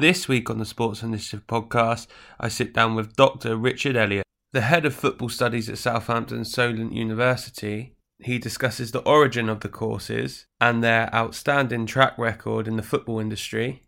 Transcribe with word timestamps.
This 0.00 0.28
week 0.28 0.48
on 0.48 0.56
the 0.56 0.64
Sports 0.64 1.02
Initiative 1.02 1.46
podcast, 1.46 2.06
I 2.40 2.48
sit 2.48 2.72
down 2.72 2.94
with 2.94 3.16
Dr. 3.16 3.54
Richard 3.54 3.96
Elliott, 3.96 4.24
the 4.50 4.62
head 4.62 4.86
of 4.86 4.94
football 4.94 5.28
studies 5.28 5.68
at 5.68 5.76
Southampton 5.76 6.46
Solent 6.46 6.94
University. 6.94 7.96
He 8.18 8.38
discusses 8.38 8.92
the 8.92 9.02
origin 9.02 9.50
of 9.50 9.60
the 9.60 9.68
courses 9.68 10.46
and 10.58 10.82
their 10.82 11.14
outstanding 11.14 11.84
track 11.84 12.16
record 12.16 12.66
in 12.66 12.76
the 12.76 12.82
football 12.82 13.20
industry, 13.20 13.82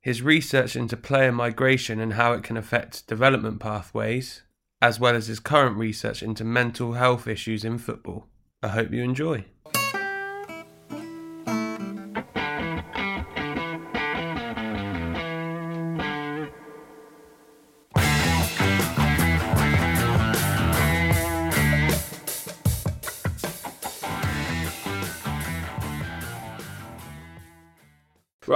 his 0.00 0.22
research 0.22 0.76
into 0.76 0.96
player 0.96 1.30
migration 1.30 2.00
and 2.00 2.14
how 2.14 2.32
it 2.32 2.42
can 2.42 2.56
affect 2.56 3.06
development 3.06 3.60
pathways, 3.60 4.44
as 4.80 4.98
well 4.98 5.14
as 5.14 5.26
his 5.26 5.40
current 5.40 5.76
research 5.76 6.22
into 6.22 6.42
mental 6.42 6.94
health 6.94 7.26
issues 7.26 7.66
in 7.66 7.76
football. 7.76 8.28
I 8.62 8.68
hope 8.68 8.92
you 8.92 9.02
enjoy. 9.02 9.44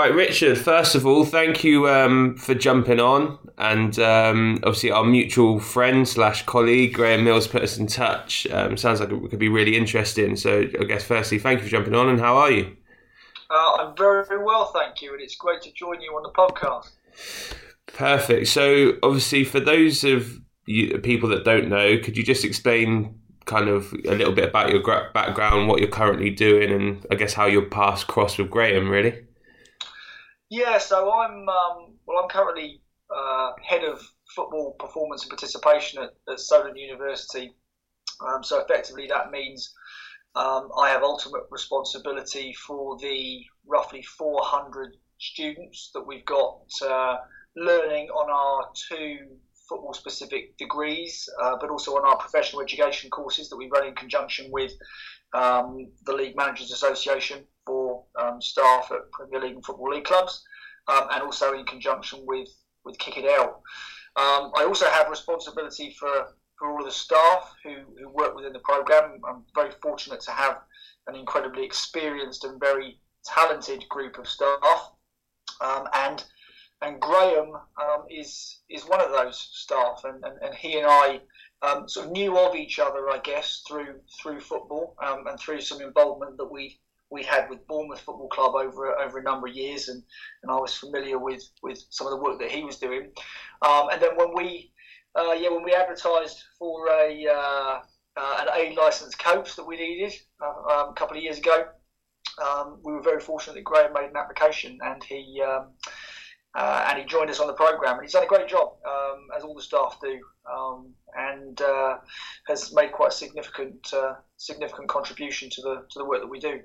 Right, 0.05 0.15
Richard, 0.15 0.59
first 0.59 0.95
of 0.95 1.07
all, 1.07 1.25
thank 1.25 1.65
you 1.65 1.89
um, 1.89 2.37
for 2.37 2.55
jumping 2.55 3.01
on. 3.01 3.39
And 3.57 3.99
um, 3.99 4.59
obviously, 4.63 4.91
our 4.91 5.03
mutual 5.03 5.59
friend 5.59 6.07
slash 6.07 6.45
colleague, 6.45 6.93
Graham 6.93 7.25
Mills, 7.25 7.47
put 7.47 7.63
us 7.63 7.79
in 7.79 7.87
touch. 7.87 8.47
Um, 8.49 8.77
sounds 8.77 9.01
like 9.01 9.11
it 9.11 9.31
could 9.31 9.39
be 9.39 9.49
really 9.49 9.79
interesting. 9.79 10.37
So, 10.37 10.69
I 10.79 10.85
guess, 10.85 11.05
firstly, 11.05 11.39
thank 11.39 11.61
you 11.61 11.65
for 11.65 11.71
jumping 11.71 11.95
on. 11.95 12.11
And 12.11 12.21
how 12.21 12.37
are 12.37 12.51
you? 12.51 12.77
Uh, 13.49 13.77
I'm 13.79 13.97
very, 13.97 14.27
very 14.27 14.45
well, 14.45 14.67
thank 14.75 15.01
you. 15.01 15.15
And 15.15 15.23
it's 15.23 15.37
great 15.37 15.63
to 15.63 15.73
join 15.73 16.03
you 16.03 16.11
on 16.11 16.23
the 16.23 16.33
podcast. 16.33 16.91
Perfect. 17.87 18.49
So, 18.49 18.99
obviously, 19.03 19.43
for 19.43 19.59
those 19.59 20.05
of 20.05 20.39
you, 20.67 20.99
people 20.99 21.31
that 21.31 21.47
don't 21.47 21.71
know, 21.71 21.97
could 21.99 22.19
you 22.19 22.25
just 22.25 22.45
explain 22.45 23.19
kind 23.47 23.71
of 23.71 23.91
a 24.07 24.15
little 24.15 24.35
bit 24.35 24.51
about 24.51 24.69
your 24.69 24.83
background, 25.15 25.69
what 25.69 25.81
you're 25.81 25.89
currently 25.89 26.29
doing, 26.29 26.71
and 26.71 27.07
I 27.11 27.15
guess 27.15 27.33
how 27.33 27.47
your 27.47 27.65
paths 27.71 28.05
crossed 28.05 28.37
with 28.37 28.51
Graham, 28.51 28.91
really? 28.91 29.25
Yeah, 30.55 30.79
so 30.79 31.13
I'm 31.13 31.49
um, 31.49 31.97
well. 32.07 32.23
I'm 32.23 32.29
currently 32.29 32.81
uh, 33.11 33.55
head 33.61 33.83
of 33.83 34.01
football 34.37 34.77
performance 34.79 35.23
and 35.23 35.31
participation 35.31 36.01
at, 36.01 36.11
at 36.33 36.39
Solent 36.39 36.79
University. 36.79 37.53
Um, 38.25 38.45
so 38.45 38.61
effectively, 38.61 39.09
that 39.09 39.33
means 39.33 39.75
um, 40.37 40.69
I 40.81 40.91
have 40.91 41.03
ultimate 41.03 41.43
responsibility 41.51 42.55
for 42.69 42.97
the 42.99 43.43
roughly 43.67 44.05
400 44.17 44.97
students 45.19 45.91
that 45.93 46.07
we've 46.07 46.25
got 46.25 46.61
uh, 46.89 47.17
learning 47.57 48.11
on 48.11 48.31
our 48.31 48.71
two 48.89 49.27
football 49.69 49.93
specific 49.93 50.57
degrees, 50.57 51.29
uh, 51.43 51.57
but 51.61 51.69
also 51.69 51.97
on 51.97 52.07
our 52.07 52.17
professional 52.19 52.63
education 52.63 53.11
courses 53.11 53.49
that 53.49 53.57
we 53.57 53.69
run 53.75 53.89
in 53.89 53.95
conjunction 53.97 54.53
with 54.53 54.71
um, 55.33 55.91
the 56.07 56.13
League 56.13 56.37
Managers 56.37 56.71
Association 56.71 57.45
for 57.67 57.84
um, 58.19 58.41
staff 58.41 58.91
at 58.91 59.11
Premier 59.13 59.41
League 59.41 59.55
and 59.55 59.65
Football 59.65 59.91
League 59.91 60.05
clubs, 60.05 60.45
um, 60.89 61.09
and 61.13 61.23
also 61.23 61.53
in 61.53 61.65
conjunction 61.65 62.21
with, 62.27 62.49
with 62.85 62.99
Kick 62.99 63.19
It 63.19 63.27
Out. 63.27 63.61
Um, 64.17 64.53
I 64.57 64.65
also 64.65 64.87
have 64.87 65.09
responsibility 65.09 65.97
for, 65.99 66.29
for 66.59 66.71
all 66.71 66.79
of 66.79 66.87
the 66.87 66.93
staff 66.93 67.53
who, 67.65 67.75
who 67.99 68.09
work 68.11 68.37
within 68.37 68.53
the 68.53 68.61
programme. 68.61 69.21
I'm 69.29 69.43
very 69.55 69.73
fortunate 69.83 70.21
to 70.23 70.31
have 70.31 70.59
an 71.07 71.17
incredibly 71.17 71.65
experienced 71.65 72.45
and 72.45 72.61
very 72.61 73.01
talented 73.25 73.85
group 73.89 74.19
of 74.19 74.29
staff. 74.29 74.93
Um, 75.61 75.87
and 75.95 76.25
and 76.83 77.01
Graham 77.01 77.55
um, 77.81 78.05
is 78.11 78.61
is 78.69 78.83
one 78.83 79.01
of 79.01 79.11
those 79.11 79.39
staff, 79.53 80.03
and, 80.05 80.23
and, 80.25 80.39
and 80.43 80.55
he 80.55 80.79
and 80.79 80.87
I 80.87 81.21
um, 81.63 81.89
sort 81.89 82.07
of 82.07 82.13
knew 82.13 82.37
of 82.39 82.55
each 82.55 82.79
other, 82.79 83.09
I 83.11 83.19
guess, 83.19 83.63
through 83.67 84.01
through 84.21 84.41
football 84.41 84.97
um, 85.03 85.27
and 85.27 85.39
through 85.39 85.61
some 85.61 85.81
involvement 85.81 86.37
that 86.37 86.51
we 86.51 86.79
we 87.15 87.23
had 87.23 87.49
with 87.49 87.67
Bournemouth 87.69 88.01
Football 88.01 88.29
Club 88.29 88.55
over 88.57 88.99
over 88.99 89.19
a 89.19 89.23
number 89.23 89.47
of 89.47 89.55
years, 89.55 89.89
and, 89.89 90.03
and 90.43 90.51
I 90.51 90.57
was 90.57 90.75
familiar 90.75 91.19
with, 91.19 91.43
with 91.63 91.83
some 91.91 92.07
of 92.07 92.11
the 92.11 92.23
work 92.23 92.41
that 92.41 92.51
he 92.51 92.65
was 92.65 92.79
doing. 92.79 93.13
Um, 93.63 93.89
and 93.91 94.03
then 94.03 94.17
when 94.17 94.35
we 94.35 94.73
uh, 95.19 95.33
yeah 95.33 95.49
when 95.49 95.63
we 95.63 95.73
advertised 95.73 96.43
for 96.59 96.89
a 96.89 97.27
uh, 97.27 97.79
uh, 98.17 98.37
an 98.41 98.49
A 98.55 98.75
licensed 98.75 99.19
coach 99.19 99.57
that 99.57 99.67
we 99.67 99.77
needed 99.77 100.13
uh, 100.43 100.73
um, 100.73 100.89
a 100.91 100.95
couple 100.95 101.17
of 101.17 101.23
years 101.23 101.39
ago, 101.39 101.67
um, 102.45 102.81
we 102.85 102.93
were 102.93 103.03
very 103.03 103.21
fortunate 103.21 103.55
that 103.55 103.65
Graham 103.65 103.93
made 103.95 104.11
an 104.11 104.17
application, 104.17 104.79
and 104.83 105.03
he. 105.03 105.41
Um, 105.41 105.69
uh, 106.57 106.87
and 106.89 107.01
he 107.01 107.05
joined 107.05 107.29
us 107.29 107.41
on 107.41 107.49
the 107.49 107.53
program, 107.53 107.95
and 107.95 108.03
he's 108.03 108.13
done 108.13 108.23
a 108.23 108.29
great 108.29 108.47
job, 108.47 108.75
um, 108.89 109.27
as 109.37 109.43
all 109.43 109.57
the 109.57 109.61
staff 109.61 109.99
do, 110.01 110.21
um, 110.49 110.95
and 111.17 111.61
uh, 111.61 111.97
has 112.47 112.73
made 112.73 112.93
quite 112.93 113.09
a 113.09 113.13
significant 113.13 113.93
significant 114.37 114.89
contribution 114.89 115.51
to 115.51 115.61
the 115.63 115.75
to 115.91 115.99
the 115.99 116.05
work 116.05 116.21
that 116.21 116.29
we 116.29 116.39
do. 116.39 116.61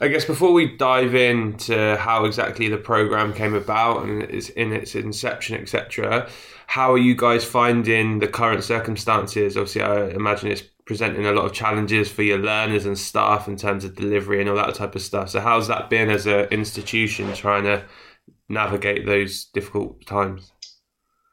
I 0.00 0.08
guess 0.08 0.26
before 0.26 0.52
we 0.52 0.76
dive 0.76 1.14
into 1.14 1.96
how 1.96 2.26
exactly 2.26 2.68
the 2.68 2.76
program 2.76 3.32
came 3.32 3.54
about 3.54 4.04
and 4.04 4.22
it's 4.22 4.50
in 4.50 4.72
its 4.72 4.94
inception, 4.94 5.58
etc., 5.58 6.28
how 6.66 6.92
are 6.92 6.98
you 6.98 7.14
guys 7.14 7.44
finding 7.44 8.18
the 8.18 8.28
current 8.28 8.62
circumstances? 8.62 9.56
Obviously, 9.56 9.82
I 9.82 10.08
imagine 10.08 10.50
it's 10.50 10.64
presenting 10.84 11.26
a 11.26 11.32
lot 11.32 11.46
of 11.46 11.52
challenges 11.52 12.10
for 12.10 12.22
your 12.22 12.38
learners 12.38 12.84
and 12.84 12.98
staff 12.98 13.48
in 13.48 13.56
terms 13.56 13.84
of 13.84 13.94
delivery 13.94 14.40
and 14.40 14.50
all 14.50 14.56
that 14.56 14.74
type 14.74 14.94
of 14.94 15.02
stuff. 15.02 15.30
So, 15.30 15.40
how's 15.40 15.68
that 15.68 15.88
been 15.88 16.10
as 16.10 16.26
an 16.26 16.46
institution 16.46 17.32
trying 17.32 17.64
to 17.64 17.84
navigate 18.48 19.06
those 19.06 19.46
difficult 19.46 20.04
times? 20.06 20.52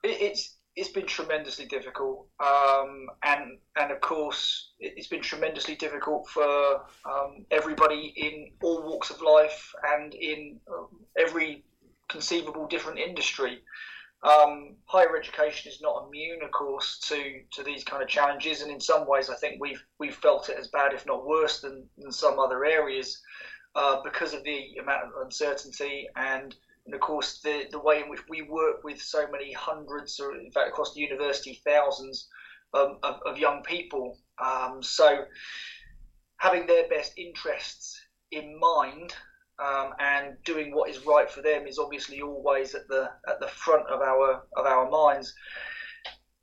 It's 0.04 0.53
it's 0.76 0.90
been 0.90 1.06
tremendously 1.06 1.66
difficult, 1.66 2.28
um, 2.40 3.08
and 3.24 3.58
and 3.80 3.92
of 3.92 4.02
course 4.02 4.72
it's 4.80 5.08
been 5.08 5.22
tremendously 5.22 5.76
difficult 5.76 6.28
for 6.30 6.82
um, 7.06 7.46
everybody 7.52 8.14
in 8.16 8.52
all 8.62 8.84
walks 8.84 9.10
of 9.10 9.22
life 9.22 9.72
and 9.96 10.16
in 10.16 10.60
um, 10.72 10.88
every 11.18 11.64
conceivable 12.08 12.68
different 12.68 13.00
industry. 13.00 13.60
Um, 14.24 14.76
higher 14.86 15.18
education 15.18 15.70
is 15.70 15.82
not 15.82 16.08
immune, 16.08 16.42
of 16.44 16.52
course, 16.52 16.98
to, 17.10 17.42
to 17.52 17.62
these 17.62 17.84
kind 17.84 18.02
of 18.02 18.08
challenges, 18.08 18.62
and 18.62 18.72
in 18.72 18.80
some 18.80 19.06
ways, 19.08 19.30
I 19.30 19.36
think 19.36 19.60
we've 19.60 19.84
we've 20.00 20.16
felt 20.16 20.50
it 20.50 20.58
as 20.58 20.70
bad, 20.70 20.94
if 20.94 21.06
not 21.06 21.28
worse, 21.28 21.62
than, 21.62 21.84
than 21.98 22.12
some 22.12 22.40
other 22.40 22.66
areas 22.66 23.22
uh, 23.76 24.02
because 24.04 24.34
of 24.34 24.44
the 24.44 24.78
amount 24.82 25.04
of 25.04 25.26
uncertainty 25.26 26.08
and 26.16 26.56
and 26.86 26.94
of 26.94 27.02
course 27.02 27.40
the 27.42 27.66
the 27.72 27.80
way 27.80 28.02
in 28.02 28.10
which 28.10 28.22
we 28.30 28.42
work 28.42 28.84
with 28.84 29.02
so 29.02 29.26
many 29.32 29.54
hundreds, 29.54 30.20
or 30.20 30.36
in 30.36 30.52
fact 30.52 30.70
across 30.70 30.94
the 30.94 31.02
university, 31.02 31.62
thousands 31.66 32.28
um, 32.74 32.98
of, 33.04 33.20
of, 33.26 33.38
young 33.38 33.62
people. 33.64 34.18
Um, 34.44 34.82
so 34.82 35.26
having 36.38 36.66
their 36.66 36.88
best 36.90 37.14
interests 37.18 38.00
in 38.32 38.60
mind 38.60 39.14
um, 39.64 39.92
and 40.00 40.36
doing 40.44 40.74
what 40.74 40.90
is 40.90 41.06
right 41.06 41.30
for 41.30 41.42
them 41.42 41.68
is 41.68 41.80
obviously 41.80 42.22
always 42.22 42.76
at 42.76 42.88
the 42.88 43.10
at 43.28 43.40
the 43.40 43.48
front 43.48 43.88
of 43.88 44.02
our 44.02 44.44
of 44.58 44.66
our 44.66 44.90
minds. 44.90 45.34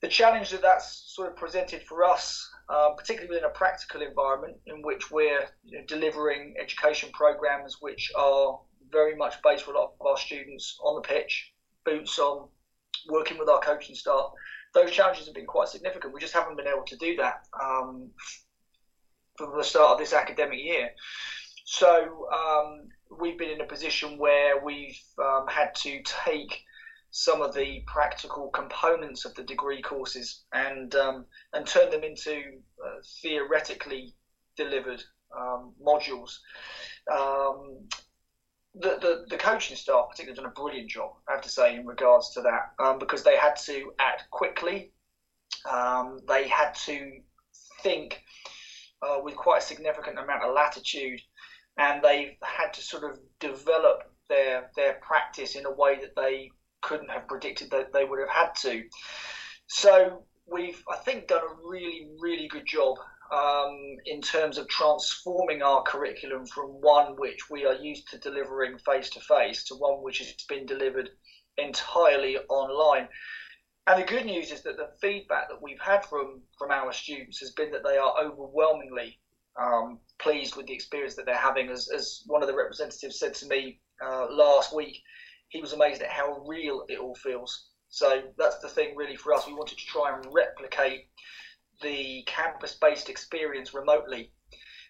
The 0.01 0.09
challenge 0.09 0.51
that 0.51 0.63
that's 0.63 1.13
sort 1.15 1.29
of 1.29 1.37
presented 1.37 1.83
for 1.83 2.05
us, 2.05 2.49
um, 2.71 2.97
particularly 2.97 3.29
within 3.29 3.45
a 3.45 3.53
practical 3.53 4.01
environment 4.01 4.57
in 4.65 4.81
which 4.81 5.11
we're 5.11 5.45
you 5.65 5.79
know, 5.79 5.85
delivering 5.87 6.55
education 6.59 7.11
programs 7.13 7.77
which 7.81 8.11
are 8.17 8.59
very 8.93 9.17
much 9.17 9.35
based 9.43 9.65
for 9.65 9.73
a 9.73 9.79
lot 9.79 9.93
of 9.99 10.07
our 10.07 10.17
students 10.17 10.79
on 10.83 10.95
the 10.97 11.07
pitch, 11.07 11.53
boots 11.85 12.19
on, 12.19 12.49
working 13.09 13.39
with 13.39 13.49
our 13.49 13.61
coaching 13.61 13.95
staff. 13.95 14.27
Those 14.75 14.91
challenges 14.91 15.27
have 15.27 15.35
been 15.35 15.47
quite 15.47 15.69
significant. 15.69 16.15
We 16.15 16.21
just 16.21 16.35
haven't 16.35 16.57
been 16.57 16.69
able 16.69 16.85
to 16.87 16.97
do 16.97 17.17
that 17.17 17.43
um, 17.61 18.11
from 19.37 19.57
the 19.57 19.65
start 19.65 19.93
of 19.93 19.99
this 19.99 20.13
academic 20.13 20.59
year. 20.59 20.91
So 21.65 22.27
um, 22.33 22.89
we've 23.21 23.39
been 23.39 23.51
in 23.51 23.61
a 23.61 23.67
position 23.67 24.19
where 24.19 24.63
we've 24.63 24.99
um, 25.19 25.47
had 25.49 25.75
to 25.77 26.03
take 26.05 26.61
some 27.11 27.43
of 27.43 27.55
the 27.55 27.83
practical 27.87 28.51
components 28.51 29.25
of 29.25 29.35
the 29.35 29.43
degree 29.43 29.83
courses 29.83 30.45
and 30.53 30.95
um, 30.95 31.27
and 31.53 31.67
turn 31.67 31.91
them 31.91 32.05
into 32.05 32.41
uh, 32.85 33.01
theoretically 33.23 34.15
delivered 34.57 35.03
um, 35.37 35.73
modules. 35.85 36.31
The, 38.75 38.99
the, 39.01 39.25
the 39.29 39.37
coaching 39.37 39.77
staff 39.77 40.07
particularly 40.11 40.37
done 40.37 40.51
a 40.51 40.55
brilliant 40.55 40.91
job, 40.91 41.11
I 41.29 41.33
have 41.33 41.43
to 41.43 41.49
say, 41.49 41.75
in 41.75 41.87
regards 41.87 42.31
to 42.31 42.43
that, 42.43 42.73
um, 42.79 42.99
because 42.99 43.25
they 43.25 43.37
had 43.37 43.57
to 43.67 43.93
act 43.99 44.31
quickly. 44.31 44.93
Um, 45.69 46.21
they 46.29 46.47
had 46.47 46.75
to 46.87 47.21
think 47.83 48.23
uh, 49.03 49.19
with 49.23 49.35
quite 49.35 49.63
a 49.63 49.67
significant 49.67 50.19
amount 50.19 50.45
of 50.45 50.55
latitude, 50.55 51.21
and 51.79 52.03
they 52.03 52.39
had 52.43 52.73
to 52.75 52.83
sort 52.83 53.05
of 53.05 53.19
develop 53.41 54.03
their 54.29 54.71
their 54.77 54.95
practice 55.03 55.57
in 55.57 55.67
a 55.67 55.71
way 55.71 55.99
that 56.01 56.15
they 56.15 56.51
couldn't 56.81 57.11
have 57.11 57.27
predicted 57.29 57.71
that 57.71 57.93
they 57.93 58.05
would 58.05 58.21
have 58.21 58.29
had 58.29 58.55
to. 58.55 58.85
So 59.67 60.25
we've, 60.47 60.83
I 60.91 60.97
think, 60.97 61.29
done 61.29 61.43
a 61.43 61.69
really, 61.69 62.09
really 62.21 62.49
good 62.49 62.67
job 62.67 62.97
um, 63.33 63.97
in 64.07 64.21
terms 64.21 64.59
of 64.59 64.69
transforming 64.69 65.63
our 65.63 65.83
curriculum 65.83 66.47
from 66.47 66.67
one 66.81 67.15
which 67.17 67.49
we 67.51 67.65
are 67.65 67.75
used 67.75 68.11
to 68.11 68.19
delivering 68.19 68.77
face 68.79 69.11
to 69.11 69.21
face 69.21 69.65
to 69.65 69.75
one 69.75 70.03
which 70.03 70.19
has 70.19 70.33
been 70.49 70.67
delivered 70.67 71.11
entirely 71.59 72.39
online. 72.49 73.09
And 73.87 74.03
the 74.03 74.07
good 74.07 74.27
news 74.27 74.53
is 74.53 74.63
that 74.63 74.77
the 74.77 74.91
feedback 75.01 75.49
that 75.49 75.63
we've 75.63 75.81
had 75.81 76.05
from 76.05 76.43
from 76.59 76.71
our 76.71 76.93
students 76.93 77.39
has 77.41 77.51
been 77.51 77.71
that 77.73 77.85
they 77.85 77.97
are 77.97 78.15
overwhelmingly 78.23 79.19
um, 79.61 79.99
pleased 80.19 80.57
with 80.57 80.67
the 80.67 80.75
experience 80.75 81.17
that 81.17 81.27
they're 81.27 81.37
having. 81.37 81.69
As, 81.71 81.89
as 81.95 82.23
one 82.27 82.43
of 82.43 82.49
the 82.49 82.55
representatives 82.55 83.19
said 83.19 83.35
to 83.35 83.47
me 83.47 83.81
uh, 84.05 84.27
last 84.31 84.75
week, 84.75 85.01
he 85.49 85.61
was 85.61 85.73
amazed 85.73 86.03
at 86.03 86.11
how 86.11 86.45
real 86.47 86.85
it 86.89 86.99
all 86.99 87.15
feels. 87.15 87.69
So 87.89 88.23
that's 88.39 88.59
the 88.59 88.69
thing, 88.69 88.95
really, 88.95 89.17
for 89.17 89.35
us. 89.35 89.47
We 89.47 89.55
wanted 89.55 89.79
to 89.79 89.87
try 89.87 90.15
and 90.15 90.25
replicate 90.33 91.09
the 91.83 92.23
campus-based 92.27 93.09
experience 93.09 93.75
remotely, 93.75 94.33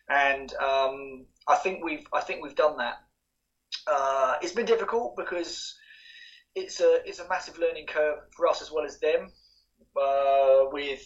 and 0.08 0.52
um, 0.54 1.26
I 1.48 1.56
think 1.56 1.84
we've 1.84 2.06
I 2.12 2.20
think 2.20 2.42
we've 2.42 2.56
done 2.56 2.76
that. 2.78 2.94
Uh, 3.86 4.34
it's 4.42 4.52
been 4.52 4.66
difficult 4.66 5.16
because 5.16 5.76
it's 6.54 6.80
a 6.80 6.98
it's 7.04 7.20
a 7.20 7.28
massive 7.28 7.58
learning 7.58 7.86
curve 7.86 8.18
for 8.36 8.48
us 8.48 8.62
as 8.62 8.70
well 8.70 8.84
as 8.84 8.98
them. 9.00 9.30
Uh, 10.00 10.66
with 10.72 11.02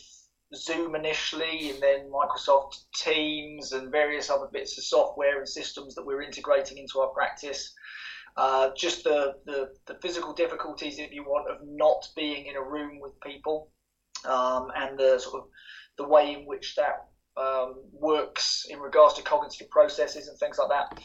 Zoom 0.54 0.94
initially, 0.94 1.70
and 1.70 1.82
then 1.82 2.10
Microsoft 2.10 2.84
Teams 2.94 3.72
and 3.72 3.90
various 3.90 4.30
other 4.30 4.48
bits 4.52 4.76
of 4.78 4.84
software 4.84 5.38
and 5.38 5.48
systems 5.48 5.94
that 5.94 6.04
we're 6.04 6.22
integrating 6.22 6.78
into 6.78 7.00
our 7.00 7.08
practice. 7.08 7.72
Uh, 8.36 8.70
just 8.76 9.04
the, 9.04 9.34
the, 9.46 9.70
the, 9.86 9.94
physical 10.02 10.32
difficulties, 10.32 10.98
if 10.98 11.12
you 11.12 11.22
want, 11.22 11.48
of 11.48 11.58
not 11.64 12.04
being 12.16 12.46
in 12.46 12.56
a 12.56 12.62
room 12.62 12.98
with 13.00 13.12
people, 13.20 13.70
um, 14.26 14.68
and 14.76 14.98
the 14.98 15.18
sort 15.18 15.42
of 15.42 15.48
the 15.96 16.08
way 16.08 16.32
in 16.32 16.46
which 16.46 16.74
that 16.76 17.06
um, 17.36 17.82
works 17.92 18.66
in 18.68 18.78
regards 18.78 19.14
to 19.14 19.22
cognitive 19.22 19.68
processes 19.70 20.28
and 20.28 20.38
things 20.38 20.58
like 20.58 20.68
that. 20.68 21.00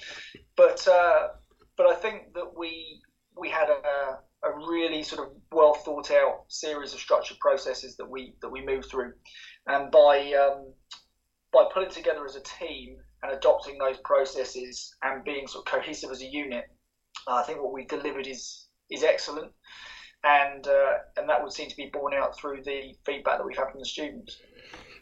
But 0.55 0.87
uh, 0.87 1.29
but 1.77 1.87
I 1.87 1.95
think 1.95 2.33
that 2.33 2.57
we 2.57 3.01
we 3.37 3.49
had 3.49 3.69
a, 3.69 4.47
a 4.47 4.53
really 4.67 5.03
sort 5.03 5.27
of 5.27 5.33
well 5.51 5.73
thought 5.73 6.11
out 6.11 6.43
series 6.47 6.93
of 6.93 6.99
structured 6.99 7.39
processes 7.39 7.95
that 7.97 8.09
we 8.09 8.35
that 8.41 8.49
we 8.49 8.65
moved 8.65 8.89
through, 8.89 9.13
and 9.67 9.91
by 9.91 10.33
um, 10.33 10.73
by 11.51 11.65
putting 11.73 11.91
together 11.91 12.25
as 12.25 12.35
a 12.35 12.41
team 12.41 12.97
and 13.23 13.31
adopting 13.31 13.77
those 13.77 13.97
processes 14.03 14.95
and 15.03 15.23
being 15.23 15.47
sort 15.47 15.67
of 15.67 15.73
cohesive 15.73 16.11
as 16.11 16.21
a 16.21 16.25
unit, 16.25 16.65
I 17.27 17.43
think 17.43 17.61
what 17.61 17.73
we 17.73 17.85
delivered 17.85 18.27
is 18.27 18.67
is 18.89 19.03
excellent, 19.03 19.51
and 20.23 20.67
uh, 20.67 20.93
and 21.17 21.29
that 21.29 21.41
would 21.41 21.53
seem 21.53 21.69
to 21.69 21.75
be 21.75 21.89
borne 21.91 22.13
out 22.13 22.37
through 22.37 22.63
the 22.63 22.93
feedback 23.05 23.37
that 23.37 23.45
we've 23.45 23.57
had 23.57 23.71
from 23.71 23.79
the 23.79 23.85
students. 23.85 24.37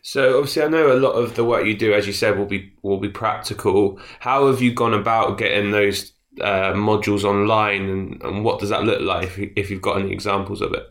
So 0.01 0.37
obviously, 0.37 0.63
I 0.63 0.67
know 0.67 0.93
a 0.93 0.99
lot 0.99 1.13
of 1.13 1.35
the 1.35 1.43
work 1.43 1.65
you 1.65 1.75
do, 1.75 1.93
as 1.93 2.07
you 2.07 2.13
said, 2.13 2.37
will 2.37 2.45
be 2.45 2.73
will 2.81 2.99
be 2.99 3.09
practical. 3.09 3.99
How 4.19 4.47
have 4.47 4.61
you 4.61 4.73
gone 4.73 4.93
about 4.93 5.37
getting 5.37 5.71
those 5.71 6.13
uh, 6.41 6.73
modules 6.73 7.23
online, 7.23 7.89
and, 7.89 8.23
and 8.23 8.45
what 8.45 8.59
does 8.59 8.69
that 8.69 8.83
look 8.83 9.01
like? 9.01 9.25
If, 9.25 9.37
you, 9.37 9.51
if 9.55 9.69
you've 9.69 9.81
got 9.81 9.99
any 9.99 10.11
examples 10.11 10.61
of 10.61 10.73
it. 10.73 10.83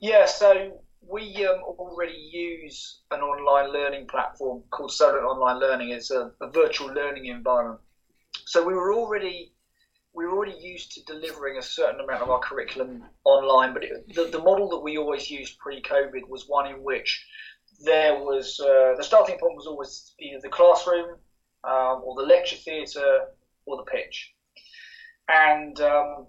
Yeah, 0.00 0.26
so 0.26 0.80
we 1.08 1.46
um, 1.46 1.60
already 1.62 2.16
use 2.32 3.00
an 3.10 3.20
online 3.20 3.72
learning 3.72 4.06
platform 4.06 4.62
called 4.70 4.92
Solent 4.92 5.24
Online 5.24 5.58
Learning. 5.58 5.90
It's 5.90 6.10
a, 6.10 6.30
a, 6.40 6.50
virtual 6.50 6.88
learning 6.88 7.26
environment. 7.26 7.80
So 8.44 8.64
we 8.64 8.74
were 8.74 8.94
already 8.94 9.52
we 10.14 10.26
were 10.26 10.32
already 10.32 10.56
used 10.58 10.92
to 10.92 11.04
delivering 11.04 11.58
a 11.58 11.62
certain 11.62 12.00
amount 12.00 12.22
of 12.22 12.30
our 12.30 12.40
curriculum 12.40 13.04
online, 13.24 13.72
but 13.72 13.84
it, 13.84 14.14
the, 14.14 14.24
the 14.24 14.38
model 14.38 14.68
that 14.70 14.80
we 14.80 14.98
always 14.98 15.30
used 15.30 15.58
pre-COVID 15.58 16.28
was 16.28 16.44
one 16.48 16.66
in 16.66 16.82
which 16.82 17.24
there 17.84 18.14
was 18.18 18.58
uh, 18.60 18.94
the 18.96 19.04
starting 19.04 19.38
point 19.38 19.54
was 19.54 19.66
always 19.66 20.14
either 20.18 20.40
the 20.42 20.48
classroom 20.48 21.16
um, 21.64 22.02
or 22.04 22.16
the 22.16 22.26
lecture 22.26 22.56
theatre 22.56 23.26
or 23.66 23.76
the 23.76 23.84
pitch, 23.84 24.34
and 25.28 25.80
um, 25.80 26.26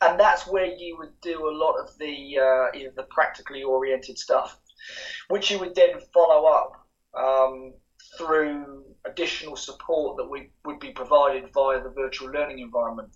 and 0.00 0.18
that's 0.18 0.46
where 0.46 0.66
you 0.66 0.96
would 0.98 1.20
do 1.20 1.48
a 1.48 1.52
lot 1.52 1.74
of 1.78 1.90
the 1.98 2.38
uh, 2.38 2.76
either 2.78 2.92
the 2.96 3.06
practically 3.10 3.62
oriented 3.62 4.18
stuff, 4.18 4.58
which 5.28 5.50
you 5.50 5.58
would 5.58 5.74
then 5.74 6.00
follow 6.14 6.46
up 6.46 6.72
um, 7.18 7.74
through 8.16 8.85
additional 9.06 9.56
support 9.56 10.16
that 10.16 10.28
we 10.28 10.50
would 10.64 10.80
be 10.80 10.92
provided 10.92 11.52
via 11.52 11.82
the 11.82 11.90
virtual 11.90 12.30
learning 12.30 12.58
environment. 12.58 13.10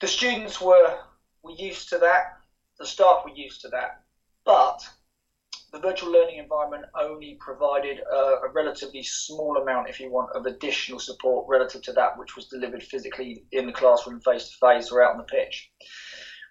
The 0.00 0.08
students 0.08 0.60
were 0.60 0.98
were 1.42 1.52
used 1.52 1.88
to 1.90 1.98
that, 1.98 2.38
the 2.78 2.86
staff 2.86 3.24
were 3.24 3.34
used 3.34 3.60
to 3.62 3.68
that, 3.68 4.02
but 4.44 4.88
the 5.72 5.78
virtual 5.78 6.12
learning 6.12 6.38
environment 6.38 6.84
only 7.00 7.36
provided 7.40 8.00
a, 8.00 8.16
a, 8.16 8.52
relatively 8.52 9.02
small 9.02 9.56
amount, 9.56 9.88
if 9.88 9.98
you 9.98 10.10
want, 10.10 10.30
of 10.36 10.44
additional 10.44 11.00
support 11.00 11.46
relative 11.48 11.82
to 11.82 11.92
that 11.94 12.18
which 12.18 12.36
was 12.36 12.46
delivered 12.48 12.82
physically 12.82 13.44
in 13.52 13.66
the 13.66 13.72
classroom 13.72 14.20
face 14.20 14.50
to 14.50 14.56
face 14.58 14.92
or 14.92 15.02
out 15.02 15.12
on 15.12 15.18
the 15.18 15.24
pitch. 15.24 15.70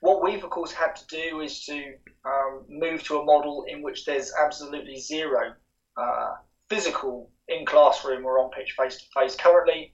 What 0.02 0.24
we've, 0.24 0.44
of 0.44 0.50
course, 0.50 0.72
had 0.72 0.96
to 0.96 1.06
do 1.08 1.42
is 1.42 1.64
to 1.66 1.94
um, 2.26 2.66
move 2.68 3.04
to 3.04 3.20
a 3.20 3.24
model 3.24 3.66
in 3.68 3.84
which 3.84 4.06
there's 4.06 4.34
absolutely 4.44 4.98
zero 4.98 5.54
uh, 5.96 6.32
physical 6.70 7.30
in 7.52 7.66
classroom 7.66 8.26
or 8.26 8.40
on 8.40 8.50
pitch 8.52 8.74
face 8.78 8.98
to 8.98 9.06
face 9.20 9.36
currently, 9.36 9.94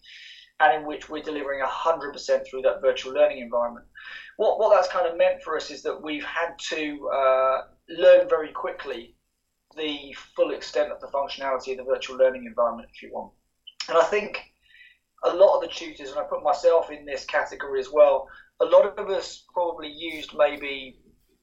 and 0.60 0.82
in 0.82 0.88
which 0.88 1.10
we're 1.10 1.22
delivering 1.22 1.62
100% 1.64 2.48
through 2.48 2.62
that 2.62 2.82
virtual 2.82 3.14
learning 3.14 3.40
environment. 3.40 3.86
What, 4.38 4.60
what 4.60 4.74
that's 4.74 4.92
kind 4.92 5.08
of 5.08 5.18
meant 5.18 5.42
for 5.42 5.58
us 5.58 5.72
is 5.72 5.82
that 5.84 6.02
we've 6.02 6.24
had 6.24 6.58
to 6.70 7.10
uh, 7.10 7.62
learn 7.90 8.30
very 8.30 8.52
quickly 8.52 9.16
the 9.76 10.16
full 10.36 10.52
extent 10.52 10.92
of 10.92 11.00
the 11.02 11.08
functionality 11.08 11.72
of 11.72 11.78
the 11.78 11.84
virtual 11.84 12.18
learning 12.18 12.46
environment 12.46 12.90
if 12.94 13.02
you 13.02 13.12
want. 13.14 13.32
And 13.90 13.98
I 13.98 14.04
think 14.04 14.42
a 15.24 15.34
lot 15.34 15.56
of 15.56 15.62
the 15.62 15.68
tutors, 15.68 16.10
and 16.10 16.20
I 16.20 16.24
put 16.24 16.44
myself 16.44 16.92
in 16.92 17.06
this 17.06 17.26
category 17.26 17.80
as 17.80 17.90
well, 17.92 18.28
a 18.60 18.66
lot 18.66 18.98
of 18.98 19.10
us 19.10 19.46
probably 19.54 19.90
used 19.90 20.36
maybe 20.36 20.98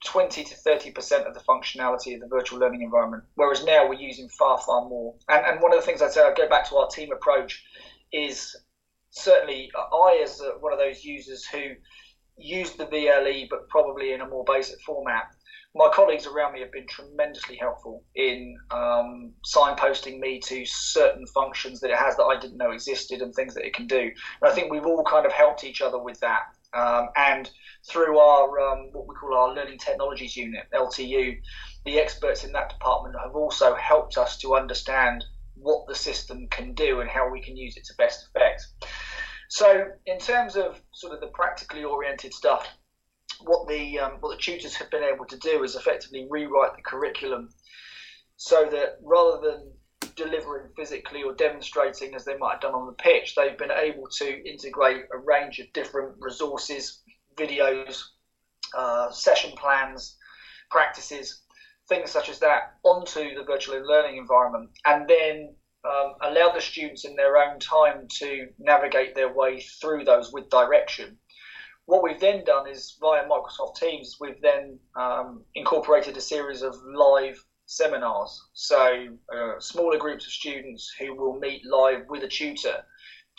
20 0.04 0.44
to 0.44 0.54
30% 0.54 1.26
of 1.26 1.34
the 1.34 1.40
functionality 1.40 2.14
of 2.14 2.20
the 2.20 2.28
virtual 2.28 2.58
learning 2.58 2.82
environment, 2.82 3.24
whereas 3.34 3.64
now 3.64 3.88
we're 3.88 3.94
using 3.94 4.28
far, 4.28 4.58
far 4.58 4.88
more. 4.88 5.14
And, 5.28 5.44
and 5.46 5.60
one 5.60 5.72
of 5.72 5.80
the 5.80 5.86
things 5.86 6.02
I'd 6.02 6.12
say, 6.12 6.22
I'd 6.22 6.36
go 6.36 6.48
back 6.48 6.68
to 6.68 6.76
our 6.76 6.88
team 6.88 7.10
approach, 7.12 7.64
is 8.12 8.54
certainly 9.10 9.70
I, 9.74 10.20
as 10.22 10.40
a, 10.40 10.58
one 10.60 10.72
of 10.72 10.78
those 10.78 11.04
users 11.04 11.44
who 11.44 11.70
used 12.36 12.78
the 12.78 12.86
VLE, 12.86 13.48
but 13.48 13.68
probably 13.68 14.12
in 14.12 14.20
a 14.20 14.28
more 14.28 14.44
basic 14.46 14.80
format, 14.82 15.26
my 15.76 15.88
colleagues 15.92 16.26
around 16.26 16.52
me 16.52 16.60
have 16.60 16.70
been 16.70 16.86
tremendously 16.86 17.56
helpful 17.56 18.04
in 18.14 18.56
um, 18.70 19.32
signposting 19.44 20.20
me 20.20 20.38
to 20.38 20.64
certain 20.64 21.26
functions 21.26 21.80
that 21.80 21.90
it 21.90 21.96
has 21.96 22.16
that 22.16 22.24
I 22.24 22.38
didn't 22.38 22.58
know 22.58 22.70
existed 22.70 23.20
and 23.20 23.34
things 23.34 23.54
that 23.54 23.66
it 23.66 23.74
can 23.74 23.88
do. 23.88 23.98
And 23.98 24.12
I 24.44 24.52
think 24.52 24.70
we've 24.70 24.86
all 24.86 25.02
kind 25.02 25.26
of 25.26 25.32
helped 25.32 25.64
each 25.64 25.82
other 25.82 25.98
with 25.98 26.20
that. 26.20 26.42
Um, 26.74 27.08
and 27.16 27.50
through 27.88 28.18
our 28.18 28.60
um, 28.60 28.90
what 28.92 29.06
we 29.06 29.14
call 29.14 29.34
our 29.34 29.54
learning 29.54 29.78
technologies 29.78 30.36
unit, 30.36 30.66
LTU, 30.74 31.38
the 31.84 31.98
experts 31.98 32.44
in 32.44 32.52
that 32.52 32.70
department 32.70 33.16
have 33.22 33.36
also 33.36 33.74
helped 33.74 34.18
us 34.18 34.38
to 34.38 34.54
understand 34.54 35.24
what 35.54 35.86
the 35.86 35.94
system 35.94 36.48
can 36.50 36.74
do 36.74 37.00
and 37.00 37.08
how 37.08 37.30
we 37.30 37.40
can 37.40 37.56
use 37.56 37.76
it 37.76 37.84
to 37.84 37.94
best 37.96 38.26
effect. 38.28 38.66
So, 39.48 39.86
in 40.06 40.18
terms 40.18 40.56
of 40.56 40.80
sort 40.92 41.14
of 41.14 41.20
the 41.20 41.28
practically 41.28 41.84
oriented 41.84 42.34
stuff, 42.34 42.66
what 43.40 43.68
the 43.68 43.98
um, 43.98 44.12
what 44.20 44.36
the 44.36 44.42
tutors 44.42 44.74
have 44.76 44.90
been 44.90 45.04
able 45.04 45.26
to 45.26 45.38
do 45.38 45.62
is 45.62 45.76
effectively 45.76 46.26
rewrite 46.30 46.76
the 46.76 46.82
curriculum 46.82 47.50
so 48.36 48.66
that 48.70 48.98
rather 49.02 49.40
than 49.40 49.72
delivering 50.16 50.70
physically 50.76 51.22
or 51.22 51.34
demonstrating 51.34 52.14
as 52.14 52.24
they 52.24 52.36
might 52.36 52.52
have 52.52 52.60
done 52.60 52.74
on 52.74 52.86
the 52.86 52.92
pitch, 52.92 53.34
they've 53.34 53.58
been 53.58 53.70
able 53.70 54.06
to 54.18 54.48
integrate 54.48 55.04
a 55.12 55.18
range 55.18 55.58
of 55.58 55.72
different 55.72 56.14
resources, 56.18 57.02
videos, 57.36 58.02
uh, 58.76 59.10
session 59.10 59.52
plans, 59.56 60.16
practices, 60.70 61.42
things 61.88 62.10
such 62.10 62.28
as 62.28 62.38
that 62.40 62.74
onto 62.82 63.34
the 63.34 63.44
virtual 63.44 63.80
learning 63.86 64.16
environment, 64.16 64.70
and 64.84 65.08
then 65.08 65.54
um, 65.84 66.14
allow 66.22 66.50
the 66.50 66.60
students 66.60 67.04
in 67.04 67.14
their 67.14 67.36
own 67.36 67.58
time 67.58 68.06
to 68.08 68.46
navigate 68.58 69.14
their 69.14 69.32
way 69.32 69.60
through 69.60 70.04
those 70.04 70.32
with 70.32 70.48
direction. 70.48 71.18
What 71.86 72.02
we've 72.02 72.20
then 72.20 72.44
done 72.44 72.66
is 72.66 72.96
via 73.00 73.28
Microsoft 73.28 73.76
Teams, 73.76 74.16
we've 74.18 74.40
then 74.40 74.78
um, 74.96 75.44
incorporated 75.54 76.16
a 76.16 76.20
series 76.20 76.62
of 76.62 76.74
live 76.82 77.44
seminars. 77.76 78.42
So, 78.52 79.08
uh, 79.34 79.60
smaller 79.60 79.98
groups 79.98 80.26
of 80.26 80.32
students 80.32 80.92
who 80.98 81.14
will 81.14 81.38
meet 81.38 81.64
live 81.66 82.06
with 82.08 82.22
a 82.22 82.28
tutor 82.28 82.84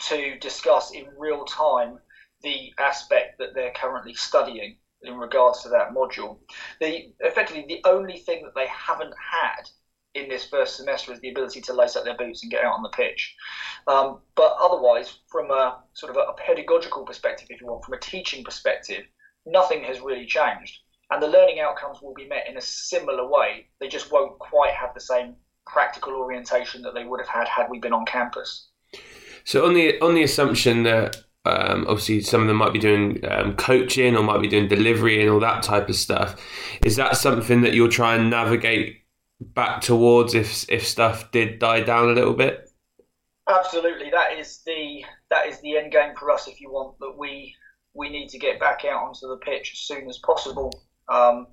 to 0.08 0.38
discuss 0.38 0.92
in 0.92 1.06
real 1.16 1.44
time 1.44 1.98
the 2.42 2.72
aspect 2.78 3.38
that 3.38 3.54
they're 3.54 3.72
currently 3.74 4.14
studying 4.14 4.76
in 5.02 5.14
regards 5.16 5.62
to 5.62 5.68
that 5.70 5.94
module. 5.94 6.38
The 6.80 7.12
effectively 7.20 7.64
the 7.66 7.88
only 7.88 8.18
thing 8.18 8.42
that 8.44 8.54
they 8.54 8.66
haven't 8.66 9.14
had 9.14 9.68
in 10.14 10.28
this 10.28 10.46
first 10.48 10.76
semester 10.76 11.12
is 11.12 11.20
the 11.20 11.30
ability 11.30 11.60
to 11.60 11.72
lace 11.72 11.96
up 11.96 12.04
their 12.04 12.16
boots 12.16 12.42
and 12.42 12.50
get 12.50 12.64
out 12.64 12.74
on 12.74 12.82
the 12.82 12.88
pitch. 12.90 13.34
Um, 13.86 14.20
but 14.34 14.56
otherwise, 14.58 15.18
from 15.28 15.50
a 15.50 15.82
sort 15.92 16.10
of 16.10 16.16
a, 16.16 16.30
a 16.30 16.34
pedagogical 16.34 17.04
perspective, 17.04 17.48
if 17.50 17.60
you 17.60 17.66
want, 17.66 17.84
from 17.84 17.94
a 17.94 18.00
teaching 18.00 18.42
perspective, 18.42 19.04
nothing 19.44 19.82
has 19.84 20.00
really 20.00 20.26
changed. 20.26 20.78
And 21.10 21.22
the 21.22 21.28
learning 21.28 21.60
outcomes 21.60 22.02
will 22.02 22.14
be 22.14 22.26
met 22.26 22.48
in 22.48 22.56
a 22.56 22.60
similar 22.60 23.28
way. 23.28 23.68
They 23.80 23.88
just 23.88 24.10
won't 24.10 24.38
quite 24.38 24.72
have 24.72 24.92
the 24.94 25.00
same 25.00 25.36
practical 25.66 26.14
orientation 26.14 26.82
that 26.82 26.94
they 26.94 27.04
would 27.04 27.20
have 27.20 27.28
had 27.28 27.48
had 27.48 27.68
we 27.70 27.78
been 27.78 27.92
on 27.92 28.04
campus. 28.06 28.68
So 29.44 29.66
on 29.66 29.74
the 29.74 30.00
on 30.00 30.14
the 30.14 30.24
assumption 30.24 30.82
that 30.84 31.16
um, 31.44 31.86
obviously 31.86 32.20
some 32.22 32.42
of 32.42 32.48
them 32.48 32.56
might 32.56 32.72
be 32.72 32.78
doing 32.80 33.24
um, 33.30 33.54
coaching 33.54 34.16
or 34.16 34.22
might 34.22 34.40
be 34.40 34.48
doing 34.48 34.68
delivery 34.68 35.20
and 35.20 35.30
all 35.30 35.40
that 35.40 35.62
type 35.62 35.88
of 35.88 35.94
stuff. 35.94 36.40
Is 36.84 36.96
that 36.96 37.16
something 37.16 37.60
that 37.60 37.72
you'll 37.72 37.88
try 37.88 38.16
and 38.16 38.30
navigate 38.30 39.02
back 39.40 39.80
towards 39.80 40.34
if 40.34 40.68
if 40.68 40.86
stuff 40.86 41.30
did 41.30 41.58
die 41.58 41.82
down 41.82 42.08
a 42.08 42.12
little 42.12 42.34
bit? 42.34 42.68
Absolutely, 43.48 44.10
that 44.10 44.36
is 44.36 44.62
the 44.66 45.04
that 45.30 45.46
is 45.46 45.60
the 45.60 45.76
end 45.76 45.92
game 45.92 46.14
for 46.18 46.30
us. 46.30 46.48
If 46.48 46.60
you 46.60 46.70
want 46.70 46.98
that, 46.98 47.14
we 47.16 47.54
we 47.94 48.08
need 48.08 48.28
to 48.30 48.38
get 48.38 48.58
back 48.58 48.84
out 48.84 49.04
onto 49.04 49.28
the 49.28 49.36
pitch 49.36 49.70
as 49.72 49.78
soon 49.78 50.08
as 50.08 50.18
possible. 50.18 50.72
Um, 51.08 51.48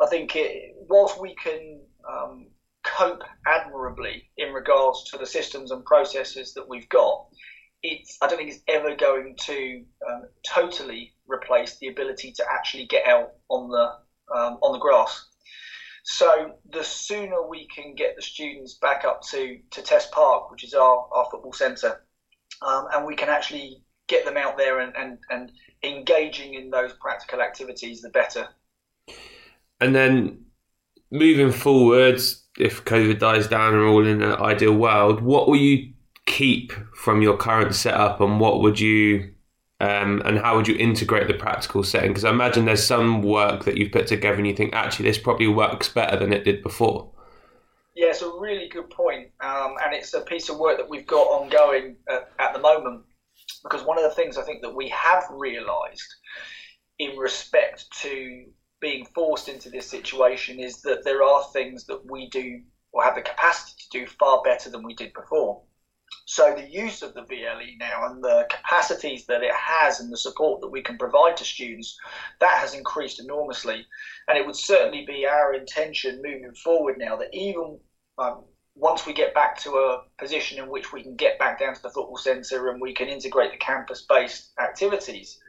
I 0.00 0.06
think 0.06 0.34
it, 0.36 0.74
whilst 0.88 1.20
we 1.20 1.34
can 1.34 1.80
um, 2.08 2.46
cope 2.84 3.22
admirably 3.46 4.30
in 4.36 4.52
regards 4.52 5.04
to 5.10 5.18
the 5.18 5.26
systems 5.26 5.70
and 5.70 5.84
processes 5.84 6.54
that 6.54 6.68
we've 6.68 6.88
got, 6.88 7.26
it's 7.82 8.18
I 8.20 8.26
don't 8.26 8.38
think 8.38 8.50
it's 8.50 8.62
ever 8.66 8.96
going 8.96 9.36
to 9.46 9.84
um, 10.08 10.22
totally 10.44 11.14
replace 11.28 11.78
the 11.78 11.88
ability 11.88 12.32
to 12.32 12.44
actually 12.50 12.86
get 12.86 13.06
out 13.06 13.32
on 13.48 13.68
the 13.68 14.34
um, 14.34 14.58
on 14.62 14.72
the 14.72 14.78
grass. 14.78 15.26
So 16.04 16.54
the 16.70 16.82
sooner 16.82 17.46
we 17.46 17.68
can 17.68 17.94
get 17.94 18.16
the 18.16 18.22
students 18.22 18.74
back 18.74 19.04
up 19.04 19.20
to, 19.30 19.58
to 19.72 19.82
Test 19.82 20.10
Park, 20.10 20.50
which 20.50 20.64
is 20.64 20.72
our, 20.72 21.06
our 21.12 21.28
football 21.30 21.52
centre, 21.52 22.02
um, 22.62 22.88
and 22.94 23.04
we 23.04 23.14
can 23.14 23.28
actually 23.28 23.82
get 24.06 24.24
them 24.24 24.38
out 24.38 24.56
there 24.56 24.78
and, 24.78 24.96
and, 24.96 25.18
and 25.28 25.52
engaging 25.82 26.54
in 26.54 26.70
those 26.70 26.94
practical 26.94 27.42
activities, 27.42 28.00
the 28.00 28.08
better. 28.08 28.48
And 29.80 29.94
then 29.94 30.44
moving 31.10 31.52
forwards, 31.52 32.44
if 32.58 32.84
COVID 32.84 33.18
dies 33.18 33.46
down 33.46 33.74
and 33.74 33.82
we're 33.82 33.88
all 33.88 34.06
in 34.06 34.22
an 34.22 34.32
ideal 34.34 34.74
world, 34.74 35.20
what 35.20 35.48
will 35.48 35.56
you 35.56 35.92
keep 36.26 36.72
from 36.94 37.22
your 37.22 37.36
current 37.36 37.74
setup 37.74 38.20
and 38.20 38.40
what 38.40 38.60
would 38.60 38.78
you 38.78 39.32
um, 39.80 40.22
and 40.24 40.38
how 40.38 40.56
would 40.56 40.66
you 40.66 40.76
integrate 40.76 41.28
the 41.28 41.34
practical 41.34 41.84
setting? 41.84 42.10
Because 42.10 42.24
I 42.24 42.30
imagine 42.30 42.64
there's 42.64 42.84
some 42.84 43.22
work 43.22 43.64
that 43.64 43.76
you've 43.76 43.92
put 43.92 44.08
together 44.08 44.36
and 44.36 44.46
you 44.46 44.54
think 44.54 44.74
actually 44.74 45.08
this 45.08 45.18
probably 45.18 45.46
works 45.46 45.88
better 45.88 46.16
than 46.16 46.32
it 46.32 46.44
did 46.44 46.62
before. 46.62 47.12
Yeah, 47.94 48.08
it's 48.08 48.22
a 48.22 48.30
really 48.38 48.68
good 48.68 48.90
point. 48.90 49.28
Um, 49.40 49.76
and 49.84 49.94
it's 49.94 50.14
a 50.14 50.20
piece 50.20 50.48
of 50.48 50.58
work 50.58 50.78
that 50.78 50.88
we've 50.88 51.06
got 51.06 51.26
ongoing 51.26 51.96
at, 52.08 52.30
at 52.40 52.52
the 52.54 52.58
moment. 52.58 53.04
Because 53.62 53.84
one 53.84 53.98
of 53.98 54.04
the 54.04 54.14
things 54.14 54.36
I 54.36 54.42
think 54.42 54.62
that 54.62 54.74
we 54.74 54.88
have 54.88 55.24
realised 55.30 56.14
in 56.98 57.16
respect 57.16 57.86
to 58.02 58.46
being 58.80 59.06
forced 59.06 59.48
into 59.48 59.70
this 59.70 59.88
situation 59.88 60.60
is 60.60 60.82
that 60.82 61.04
there 61.04 61.22
are 61.22 61.44
things 61.52 61.84
that 61.86 62.10
we 62.10 62.28
do 62.30 62.60
or 62.92 63.02
have 63.02 63.14
the 63.14 63.22
capacity 63.22 63.74
to 63.90 64.00
do 64.00 64.06
far 64.18 64.42
better 64.42 64.70
than 64.70 64.82
we 64.82 64.94
did 64.94 65.12
before. 65.12 65.62
So 66.24 66.54
the 66.54 66.68
use 66.68 67.02
of 67.02 67.14
the 67.14 67.22
VLE 67.22 67.78
now 67.78 68.06
and 68.06 68.22
the 68.22 68.46
capacities 68.50 69.26
that 69.26 69.42
it 69.42 69.54
has 69.54 70.00
and 70.00 70.12
the 70.12 70.16
support 70.16 70.60
that 70.60 70.68
we 70.68 70.82
can 70.82 70.96
provide 70.98 71.36
to 71.38 71.44
students, 71.44 71.98
that 72.40 72.58
has 72.58 72.74
increased 72.74 73.20
enormously. 73.20 73.86
And 74.26 74.38
it 74.38 74.46
would 74.46 74.56
certainly 74.56 75.04
be 75.06 75.26
our 75.26 75.54
intention 75.54 76.22
moving 76.22 76.54
forward 76.54 76.96
now 76.98 77.16
that 77.16 77.34
even 77.34 77.78
um, 78.18 78.44
once 78.74 79.06
we 79.06 79.12
get 79.12 79.34
back 79.34 79.58
to 79.58 79.70
a 79.72 80.02
position 80.18 80.62
in 80.62 80.70
which 80.70 80.92
we 80.92 81.02
can 81.02 81.16
get 81.16 81.38
back 81.38 81.58
down 81.58 81.74
to 81.74 81.82
the 81.82 81.90
football 81.90 82.16
centre 82.16 82.68
and 82.68 82.80
we 82.80 82.94
can 82.94 83.08
integrate 83.08 83.50
the 83.50 83.58
campus-based 83.58 84.52
activities, 84.60 85.40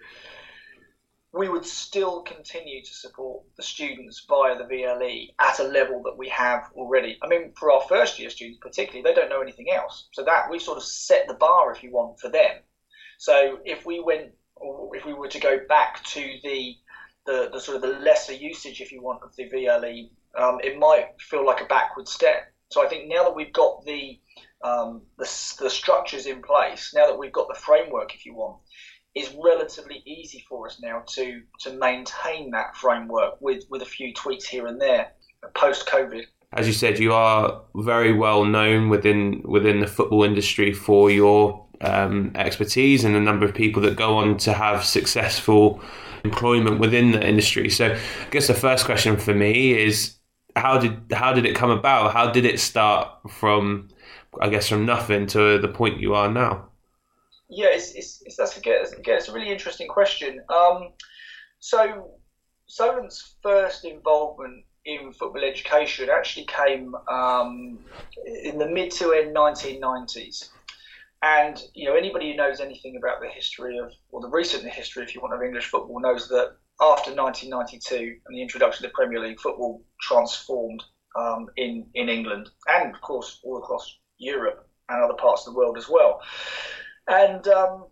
we 1.31 1.47
would 1.47 1.65
still 1.65 2.23
continue 2.23 2.83
to 2.83 2.93
support 2.93 3.43
the 3.55 3.63
students 3.63 4.25
via 4.27 4.57
the 4.57 4.63
VLE 4.63 5.29
at 5.39 5.59
a 5.59 5.63
level 5.63 6.01
that 6.03 6.17
we 6.17 6.27
have 6.29 6.63
already. 6.75 7.19
I 7.21 7.27
mean, 7.27 7.53
for 7.57 7.71
our 7.71 7.81
first 7.81 8.19
year 8.19 8.29
students 8.29 8.59
particularly, 8.61 9.03
they 9.03 9.13
don't 9.13 9.29
know 9.29 9.41
anything 9.41 9.71
else. 9.71 10.07
So 10.13 10.23
that 10.23 10.49
we 10.49 10.57
sort 10.57 10.77
of 10.77 10.83
set 10.83 11.27
the 11.27 11.35
bar, 11.35 11.71
if 11.71 11.83
you 11.83 11.91
want, 11.91 12.19
for 12.19 12.29
them. 12.29 12.57
So 13.19 13.59
if 13.63 13.85
we 13.85 13.99
went, 13.99 14.31
or 14.55 14.95
if 14.95 15.05
we 15.05 15.13
were 15.13 15.27
to 15.27 15.39
go 15.39 15.59
back 15.67 16.03
to 16.05 16.21
the 16.43 16.75
the, 17.25 17.49
the 17.53 17.59
sort 17.59 17.75
of 17.75 17.81
the 17.83 17.99
lesser 17.99 18.33
usage, 18.33 18.81
if 18.81 18.91
you 18.91 19.03
want, 19.03 19.21
of 19.21 19.35
the 19.35 19.47
VLE, 19.49 20.09
um, 20.35 20.59
it 20.63 20.79
might 20.79 21.09
feel 21.19 21.45
like 21.45 21.61
a 21.61 21.65
backward 21.65 22.07
step. 22.07 22.51
So 22.71 22.83
I 22.83 22.87
think 22.87 23.07
now 23.07 23.23
that 23.23 23.35
we've 23.35 23.53
got 23.53 23.85
the, 23.85 24.19
um, 24.63 25.03
the 25.17 25.25
the 25.59 25.69
structures 25.69 26.25
in 26.25 26.41
place, 26.41 26.91
now 26.95 27.05
that 27.05 27.19
we've 27.19 27.31
got 27.31 27.47
the 27.47 27.59
framework, 27.59 28.15
if 28.15 28.25
you 28.25 28.33
want, 28.33 28.61
is 29.15 29.35
relatively 29.43 30.01
easy 30.05 30.43
for 30.47 30.67
us 30.67 30.79
now 30.81 31.03
to 31.07 31.41
to 31.59 31.73
maintain 31.73 32.51
that 32.51 32.75
framework 32.75 33.39
with 33.41 33.63
with 33.69 33.81
a 33.81 33.85
few 33.85 34.13
tweaks 34.13 34.47
here 34.47 34.67
and 34.67 34.79
there 34.79 35.11
post 35.53 35.87
COVID. 35.87 36.25
As 36.53 36.65
you 36.65 36.73
said, 36.73 36.99
you 36.99 37.13
are 37.13 37.61
very 37.75 38.13
well 38.13 38.43
known 38.45 38.89
within 38.89 39.41
within 39.45 39.79
the 39.79 39.87
football 39.87 40.23
industry 40.23 40.73
for 40.73 41.11
your 41.11 41.65
um, 41.81 42.31
expertise 42.35 43.03
and 43.03 43.15
the 43.15 43.19
number 43.19 43.45
of 43.45 43.53
people 43.53 43.81
that 43.83 43.95
go 43.95 44.17
on 44.17 44.37
to 44.39 44.53
have 44.53 44.83
successful 44.83 45.81
employment 46.23 46.79
within 46.79 47.11
the 47.11 47.25
industry. 47.25 47.69
So, 47.69 47.93
I 47.93 48.29
guess 48.31 48.47
the 48.47 48.53
first 48.53 48.85
question 48.85 49.15
for 49.17 49.33
me 49.33 49.77
is 49.77 50.15
how 50.55 50.79
did 50.79 50.99
how 51.11 51.33
did 51.33 51.45
it 51.45 51.55
come 51.55 51.71
about? 51.71 52.13
How 52.13 52.31
did 52.31 52.45
it 52.45 52.59
start 52.59 53.09
from 53.29 53.89
I 54.41 54.49
guess 54.49 54.67
from 54.67 54.85
nothing 54.85 55.27
to 55.27 55.59
the 55.59 55.67
point 55.67 55.99
you 55.99 56.15
are 56.15 56.31
now? 56.31 56.68
Yeah, 57.49 57.67
it's, 57.71 57.91
it's, 57.93 58.21
it's 58.25 58.35
that's 58.35 58.57
again, 58.57 58.85
it's 58.85 59.27
a 59.27 59.33
really 59.33 59.49
interesting 59.49 59.87
question. 59.87 60.39
Um, 60.49 60.89
so, 61.59 62.11
Solent's 62.67 63.35
first 63.41 63.85
involvement 63.85 64.63
in 64.85 65.11
football 65.13 65.43
education 65.43 66.09
actually 66.09 66.45
came 66.45 66.93
um, 67.11 67.79
in 68.43 68.57
the 68.57 68.67
mid 68.67 68.91
to 68.91 69.13
end 69.13 69.35
1990s. 69.35 70.49
And 71.21 71.61
you 71.73 71.89
know, 71.89 71.95
anybody 71.95 72.31
who 72.31 72.37
knows 72.37 72.59
anything 72.59 72.95
about 72.97 73.19
the 73.19 73.27
history 73.27 73.77
of, 73.77 73.91
or 74.11 74.21
the 74.21 74.29
recent 74.29 74.63
history, 74.71 75.03
if 75.03 75.13
you 75.13 75.21
want, 75.21 75.33
of 75.33 75.41
English 75.41 75.65
football, 75.65 75.99
knows 75.99 76.29
that 76.29 76.55
after 76.81 77.13
1992 77.13 78.19
and 78.25 78.37
the 78.37 78.41
introduction 78.41 78.85
of 78.85 78.91
the 78.91 78.95
Premier 78.95 79.19
League, 79.19 79.39
football 79.39 79.83
transformed 80.01 80.83
um, 81.19 81.47
in 81.57 81.87
in 81.95 82.09
England 82.09 82.49
and, 82.67 82.95
of 82.95 83.01
course, 83.01 83.39
all 83.43 83.57
across 83.57 83.97
Europe 84.17 84.69
and 84.87 85.03
other 85.03 85.15
parts 85.15 85.45
of 85.45 85.53
the 85.53 85.57
world 85.57 85.77
as 85.77 85.89
well. 85.89 86.21
And 87.09 87.47
um, 87.47 87.87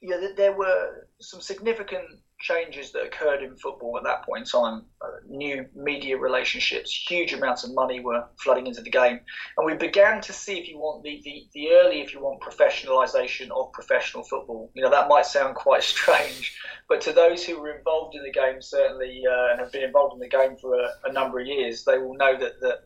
yeah, 0.00 0.28
there 0.36 0.52
were 0.52 1.08
some 1.20 1.40
significant 1.40 2.04
changes 2.40 2.92
that 2.92 3.04
occurred 3.04 3.42
in 3.42 3.56
football 3.56 3.96
at 3.96 4.04
that 4.04 4.22
point 4.24 4.40
in 4.40 4.60
time. 4.60 4.84
Uh, 5.00 5.06
new 5.26 5.64
media 5.74 6.18
relationships, 6.18 6.92
huge 7.08 7.32
amounts 7.32 7.64
of 7.64 7.72
money 7.72 8.00
were 8.00 8.24
flooding 8.38 8.66
into 8.66 8.82
the 8.82 8.90
game, 8.90 9.20
and 9.56 9.64
we 9.64 9.74
began 9.74 10.20
to 10.20 10.32
see, 10.32 10.58
if 10.58 10.68
you 10.68 10.78
want, 10.78 11.02
the, 11.02 11.22
the, 11.24 11.46
the 11.54 11.70
early, 11.70 12.02
if 12.02 12.12
you 12.12 12.20
want, 12.20 12.42
professionalisation 12.42 13.50
of 13.50 13.72
professional 13.72 14.24
football. 14.24 14.70
You 14.74 14.82
know, 14.82 14.90
that 14.90 15.08
might 15.08 15.26
sound 15.26 15.54
quite 15.54 15.82
strange, 15.94 16.58
but 16.88 17.00
to 17.02 17.12
those 17.12 17.44
who 17.44 17.60
were 17.60 17.74
involved 17.74 18.14
in 18.14 18.22
the 18.24 18.32
game, 18.32 18.60
certainly, 18.60 19.22
uh, 19.26 19.52
and 19.52 19.60
have 19.60 19.72
been 19.72 19.84
involved 19.84 20.14
in 20.14 20.20
the 20.20 20.28
game 20.28 20.56
for 20.60 20.74
a, 20.74 20.90
a 21.04 21.12
number 21.12 21.40
of 21.40 21.46
years, 21.46 21.84
they 21.84 21.98
will 21.98 22.14
know 22.14 22.36
that 22.38 22.60
that 22.60 22.80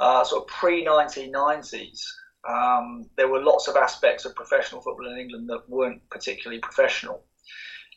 uh, 0.00 0.24
sort 0.24 0.42
of 0.42 0.48
pre 0.48 0.84
1990s 0.84 2.02
um, 2.48 3.08
there 3.16 3.28
were 3.28 3.42
lots 3.42 3.68
of 3.68 3.76
aspects 3.76 4.24
of 4.24 4.34
professional 4.34 4.80
football 4.80 5.10
in 5.10 5.18
England 5.18 5.48
that 5.48 5.68
weren't 5.68 6.00
particularly 6.10 6.60
professional, 6.60 7.24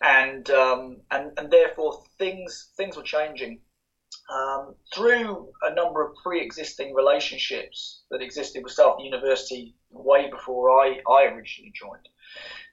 and 0.01 0.49
um, 0.49 1.01
and 1.11 1.31
and 1.37 1.49
therefore 1.49 2.03
things 2.17 2.71
things 2.75 2.97
were 2.97 3.03
changing 3.03 3.59
um, 4.29 4.75
through 4.93 5.51
a 5.63 5.73
number 5.73 6.03
of 6.03 6.15
pre-existing 6.23 6.93
relationships 6.93 8.01
that 8.11 8.21
existed 8.21 8.63
with 8.63 8.75
the 8.75 8.95
university 8.99 9.75
way 9.89 10.29
before 10.29 10.71
I, 10.71 10.99
I 11.09 11.25
originally 11.25 11.73
joined. 11.73 12.07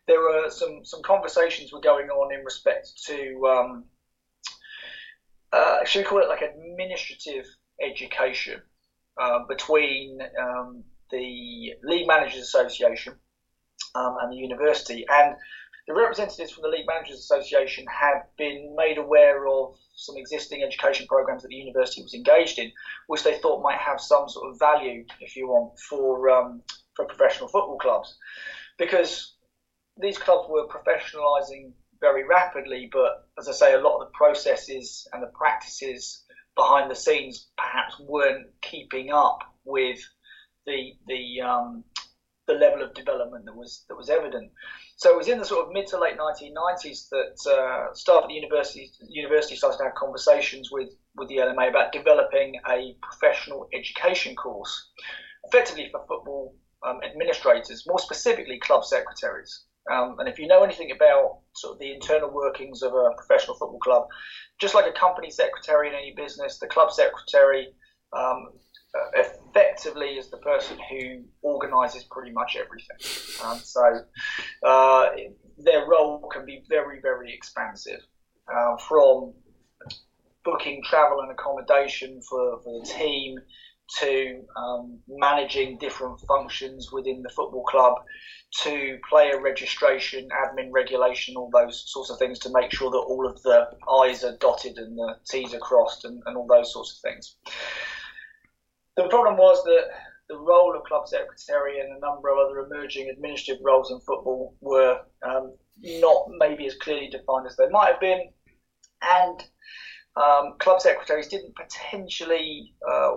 There 0.06 0.20
were 0.20 0.50
some 0.50 0.84
some 0.84 1.02
conversations 1.02 1.72
were 1.72 1.80
going 1.80 2.08
on 2.08 2.34
in 2.34 2.44
respect 2.44 2.90
to 3.06 3.46
um, 3.46 3.84
uh, 5.52 5.84
should 5.84 6.00
we 6.00 6.04
call 6.04 6.22
it 6.22 6.28
like 6.28 6.42
administrative 6.42 7.46
education 7.80 8.60
uh, 9.20 9.40
between 9.48 10.20
um, 10.40 10.84
the 11.10 11.72
League 11.82 12.06
Managers 12.06 12.42
Association 12.42 13.14
um, 13.94 14.16
and 14.20 14.32
the 14.32 14.36
university. 14.36 15.04
And 15.08 15.36
the 15.86 15.94
representatives 15.94 16.52
from 16.52 16.62
the 16.62 16.68
League 16.68 16.86
Managers 16.86 17.18
Association 17.18 17.84
had 17.86 18.22
been 18.38 18.74
made 18.76 18.98
aware 18.98 19.46
of 19.48 19.76
some 19.94 20.16
existing 20.16 20.62
education 20.62 21.06
programs 21.08 21.42
that 21.42 21.48
the 21.48 21.56
university 21.56 22.02
was 22.02 22.14
engaged 22.14 22.58
in, 22.58 22.70
which 23.08 23.24
they 23.24 23.38
thought 23.38 23.62
might 23.62 23.78
have 23.78 24.00
some 24.00 24.28
sort 24.28 24.50
of 24.50 24.58
value, 24.58 25.04
if 25.20 25.36
you 25.36 25.48
want, 25.48 25.78
for 25.80 26.30
um, 26.30 26.62
for 26.94 27.04
professional 27.06 27.48
football 27.48 27.78
clubs, 27.78 28.16
because 28.78 29.34
these 30.00 30.18
clubs 30.18 30.48
were 30.48 30.66
professionalising 30.68 31.72
very 32.00 32.24
rapidly. 32.26 32.88
But 32.92 33.28
as 33.38 33.48
I 33.48 33.52
say, 33.52 33.74
a 33.74 33.80
lot 33.80 34.00
of 34.00 34.06
the 34.06 34.12
processes 34.12 35.08
and 35.12 35.22
the 35.22 35.32
practices 35.34 36.24
behind 36.56 36.90
the 36.90 36.94
scenes 36.94 37.48
perhaps 37.56 37.98
weren't 38.00 38.46
keeping 38.60 39.10
up 39.10 39.40
with 39.64 39.98
the 40.66 40.92
the 41.06 41.40
um, 41.40 41.84
the 42.46 42.54
level 42.54 42.82
of 42.82 42.94
development 42.94 43.44
that 43.44 43.54
was 43.54 43.84
that 43.88 43.96
was 43.96 44.10
evident. 44.10 44.50
So 44.96 45.10
it 45.10 45.16
was 45.16 45.28
in 45.28 45.38
the 45.38 45.44
sort 45.44 45.66
of 45.66 45.72
mid 45.72 45.86
to 45.88 45.98
late 45.98 46.18
1990s 46.18 47.08
that 47.10 47.50
uh, 47.50 47.94
staff 47.94 48.22
at 48.24 48.28
the 48.28 48.34
university 48.34 48.90
university 49.08 49.56
started 49.56 49.78
to 49.78 49.84
have 49.84 49.94
conversations 49.94 50.70
with 50.70 50.90
with 51.16 51.28
the 51.28 51.36
LMA 51.36 51.68
about 51.68 51.92
developing 51.92 52.56
a 52.68 52.96
professional 53.02 53.68
education 53.72 54.34
course, 54.34 54.90
effectively 55.44 55.88
for 55.90 56.04
football 56.08 56.54
um, 56.86 57.00
administrators, 57.04 57.84
more 57.86 57.98
specifically 57.98 58.58
club 58.58 58.84
secretaries. 58.84 59.64
Um, 59.90 60.16
and 60.18 60.28
if 60.28 60.38
you 60.38 60.46
know 60.46 60.62
anything 60.62 60.90
about 60.92 61.40
sort 61.56 61.74
of 61.74 61.80
the 61.80 61.92
internal 61.92 62.30
workings 62.30 62.82
of 62.82 62.92
a 62.92 63.10
professional 63.16 63.56
football 63.56 63.78
club, 63.78 64.06
just 64.60 64.74
like 64.74 64.86
a 64.86 64.92
company 64.92 65.30
secretary 65.30 65.88
in 65.88 65.94
any 65.94 66.14
business, 66.14 66.58
the 66.58 66.66
club 66.66 66.92
secretary 66.92 67.68
um, 68.12 68.50
effectively 69.14 70.18
is 70.18 70.30
the 70.30 70.38
person 70.38 70.78
who 70.90 71.23
organises 71.42 72.04
pretty 72.04 72.32
much 72.32 72.56
everything. 72.56 72.97
Um, 73.44 73.59
so 73.59 74.04
uh, 74.66 75.11
their 75.59 75.87
role 75.87 76.28
can 76.32 76.44
be 76.44 76.62
very, 76.68 77.00
very 77.00 77.32
expansive, 77.32 78.00
uh, 78.52 78.76
from 78.76 79.32
booking 80.44 80.82
travel 80.88 81.20
and 81.20 81.30
accommodation 81.30 82.20
for, 82.23 82.61
for 82.62 82.80
the 82.80 82.87
team 82.87 83.38
to 83.99 84.42
um, 84.56 84.99
managing 85.09 85.76
different 85.78 86.20
functions 86.20 86.92
within 86.92 87.23
the 87.23 87.28
football 87.30 87.64
club 87.64 87.94
to 88.62 88.99
player 89.09 89.40
registration, 89.40 90.28
admin 90.28 90.68
regulation, 90.70 91.37
all 91.37 91.50
those 91.52 91.85
sorts 91.87 92.11
of 92.11 92.18
things 92.18 92.38
to 92.38 92.50
make 92.52 92.73
sure 92.73 92.90
that 92.90 92.99
all 92.99 93.26
of 93.26 93.40
the 93.42 93.68
I's 94.02 94.25
are 94.25 94.37
dotted 94.38 94.78
and 94.78 94.97
the 94.97 95.16
T's 95.28 95.54
are 95.54 95.59
crossed 95.59 96.04
and, 96.04 96.23
and 96.26 96.37
all 96.37 96.47
those 96.47 96.73
sorts 96.73 96.97
of 96.97 97.11
things. 97.11 97.37
The 98.97 99.09
problem 99.09 99.37
was 99.37 99.62
that 99.64 99.88
the 100.28 100.38
role 100.38 100.76
of 100.76 100.85
club 100.85 101.09
secretary 101.09 101.80
and 101.80 101.97
a 101.97 102.00
number 102.00 102.28
of 102.28 102.38
other 102.38 102.61
emerging 102.61 103.09
administrative 103.09 103.62
roles 103.64 103.90
in 103.90 104.00
football 104.00 104.54
were 104.61 105.00
um, 105.23 105.54
not 105.82 106.26
maybe 106.38 106.66
as 106.66 106.75
clearly 106.76 107.09
defined 107.09 107.47
as 107.47 107.56
they 107.56 107.68
might 107.68 107.92
have 107.92 108.00
been, 108.00 108.28
and 109.02 109.44
um, 110.16 110.54
club 110.59 110.80
secretaries 110.80 111.28
didn't 111.28 111.54
potentially 111.56 112.75
uh, 112.88 113.12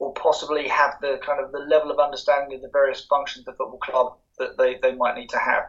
or 0.00 0.14
possibly 0.14 0.66
have 0.66 0.94
the 1.02 1.20
kind 1.24 1.44
of 1.44 1.52
the 1.52 1.58
level 1.58 1.90
of 1.90 1.98
understanding 1.98 2.56
of 2.56 2.62
the 2.62 2.70
various 2.72 3.06
functions 3.06 3.46
of 3.46 3.52
the 3.52 3.58
football 3.58 3.78
club 3.78 4.18
that 4.38 4.56
they, 4.56 4.78
they 4.82 4.96
might 4.96 5.14
need 5.14 5.28
to 5.28 5.38
have. 5.38 5.64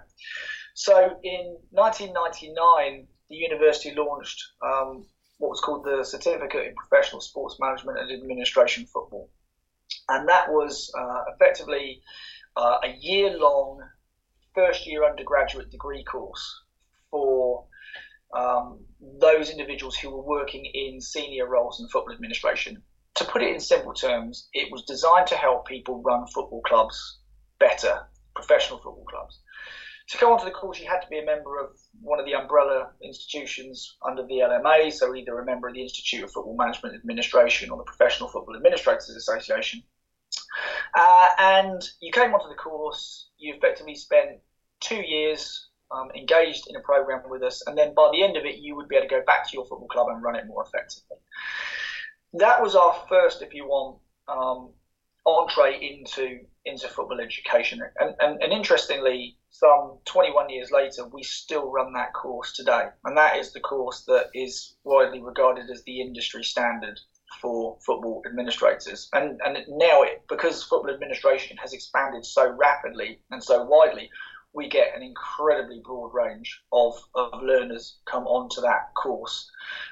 So 0.74 1.20
in 1.24 1.58
1999, 1.72 3.08
the 3.30 3.36
university 3.36 3.94
launched 3.94 4.42
um, 4.66 5.06
what 5.42 5.50
was 5.50 5.60
called 5.60 5.84
the 5.84 6.04
Certificate 6.04 6.68
in 6.68 6.76
Professional 6.76 7.20
Sports 7.20 7.58
Management 7.60 7.98
and 7.98 8.12
Administration 8.12 8.86
Football. 8.86 9.28
And 10.08 10.30
that 10.30 10.52
was 10.52 10.92
uh, 10.98 11.24
effectively 11.34 12.04
uh, 12.56 12.78
a 12.84 12.96
year 13.00 13.38
long 13.38 13.82
first 14.54 14.86
year 14.86 15.04
undergraduate 15.04 15.72
degree 15.72 16.04
course 16.04 16.62
for 17.10 17.66
um, 18.38 18.80
those 19.20 19.50
individuals 19.50 19.96
who 19.96 20.12
were 20.12 20.22
working 20.22 20.64
in 20.66 21.02
senior 21.02 21.48
roles 21.48 21.82
in 21.82 21.88
football 21.88 22.14
administration. 22.14 22.84
To 23.16 23.26
put 23.26 23.42
it 23.42 23.54
in 23.54 23.60
simple 23.60 23.94
terms, 23.94 24.48
it 24.54 24.72
was 24.72 24.84
designed 24.84 25.28
to 25.28 25.36
help 25.36 25.68
people 25.68 26.04
run 26.04 26.28
football 26.28 26.62
clubs 26.68 27.20
better, 27.60 28.08
professional 28.36 28.78
football 28.78 29.06
clubs. 29.10 29.40
To 30.12 30.18
go 30.18 30.34
onto 30.34 30.44
the 30.44 30.52
course, 30.52 30.78
you 30.78 30.90
had 30.90 31.00
to 31.00 31.08
be 31.08 31.20
a 31.20 31.26
member 31.26 31.58
of 31.58 31.70
one 32.02 32.20
of 32.20 32.26
the 32.26 32.34
umbrella 32.34 32.90
institutions 33.02 33.96
under 34.06 34.24
the 34.24 34.40
LMA, 34.40 34.92
so 34.92 35.16
either 35.16 35.40
a 35.40 35.46
member 35.46 35.70
of 35.70 35.74
the 35.74 35.82
Institute 35.82 36.22
of 36.22 36.32
Football 36.32 36.58
Management 36.58 36.96
Administration 36.96 37.70
or 37.70 37.78
the 37.78 37.86
Professional 37.86 38.28
Football 38.28 38.58
Administrators 38.58 39.10
Association. 39.10 39.82
Uh, 40.98 41.30
and 41.38 41.82
you 42.02 42.12
came 42.12 42.34
onto 42.34 42.50
the 42.50 42.56
course, 42.56 43.30
you 43.38 43.54
effectively 43.56 43.96
spent 43.96 44.42
two 44.82 45.02
years 45.02 45.70
um, 45.92 46.10
engaged 46.14 46.66
in 46.68 46.76
a 46.76 46.82
program 46.82 47.22
with 47.30 47.42
us, 47.42 47.66
and 47.66 47.78
then 47.78 47.94
by 47.94 48.10
the 48.12 48.22
end 48.22 48.36
of 48.36 48.44
it, 48.44 48.58
you 48.58 48.76
would 48.76 48.90
be 48.90 48.98
able 48.98 49.08
to 49.08 49.16
go 49.16 49.24
back 49.26 49.48
to 49.48 49.54
your 49.54 49.66
football 49.66 49.88
club 49.88 50.08
and 50.10 50.22
run 50.22 50.36
it 50.36 50.46
more 50.46 50.66
effectively. 50.66 51.18
That 52.34 52.62
was 52.62 52.76
our 52.76 53.06
first, 53.08 53.42
if 53.42 53.54
you 53.54 53.66
want, 53.66 54.00
um, 54.28 54.74
entree 55.26 55.80
into 55.80 56.42
into 56.66 56.88
football 56.88 57.20
education. 57.20 57.82
And, 58.00 58.16
and, 58.20 58.42
and 58.42 58.54
interestingly, 58.54 59.38
some 59.50 59.98
21 60.06 60.50
years 60.50 60.72
later, 60.72 61.08
we 61.08 61.24
still 61.24 61.72
run 61.72 61.94
that 61.94 62.14
course 62.14 62.54
today. 62.54 62.88
And 63.04 63.18
that 63.18 63.38
is 63.38 63.54
the 63.54 63.60
course 63.60 64.04
that 64.06 64.30
is 64.34 64.76
widely 64.84 65.22
regarded 65.22 65.70
as 65.70 65.84
the 65.84 66.02
industry 66.02 66.44
standard 66.44 67.00
for 67.42 67.78
football 67.86 68.22
administrators. 68.26 69.10
And, 69.14 69.40
and 69.44 69.58
now, 69.70 70.04
it, 70.04 70.24
because 70.30 70.64
football 70.64 70.94
administration 70.94 71.58
has 71.58 71.74
expanded 71.74 72.26
so 72.26 72.50
rapidly 72.52 73.20
and 73.32 73.44
so 73.44 73.64
widely, 73.64 74.10
we 74.54 74.68
get 74.68 74.96
an 74.96 75.02
incredibly 75.02 75.82
broad 75.84 76.14
range 76.14 76.62
of, 76.74 76.94
of 77.16 77.42
learners 77.42 78.00
come 78.06 78.26
onto 78.28 78.62
that 78.62 78.94
course. 78.96 79.50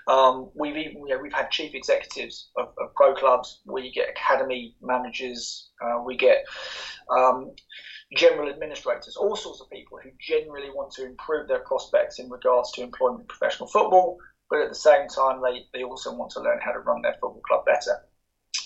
Um, 0.08 0.50
we've 0.54 0.76
even 0.76 1.08
you 1.08 1.16
know, 1.16 1.22
we've 1.22 1.34
had 1.34 1.50
chief 1.50 1.74
executives 1.74 2.50
of, 2.58 2.74
of, 2.78 2.94
pro 2.96 3.14
clubs. 3.14 3.62
We 3.66 3.92
get 3.92 4.10
academy 4.10 4.76
managers. 4.82 5.70
Uh, 5.82 6.02
we 6.06 6.18
get 6.18 6.44
um, 7.10 7.52
general 8.16 8.50
administrators, 8.50 9.16
all 9.16 9.36
sorts 9.36 9.62
of 9.62 9.70
people 9.70 10.00
who 10.04 10.10
generally 10.20 10.70
want 10.72 10.92
to 10.94 11.06
improve 11.06 11.48
their 11.48 11.60
prospects 11.60 12.20
in 12.20 12.30
regards 12.30 12.72
to 12.74 12.84
employment 12.84 13.22
in 13.22 13.28
professional 13.28 13.70
football, 13.70 14.18
but 14.50 14.62
at 14.62 14.70
the 14.70 14.76
same 14.76 15.08
time 15.08 15.42
they, 15.42 15.66
they 15.74 15.84
also 15.84 16.14
want 16.14 16.32
to 16.32 16.42
learn 16.42 16.60
how 16.62 16.72
to 16.72 16.80
run 16.80 17.02
their 17.02 17.14
football 17.14 17.42
club 17.48 17.66
better. 17.66 18.02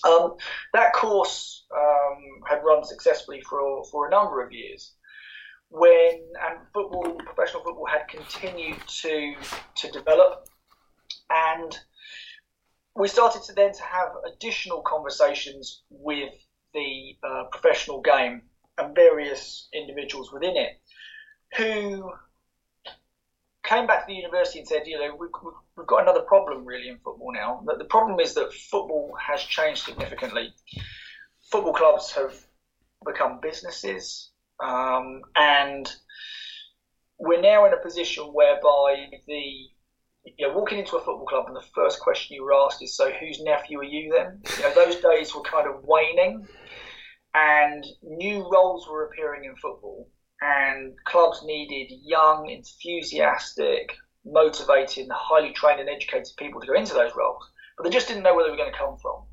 Um, 0.06 0.36
that 0.74 0.94
course 0.94 1.66
um, 1.76 2.18
had 2.50 2.64
run 2.64 2.84
successfully 2.84 3.42
for 3.48 3.86
for 3.86 4.08
a 4.08 4.10
number 4.10 4.44
of 4.44 4.52
years 4.52 4.94
when 5.74 6.22
and 6.48 6.60
football, 6.74 7.16
professional 7.26 7.64
football, 7.64 7.86
had 7.86 8.08
continued 8.08 8.78
to 8.88 9.36
to 9.76 9.92
develop, 9.92 10.48
and 11.30 11.78
we 12.96 13.08
started 13.08 13.42
to 13.44 13.54
then 13.54 13.74
to 13.74 13.84
have 13.84 14.10
additional 14.32 14.84
conversations 14.84 15.84
with 15.90 16.34
the 16.74 17.18
uh, 17.24 17.46
professional 17.52 18.02
game 18.02 18.44
and 18.78 18.96
various 18.96 19.68
individuals 19.74 20.32
within 20.32 20.56
it 20.56 20.80
who 21.58 22.12
came 23.64 23.88
back 23.88 24.02
to 24.02 24.06
the 24.08 24.16
university 24.16 24.60
and 24.60 24.68
said, 24.68 24.84
you 24.86 25.00
know, 25.00 25.16
we, 25.16 25.28
have 25.78 25.88
got 25.88 26.02
another 26.02 26.22
problem 26.22 26.66
really 26.66 26.90
in 26.90 26.98
football 26.98 27.32
now. 27.34 27.64
The 27.78 27.86
problem 27.86 28.20
is 28.20 28.34
that 28.36 28.54
football 28.54 29.16
has 29.20 29.42
changed 29.42 29.84
significantly. 29.84 30.54
Football 31.52 31.74
clubs 31.74 32.12
have 32.12 32.36
become 33.06 33.40
businesses. 33.42 34.32
Um, 34.60 35.22
and 35.36 35.92
we're 37.20 37.42
now 37.42 37.66
in 37.66 37.74
a 37.74 37.78
position 37.78 38.26
whereby 38.26 39.08
the 39.28 39.70
you 40.26 40.48
know, 40.48 40.54
walking 40.54 40.80
into 40.80 40.96
a 40.96 41.00
football 41.00 41.26
club 41.26 41.46
and 41.48 41.56
the 41.56 41.68
first 41.76 42.00
question 42.00 42.36
you 42.36 42.44
were 42.44 42.54
asked 42.54 42.82
is, 42.82 42.96
"So, 42.96 43.12
whose 43.12 43.42
nephew 43.42 43.80
are 43.80 43.84
you?" 43.84 44.14
Then, 44.14 44.42
you 44.58 44.64
know, 44.64 44.74
those 44.74 45.02
days 45.02 45.36
were 45.36 45.42
kind 45.42 45.68
of 45.68 45.84
waning, 45.84 46.48
and 47.34 47.86
new 48.02 48.50
roles 48.50 48.88
were 48.88 49.06
appearing 49.06 49.46
in 49.46 49.56
football, 49.58 50.10
and 50.42 50.94
clubs 51.06 51.44
needed 51.44 51.94
young, 52.04 52.50
enthusiastic, 52.50 53.96
motivated, 54.26 55.10
highly 55.12 55.52
trained 55.54 55.82
and 55.82 55.90
educated 55.90 56.34
people 56.38 56.62
to 56.62 56.68
go 56.68 56.74
into 56.74 56.94
those 56.94 57.16
roles, 57.16 57.44
but 57.78 57.84
they 57.84 57.90
just 57.90 58.08
didn't 58.08 58.24
know 58.24 58.34
where 58.34 58.46
they 58.46 58.52
were 58.52 58.58
going 58.58 58.72
to 58.72 58.78
come 58.78 58.98
from. 58.98 59.26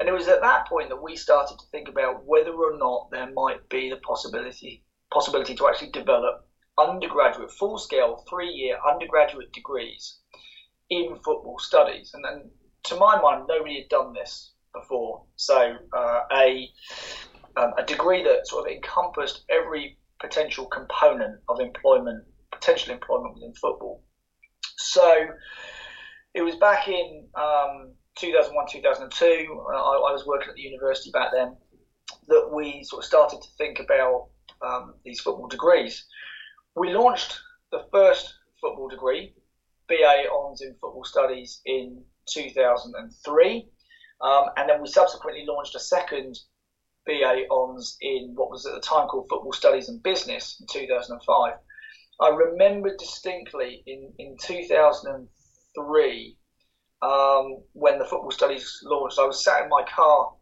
And 0.00 0.08
it 0.08 0.12
was 0.12 0.28
at 0.28 0.40
that 0.40 0.66
point 0.66 0.88
that 0.88 1.02
we 1.02 1.14
started 1.14 1.58
to 1.58 1.64
think 1.70 1.88
about 1.88 2.24
whether 2.24 2.52
or 2.52 2.76
not 2.76 3.10
there 3.10 3.30
might 3.30 3.68
be 3.68 3.90
the 3.90 3.98
possibility 3.98 4.82
possibility 5.12 5.54
to 5.56 5.68
actually 5.68 5.90
develop 5.90 6.46
undergraduate, 6.78 7.50
full 7.50 7.78
scale, 7.78 8.24
three 8.28 8.48
year 8.48 8.78
undergraduate 8.88 9.52
degrees 9.52 10.18
in 10.88 11.16
football 11.24 11.58
studies. 11.58 12.12
And 12.14 12.24
then, 12.24 12.50
to 12.84 12.96
my 12.96 13.20
mind, 13.20 13.44
nobody 13.48 13.80
had 13.80 13.88
done 13.88 14.12
this 14.12 14.52
before. 14.72 15.22
So, 15.36 15.76
uh, 15.92 16.20
a, 16.32 16.70
um, 17.56 17.72
a 17.76 17.82
degree 17.84 18.22
that 18.22 18.46
sort 18.46 18.66
of 18.66 18.72
encompassed 18.72 19.42
every 19.50 19.98
potential 20.20 20.66
component 20.66 21.40
of 21.48 21.60
employment, 21.60 22.24
potential 22.52 22.92
employment 22.92 23.34
within 23.34 23.52
football. 23.54 24.02
So, 24.76 25.26
it 26.34 26.42
was 26.42 26.56
back 26.56 26.88
in 26.88 27.26
um, 27.34 27.94
2001, 28.16 28.66
2002, 28.70 29.26
I, 29.26 29.74
I, 29.74 30.12
was 30.12 30.26
working 30.26 30.50
at 30.50 30.54
the 30.56 30.62
university 30.62 31.10
back 31.10 31.30
then, 31.32 31.56
that 32.28 32.50
we 32.52 32.82
sort 32.84 33.02
of 33.02 33.06
started 33.06 33.40
to 33.42 33.48
think 33.56 33.80
about 33.80 34.28
um, 34.62 34.94
these 35.04 35.20
football 35.20 35.48
degrees. 35.48 36.06
We 36.76 36.92
launched 36.92 37.38
the 37.70 37.86
first 37.92 38.34
football 38.60 38.88
degree, 38.88 39.34
BA 39.88 40.24
Hons 40.30 40.60
in 40.60 40.74
Football 40.80 41.04
Studies, 41.04 41.60
in 41.64 42.02
2003, 42.28 43.68
um, 44.20 44.44
and 44.56 44.68
then 44.68 44.82
we 44.82 44.88
subsequently 44.88 45.44
launched 45.46 45.74
a 45.74 45.80
second 45.80 46.38
BA 47.06 47.44
Hons 47.50 47.96
in 48.00 48.32
what 48.34 48.50
was 48.50 48.66
at 48.66 48.74
the 48.74 48.80
time 48.80 49.08
called 49.08 49.28
Football 49.28 49.52
Studies 49.52 49.88
and 49.88 50.02
Business 50.02 50.58
in 50.60 50.66
2005. 50.66 51.54
I 52.20 52.28
remember 52.28 52.94
distinctly 52.96 53.82
in, 53.86 54.12
in 54.18 54.36
2003 54.42 56.36
um, 57.02 57.62
when 57.72 57.98
the 57.98 58.04
football 58.04 58.30
studies 58.30 58.80
launched. 58.84 59.18
I 59.18 59.26
was 59.26 59.44
sat 59.44 59.62
in 59.62 59.68
my 59.68 59.84
car 59.94 60.32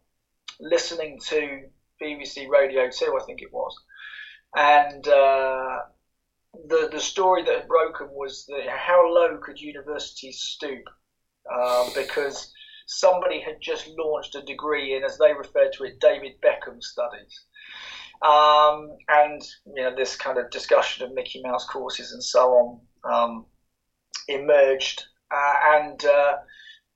listening 0.59 1.19
to 1.27 1.61
BBC 2.01 2.49
Radio 2.49 2.89
2, 2.89 3.17
I 3.19 3.25
think 3.25 3.41
it 3.41 3.51
was, 3.51 3.75
and 4.55 5.07
uh, 5.07 5.77
the 6.67 6.89
the 6.91 6.99
story 6.99 7.43
that 7.43 7.59
had 7.59 7.67
broken 7.67 8.07
was 8.11 8.45
that 8.47 8.67
how 8.69 9.07
low 9.07 9.37
could 9.37 9.59
universities 9.59 10.39
stoop 10.39 10.83
uh, 11.51 11.89
because 11.95 12.51
somebody 12.87 13.39
had 13.39 13.61
just 13.61 13.87
launched 13.97 14.35
a 14.35 14.41
degree 14.41 14.95
in, 14.95 15.03
as 15.03 15.17
they 15.17 15.33
referred 15.33 15.71
to 15.73 15.83
it, 15.83 15.99
David 15.99 16.33
Beckham 16.41 16.81
studies. 16.81 17.45
Um, 18.21 18.97
and 19.07 19.41
you 19.75 19.83
know 19.83 19.95
this 19.95 20.15
kind 20.17 20.37
of 20.37 20.49
discussion 20.49 21.05
of 21.05 21.13
Mickey 21.13 21.41
Mouse 21.41 21.65
courses 21.65 22.11
and 22.11 22.23
so 22.23 22.49
on 22.51 22.79
um, 23.03 23.45
emerged, 24.27 25.03
uh, 25.31 25.53
and 25.75 26.05
uh, 26.05 26.37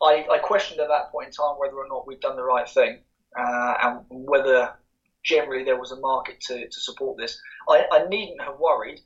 I, 0.01 0.25
I, 0.31 0.37
questioned 0.39 0.79
at 0.79 0.87
that 0.87 1.11
point 1.11 1.27
in 1.27 1.33
time 1.33 1.55
whether 1.57 1.75
or 1.75 1.87
not 1.87 2.07
we'd 2.07 2.19
done 2.19 2.35
the 2.35 2.43
right 2.43 2.67
thing 2.67 2.99
uh, 3.37 3.73
and 3.83 3.99
whether 4.09 4.73
generally 5.23 5.63
there 5.63 5.79
was 5.79 5.91
a 5.91 5.99
market 5.99 6.41
to, 6.41 6.67
to 6.67 6.79
support 6.81 7.17
this. 7.17 7.39
I, 7.69 7.85
I 7.91 8.07
needn't 8.07 8.41
have 8.41 8.59
worried 8.59 8.99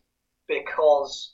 because 0.47 1.33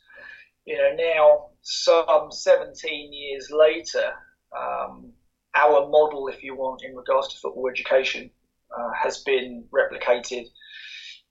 you 0.65 0.77
know 0.77 0.95
now 0.95 1.49
some 1.61 2.31
17 2.31 3.13
years 3.13 3.49
later. 3.51 4.13
Um, 4.57 5.13
our 5.55 5.87
model, 5.87 6.27
if 6.29 6.43
you 6.43 6.55
want, 6.55 6.81
in 6.83 6.95
regards 6.95 7.27
to 7.33 7.39
football 7.39 7.69
education, 7.69 8.29
uh, 8.75 8.91
has 9.01 9.19
been 9.19 9.65
replicated 9.71 10.45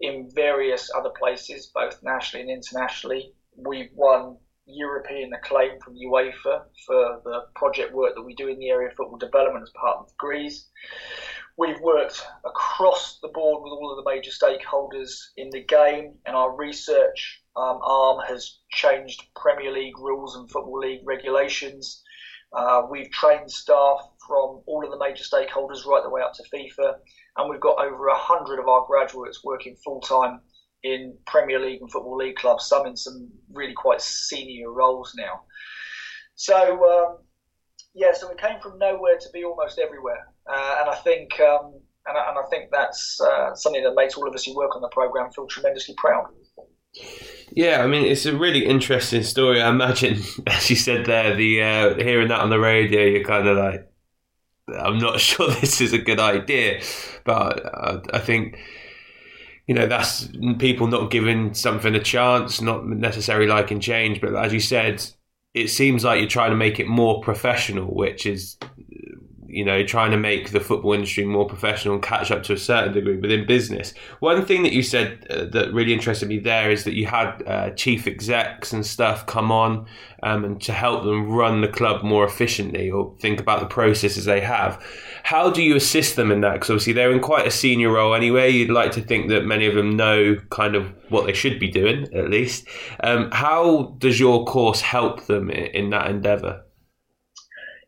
in 0.00 0.30
various 0.34 0.90
other 0.96 1.10
places, 1.18 1.70
both 1.74 2.00
nationally 2.02 2.42
and 2.42 2.50
internationally. 2.50 3.32
We've 3.56 3.90
won 3.94 4.36
European 4.66 5.32
acclaim 5.32 5.78
from 5.80 5.94
UEFA 5.94 6.64
for 6.86 7.20
the 7.24 7.46
project 7.54 7.92
work 7.92 8.14
that 8.14 8.22
we 8.22 8.34
do 8.34 8.48
in 8.48 8.58
the 8.58 8.70
area 8.70 8.88
of 8.88 8.94
football 8.94 9.18
development 9.18 9.62
as 9.62 9.70
part 9.70 9.98
of 9.98 10.16
Greece. 10.16 10.68
We've 11.56 11.80
worked 11.80 12.24
across 12.44 13.18
the 13.20 13.28
board 13.28 13.62
with 13.62 13.72
all 13.72 13.90
of 13.90 14.02
the 14.02 14.10
major 14.10 14.30
stakeholders 14.30 15.12
in 15.36 15.50
the 15.50 15.62
game, 15.62 16.14
and 16.24 16.34
our 16.34 16.56
research 16.56 17.42
um, 17.56 17.78
arm 17.82 18.20
has 18.26 18.58
changed 18.70 19.22
Premier 19.36 19.70
League 19.70 19.98
rules 19.98 20.36
and 20.36 20.50
Football 20.50 20.78
League 20.78 21.02
regulations. 21.04 22.02
Uh, 22.54 22.82
we've 22.90 23.10
trained 23.10 23.50
staff 23.50 23.98
from 24.26 24.62
all 24.66 24.84
of 24.84 24.90
the 24.90 24.98
major 24.98 25.24
stakeholders 25.24 25.84
right 25.86 26.02
the 26.02 26.10
way 26.10 26.22
up 26.22 26.32
to 26.34 26.42
FIFA, 26.54 26.94
and 27.36 27.50
we've 27.50 27.60
got 27.60 27.78
over 27.78 28.08
a 28.08 28.18
hundred 28.18 28.58
of 28.58 28.68
our 28.68 28.86
graduates 28.86 29.44
working 29.44 29.76
full 29.84 30.00
time 30.00 30.40
in 30.82 31.16
Premier 31.26 31.58
League 31.58 31.80
and 31.80 31.90
Football 31.90 32.16
League 32.16 32.36
clubs, 32.36 32.66
some 32.66 32.86
in 32.86 32.96
some 32.96 33.28
really 33.52 33.74
quite 33.74 34.00
senior 34.00 34.70
roles 34.70 35.14
now. 35.16 35.42
So, 36.34 36.56
um, 36.56 37.18
yeah, 37.94 38.12
so 38.12 38.28
we 38.28 38.34
came 38.36 38.60
from 38.60 38.78
nowhere 38.78 39.18
to 39.18 39.28
be 39.32 39.44
almost 39.44 39.78
everywhere, 39.78 40.26
uh, 40.50 40.76
and 40.80 40.90
I 40.90 40.94
think. 40.96 41.38
Um, 41.40 41.80
and, 42.06 42.18
I, 42.18 42.30
and 42.30 42.38
I 42.38 42.42
think 42.50 42.70
that's 42.72 43.20
uh, 43.20 43.54
something 43.54 43.82
that 43.84 43.94
makes 43.94 44.14
all 44.14 44.26
of 44.26 44.34
us 44.34 44.44
who 44.44 44.56
work 44.56 44.74
on 44.74 44.82
the 44.82 44.88
program 44.88 45.30
feel 45.30 45.46
tremendously 45.46 45.94
proud. 45.96 46.26
Yeah, 47.50 47.82
I 47.82 47.86
mean, 47.86 48.06
it's 48.06 48.26
a 48.26 48.36
really 48.36 48.66
interesting 48.66 49.22
story. 49.22 49.62
I 49.62 49.68
imagine, 49.70 50.20
as 50.46 50.68
you 50.70 50.76
said 50.76 51.06
there, 51.06 51.34
the 51.34 51.62
uh, 51.62 51.94
hearing 51.96 52.28
that 52.28 52.40
on 52.40 52.50
the 52.50 52.58
radio, 52.58 53.02
you're 53.02 53.24
kind 53.24 53.46
of 53.46 53.56
like, 53.56 53.88
I'm 54.78 54.98
not 54.98 55.20
sure 55.28 55.48
this 55.48 55.80
is 55.80 55.92
a 55.92 55.98
good 55.98 56.20
idea, 56.20 56.82
but 57.24 57.64
uh, 57.64 58.00
I 58.12 58.18
think 58.18 58.58
you 59.72 59.78
know 59.78 59.86
that's 59.86 60.28
people 60.58 60.86
not 60.86 61.10
giving 61.10 61.54
something 61.54 61.94
a 61.94 61.98
chance, 61.98 62.60
not 62.60 62.86
necessarily 62.86 63.46
liking 63.46 63.80
change. 63.80 64.20
But 64.20 64.34
as 64.36 64.52
you 64.52 64.60
said, 64.60 65.02
it 65.54 65.68
seems 65.68 66.04
like 66.04 66.20
you're 66.20 66.28
trying 66.28 66.50
to 66.50 66.56
make 66.56 66.78
it 66.78 66.86
more 66.86 67.22
professional, 67.22 67.86
which 67.86 68.26
is 68.26 68.58
you 69.52 69.64
know, 69.64 69.84
trying 69.84 70.10
to 70.10 70.16
make 70.16 70.50
the 70.50 70.60
football 70.60 70.94
industry 70.94 71.24
more 71.26 71.46
professional 71.46 71.94
and 71.94 72.02
catch 72.02 72.30
up 72.30 72.42
to 72.44 72.54
a 72.54 72.58
certain 72.58 72.94
degree 72.94 73.18
within 73.18 73.46
business. 73.46 73.92
One 74.20 74.46
thing 74.46 74.62
that 74.62 74.72
you 74.72 74.82
said 74.82 75.26
uh, 75.28 75.44
that 75.52 75.74
really 75.74 75.92
interested 75.92 76.26
me 76.26 76.38
there 76.38 76.70
is 76.70 76.84
that 76.84 76.94
you 76.94 77.06
had 77.06 77.42
uh, 77.46 77.70
chief 77.70 78.06
execs 78.06 78.72
and 78.72 78.84
stuff 78.84 79.26
come 79.26 79.52
on 79.52 79.86
um, 80.22 80.44
and 80.44 80.60
to 80.62 80.72
help 80.72 81.04
them 81.04 81.28
run 81.28 81.60
the 81.60 81.68
club 81.68 82.02
more 82.02 82.24
efficiently 82.24 82.90
or 82.90 83.14
think 83.20 83.40
about 83.40 83.60
the 83.60 83.66
processes 83.66 84.24
they 84.24 84.40
have. 84.40 84.82
How 85.22 85.50
do 85.50 85.62
you 85.62 85.76
assist 85.76 86.16
them 86.16 86.32
in 86.32 86.40
that? 86.40 86.54
Because 86.54 86.70
obviously 86.70 86.94
they're 86.94 87.12
in 87.12 87.20
quite 87.20 87.46
a 87.46 87.50
senior 87.50 87.92
role 87.92 88.14
anyway. 88.14 88.50
You'd 88.50 88.70
like 88.70 88.92
to 88.92 89.02
think 89.02 89.28
that 89.28 89.44
many 89.44 89.66
of 89.66 89.74
them 89.74 89.96
know 89.96 90.36
kind 90.50 90.74
of 90.74 90.94
what 91.10 91.26
they 91.26 91.34
should 91.34 91.60
be 91.60 91.70
doing, 91.70 92.08
at 92.14 92.30
least. 92.30 92.66
Um, 93.04 93.30
how 93.32 93.96
does 93.98 94.18
your 94.18 94.46
course 94.46 94.80
help 94.80 95.26
them 95.26 95.50
in, 95.50 95.66
in 95.66 95.90
that 95.90 96.10
endeavour? 96.10 96.64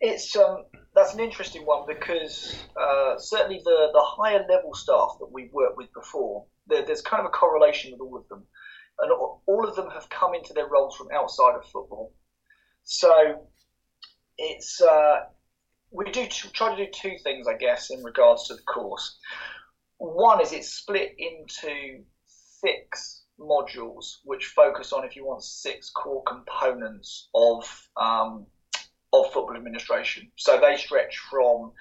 It's 0.00 0.36
um, 0.36 0.64
that's 0.94 1.14
an 1.14 1.20
interesting 1.20 1.66
one 1.66 1.84
because 1.86 2.56
uh, 2.80 3.18
certainly 3.18 3.60
the, 3.64 3.90
the 3.92 4.02
higher 4.02 4.44
level 4.48 4.74
staff 4.74 5.16
that 5.18 5.30
we've 5.32 5.52
worked 5.52 5.76
with 5.76 5.92
before, 5.92 6.46
there, 6.66 6.84
there's 6.84 7.02
kind 7.02 7.20
of 7.20 7.26
a 7.26 7.30
correlation 7.30 7.92
with 7.92 8.00
all 8.00 8.16
of 8.16 8.28
them. 8.28 8.44
And 9.00 9.10
all 9.46 9.68
of 9.68 9.74
them 9.74 9.90
have 9.90 10.08
come 10.08 10.34
into 10.34 10.52
their 10.52 10.68
roles 10.68 10.94
from 10.94 11.08
outside 11.12 11.56
of 11.56 11.64
football. 11.64 12.14
So 12.84 13.48
it's 14.38 14.80
uh, 14.80 15.16
we 15.90 16.04
do 16.12 16.26
t- 16.26 16.48
try 16.52 16.76
to 16.76 16.84
do 16.84 16.90
two 16.92 17.16
things, 17.24 17.48
I 17.48 17.56
guess, 17.56 17.90
in 17.90 18.04
regards 18.04 18.46
to 18.48 18.54
the 18.54 18.62
course. 18.62 19.18
One 19.98 20.40
is 20.40 20.52
it's 20.52 20.68
split 20.70 21.16
into 21.18 22.04
six 22.26 23.24
modules, 23.38 24.18
which 24.24 24.46
focus 24.46 24.92
on, 24.92 25.04
if 25.04 25.16
you 25.16 25.26
want, 25.26 25.42
six 25.42 25.90
core 25.90 26.22
components 26.24 27.28
of 27.34 27.88
um, 27.96 28.46
of 29.14 29.32
football 29.32 29.56
administration. 29.56 30.30
So 30.36 30.60
they 30.60 30.76
stretch 30.76 31.18
from 31.18 31.72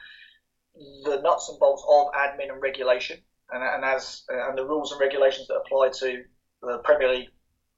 the 0.76 1.22
nuts 1.22 1.50
and 1.50 1.60
bolts 1.60 1.84
of 1.88 2.08
admin 2.14 2.52
and 2.52 2.62
regulation, 2.62 3.20
and, 3.52 3.64
and 3.64 3.86
as 3.86 4.24
and 4.30 4.58
the 4.58 4.66
rules 4.66 4.92
and 4.92 5.00
regulations 5.02 5.48
that 5.48 5.56
apply 5.56 5.90
to 5.90 6.24
the 6.62 6.78
Premier 6.80 7.14
League 7.14 7.30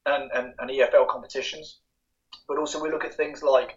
and, 0.05 0.31
and, 0.31 0.53
and 0.59 0.69
EFL 0.69 1.07
competitions. 1.07 1.79
But 2.47 2.57
also 2.57 2.81
we 2.81 2.91
look 2.91 3.05
at 3.05 3.15
things 3.15 3.43
like 3.43 3.75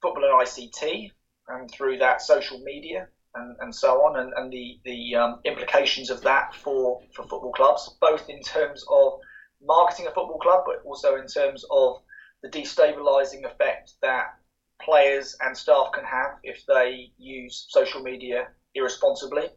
football 0.00 0.24
and 0.24 0.46
ICT, 0.46 1.10
and 1.48 1.70
through 1.70 1.98
that 1.98 2.22
social 2.22 2.58
media 2.60 3.08
and, 3.34 3.56
and 3.60 3.74
so 3.74 4.04
on, 4.04 4.18
and, 4.18 4.32
and 4.36 4.52
the 4.52 4.78
the 4.84 5.16
um, 5.16 5.40
implications 5.44 6.10
of 6.10 6.22
that 6.22 6.54
for 6.54 7.02
for 7.14 7.22
football 7.22 7.52
clubs, 7.52 7.90
both 8.00 8.28
in 8.28 8.42
terms 8.42 8.84
of 8.90 9.18
marketing 9.62 10.06
a 10.06 10.10
football 10.10 10.38
club, 10.38 10.64
but 10.66 10.82
also 10.84 11.16
in 11.16 11.26
terms 11.26 11.64
of 11.70 11.96
the 12.42 12.48
destabilizing 12.48 13.44
effect 13.44 13.92
that 14.02 14.36
players 14.82 15.36
and 15.40 15.56
staff 15.56 15.92
can 15.92 16.04
have 16.04 16.32
if 16.42 16.64
they 16.66 17.12
use 17.18 17.66
social 17.68 18.02
media 18.02 18.48
irresponsibly. 18.74 19.48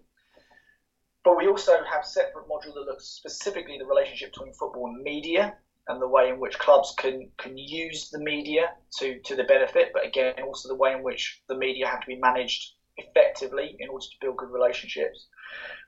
But 1.24 1.38
we 1.38 1.48
also 1.48 1.74
have 1.92 2.06
separate 2.06 2.48
module 2.48 2.74
that 2.76 2.86
looks 2.88 3.06
specifically 3.06 3.78
the 3.78 3.86
relationship 3.86 4.32
between 4.34 4.54
football 4.54 4.88
and 4.88 5.04
media 5.04 5.58
and 5.90 6.02
the 6.02 6.08
way 6.08 6.30
in 6.30 6.40
which 6.40 6.58
clubs 6.60 6.94
can, 6.98 7.30
can 7.38 7.58
use 7.58 8.10
the 8.10 8.20
media 8.20 8.72
to, 9.00 9.20
to 9.26 9.36
the 9.36 9.44
benefit, 9.44 9.92
but 9.94 10.06
again, 10.06 10.34
also 10.46 10.68
the 10.68 10.76
way 10.76 10.94
in 10.94 11.04
which 11.04 11.42
the 11.48 11.56
media 11.56 11.88
have 11.88 12.02
to 12.02 12.08
be 12.08 12.18
managed 12.18 12.74
effectively 12.98 13.76
in 13.80 13.90
order 13.90 14.04
to 14.04 14.18
build 14.22 14.38
good 14.38 14.50
relationships. 14.50 15.28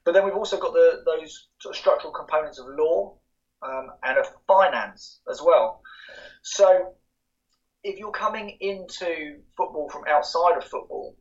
But 0.05 0.13
then 0.13 0.25
we've 0.25 0.35
also 0.35 0.57
got 0.57 0.73
the, 0.73 1.03
those 1.05 1.47
sort 1.59 1.75
of 1.75 1.79
structural 1.79 2.13
components 2.13 2.59
of 2.59 2.67
law 2.69 3.17
um, 3.61 3.91
and 4.03 4.17
of 4.17 4.27
finance 4.47 5.21
as 5.29 5.41
well. 5.41 5.81
So 6.41 6.95
if 7.83 7.97
you're 7.97 8.11
coming 8.11 8.57
into 8.59 9.39
football 9.55 9.89
from 9.89 10.03
outside 10.07 10.57
of 10.57 10.63
football, 10.63 11.15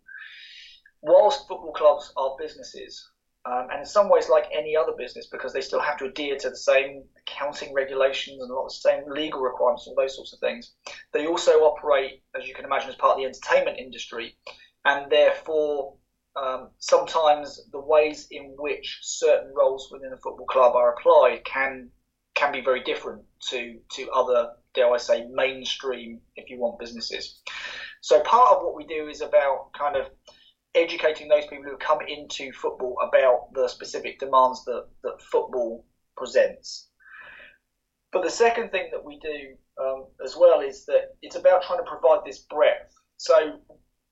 whilst 1.02 1.46
football 1.46 1.72
clubs 1.72 2.12
are 2.16 2.36
businesses, 2.38 3.08
um, 3.44 3.68
and 3.70 3.80
in 3.80 3.86
some 3.86 4.08
ways 4.08 4.28
like 4.28 4.46
any 4.52 4.76
other 4.76 4.92
business, 4.98 5.28
because 5.30 5.52
they 5.52 5.60
still 5.60 5.80
have 5.80 5.96
to 5.98 6.06
adhere 6.06 6.36
to 6.36 6.50
the 6.50 6.56
same 6.56 7.04
accounting 7.18 7.72
regulations 7.72 8.42
and 8.42 8.50
a 8.50 8.54
lot 8.54 8.64
of 8.64 8.70
the 8.70 8.90
same 8.90 9.08
legal 9.08 9.40
requirements 9.40 9.86
and 9.86 9.96
all 9.96 10.02
those 10.02 10.16
sorts 10.16 10.32
of 10.32 10.40
things, 10.40 10.72
they 11.12 11.26
also 11.26 11.60
operate, 11.60 12.22
as 12.38 12.46
you 12.46 12.54
can 12.54 12.64
imagine, 12.64 12.90
as 12.90 12.96
part 12.96 13.12
of 13.12 13.18
the 13.18 13.24
entertainment 13.24 13.78
industry, 13.78 14.36
and 14.84 15.10
therefore. 15.10 15.94
Um, 16.36 16.68
sometimes 16.78 17.58
the 17.72 17.80
ways 17.80 18.28
in 18.30 18.54
which 18.58 19.00
certain 19.02 19.52
roles 19.52 19.88
within 19.90 20.12
a 20.12 20.18
football 20.18 20.46
club 20.46 20.76
are 20.76 20.94
applied 20.94 21.44
can 21.44 21.90
can 22.36 22.52
be 22.52 22.60
very 22.60 22.80
different 22.84 23.24
to 23.48 23.80
to 23.94 24.08
other 24.10 24.50
dare 24.74 24.92
I 24.92 24.96
say, 24.98 25.26
mainstream, 25.30 26.20
if 26.36 26.50
you 26.50 26.58
want, 26.58 26.78
businesses. 26.78 27.40
So 28.00 28.20
part 28.20 28.56
of 28.56 28.62
what 28.62 28.76
we 28.76 28.86
do 28.86 29.08
is 29.08 29.20
about 29.20 29.70
kind 29.76 29.96
of 29.96 30.06
educating 30.74 31.28
those 31.28 31.46
people 31.46 31.64
who 31.64 31.76
come 31.76 32.00
into 32.06 32.52
football 32.52 32.96
about 33.02 33.52
the 33.54 33.68
specific 33.68 34.18
demands 34.18 34.64
that, 34.64 34.86
that 35.02 35.20
football 35.32 35.84
presents. 36.16 36.88
But 38.12 38.22
the 38.22 38.30
second 38.30 38.70
thing 38.70 38.88
that 38.92 39.04
we 39.04 39.18
do 39.18 39.56
um, 39.82 40.06
as 40.24 40.36
well 40.36 40.60
is 40.60 40.84
that 40.86 41.16
it's 41.22 41.36
about 41.36 41.62
trying 41.62 41.78
to 41.78 41.84
provide 41.84 42.20
this 42.24 42.40
breadth. 42.50 42.92
So 43.16 43.60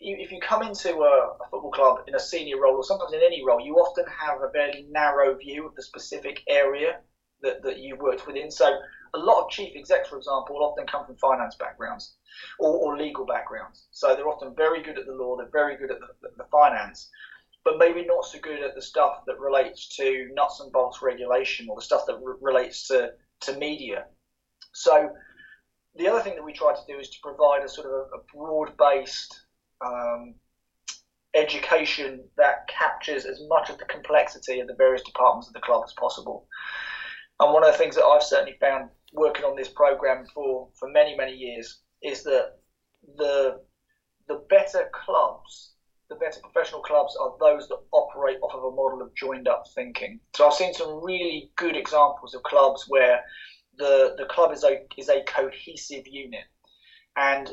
if 0.01 0.31
you 0.31 0.41
come 0.41 0.63
into 0.63 1.03
a, 1.03 1.37
football 1.51 1.71
club 1.71 1.99
in 2.07 2.15
a 2.15 2.21
senior 2.21 2.61
role 2.61 2.77
or 2.77 2.85
sometimes 2.85 3.13
in 3.13 3.23
any 3.25 3.43
role, 3.45 3.61
you 3.61 3.77
often 3.77 4.05
have 4.07 4.43
a 4.43 4.51
very 4.53 4.87
narrow 4.91 5.37
view 5.37 5.67
of 5.67 5.75
the 5.75 5.83
specific 5.83 6.41
area 6.49 6.99
that, 7.43 7.63
that 7.63 7.79
you 7.79 7.97
worked 7.97 8.27
within. 8.27 8.51
So 8.51 8.79
a 9.17 9.19
lot 9.19 9.45
of 9.45 9.51
chief 9.51 9.73
execs, 9.75 10.09
for 10.09 10.19
example, 10.19 10.57
often 10.63 10.87
come 10.87 11.07
from 11.07 11.17
finance 11.17 11.57
backgrounds 11.57 12.17
or, 12.59 12.73
or, 12.77 12.99
legal 12.99 13.25
backgrounds. 13.25 13.87
So 13.91 14.15
they're 14.15 14.29
often 14.29 14.55
very 14.55 14.83
good 14.83 14.99
at 14.99 15.07
the 15.07 15.13
law, 15.13 15.37
they're 15.37 15.49
very 15.51 15.77
good 15.77 15.91
at 15.91 15.99
the, 16.01 16.09
the, 16.23 16.29
the 16.37 16.45
finance, 16.51 17.11
but 17.65 17.79
maybe 17.79 18.05
not 18.05 18.25
so 18.25 18.39
good 18.39 18.63
at 18.63 18.75
the 18.75 18.83
stuff 18.83 19.25
that 19.27 19.41
relates 19.41 19.97
to 19.97 20.29
nuts 20.35 20.61
and 20.61 20.71
bolts 20.71 21.01
regulation 21.03 21.69
or 21.69 21.77
the 21.77 21.83
stuff 21.83 22.05
that 22.07 22.19
re- 22.23 22.37
relates 22.41 22.87
to, 22.89 23.13
to 23.41 23.57
media. 23.57 24.05
So 24.73 25.11
the 25.97 26.09
other 26.09 26.21
thing 26.21 26.35
that 26.35 26.45
we 26.45 26.53
try 26.53 26.75
to 26.75 26.93
do 26.93 26.99
is 26.99 27.09
to 27.11 27.17
provide 27.23 27.65
a 27.65 27.69
sort 27.69 27.87
of 27.87 27.93
a, 27.93 28.17
a 28.17 28.23
broad 28.33 28.77
based 28.77 29.47
um, 29.85 30.35
education 31.35 32.25
that 32.37 32.69
captures 32.69 33.25
as 33.25 33.41
much 33.49 33.71
of 33.71 33.79
the 33.79 33.85
complexity 33.87 34.61
of 34.61 34.67
the 34.67 34.75
various 34.75 35.03
departments 35.03 35.49
of 35.49 35.55
the 35.55 35.61
club 35.61 35.83
as 35.85 35.93
possible. 35.95 36.47
And 37.41 37.53
one 37.53 37.65
of 37.65 37.73
the 37.73 37.79
things 37.79 37.95
that 37.97 38.05
I've 38.05 38.23
certainly 38.23 38.57
found 38.59 38.89
working 39.13 39.45
on 39.45 39.57
this 39.57 39.69
program 39.69 40.27
for, 40.35 40.69
for 40.79 40.89
many, 40.89 41.17
many 41.17 41.33
years 41.33 41.81
is 42.03 42.23
that 42.25 42.59
the 43.17 43.61
the 44.29 44.43
better 44.51 44.91
clubs, 44.93 45.73
the 46.09 46.17
better 46.17 46.41
professional 46.41 46.81
clubs 46.81 47.17
are 47.21 47.35
those 47.41 47.69
that 47.69 47.79
operate 47.93 48.39
off 48.43 48.55
of 48.55 48.65
a 48.65 48.75
model 48.75 49.03
of 49.03 49.15
joined 49.15 49.49
up 49.49 49.65
thinking. 49.75 50.21
So 50.35 50.47
I've 50.47 50.55
seen 50.55 50.75
some 50.75 51.05
really 51.05 51.51
good 51.57 51.77
examples 51.77 52.35
of 52.35 52.43
clubs 52.43 52.85
where 52.89 53.21
the, 53.79 54.15
the 54.19 54.27
club 54.27 54.53
is 54.53 54.65
a, 54.65 54.79
is 54.97 55.09
a 55.09 55.23
cohesive 55.25 56.07
unit 56.07 56.45
and 57.17 57.51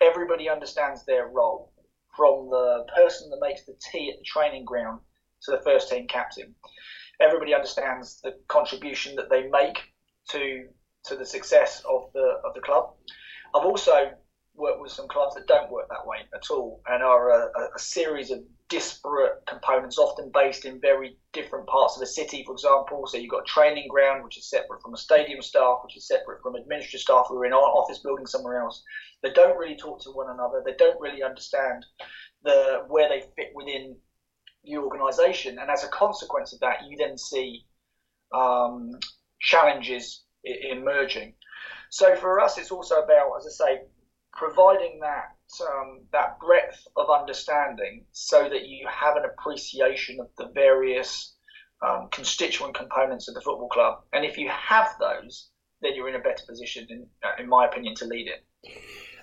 everybody 0.00 0.48
understands 0.48 1.04
their 1.04 1.28
role 1.28 1.72
from 2.16 2.48
the 2.50 2.86
person 2.94 3.28
that 3.30 3.46
makes 3.46 3.64
the 3.64 3.74
tea 3.92 4.10
at 4.10 4.18
the 4.18 4.24
training 4.24 4.64
ground 4.64 5.00
to 5.42 5.50
the 5.50 5.62
first 5.62 5.90
team 5.90 6.06
captain. 6.08 6.54
Everybody 7.20 7.54
understands 7.54 8.20
the 8.22 8.34
contribution 8.48 9.16
that 9.16 9.30
they 9.30 9.48
make 9.48 9.78
to 10.30 10.66
to 11.06 11.16
the 11.16 11.26
success 11.26 11.82
of 11.88 12.10
the 12.12 12.40
of 12.44 12.54
the 12.54 12.60
club. 12.60 12.94
I've 13.54 13.64
also 13.64 14.10
worked 14.56 14.80
with 14.80 14.92
some 14.92 15.08
clubs 15.08 15.34
that 15.34 15.46
don't 15.46 15.70
work 15.70 15.88
that 15.88 16.06
way 16.06 16.18
at 16.34 16.50
all 16.50 16.80
and 16.86 17.02
are 17.02 17.30
a, 17.30 17.50
a, 17.74 17.78
series 17.78 18.30
of 18.30 18.40
disparate 18.68 19.42
components, 19.46 19.98
often 19.98 20.30
based 20.32 20.64
in 20.64 20.80
very 20.80 21.16
different 21.32 21.66
parts 21.66 21.94
of 21.94 22.00
the 22.00 22.06
city, 22.06 22.42
for 22.44 22.52
example. 22.52 23.06
So 23.06 23.18
you've 23.18 23.30
got 23.30 23.42
a 23.42 23.46
training 23.46 23.88
ground, 23.88 24.24
which 24.24 24.38
is 24.38 24.48
separate 24.48 24.82
from 24.82 24.94
a 24.94 24.98
stadium 24.98 25.42
staff, 25.42 25.78
which 25.84 25.96
is 25.96 26.08
separate 26.08 26.42
from 26.42 26.54
administrative 26.54 27.00
staff 27.00 27.26
who 27.28 27.38
are 27.38 27.44
in 27.44 27.52
an 27.52 27.58
office 27.58 27.98
building 27.98 28.26
somewhere 28.26 28.60
else. 28.60 28.82
They 29.22 29.32
don't 29.32 29.58
really 29.58 29.76
talk 29.76 30.02
to 30.02 30.10
one 30.10 30.30
another. 30.30 30.62
They 30.64 30.74
don't 30.78 31.00
really 31.00 31.22
understand 31.22 31.84
the 32.42 32.84
where 32.88 33.08
they 33.08 33.20
fit 33.36 33.52
within 33.54 33.96
the 34.64 34.78
organisation, 34.78 35.58
and 35.58 35.70
as 35.70 35.84
a 35.84 35.88
consequence 35.88 36.52
of 36.52 36.60
that, 36.60 36.78
you 36.88 36.96
then 36.96 37.16
see 37.16 37.64
um, 38.34 38.90
challenges 39.40 40.24
emerging. 40.70 41.34
So 41.90 42.14
for 42.16 42.40
us, 42.40 42.58
it's 42.58 42.70
also 42.70 42.96
about, 42.96 43.32
as 43.38 43.46
I 43.46 43.64
say, 43.66 43.80
providing 44.32 45.00
that 45.00 45.32
um, 45.62 46.00
that 46.12 46.38
breadth 46.40 46.86
of 46.96 47.06
understanding 47.08 48.04
so 48.12 48.48
that 48.48 48.66
you 48.66 48.86
have 48.88 49.16
an 49.16 49.24
appreciation 49.24 50.18
of 50.20 50.28
the 50.36 50.50
various 50.52 51.36
um, 51.86 52.08
constituent 52.10 52.74
components 52.74 53.28
of 53.28 53.34
the 53.34 53.40
football 53.40 53.68
club. 53.68 54.00
And 54.12 54.24
if 54.24 54.36
you 54.36 54.48
have 54.48 54.88
those, 54.98 55.50
then 55.82 55.94
you're 55.94 56.08
in 56.08 56.16
a 56.16 56.20
better 56.20 56.44
position, 56.48 56.86
in, 56.90 57.06
uh, 57.22 57.40
in 57.40 57.48
my 57.48 57.66
opinion, 57.66 57.94
to 57.96 58.06
lead 58.06 58.28
it. 58.28 58.44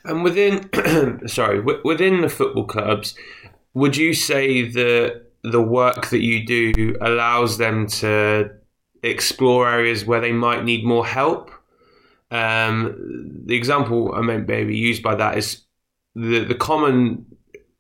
And 0.06 0.24
within, 0.24 0.70
sorry, 1.28 1.60
within 1.60 2.22
the 2.22 2.30
football 2.30 2.66
clubs, 2.66 3.16
would 3.74 3.98
you 3.98 4.14
say 4.14 4.70
that 4.70 5.24
the 5.44 5.62
work 5.62 6.08
that 6.10 6.22
you 6.22 6.46
do 6.46 6.96
allows 7.02 7.58
them 7.58 7.88
to 7.88 8.50
explore 9.10 9.70
areas 9.70 10.06
where 10.06 10.22
they 10.22 10.32
might 10.32 10.64
need 10.64 10.86
more 10.86 11.06
help? 11.06 11.52
Um, 12.32 13.42
the 13.46 13.56
example 13.56 14.14
I 14.16 14.22
meant 14.22 14.48
maybe 14.48 14.76
used 14.76 15.04
by 15.04 15.16
that 15.16 15.38
is 15.38 15.62
the 16.16 16.44
the 16.44 16.56
common 16.56 17.26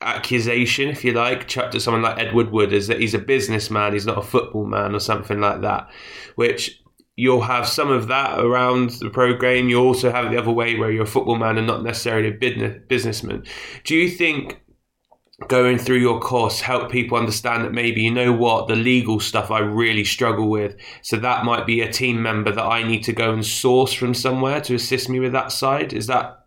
accusation, 0.04 0.90
if 0.90 1.04
you 1.04 1.14
like, 1.14 1.48
chucked 1.48 1.76
at 1.76 1.82
someone 1.82 2.04
like 2.04 2.20
Ed 2.20 2.34
Woodward 2.34 2.74
is 2.74 2.88
that 2.88 3.00
he's 3.00 3.14
a 3.14 3.20
businessman, 3.20 3.94
he's 3.94 4.06
not 4.06 4.18
a 4.18 4.22
football 4.22 4.66
man 4.66 4.94
or 4.94 5.00
something 5.00 5.40
like 5.40 5.62
that, 5.62 5.90
which 6.36 6.82
you'll 7.16 7.42
have 7.42 7.68
some 7.68 7.92
of 7.92 8.08
that 8.08 8.40
around 8.40 8.92
the 8.92 9.10
program. 9.10 9.70
You 9.70 9.80
also 9.80 10.12
have 10.12 10.26
it 10.26 10.32
the 10.32 10.38
other 10.38 10.52
way 10.52 10.78
where 10.78 10.92
you're 10.92 11.04
a 11.04 11.08
football 11.08 11.38
man 11.38 11.58
and 11.58 11.68
not 11.68 11.84
necessarily 11.84 12.30
a 12.30 12.32
business 12.32 12.82
businessman. 12.88 13.44
Do 13.84 13.96
you 13.96 14.10
think 14.10 14.62
going 15.48 15.78
through 15.78 15.98
your 15.98 16.20
course 16.20 16.62
help 16.62 16.92
people 16.92 17.18
understand 17.18 17.64
that 17.64 17.72
maybe 17.72 18.02
you 18.02 18.12
know 18.12 18.32
what 18.32 18.68
the 18.68 18.76
legal 18.76 19.20
stuff 19.20 19.52
I 19.52 19.60
really 19.60 20.04
struggle 20.04 20.50
with. 20.50 20.76
So 21.02 21.18
that 21.18 21.46
might 21.46 21.66
be 21.66 21.82
a 21.82 21.92
team 21.92 22.22
member 22.22 22.52
that 22.52 22.64
I 22.64 22.84
need 22.84 23.04
to 23.06 23.14
go 23.14 23.34
and 23.34 23.46
source 23.46 23.94
from 23.94 24.14
somewhere 24.14 24.62
to 24.62 24.76
assist 24.76 25.10
me 25.10 25.20
with 25.20 25.34
that 25.34 25.52
side. 25.52 25.94
Is 25.94 26.08
that 26.08 26.46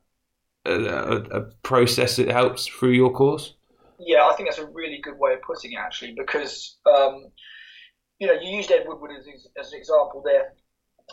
a, 0.65 0.73
a, 0.73 1.17
a 1.17 1.41
process 1.63 2.17
that 2.17 2.29
helps 2.29 2.67
through 2.67 2.93
your 2.93 3.13
course? 3.13 3.55
Yeah 3.99 4.27
I 4.27 4.35
think 4.35 4.49
that's 4.49 4.59
a 4.59 4.67
really 4.67 5.01
good 5.03 5.19
way 5.19 5.35
of 5.35 5.43
putting 5.43 5.73
it 5.73 5.79
actually 5.79 6.15
because 6.17 6.77
um, 6.87 7.27
you 8.19 8.27
know 8.27 8.35
you 8.35 8.57
used 8.57 8.71
Ed 8.71 8.85
Woodward 8.87 9.13
as, 9.19 9.27
as 9.59 9.73
an 9.73 9.79
example 9.79 10.23
there. 10.25 10.53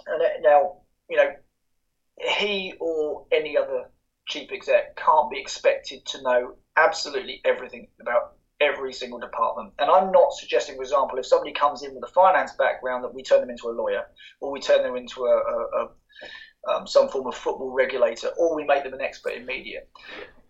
And 0.08 0.44
now 0.44 0.82
you 1.10 1.18
know 1.18 1.32
he 2.20 2.74
or 2.80 3.26
any 3.32 3.58
other 3.58 3.90
chief 4.28 4.52
exec 4.52 4.96
can't 4.96 5.32
be 5.32 5.40
expected 5.40 6.06
to 6.06 6.22
know 6.22 6.56
absolutely 6.86 7.42
everything 7.46 7.88
about 8.02 8.36
every 8.60 8.94
single 8.94 9.20
department. 9.20 9.74
And 9.80 9.90
I'm 9.90 10.12
not 10.12 10.34
suggesting, 10.34 10.76
for 10.76 10.84
example, 10.84 11.18
if 11.18 11.26
somebody 11.26 11.54
comes 11.54 11.84
in 11.84 11.94
with 11.96 12.04
a 12.10 12.14
finance 12.14 12.54
background, 12.58 13.04
that 13.04 13.14
we 13.14 13.24
turn 13.24 13.42
them 13.42 13.50
into 13.50 13.70
a 13.70 13.78
lawyer, 13.82 14.04
or 14.40 14.52
we 14.52 14.60
turn 14.60 14.84
them 14.84 14.96
into 14.96 15.26
a, 15.26 15.36
a, 15.36 15.58
a 15.80 15.90
um, 16.66 16.88
some 16.88 17.10
form 17.10 17.28
of 17.28 17.36
football 17.36 17.74
regulator, 17.74 18.30
or 18.38 18.56
we 18.56 18.64
make 18.64 18.84
them 18.84 18.94
an 18.94 19.02
expert 19.02 19.34
in 19.34 19.46
media. 19.46 19.80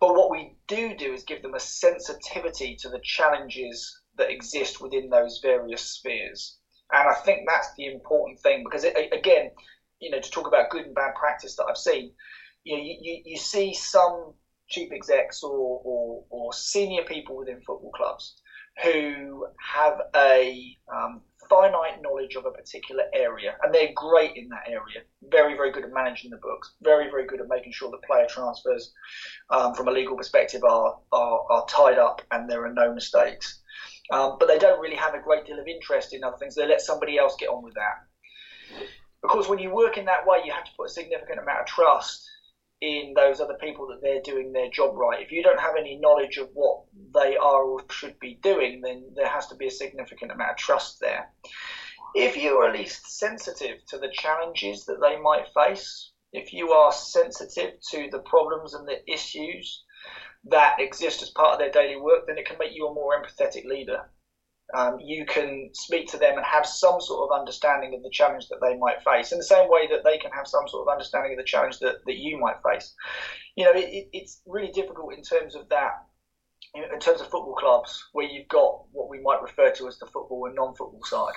But 0.00 0.14
what 0.14 0.30
we 0.30 0.56
do 0.68 0.96
do 0.96 1.12
is 1.12 1.24
give 1.24 1.42
them 1.42 1.54
a 1.54 1.60
sensitivity 1.60 2.76
to 2.82 2.88
the 2.88 3.00
challenges 3.02 4.00
that 4.16 4.30
exist 4.30 4.80
within 4.80 5.10
those 5.10 5.40
various 5.42 5.82
spheres. 5.82 6.58
And 6.92 7.08
I 7.08 7.14
think 7.14 7.40
that's 7.48 7.74
the 7.76 7.86
important 7.86 8.38
thing 8.40 8.62
because, 8.64 8.84
it, 8.84 8.96
again, 9.12 9.50
you 9.98 10.10
know, 10.10 10.20
to 10.20 10.30
talk 10.30 10.46
about 10.46 10.70
good 10.70 10.86
and 10.86 10.94
bad 10.94 11.14
practice 11.16 11.56
that 11.56 11.64
I've 11.64 11.76
seen, 11.76 12.12
you 12.62 12.76
know, 12.76 12.82
you, 12.82 12.96
you, 13.00 13.22
you 13.24 13.36
see 13.36 13.74
some 13.74 14.34
chief 14.68 14.92
execs 14.92 15.42
or, 15.42 15.80
or, 15.84 16.24
or, 16.30 16.52
senior 16.52 17.02
people 17.04 17.36
within 17.36 17.60
football 17.66 17.90
clubs 17.94 18.36
who 18.82 19.46
have 19.60 20.00
a 20.16 20.76
um, 20.92 21.20
finite 21.48 22.02
knowledge 22.02 22.34
of 22.34 22.46
a 22.46 22.50
particular 22.50 23.04
area, 23.14 23.54
and 23.62 23.74
they're 23.74 23.92
great 23.94 24.36
in 24.36 24.48
that 24.48 24.66
area. 24.66 25.04
Very, 25.22 25.54
very 25.54 25.70
good 25.70 25.84
at 25.84 25.92
managing 25.92 26.30
the 26.30 26.38
books. 26.38 26.74
Very, 26.82 27.10
very 27.10 27.26
good 27.26 27.40
at 27.40 27.48
making 27.48 27.72
sure 27.72 27.90
that 27.90 28.02
player 28.02 28.26
transfers, 28.26 28.92
um, 29.50 29.74
from 29.74 29.88
a 29.88 29.92
legal 29.92 30.16
perspective, 30.16 30.64
are, 30.64 30.98
are, 31.12 31.40
are 31.50 31.66
tied 31.66 31.98
up 31.98 32.22
and 32.30 32.50
there 32.50 32.64
are 32.64 32.72
no 32.72 32.92
mistakes. 32.94 33.60
Um, 34.12 34.36
but 34.38 34.48
they 34.48 34.58
don't 34.58 34.80
really 34.80 34.96
have 34.96 35.14
a 35.14 35.20
great 35.20 35.46
deal 35.46 35.58
of 35.58 35.66
interest 35.66 36.14
in 36.14 36.24
other 36.24 36.36
things. 36.36 36.54
They 36.54 36.66
let 36.66 36.80
somebody 36.80 37.18
else 37.18 37.36
get 37.38 37.48
on 37.48 37.62
with 37.62 37.74
that. 37.74 38.86
Because 39.22 39.48
when 39.48 39.58
you 39.58 39.70
work 39.70 39.96
in 39.96 40.04
that 40.06 40.26
way, 40.26 40.38
you 40.44 40.52
have 40.52 40.64
to 40.64 40.70
put 40.76 40.88
a 40.88 40.92
significant 40.92 41.38
amount 41.38 41.60
of 41.60 41.66
trust 41.66 42.28
in 42.84 43.14
those 43.14 43.40
other 43.40 43.56
people 43.60 43.86
that 43.86 44.00
they're 44.02 44.20
doing 44.20 44.52
their 44.52 44.68
job 44.68 44.94
right. 44.94 45.22
If 45.22 45.32
you 45.32 45.42
don't 45.42 45.60
have 45.60 45.76
any 45.78 45.96
knowledge 45.96 46.36
of 46.36 46.50
what 46.52 46.82
they 47.14 47.36
are 47.36 47.62
or 47.64 47.80
should 47.90 48.18
be 48.18 48.38
doing, 48.42 48.82
then 48.82 49.10
there 49.16 49.28
has 49.28 49.46
to 49.48 49.56
be 49.56 49.68
a 49.68 49.70
significant 49.70 50.32
amount 50.32 50.50
of 50.50 50.56
trust 50.56 50.98
there. 51.00 51.30
If 52.14 52.36
you 52.36 52.58
are 52.58 52.68
at 52.68 52.78
least 52.78 53.18
sensitive 53.18 53.78
to 53.88 53.98
the 53.98 54.12
challenges 54.12 54.84
that 54.84 55.00
they 55.00 55.16
might 55.16 55.46
face, 55.54 56.12
if 56.32 56.52
you 56.52 56.72
are 56.72 56.92
sensitive 56.92 57.74
to 57.90 58.08
the 58.10 58.20
problems 58.20 58.74
and 58.74 58.86
the 58.86 59.00
issues 59.10 59.82
that 60.50 60.78
exist 60.78 61.22
as 61.22 61.30
part 61.30 61.54
of 61.54 61.58
their 61.58 61.70
daily 61.70 61.96
work, 61.96 62.26
then 62.26 62.36
it 62.36 62.46
can 62.46 62.58
make 62.58 62.74
you 62.74 62.86
a 62.86 62.94
more 62.94 63.18
empathetic 63.18 63.64
leader 63.64 64.10
um, 64.74 64.98
you 65.00 65.24
can 65.24 65.70
speak 65.72 66.08
to 66.08 66.18
them 66.18 66.36
and 66.36 66.44
have 66.44 66.66
some 66.66 67.00
sort 67.00 67.30
of 67.30 67.38
understanding 67.38 67.94
of 67.94 68.02
the 68.02 68.10
challenge 68.10 68.46
that 68.48 68.58
they 68.60 68.76
might 68.76 69.02
face 69.02 69.32
in 69.32 69.38
the 69.38 69.44
same 69.44 69.68
way 69.68 69.86
that 69.88 70.02
they 70.04 70.18
can 70.18 70.30
have 70.32 70.46
some 70.46 70.66
sort 70.68 70.86
of 70.86 70.92
understanding 70.92 71.32
of 71.32 71.38
the 71.38 71.44
challenge 71.44 71.78
that, 71.78 71.96
that 72.06 72.16
you 72.16 72.38
might 72.38 72.56
face. 72.68 72.94
You 73.56 73.64
know, 73.64 73.72
it, 73.74 74.08
it's 74.12 74.40
really 74.46 74.72
difficult 74.72 75.14
in 75.14 75.22
terms 75.22 75.54
of 75.54 75.68
that, 75.68 75.92
in 76.74 76.98
terms 76.98 77.20
of 77.20 77.30
football 77.30 77.54
clubs, 77.54 78.02
where 78.12 78.26
you've 78.26 78.48
got 78.48 78.82
what 78.92 79.08
we 79.08 79.20
might 79.22 79.42
refer 79.42 79.70
to 79.70 79.86
as 79.86 79.98
the 79.98 80.06
football 80.06 80.46
and 80.46 80.56
non 80.56 80.74
football 80.74 81.04
side. 81.04 81.34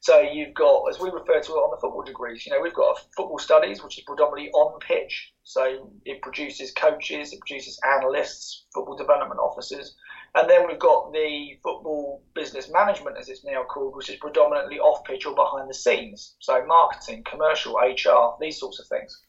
So 0.00 0.20
you've 0.20 0.52
got, 0.52 0.82
as 0.90 1.00
we 1.00 1.08
refer 1.08 1.40
to 1.40 1.52
it 1.52 1.64
on 1.64 1.70
the 1.70 1.80
football 1.80 2.02
degrees, 2.02 2.44
you 2.44 2.52
know, 2.52 2.60
we've 2.60 2.74
got 2.74 2.98
football 3.16 3.38
studies, 3.38 3.82
which 3.82 3.96
is 3.96 4.04
predominantly 4.04 4.50
on 4.50 4.78
pitch. 4.80 5.32
So 5.44 5.90
it 6.04 6.20
produces 6.20 6.72
coaches, 6.72 7.32
it 7.32 7.40
produces 7.40 7.80
analysts, 7.96 8.66
football 8.74 8.96
development 8.96 9.40
officers, 9.40 9.94
and 10.36 10.50
then 10.50 10.66
we've 10.66 10.78
got 10.78 11.12
the 11.12 11.58
football 11.62 12.22
business 12.34 12.68
management, 12.70 13.16
as 13.18 13.28
it's 13.28 13.44
now 13.44 13.62
called, 13.62 13.94
which 13.94 14.10
is 14.10 14.16
predominantly 14.16 14.80
off 14.80 15.04
pitch 15.04 15.26
or 15.26 15.34
behind 15.34 15.70
the 15.70 15.74
scenes. 15.74 16.34
So 16.40 16.64
marketing, 16.66 17.24
commercial, 17.28 17.74
HR, 17.74 18.36
these 18.40 18.58
sorts 18.58 18.80
of 18.80 18.86
things. 18.88 19.20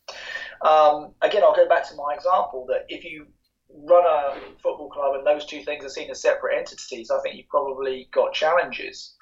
Um, 0.63 1.13
again, 1.21 1.43
I'll 1.43 1.55
go 1.55 1.69
back 1.69 1.87
to 1.89 1.95
my 1.95 2.15
example 2.15 2.65
that 2.69 2.85
if 2.89 3.03
you 3.03 3.27
run 3.69 4.03
a 4.05 4.35
football 4.63 4.89
club 4.89 5.15
and 5.15 5.27
those 5.27 5.45
two 5.45 5.63
things 5.63 5.85
are 5.85 5.89
seen 5.89 6.09
as 6.09 6.21
separate 6.21 6.57
entities, 6.57 7.11
I 7.11 7.19
think 7.21 7.35
you've 7.35 7.49
probably 7.49 8.09
got 8.11 8.33
challenges. 8.33 9.15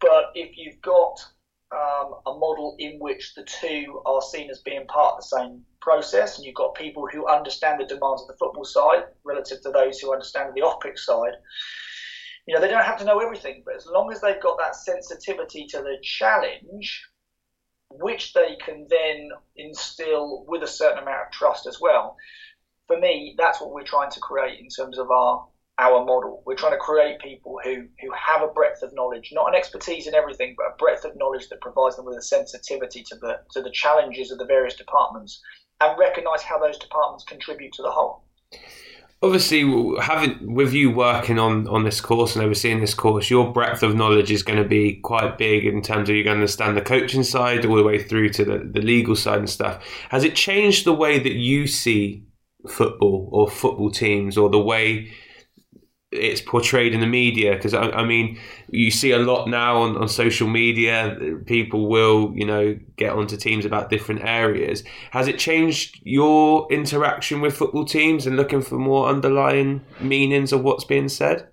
But 0.00 0.32
if 0.34 0.58
you've 0.58 0.80
got 0.82 1.24
um, 1.72 2.14
a 2.26 2.38
model 2.38 2.76
in 2.78 2.98
which 2.98 3.34
the 3.34 3.44
two 3.44 4.02
are 4.04 4.20
seen 4.20 4.50
as 4.50 4.60
being 4.60 4.86
part 4.86 5.14
of 5.14 5.20
the 5.20 5.36
same 5.36 5.62
process, 5.80 6.36
and 6.36 6.44
you've 6.44 6.54
got 6.54 6.74
people 6.74 7.06
who 7.10 7.26
understand 7.26 7.80
the 7.80 7.86
demands 7.86 8.22
of 8.22 8.28
the 8.28 8.36
football 8.38 8.64
side 8.64 9.04
relative 9.24 9.62
to 9.62 9.70
those 9.70 9.98
who 9.98 10.12
understand 10.12 10.52
the 10.54 10.62
off-pitch 10.62 10.98
side. 10.98 11.34
You 12.46 12.54
know, 12.54 12.60
they 12.60 12.68
don't 12.68 12.84
have 12.84 12.98
to 12.98 13.04
know 13.04 13.20
everything, 13.20 13.62
but 13.64 13.76
as 13.76 13.86
long 13.86 14.12
as 14.12 14.20
they've 14.20 14.42
got 14.42 14.58
that 14.58 14.76
sensitivity 14.76 15.66
to 15.70 15.78
the 15.78 15.96
challenge, 16.02 17.02
which 17.90 18.32
they 18.32 18.56
can 18.64 18.86
then 18.90 19.30
instill 19.56 20.44
with 20.46 20.62
a 20.62 20.66
certain 20.68 21.02
amount 21.02 21.26
of 21.26 21.32
trust 21.32 21.66
as 21.66 21.78
well. 21.80 22.16
For 22.86 22.98
me, 22.98 23.34
that's 23.38 23.60
what 23.60 23.72
we're 23.72 23.84
trying 23.84 24.10
to 24.10 24.20
create 24.20 24.58
in 24.58 24.68
terms 24.68 24.98
of 24.98 25.10
our 25.10 25.46
our 25.78 26.04
model. 26.04 26.42
We're 26.46 26.56
trying 26.56 26.72
to 26.72 26.78
create 26.78 27.18
people 27.20 27.58
who, 27.64 27.86
who 28.00 28.10
have 28.12 28.42
a 28.42 28.52
breadth 28.52 28.82
of 28.82 28.94
knowledge, 28.94 29.30
not 29.32 29.48
an 29.48 29.54
expertise 29.54 30.06
in 30.06 30.14
everything, 30.14 30.54
but 30.56 30.64
a 30.64 30.76
breadth 30.78 31.04
of 31.04 31.16
knowledge 31.16 31.48
that 31.48 31.60
provides 31.60 31.96
them 31.96 32.04
with 32.04 32.18
a 32.18 32.22
sensitivity 32.22 33.02
to 33.04 33.16
the 33.16 33.40
to 33.52 33.62
the 33.62 33.70
challenges 33.70 34.30
of 34.30 34.38
the 34.38 34.44
various 34.44 34.76
departments 34.76 35.40
and 35.80 35.98
recognise 35.98 36.42
how 36.42 36.58
those 36.58 36.78
departments 36.78 37.24
contribute 37.24 37.72
to 37.72 37.82
the 37.82 37.90
whole. 37.90 38.24
Obviously, 39.24 39.62
having 40.00 40.52
with 40.52 40.72
you 40.72 40.90
working 40.90 41.38
on, 41.38 41.68
on 41.68 41.84
this 41.84 42.00
course 42.00 42.34
and 42.34 42.44
overseeing 42.44 42.80
this 42.80 42.92
course, 42.92 43.30
your 43.30 43.52
breadth 43.52 43.84
of 43.84 43.94
knowledge 43.94 44.32
is 44.32 44.42
going 44.42 44.60
to 44.60 44.68
be 44.68 44.96
quite 44.96 45.38
big 45.38 45.64
in 45.64 45.80
terms 45.80 46.08
of 46.08 46.16
you 46.16 46.24
going 46.24 46.38
to 46.38 46.40
understand 46.40 46.76
the 46.76 46.82
coaching 46.82 47.22
side 47.22 47.64
all 47.64 47.76
the 47.76 47.84
way 47.84 48.02
through 48.02 48.30
to 48.30 48.44
the, 48.44 48.58
the 48.58 48.80
legal 48.80 49.14
side 49.14 49.38
and 49.38 49.48
stuff. 49.48 49.84
Has 50.08 50.24
it 50.24 50.34
changed 50.34 50.84
the 50.84 50.92
way 50.92 51.20
that 51.20 51.34
you 51.34 51.68
see 51.68 52.24
football 52.68 53.28
or 53.32 53.48
football 53.48 53.92
teams 53.92 54.36
or 54.36 54.50
the 54.50 54.58
way 54.58 55.12
it's 56.12 56.42
portrayed 56.42 56.92
in 56.92 57.00
the 57.00 57.06
media 57.06 57.54
because 57.54 57.72
I, 57.72 57.90
I, 57.90 58.04
mean 58.04 58.38
you 58.68 58.90
see 58.90 59.12
a 59.12 59.18
lot 59.18 59.48
now 59.48 59.78
on, 59.78 59.96
on 59.96 60.08
social 60.08 60.46
media 60.46 61.16
people 61.46 61.88
will 61.88 62.32
you 62.34 62.44
know 62.44 62.78
get 62.96 63.12
onto 63.12 63.36
teams 63.36 63.64
about 63.64 63.88
different 63.88 64.22
areas. 64.22 64.84
Has 65.10 65.26
it 65.26 65.38
changed 65.38 66.00
your 66.04 66.70
interaction 66.70 67.40
with 67.40 67.56
football 67.56 67.86
teams 67.86 68.26
and 68.26 68.36
looking 68.36 68.60
for 68.60 68.76
more 68.76 69.08
underlying 69.08 69.80
meanings 70.00 70.52
of 70.52 70.62
what's 70.62 70.84
being 70.84 71.08
said? 71.08 71.48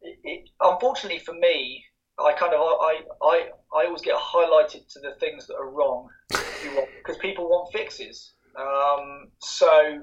It, 0.00 0.18
it, 0.24 0.48
unfortunately 0.60 1.20
for 1.20 1.34
me 1.34 1.84
i 2.18 2.32
kind 2.32 2.52
of 2.54 2.60
I, 2.60 3.00
I 3.22 3.48
i 3.74 3.86
always 3.86 4.02
get 4.02 4.16
highlighted 4.16 4.92
to 4.92 5.00
the 5.00 5.14
things 5.20 5.46
that 5.46 5.54
are 5.54 5.70
wrong. 5.70 6.08
Because 6.98 7.18
people 7.18 7.48
want 7.48 7.72
fixes. 7.72 8.34
Um, 8.56 9.32
so 9.40 9.98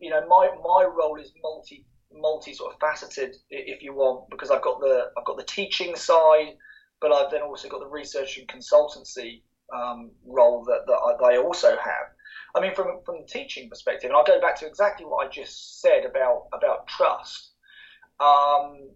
you 0.00 0.08
know 0.08 0.26
my 0.26 0.48
my 0.62 0.84
role 0.84 1.18
is 1.20 1.30
multi 1.42 1.84
multi 2.12 2.52
sort 2.52 2.74
of 2.74 2.80
faceted, 2.80 3.36
if 3.50 3.82
you 3.82 3.94
want, 3.94 4.30
because 4.30 4.50
I've 4.50 4.62
got 4.62 4.80
the 4.80 5.10
I've 5.16 5.24
got 5.24 5.36
the 5.36 5.44
teaching 5.44 5.96
side, 5.96 6.56
but 7.00 7.12
I've 7.12 7.30
then 7.30 7.42
also 7.42 7.68
got 7.68 7.80
the 7.80 7.86
research 7.86 8.38
and 8.38 8.48
consultancy 8.48 9.42
um, 9.74 10.10
role 10.26 10.64
that, 10.64 10.84
that 10.86 10.94
I, 10.94 11.30
they 11.30 11.38
also 11.38 11.70
have. 11.70 12.06
I 12.54 12.60
mean, 12.60 12.74
from 12.74 13.00
from 13.04 13.20
the 13.20 13.26
teaching 13.26 13.68
perspective, 13.68 14.10
and 14.10 14.16
I'll 14.16 14.24
go 14.24 14.40
back 14.40 14.58
to 14.60 14.66
exactly 14.66 15.06
what 15.06 15.26
I 15.26 15.30
just 15.30 15.80
said 15.80 16.04
about 16.04 16.48
about 16.52 16.86
trust. 16.88 17.52
Um, 18.20 18.90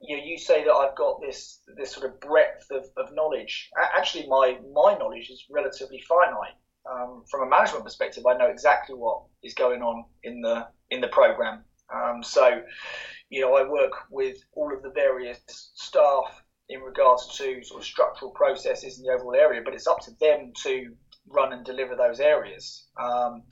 you 0.00 0.16
know, 0.16 0.22
you 0.22 0.38
say 0.38 0.64
that 0.64 0.72
I've 0.72 0.96
got 0.96 1.20
this 1.20 1.60
this 1.76 1.92
sort 1.92 2.06
of 2.06 2.20
breadth 2.20 2.66
of, 2.70 2.84
of 2.96 3.14
knowledge. 3.14 3.70
Actually, 3.96 4.26
my 4.26 4.58
my 4.72 4.96
knowledge 4.98 5.30
is 5.30 5.44
relatively 5.50 6.02
finite. 6.08 6.56
Um, 6.88 7.24
from 7.28 7.42
a 7.42 7.50
management 7.50 7.84
perspective, 7.84 8.24
I 8.26 8.36
know 8.36 8.46
exactly 8.46 8.94
what 8.94 9.22
is 9.42 9.54
going 9.54 9.82
on 9.82 10.04
in 10.22 10.40
the 10.40 10.68
in 10.90 11.00
the 11.00 11.08
program 11.08 11.64
um, 11.94 12.22
so, 12.22 12.62
you 13.30 13.40
know, 13.40 13.54
I 13.54 13.68
work 13.68 13.92
with 14.10 14.38
all 14.52 14.72
of 14.74 14.82
the 14.82 14.90
various 14.90 15.40
staff 15.48 16.42
in 16.68 16.80
regards 16.80 17.36
to 17.38 17.62
sort 17.62 17.80
of 17.80 17.86
structural 17.86 18.32
processes 18.32 18.98
in 18.98 19.04
the 19.04 19.12
overall 19.12 19.34
area, 19.34 19.62
but 19.64 19.74
it's 19.74 19.86
up 19.86 20.00
to 20.00 20.10
them 20.20 20.52
to 20.62 20.94
run 21.28 21.52
and 21.52 21.64
deliver 21.64 21.94
those 21.94 22.20
areas. 22.20 22.86
Um, 23.00 23.42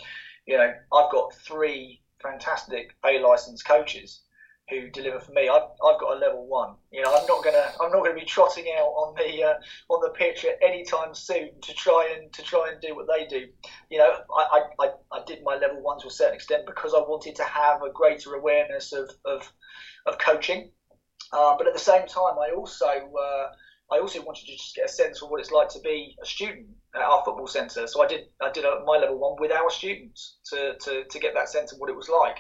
you 0.47 0.57
know, 0.57 0.73
I've 0.93 1.13
got 1.13 1.35
three 1.35 2.03
fantastic 2.23 2.95
A 3.05 3.19
licensed 3.21 3.67
coaches 3.67 4.23
who 4.71 4.89
deliver 4.91 5.21
for 5.21 5.33
me. 5.33 5.49
I've, 5.49 5.63
I've 5.63 6.01
got 6.01 6.17
a 6.17 6.19
level 6.19 6.47
one. 6.47 6.75
You 6.91 7.03
know, 7.03 7.15
I'm 7.15 7.27
not 7.27 7.45
gonna 7.45 7.73
I'm 7.81 7.91
not 7.91 8.03
gonna 8.03 8.19
be 8.19 8.25
trotting 8.25 8.67
out 8.79 8.89
on 8.89 9.15
the 9.15 9.43
uh, 9.43 9.55
on 9.91 10.01
the 10.01 10.11
pitch 10.11 10.45
at 10.45 10.59
any 10.63 10.85
time 10.85 11.15
soon 11.15 11.51
to 11.61 11.75
try 11.75 12.15
and 12.17 12.33
to 12.33 12.43
try 12.43 12.71
and 12.73 12.81
do 12.81 12.95
what 12.95 13.07
they 13.07 13.27
do. 13.27 13.47
You 13.91 13.99
know, 13.99 14.15
I, 14.37 14.63
I, 14.81 14.89
I 15.13 15.21
did 15.27 15.41
my 15.45 15.57
level 15.57 15.83
one 15.83 16.01
to 16.01 16.09
a 16.09 16.11
certain 16.11 16.35
extent 16.35 16.67
because 16.67 16.95
I 16.95 17.01
wanted 17.01 17.37
to 17.37 17.45
have 17.45 17.83
a 17.83 17.91
greater 17.91 18.35
awareness 18.35 18.93
of 18.93 19.11
of, 19.25 19.53
of 20.07 20.19
coaching. 20.19 20.71
Uh, 21.33 21.57
but 21.59 21.67
at 21.67 21.75
the 21.75 21.81
same 21.81 22.07
time, 22.07 22.39
I 22.39 22.53
also 22.57 22.87
uh, 22.87 23.49
I 23.93 23.99
also 23.99 24.23
wanted 24.23 24.47
to 24.47 24.53
just 24.53 24.75
get 24.75 24.87
a 24.87 24.89
sense 24.89 25.23
of 25.23 25.31
what 25.31 25.41
it's 25.41 25.51
like 25.51 25.69
to 25.71 25.81
be 25.81 26.17
a 26.23 26.27
student 26.27 26.69
at 26.95 27.03
our 27.03 27.23
football 27.25 27.47
centre. 27.47 27.87
So 27.87 28.03
I 28.03 28.07
did 28.07 28.29
I 28.43 28.51
did 28.51 28.65
a, 28.65 28.83
my 28.87 28.97
level 28.97 29.19
one 29.19 29.37
with 29.39 29.53
our 29.53 29.71
students 29.71 30.39
to, 30.51 30.75
to, 30.79 31.05
to 31.05 31.19
get 31.19 31.35
that 31.35 31.49
sense 31.49 31.73
of 31.73 31.79
what 31.79 31.91
it 31.91 31.97
was 31.97 32.09
like. 32.09 32.39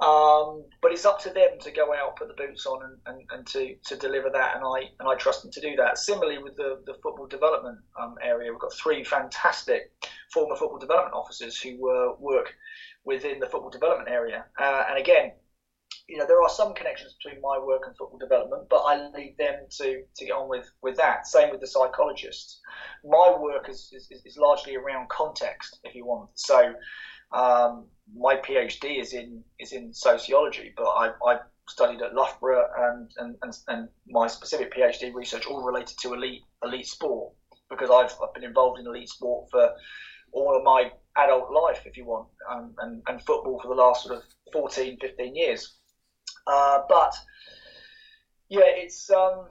Um, 0.00 0.64
but 0.82 0.92
it's 0.92 1.06
up 1.06 1.20
to 1.20 1.30
them 1.30 1.58
to 1.60 1.70
go 1.70 1.94
out, 1.94 2.16
put 2.16 2.28
the 2.28 2.34
boots 2.34 2.66
on, 2.66 2.82
and, 2.84 2.98
and, 3.06 3.28
and, 3.32 3.46
to, 3.48 3.76
to 3.86 3.96
deliver 3.96 4.28
that. 4.30 4.56
And 4.56 4.64
I 4.64 4.90
and 5.00 5.08
I 5.08 5.14
trust 5.14 5.42
them 5.42 5.50
to 5.52 5.60
do 5.60 5.74
that. 5.76 5.98
Similarly, 5.98 6.38
with 6.38 6.56
the, 6.56 6.82
the 6.84 6.94
football 7.02 7.26
development 7.26 7.78
um, 8.00 8.16
area, 8.22 8.50
we've 8.50 8.60
got 8.60 8.74
three 8.74 9.02
fantastic 9.04 9.92
former 10.32 10.56
football 10.56 10.78
development 10.78 11.14
officers 11.14 11.58
who 11.58 11.72
uh, 11.90 12.14
work 12.18 12.52
within 13.04 13.40
the 13.40 13.46
football 13.46 13.70
development 13.70 14.10
area. 14.10 14.44
Uh, 14.58 14.84
and 14.90 14.98
again, 14.98 15.32
you 16.08 16.18
know, 16.18 16.26
there 16.26 16.42
are 16.42 16.48
some 16.48 16.74
connections 16.74 17.16
between 17.22 17.40
my 17.40 17.58
work 17.58 17.82
and 17.86 17.96
football 17.96 18.18
development, 18.18 18.68
but 18.68 18.78
I 18.78 19.08
leave 19.16 19.36
them 19.38 19.54
to, 19.78 20.02
to 20.16 20.24
get 20.24 20.32
on 20.32 20.48
with, 20.48 20.70
with 20.82 20.96
that. 20.96 21.26
Same 21.26 21.50
with 21.50 21.60
the 21.60 21.66
psychologists. 21.66 22.60
My 23.04 23.34
work 23.38 23.68
is, 23.68 23.90
is, 23.92 24.08
is 24.24 24.36
largely 24.36 24.76
around 24.76 25.08
context, 25.08 25.80
if 25.84 25.94
you 25.94 26.04
want. 26.06 26.30
So 26.34 26.74
um, 27.36 27.84
my 28.16 28.36
PhD 28.36 29.00
is 29.00 29.12
in 29.12 29.44
is 29.58 29.72
in 29.72 29.92
sociology, 29.92 30.72
but 30.76 30.86
I, 30.86 31.10
I 31.26 31.38
studied 31.68 32.00
at 32.00 32.14
Loughborough 32.14 32.68
and, 32.78 33.10
and, 33.18 33.36
and, 33.42 33.58
and, 33.68 33.88
my 34.08 34.28
specific 34.28 34.72
PhD 34.72 35.12
research 35.12 35.46
all 35.46 35.62
related 35.62 35.98
to 35.98 36.14
elite 36.14 36.42
elite 36.64 36.86
sport 36.86 37.34
because 37.68 37.90
I've, 37.90 38.16
I've 38.22 38.32
been 38.32 38.44
involved 38.44 38.78
in 38.78 38.86
elite 38.86 39.08
sport 39.08 39.50
for 39.50 39.72
all 40.32 40.56
of 40.56 40.62
my 40.62 40.92
adult 41.16 41.50
life, 41.52 41.82
if 41.84 41.96
you 41.96 42.04
want, 42.04 42.28
um, 42.50 42.74
and, 42.78 43.02
and 43.08 43.20
football 43.22 43.60
for 43.60 43.68
the 43.68 43.74
last 43.74 44.04
sort 44.04 44.16
of 44.16 44.22
14, 44.52 44.98
15 45.00 45.34
years. 45.34 45.76
Uh, 46.46 46.80
but 46.88 47.14
yeah, 48.48 48.62
it's 48.64 49.10
um, 49.10 49.46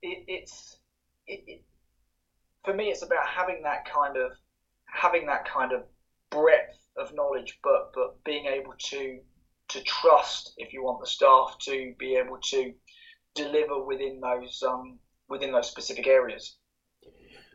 it, 0.00 0.24
it's 0.28 0.78
it, 1.26 1.44
it, 1.46 1.62
for 2.64 2.72
me, 2.72 2.86
it's 2.86 3.02
about 3.02 3.26
having 3.26 3.62
that 3.64 3.84
kind 3.84 4.16
of 4.16 4.30
having 4.86 5.26
that 5.26 5.44
kind 5.44 5.72
of 5.72 5.82
breadth 6.30 6.81
of 6.96 7.14
knowledge, 7.14 7.58
but 7.62 7.92
but 7.94 8.22
being 8.24 8.46
able 8.46 8.74
to 8.90 9.20
to 9.68 9.82
trust, 9.82 10.52
if 10.58 10.72
you 10.72 10.82
want 10.82 11.00
the 11.00 11.06
staff 11.06 11.56
to 11.60 11.94
be 11.98 12.16
able 12.16 12.38
to 12.42 12.72
deliver 13.34 13.82
within 13.82 14.20
those 14.20 14.62
um, 14.66 14.98
within 15.28 15.52
those 15.52 15.68
specific 15.68 16.06
areas. 16.06 16.56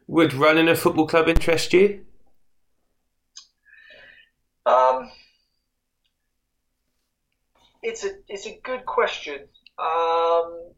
Would 0.08 0.34
running 0.34 0.70
a 0.70 0.76
football 0.76 1.08
club 1.08 1.28
interest 1.28 1.74
you? 1.74 2.06
Um, 4.66 5.12
it's 7.84 8.04
a 8.04 8.12
it's 8.28 8.48
a 8.48 8.60
good 8.64 8.86
question. 8.86 9.48
Um, 9.80 10.72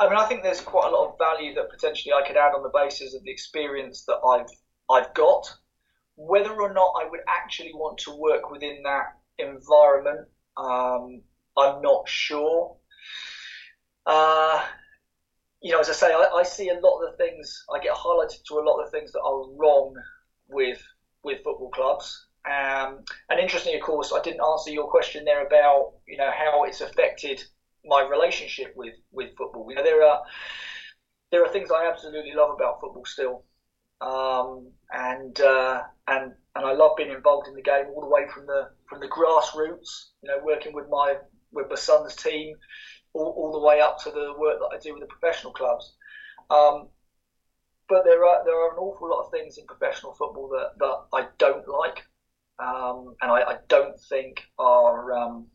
I 0.00 0.08
mean, 0.08 0.16
I 0.16 0.26
think 0.26 0.42
there's 0.42 0.60
quite 0.60 0.88
a 0.88 0.96
lot 0.96 1.10
of 1.10 1.18
value 1.18 1.54
that 1.54 1.70
potentially 1.70 2.12
I 2.12 2.26
could 2.26 2.36
add 2.36 2.54
on 2.54 2.62
the 2.62 2.70
basis 2.74 3.14
of 3.14 3.22
the 3.22 3.30
experience 3.30 4.04
that 4.06 4.18
I've 4.26 4.48
I've 4.90 5.14
got. 5.14 5.46
Whether 6.22 6.52
or 6.52 6.72
not 6.72 6.92
I 7.00 7.08
would 7.08 7.20
actually 7.26 7.72
want 7.72 7.96
to 8.00 8.14
work 8.14 8.50
within 8.50 8.82
that 8.82 9.14
environment, 9.38 10.28
um, 10.56 11.22
I'm 11.56 11.80
not 11.80 12.06
sure. 12.06 12.76
Uh, 14.04 14.62
you 15.62 15.72
know, 15.72 15.80
as 15.80 15.88
I 15.88 15.92
say, 15.92 16.12
I, 16.12 16.26
I, 16.34 16.42
see 16.42 16.68
a 16.68 16.78
lot 16.78 17.00
of 17.00 17.10
the 17.10 17.16
things 17.16 17.64
I 17.74 17.80
get 17.80 17.94
highlighted 17.94 18.42
to 18.48 18.58
a 18.58 18.64
lot 18.64 18.80
of 18.80 18.90
the 18.90 18.98
things 18.98 19.12
that 19.12 19.20
are 19.20 19.44
wrong 19.56 19.94
with 20.48 20.82
with 21.22 21.42
football 21.42 21.70
clubs. 21.70 22.26
Um, 22.44 23.04
and 23.28 23.40
interestingly, 23.40 23.78
of 23.78 23.84
course, 23.84 24.12
I 24.12 24.22
didn't 24.22 24.40
answer 24.42 24.70
your 24.70 24.90
question 24.90 25.24
there 25.24 25.46
about 25.46 25.94
you 26.06 26.16
know 26.16 26.30
how 26.30 26.64
it's 26.64 26.80
affected 26.80 27.42
my 27.84 28.06
relationship 28.06 28.74
with 28.76 28.94
with 29.10 29.36
football. 29.36 29.66
You 29.70 29.76
know, 29.76 29.82
there 29.82 30.02
are 30.02 30.22
there 31.30 31.44
are 31.44 31.52
things 31.52 31.70
I 31.70 31.88
absolutely 31.88 32.32
love 32.32 32.50
about 32.50 32.80
football 32.80 33.04
still. 33.04 33.44
Um, 34.00 34.68
and 34.92 35.40
uh, 35.40 35.82
and 36.08 36.32
and 36.56 36.66
I 36.66 36.72
love 36.72 36.92
being 36.96 37.10
involved 37.10 37.48
in 37.48 37.54
the 37.54 37.62
game 37.62 37.86
all 37.94 38.00
the 38.00 38.08
way 38.08 38.26
from 38.32 38.46
the 38.46 38.70
from 38.88 39.00
the 39.00 39.08
grassroots. 39.08 40.10
You 40.22 40.30
know, 40.30 40.38
working 40.42 40.74
with 40.74 40.88
my 40.88 41.16
with 41.52 41.68
my 41.68 41.76
son's 41.76 42.16
team, 42.16 42.56
all, 43.12 43.34
all 43.36 43.52
the 43.52 43.66
way 43.66 43.80
up 43.80 43.98
to 44.04 44.10
the 44.10 44.34
work 44.38 44.58
that 44.58 44.76
I 44.76 44.78
do 44.78 44.94
with 44.94 45.02
the 45.02 45.06
professional 45.06 45.52
clubs. 45.52 45.94
Um, 46.50 46.88
but 47.88 48.04
there 48.04 48.24
are 48.24 48.44
there 48.44 48.56
are 48.56 48.72
an 48.72 48.78
awful 48.78 49.10
lot 49.10 49.24
of 49.24 49.30
things 49.30 49.58
in 49.58 49.66
professional 49.66 50.14
football 50.14 50.48
that, 50.48 50.78
that 50.78 51.18
I 51.18 51.26
don't 51.38 51.66
like, 51.68 52.04
um, 52.58 53.14
and 53.20 53.30
I, 53.30 53.42
I, 53.42 53.56
don't 53.68 53.98
think 54.08 54.42
are 54.58 55.12
um, 55.12 55.46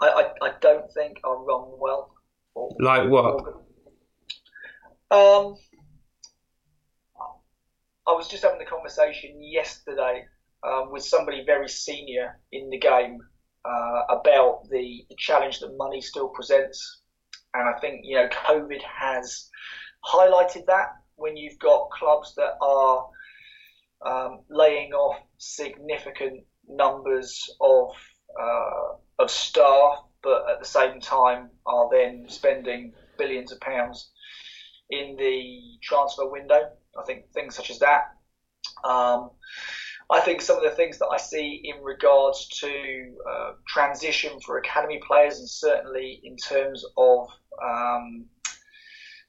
I, 0.00 0.08
I, 0.08 0.46
I, 0.46 0.52
don't 0.60 0.92
think 0.92 1.20
are 1.24 1.42
run 1.42 1.70
well. 1.78 2.14
Or, 2.54 2.70
like 2.80 3.08
what? 3.08 3.24
Or, 5.10 5.46
um, 5.46 5.56
I 8.08 8.12
was 8.12 8.26
just 8.26 8.42
having 8.42 8.60
a 8.62 8.64
conversation 8.64 9.42
yesterday 9.42 10.24
um, 10.66 10.90
with 10.90 11.04
somebody 11.04 11.44
very 11.44 11.68
senior 11.68 12.40
in 12.52 12.70
the 12.70 12.78
game 12.78 13.18
uh, 13.66 14.02
about 14.08 14.62
the, 14.70 15.04
the, 15.10 15.16
challenge 15.18 15.60
that 15.60 15.76
money 15.76 16.00
still 16.00 16.28
presents, 16.28 17.02
and 17.52 17.68
I 17.68 17.78
think 17.80 18.00
you 18.04 18.16
know 18.16 18.28
COVID 18.28 18.80
has 18.82 19.50
highlighted 20.06 20.64
that 20.66 20.86
when 21.16 21.36
you've 21.36 21.58
got 21.58 21.90
clubs 21.90 22.34
that 22.36 22.54
are 22.62 23.06
um, 24.06 24.40
laying 24.48 24.92
off 24.94 25.20
significant 25.36 26.44
numbers 26.66 27.54
of 27.60 27.90
uh, 28.40 28.94
of 29.18 29.30
staff, 29.30 29.98
but 30.22 30.48
at 30.50 30.60
the 30.60 30.66
same 30.66 30.98
time 30.98 31.50
are 31.66 31.90
then 31.92 32.24
spending 32.28 32.94
billions 33.18 33.52
of 33.52 33.60
pounds 33.60 34.10
in 34.88 35.16
the 35.16 35.60
transfer 35.82 36.26
window. 36.26 36.70
I 36.96 37.04
think 37.04 37.30
things 37.32 37.56
such 37.56 37.70
as 37.70 37.78
that. 37.80 38.14
Um, 38.84 39.30
I 40.10 40.20
think 40.20 40.40
some 40.40 40.56
of 40.56 40.62
the 40.62 40.70
things 40.70 40.98
that 40.98 41.08
I 41.08 41.18
see 41.18 41.60
in 41.64 41.82
regards 41.82 42.48
to 42.60 43.14
uh, 43.30 43.50
transition 43.66 44.40
for 44.40 44.58
academy 44.58 45.00
players, 45.06 45.38
and 45.38 45.48
certainly 45.48 46.20
in 46.24 46.36
terms 46.36 46.84
of 46.96 47.28
um, 47.62 48.24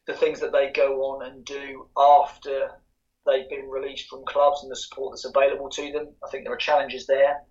the 0.07 0.13
things 0.13 0.39
that 0.39 0.53
they 0.53 0.71
go 0.73 1.01
on 1.01 1.27
and 1.27 1.43
do 1.43 1.87
after 1.97 2.69
they've 3.25 3.49
been 3.49 3.69
released 3.69 4.07
from 4.07 4.23
clubs 4.25 4.63
and 4.63 4.71
the 4.71 4.75
support 4.75 5.13
that's 5.13 5.25
available 5.25 5.69
to 5.69 5.91
them, 5.91 6.07
I 6.25 6.29
think 6.29 6.45
there 6.45 6.53
are 6.53 6.57
challenges 6.57 7.05
there. 7.05 7.41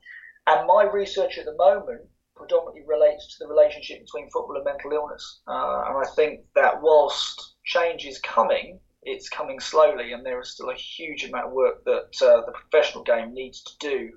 And 0.47 0.67
my 0.67 0.85
research 0.85 1.37
at 1.37 1.45
the 1.45 1.55
moment 1.57 2.01
predominantly 2.35 2.85
relates 2.87 3.37
to 3.37 3.45
the 3.45 3.49
relationship 3.51 4.01
between 4.01 4.31
football 4.31 4.57
and 4.57 4.65
mental 4.65 4.93
illness. 4.93 5.41
Uh, 5.47 5.85
and 5.87 5.99
I 5.99 6.09
think 6.17 6.41
that 6.55 6.81
whilst 6.81 7.57
change 7.67 8.07
is 8.07 8.19
coming, 8.21 8.81
it's 9.03 9.29
coming 9.29 9.61
slowly, 9.61 10.13
and 10.13 10.25
there 10.25 10.41
is 10.41 10.51
still 10.51 10.71
a 10.71 10.75
huge 10.75 11.25
amount 11.25 11.47
of 11.47 11.53
work 11.53 11.85
that 11.85 12.11
uh, 12.23 12.45
the 12.47 12.53
professional 12.53 13.05
game 13.05 13.33
needs 13.33 13.63
to 13.63 13.73
do 13.81 14.11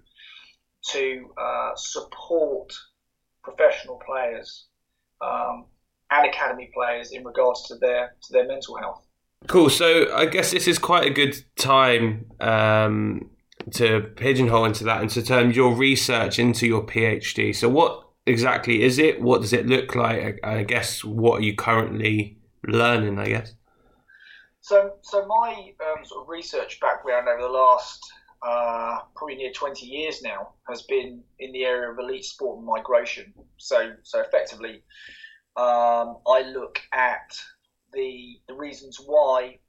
to 0.90 1.30
uh, 1.40 1.72
support 1.76 2.74
professional 3.44 4.00
players 4.06 4.66
um, 5.22 5.66
and 6.10 6.28
academy 6.28 6.70
players 6.74 7.12
in 7.12 7.24
regards 7.24 7.68
to 7.68 7.76
their 7.76 8.16
to 8.24 8.34
their 8.34 8.48
mental 8.48 8.78
health. 8.78 9.06
Cool. 9.48 9.70
So 9.70 10.14
I 10.16 10.26
guess 10.26 10.52
this 10.52 10.68
is 10.68 10.78
quite 10.78 11.08
a 11.08 11.14
good 11.14 11.36
time 11.56 12.32
um, 12.40 13.32
to 13.72 14.02
pigeonhole 14.16 14.66
into 14.66 14.84
that 14.84 15.02
and 15.02 15.10
to 15.12 15.24
turn 15.24 15.52
your 15.52 15.74
research 15.74 16.38
into 16.38 16.68
your 16.68 16.86
PhD. 16.86 17.56
So 17.56 17.68
what 17.68 18.08
exactly 18.26 18.84
is 18.84 19.00
it? 19.00 19.22
What 19.22 19.42
does 19.42 19.54
it 19.54 19.66
look 19.66 19.96
like? 19.96 20.40
I 20.44 20.64
guess 20.64 21.04
what 21.04 21.40
are 21.40 21.44
you 21.44 21.56
currently 21.56 22.38
learning? 22.68 23.18
I 23.18 23.30
guess. 23.30 23.54
So, 24.62 24.94
so 25.02 25.26
my 25.26 25.74
um, 25.80 26.06
sort 26.06 26.24
of 26.24 26.30
research 26.30 26.80
background 26.80 27.28
over 27.28 27.42
the 27.42 27.48
last 27.48 28.00
uh, 28.44 29.00
probably 29.16 29.36
near 29.36 29.52
20 29.52 29.86
years 29.86 30.22
now 30.22 30.54
has 30.68 30.84
been 30.84 31.24
in 31.40 31.52
the 31.52 31.64
area 31.64 31.92
of 31.92 32.00
elite 32.00 32.26
sport 32.26 32.58
and 32.58 32.66
migration. 32.66 33.34
So, 33.58 33.94
so 34.04 34.22
effectively, 34.22 34.84
um, 35.58 36.18
I 36.28 36.44
look 36.54 36.80
at 36.92 37.38
the 37.94 38.40
the 38.48 38.54
reasons 38.54 38.98
why 39.04 39.60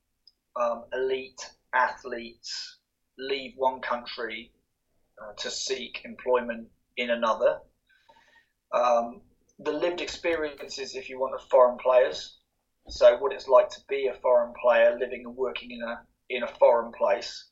um, 0.61 0.85
elite 0.93 1.41
athletes 1.75 2.79
leave 3.19 3.53
one 3.57 3.81
country 3.81 4.53
uh, 5.21 5.33
to 5.39 5.51
seek 5.51 6.03
employment 6.05 6.69
in 6.97 7.11
another. 7.11 7.59
Um, 8.73 9.23
the 9.59 9.73
lived 9.73 10.01
experiences, 10.01 10.95
if 10.95 11.09
you 11.09 11.19
want, 11.19 11.35
of 11.35 11.49
foreign 11.49 11.79
players. 11.79 12.39
So 12.89 13.17
what 13.19 13.33
it's 13.33 13.49
like 13.49 13.71
to 13.71 13.81
be 13.89 14.09
a 14.09 14.15
foreign 14.21 14.53
player 14.61 14.97
living 14.99 15.25
and 15.25 15.37
working 15.37 15.71
in 15.71 15.83
a 15.83 16.01
in 16.31 16.43
a 16.43 16.49
foreign 16.59 16.93
place, 16.93 17.51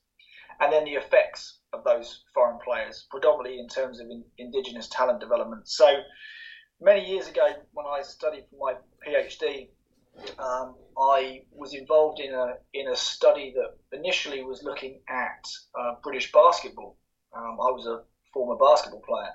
and 0.61 0.73
then 0.73 0.85
the 0.85 0.95
effects 0.95 1.61
of 1.73 1.85
those 1.85 2.25
foreign 2.35 2.59
players, 2.65 3.07
predominantly 3.11 3.61
in 3.61 3.69
terms 3.69 4.01
of 4.01 4.07
in, 4.11 4.25
indigenous 4.39 4.89
talent 4.89 5.21
development. 5.21 5.69
So 5.69 6.03
many 6.81 7.09
years 7.09 7.29
ago, 7.29 7.47
when 7.73 7.87
I 7.87 8.03
studied 8.03 8.45
for 8.51 8.57
my 8.59 8.75
PhD, 9.07 9.69
um, 10.39 10.75
I 10.99 11.43
was 11.53 11.75
involved 11.75 12.21
in 12.21 12.35
a 12.35 12.55
in 12.75 12.89
a 12.89 12.97
study 12.97 13.55
that 13.55 13.97
initially 13.97 14.43
was 14.43 14.63
looking 14.63 15.01
at 15.09 15.45
uh, 15.79 15.95
British 16.03 16.33
basketball. 16.33 16.99
Um, 17.37 17.59
I 17.61 17.71
was 17.71 17.87
a 17.87 18.03
former 18.33 18.57
basketball 18.57 19.03
player, 19.07 19.33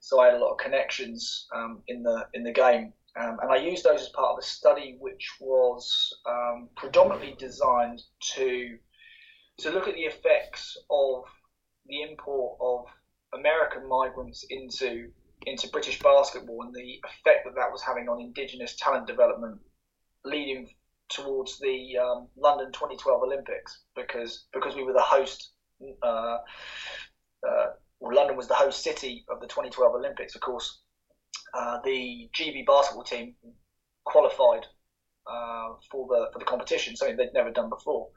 so 0.00 0.20
I 0.20 0.26
had 0.26 0.34
a 0.34 0.38
lot 0.38 0.52
of 0.52 0.58
connections 0.58 1.46
um, 1.54 1.82
in 1.88 2.02
the 2.02 2.26
in 2.34 2.44
the 2.44 2.52
game. 2.52 2.92
Um, 3.18 3.38
and 3.42 3.50
I 3.50 3.56
used 3.56 3.84
those 3.84 4.02
as 4.02 4.08
part 4.10 4.32
of 4.32 4.38
a 4.38 4.42
study 4.42 4.96
which 5.00 5.36
was 5.40 6.14
um, 6.26 6.68
predominantly 6.76 7.34
designed 7.38 8.02
to 8.34 8.78
to 9.58 9.70
look 9.70 9.88
at 9.88 9.94
the 9.94 10.02
effects 10.02 10.76
of 10.90 11.24
the 11.86 12.02
import 12.02 12.58
of 12.60 12.84
American 13.32 13.88
migrants 13.88 14.44
into 14.50 15.10
into 15.46 15.68
British 15.68 15.98
basketball 16.00 16.62
and 16.62 16.74
the 16.74 17.00
effect 17.04 17.44
that 17.44 17.54
that 17.54 17.72
was 17.72 17.82
having 17.82 18.08
on 18.08 18.20
Indigenous 18.20 18.76
talent 18.76 19.06
development, 19.06 19.60
leading 20.24 20.68
towards 21.08 21.58
the 21.60 21.96
um, 21.98 22.28
London 22.36 22.72
2012 22.72 23.22
Olympics 23.22 23.82
because 23.94 24.46
because 24.52 24.74
we 24.74 24.82
were 24.84 24.92
the 24.92 25.00
host. 25.00 25.52
Uh, 26.02 26.38
uh, 27.46 27.66
well, 28.00 28.14
London 28.14 28.36
was 28.36 28.48
the 28.48 28.54
host 28.54 28.82
city 28.82 29.24
of 29.30 29.40
the 29.40 29.46
2012 29.46 29.94
Olympics. 29.94 30.34
Of 30.34 30.40
course, 30.40 30.82
uh, 31.56 31.80
the 31.84 32.28
GB 32.38 32.66
basketball 32.66 33.04
team 33.04 33.34
qualified 34.04 34.66
uh, 35.26 35.74
for 35.90 36.06
the 36.08 36.28
for 36.32 36.38
the 36.38 36.44
competition, 36.44 36.96
something 36.96 37.16
they'd 37.16 37.32
never 37.32 37.50
done 37.50 37.70
before. 37.70 38.08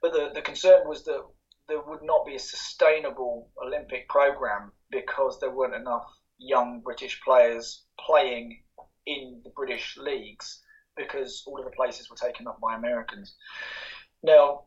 But 0.00 0.12
the, 0.12 0.30
the 0.34 0.42
concern 0.42 0.88
was 0.88 1.04
that 1.04 1.22
there 1.68 1.80
would 1.80 2.02
not 2.02 2.26
be 2.26 2.34
a 2.34 2.40
sustainable 2.40 3.50
Olympic 3.64 4.08
program 4.08 4.72
because 4.90 5.38
there 5.38 5.50
weren't 5.50 5.74
enough 5.74 6.04
young 6.38 6.80
British 6.80 7.20
players 7.22 7.84
playing 8.04 8.62
in 9.06 9.40
the 9.44 9.50
British 9.50 9.96
leagues 9.96 10.60
because 10.96 11.44
all 11.46 11.58
of 11.58 11.64
the 11.64 11.76
places 11.76 12.10
were 12.10 12.16
taken 12.16 12.46
up 12.48 12.60
by 12.60 12.74
Americans. 12.74 13.36
Now, 14.22 14.64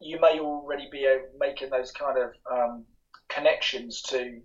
you 0.00 0.20
may 0.20 0.40
already 0.40 0.88
be 0.90 1.06
making 1.38 1.70
those 1.70 1.90
kind 1.92 2.18
of 2.18 2.30
um, 2.50 2.84
connections 3.28 4.02
to 4.02 4.40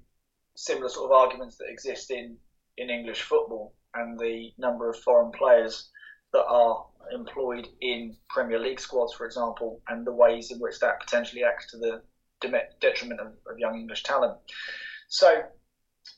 similar 0.56 0.90
sort 0.90 1.12
of 1.12 1.18
arguments 1.18 1.58
that 1.58 1.70
exist 1.70 2.12
in, 2.12 2.38
in 2.78 2.90
English 2.90 3.22
football 3.22 3.76
and 3.96 4.20
the 4.20 4.52
number 4.58 4.90
of 4.90 5.00
foreign 5.00 5.32
players 5.32 5.90
that 6.34 6.46
are 6.46 6.86
employed 7.14 7.68
in 7.82 8.16
Premier 8.30 8.60
League 8.60 8.80
squads, 8.80 9.14
for 9.14 9.26
example, 9.26 9.82
and 9.88 10.06
the 10.06 10.14
ways 10.14 10.52
in 10.52 10.60
which 10.60 10.80
that 10.80 11.00
potentially 11.00 11.44
acts 11.44 11.72
to 11.72 11.78
the 11.78 12.02
detriment 12.82 13.20
of, 13.20 13.28
of 13.28 13.58
young 13.58 13.80
English 13.80 14.04
talent. 14.04 14.38
So, 15.08 15.44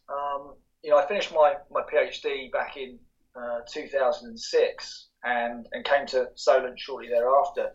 um, 0.10 0.56
you 0.84 0.90
know, 0.90 0.98
I 0.98 1.08
finished 1.08 1.34
my, 1.34 1.56
my 1.70 1.82
PhD 1.82 2.52
back 2.52 2.78
in 2.78 2.98
uh, 3.36 3.60
2006 3.72 5.08
and, 5.24 5.68
and 5.72 5.86
came 5.86 6.06
to 6.08 6.30
Solent 6.36 6.80
shortly 6.80 7.10
thereafter, 7.10 7.72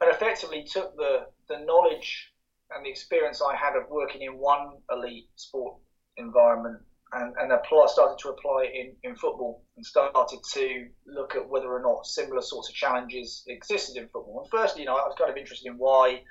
and 0.00 0.10
effectively 0.10 0.64
took 0.64 0.96
the, 0.96 1.26
the 1.48 1.58
knowledge 1.58 2.27
and 2.74 2.84
the 2.84 2.90
experience 2.90 3.42
I 3.42 3.56
had 3.56 3.76
of 3.76 3.88
working 3.88 4.22
in 4.22 4.38
one 4.38 4.72
elite 4.90 5.28
sport 5.36 5.76
environment 6.16 6.80
and, 7.12 7.34
and 7.40 7.52
apply, 7.52 7.86
started 7.88 8.18
to 8.20 8.30
apply 8.30 8.64
in, 8.72 8.94
in 9.02 9.16
football 9.16 9.64
and 9.76 9.86
started 9.86 10.40
to 10.52 10.86
look 11.06 11.34
at 11.34 11.48
whether 11.48 11.68
or 11.68 11.80
not 11.80 12.06
similar 12.06 12.42
sorts 12.42 12.68
of 12.68 12.74
challenges 12.74 13.44
existed 13.46 13.96
in 13.96 14.04
football. 14.08 14.42
And 14.42 14.50
firstly, 14.50 14.82
you 14.82 14.86
know, 14.86 14.96
I 14.96 15.06
was 15.06 15.14
kind 15.16 15.30
of 15.30 15.36
interested 15.36 15.70
in 15.70 15.78
why 15.78 16.22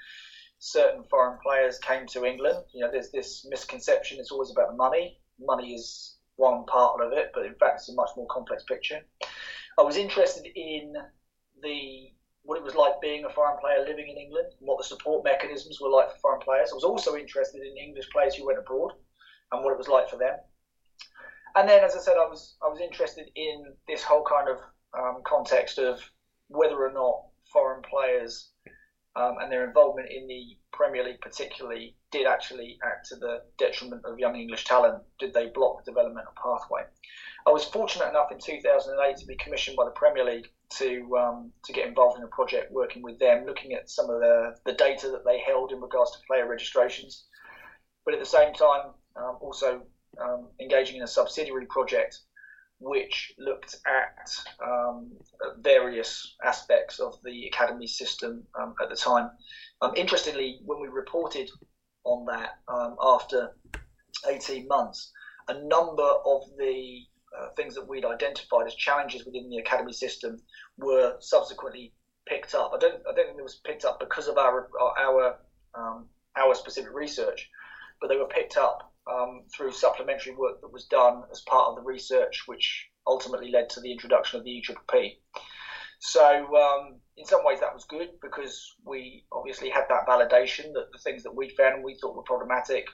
certain 0.60 1.04
foreign 1.10 1.40
players 1.44 1.80
came 1.80 2.06
to 2.08 2.26
England. 2.26 2.64
You 2.74 2.82
know, 2.82 2.92
there's 2.92 3.12
this 3.12 3.46
misconception 3.50 4.20
it's 4.20 4.32
always 4.32 4.52
about 4.52 4.78
money. 4.78 5.20
Money 5.40 5.74
is 5.74 6.18
one 6.36 6.66
part 6.66 7.02
of 7.02 7.12
it, 7.14 7.32
but 7.34 7.46
in 7.46 7.56
fact, 7.56 7.78
it's 7.78 7.90
a 7.90 7.94
much 7.94 8.10
more 8.16 8.28
complex 8.30 8.64
picture. 8.64 9.00
I 9.80 9.84
was 9.84 9.98
interested 9.98 10.46
in 10.56 10.94
the 11.62 12.12
what 12.48 12.58
it 12.58 12.64
was 12.64 12.76
like 12.76 13.02
being 13.02 13.26
a 13.26 13.30
foreign 13.30 13.60
player 13.60 13.84
living 13.86 14.08
in 14.08 14.16
England, 14.16 14.48
and 14.58 14.68
what 14.68 14.78
the 14.78 14.84
support 14.86 15.22
mechanisms 15.26 15.80
were 15.82 15.90
like 15.90 16.10
for 16.12 16.20
foreign 16.20 16.40
players. 16.40 16.70
I 16.72 16.76
was 16.76 16.86
also 16.86 17.18
interested 17.18 17.62
in 17.62 17.76
English 17.76 18.10
players 18.10 18.36
who 18.36 18.46
went 18.46 18.58
abroad 18.58 18.94
and 19.52 19.66
what 19.66 19.74
it 19.74 19.78
was 19.78 19.90
like 19.90 20.10
for 20.10 20.16
them. 20.16 20.34
And 21.58 21.68
then, 21.68 21.84
as 21.84 21.94
I 21.94 22.00
said, 22.00 22.16
I 22.16 22.26
was 22.26 22.56
I 22.64 22.70
was 22.70 22.80
interested 22.80 23.30
in 23.36 23.74
this 23.90 24.02
whole 24.02 24.24
kind 24.24 24.48
of 24.48 24.60
um, 24.98 25.22
context 25.26 25.78
of 25.78 26.00
whether 26.48 26.78
or 26.78 26.94
not 26.94 27.26
foreign 27.52 27.82
players 27.82 28.52
um, 29.18 29.38
and 29.42 29.52
their 29.52 29.66
involvement 29.66 30.10
in 30.12 30.28
the 30.28 30.56
Premier 30.72 31.04
League, 31.04 31.22
particularly, 31.22 31.96
did 32.12 32.28
actually 32.28 32.78
act 32.84 33.08
to 33.08 33.16
the 33.16 33.42
detriment 33.58 34.06
of 34.06 34.20
young 34.20 34.36
English 34.36 34.66
talent. 34.66 35.04
Did 35.18 35.34
they 35.34 35.48
block 35.48 35.84
the 35.84 35.92
developmental 35.92 36.34
pathway? 36.42 36.84
I 37.48 37.50
was 37.50 37.66
fortunate 37.66 38.10
enough 38.10 38.32
in 38.32 38.40
2008 38.40 39.18
to 39.18 39.26
be 39.26 39.36
commissioned 39.36 39.76
by 39.76 39.86
the 39.86 39.92
Premier 39.92 40.24
League 40.24 40.50
to 40.70 41.18
um, 41.18 41.52
to 41.64 41.74
get 41.74 41.88
involved 41.88 42.18
in 42.18 42.24
a 42.24 42.28
project 42.28 42.72
working 42.72 43.02
with 43.02 43.18
them, 43.18 43.46
looking 43.46 43.74
at 43.74 43.90
some 43.90 44.10
of 44.10 44.20
the, 44.20 44.56
the 44.66 44.74
data 44.74 45.10
that 45.10 45.26
they 45.26 45.40
held 45.40 45.72
in 45.72 45.82
regards 45.82 46.12
to 46.12 46.18
player 46.28 46.48
registrations, 46.48 47.26
but 48.06 48.14
at 48.14 48.20
the 48.20 48.26
same 48.26 48.54
time 48.54 48.92
um, 49.16 49.38
also 49.42 49.82
um, 50.22 50.48
engaging 50.60 50.98
in 50.98 51.04
a 51.04 51.08
subsidiary 51.08 51.66
project 51.66 52.20
which 52.80 53.34
looked 53.40 53.76
at 53.86 54.30
um, 54.66 55.12
various 55.60 56.36
aspects 56.44 57.00
of 57.00 57.16
the 57.24 57.48
academy 57.48 57.88
system 57.88 58.44
um, 58.60 58.76
at 58.82 58.90
the 58.90 58.96
time. 58.96 59.30
Um, 59.82 59.94
interestingly, 59.96 60.60
when 60.66 60.80
we 60.80 60.88
reported 60.88 61.50
on 62.04 62.26
that 62.26 62.60
after 63.02 63.56
18 64.28 64.68
months, 64.68 65.12
a 65.48 65.54
number 65.66 66.10
of 66.26 66.44
the 66.58 67.02
uh, 67.38 67.50
things 67.56 67.76
that 67.76 67.88
we'd 67.88 68.06
identified 68.06 68.68
as 68.68 68.76
challenges 68.76 69.26
within 69.26 69.50
the 69.50 69.58
academy 69.58 69.94
system 69.94 70.40
were 70.78 71.16
subsequently 71.20 71.94
picked 72.26 72.56
up. 72.56 72.72
I 72.74 72.80
don't, 72.80 73.02
I 73.10 73.14
don't 73.16 73.28
think 73.28 73.40
it 73.40 73.44
was 73.44 73.62
picked 73.66 73.86
up 73.86 74.00
because 74.00 74.28
of 74.28 74.38
our 74.38 74.70
our 75.00 75.38
um, 75.76 76.06
our 76.38 76.56
specific 76.56 76.94
research, 76.94 77.50
but 78.02 78.08
they 78.08 78.18
were 78.18 78.28
picked 78.28 78.58
up 78.58 78.87
um, 79.12 79.44
through 79.56 79.72
supplementary 79.72 80.36
work 80.36 80.62
that 80.62 80.72
was 80.72 80.86
done 80.86 81.24
as 81.32 81.42
part 81.42 81.70
of 81.70 81.76
the 81.76 81.82
research, 81.82 82.44
which 82.46 82.88
ultimately 83.06 83.52
led 83.52 83.70
to 83.70 83.82
the 83.82 83.92
introduction 83.92 84.38
of 84.38 84.46
the 84.46 84.62
EPPP. 84.62 85.18
So, 86.00 86.56
um, 86.56 87.00
in 87.16 87.26
some 87.26 87.44
ways, 87.44 87.60
that 87.62 87.74
was 87.74 87.86
good 87.86 88.10
because 88.22 88.76
we 88.86 89.26
obviously 89.32 89.70
had 89.70 89.86
that 89.90 90.08
validation 90.08 90.74
that 90.74 90.92
the 90.92 91.00
things 91.04 91.24
that 91.24 91.36
we 91.36 91.50
found 91.50 91.76
and 91.76 91.84
we 91.84 91.98
thought 92.00 92.16
were 92.16 92.24
problematic, 92.24 92.86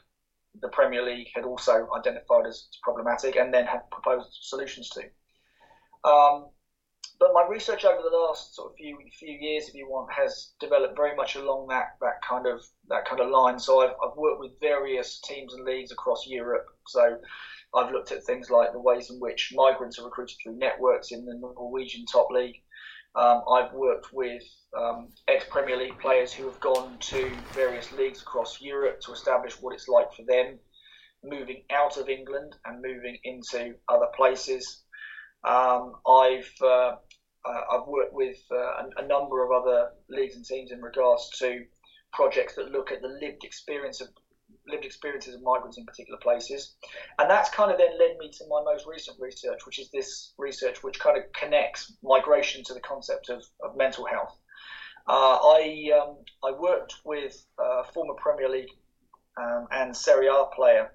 the 0.62 0.70
Premier 0.70 1.04
League 1.04 1.28
had 1.36 1.44
also 1.44 1.88
identified 1.98 2.46
as 2.48 2.68
problematic 2.82 3.36
and 3.36 3.54
then 3.54 3.66
had 3.66 3.82
proposed 3.92 4.38
solutions 4.42 4.90
to. 4.90 6.10
Um, 6.10 6.50
but 7.24 7.34
my 7.34 7.48
research 7.50 7.86
over 7.86 8.02
the 8.02 8.18
last 8.18 8.54
sort 8.54 8.72
of 8.72 8.76
few 8.76 8.98
few 9.18 9.38
years, 9.40 9.70
if 9.70 9.76
you 9.76 9.88
want, 9.90 10.12
has 10.12 10.52
developed 10.60 10.98
very 10.98 11.16
much 11.16 11.36
along 11.36 11.68
that 11.70 11.96
that 12.02 12.22
kind 12.28 12.46
of 12.46 12.62
that 12.90 13.06
kind 13.06 13.22
of 13.22 13.30
line. 13.30 13.58
So 13.58 13.82
I've, 13.82 13.96
I've 14.04 14.18
worked 14.18 14.42
with 14.42 14.60
various 14.60 15.22
teams 15.22 15.54
and 15.54 15.64
leagues 15.64 15.94
across 15.94 16.28
Europe. 16.28 16.66
So 16.88 17.18
I've 17.74 17.92
looked 17.94 18.12
at 18.12 18.26
things 18.26 18.50
like 18.50 18.74
the 18.74 18.80
ways 18.80 19.10
in 19.10 19.22
which 19.22 19.54
migrants 19.56 19.98
are 20.00 20.06
recruited 20.06 20.36
through 20.44 20.58
networks 20.58 21.12
in 21.14 21.26
the 21.26 21.36
Norwegian 21.36 22.06
top 22.06 22.30
league. 22.30 22.62
Um, 23.16 23.44
I've 23.50 23.72
worked 23.72 24.12
with 24.12 24.44
um, 24.78 25.10
ex 25.30 25.46
Premier 25.50 25.78
League 25.78 26.00
players 26.00 26.34
who 26.34 26.46
have 26.46 26.60
gone 26.60 26.98
to 27.00 27.32
various 27.54 27.90
leagues 27.94 28.22
across 28.22 28.60
Europe 28.60 29.00
to 29.02 29.14
establish 29.14 29.62
what 29.62 29.74
it's 29.74 29.88
like 29.88 30.12
for 30.14 30.24
them 30.28 30.60
moving 31.24 31.64
out 31.72 31.96
of 31.96 32.10
England 32.10 32.54
and 32.66 32.82
moving 32.82 33.18
into 33.24 33.76
other 33.88 34.08
places. 34.14 34.84
Um, 35.44 35.94
I've 36.08 36.52
uh, 36.62 36.96
I've 37.84 37.90
worked 37.90 38.14
with 38.14 38.38
uh, 38.52 38.56
a, 38.56 39.04
a, 39.04 39.08
number 39.08 39.44
of 39.44 39.52
other 39.52 39.90
leagues 40.10 40.36
and 40.36 40.46
teams 40.46 40.72
in 40.72 40.82
regards 40.82 41.30
to 41.40 41.66
projects 42.14 42.56
that 42.56 42.72
look 42.72 42.92
at 42.92 43.02
the 43.02 43.08
lived 43.08 43.44
experience 43.44 44.00
of 44.02 44.08
lived 44.68 44.86
experiences 44.86 45.36
of 45.36 45.42
migrants 45.42 45.78
in 45.78 45.86
particular 45.86 46.20
places, 46.22 46.76
and 47.20 47.30
that's 47.30 47.50
kind 47.50 47.72
of 47.72 47.78
then 47.78 48.00
led 48.00 48.18
me 48.18 48.32
to 48.32 48.46
my 48.48 48.62
most 48.64 48.86
recent 48.86 49.20
research, 49.20 49.66
which 49.66 49.80
is 49.80 49.90
this 49.92 50.34
research 50.38 50.84
which 50.84 51.00
kind 51.00 51.18
of 51.18 51.24
connects 51.34 51.94
migration 52.02 52.64
to 52.64 52.74
the 52.74 52.80
concept 52.80 53.30
of, 53.30 53.44
of 53.62 53.76
mental 53.76 54.06
health. 54.06 54.38
Uh, 55.08 55.38
I 55.42 55.92
um, 56.02 56.18
I 56.44 56.52
worked 56.58 56.96
with 57.04 57.46
a 57.60 57.84
former 57.94 58.14
Premier 58.14 58.48
League 58.48 58.70
um, 59.38 59.68
and 59.72 59.96
Serie 59.96 60.28
A 60.28 60.46
player 60.56 60.94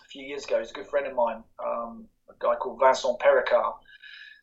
a 0.00 0.08
few 0.08 0.24
years 0.24 0.44
ago. 0.44 0.60
He's 0.60 0.70
a 0.70 0.74
good 0.74 0.86
friend 0.86 1.08
of 1.08 1.16
mine. 1.16 1.42
Um, 1.64 2.06
a 2.28 2.34
guy 2.38 2.54
called 2.54 2.78
Vincent 2.80 3.18
Pericard. 3.18 3.74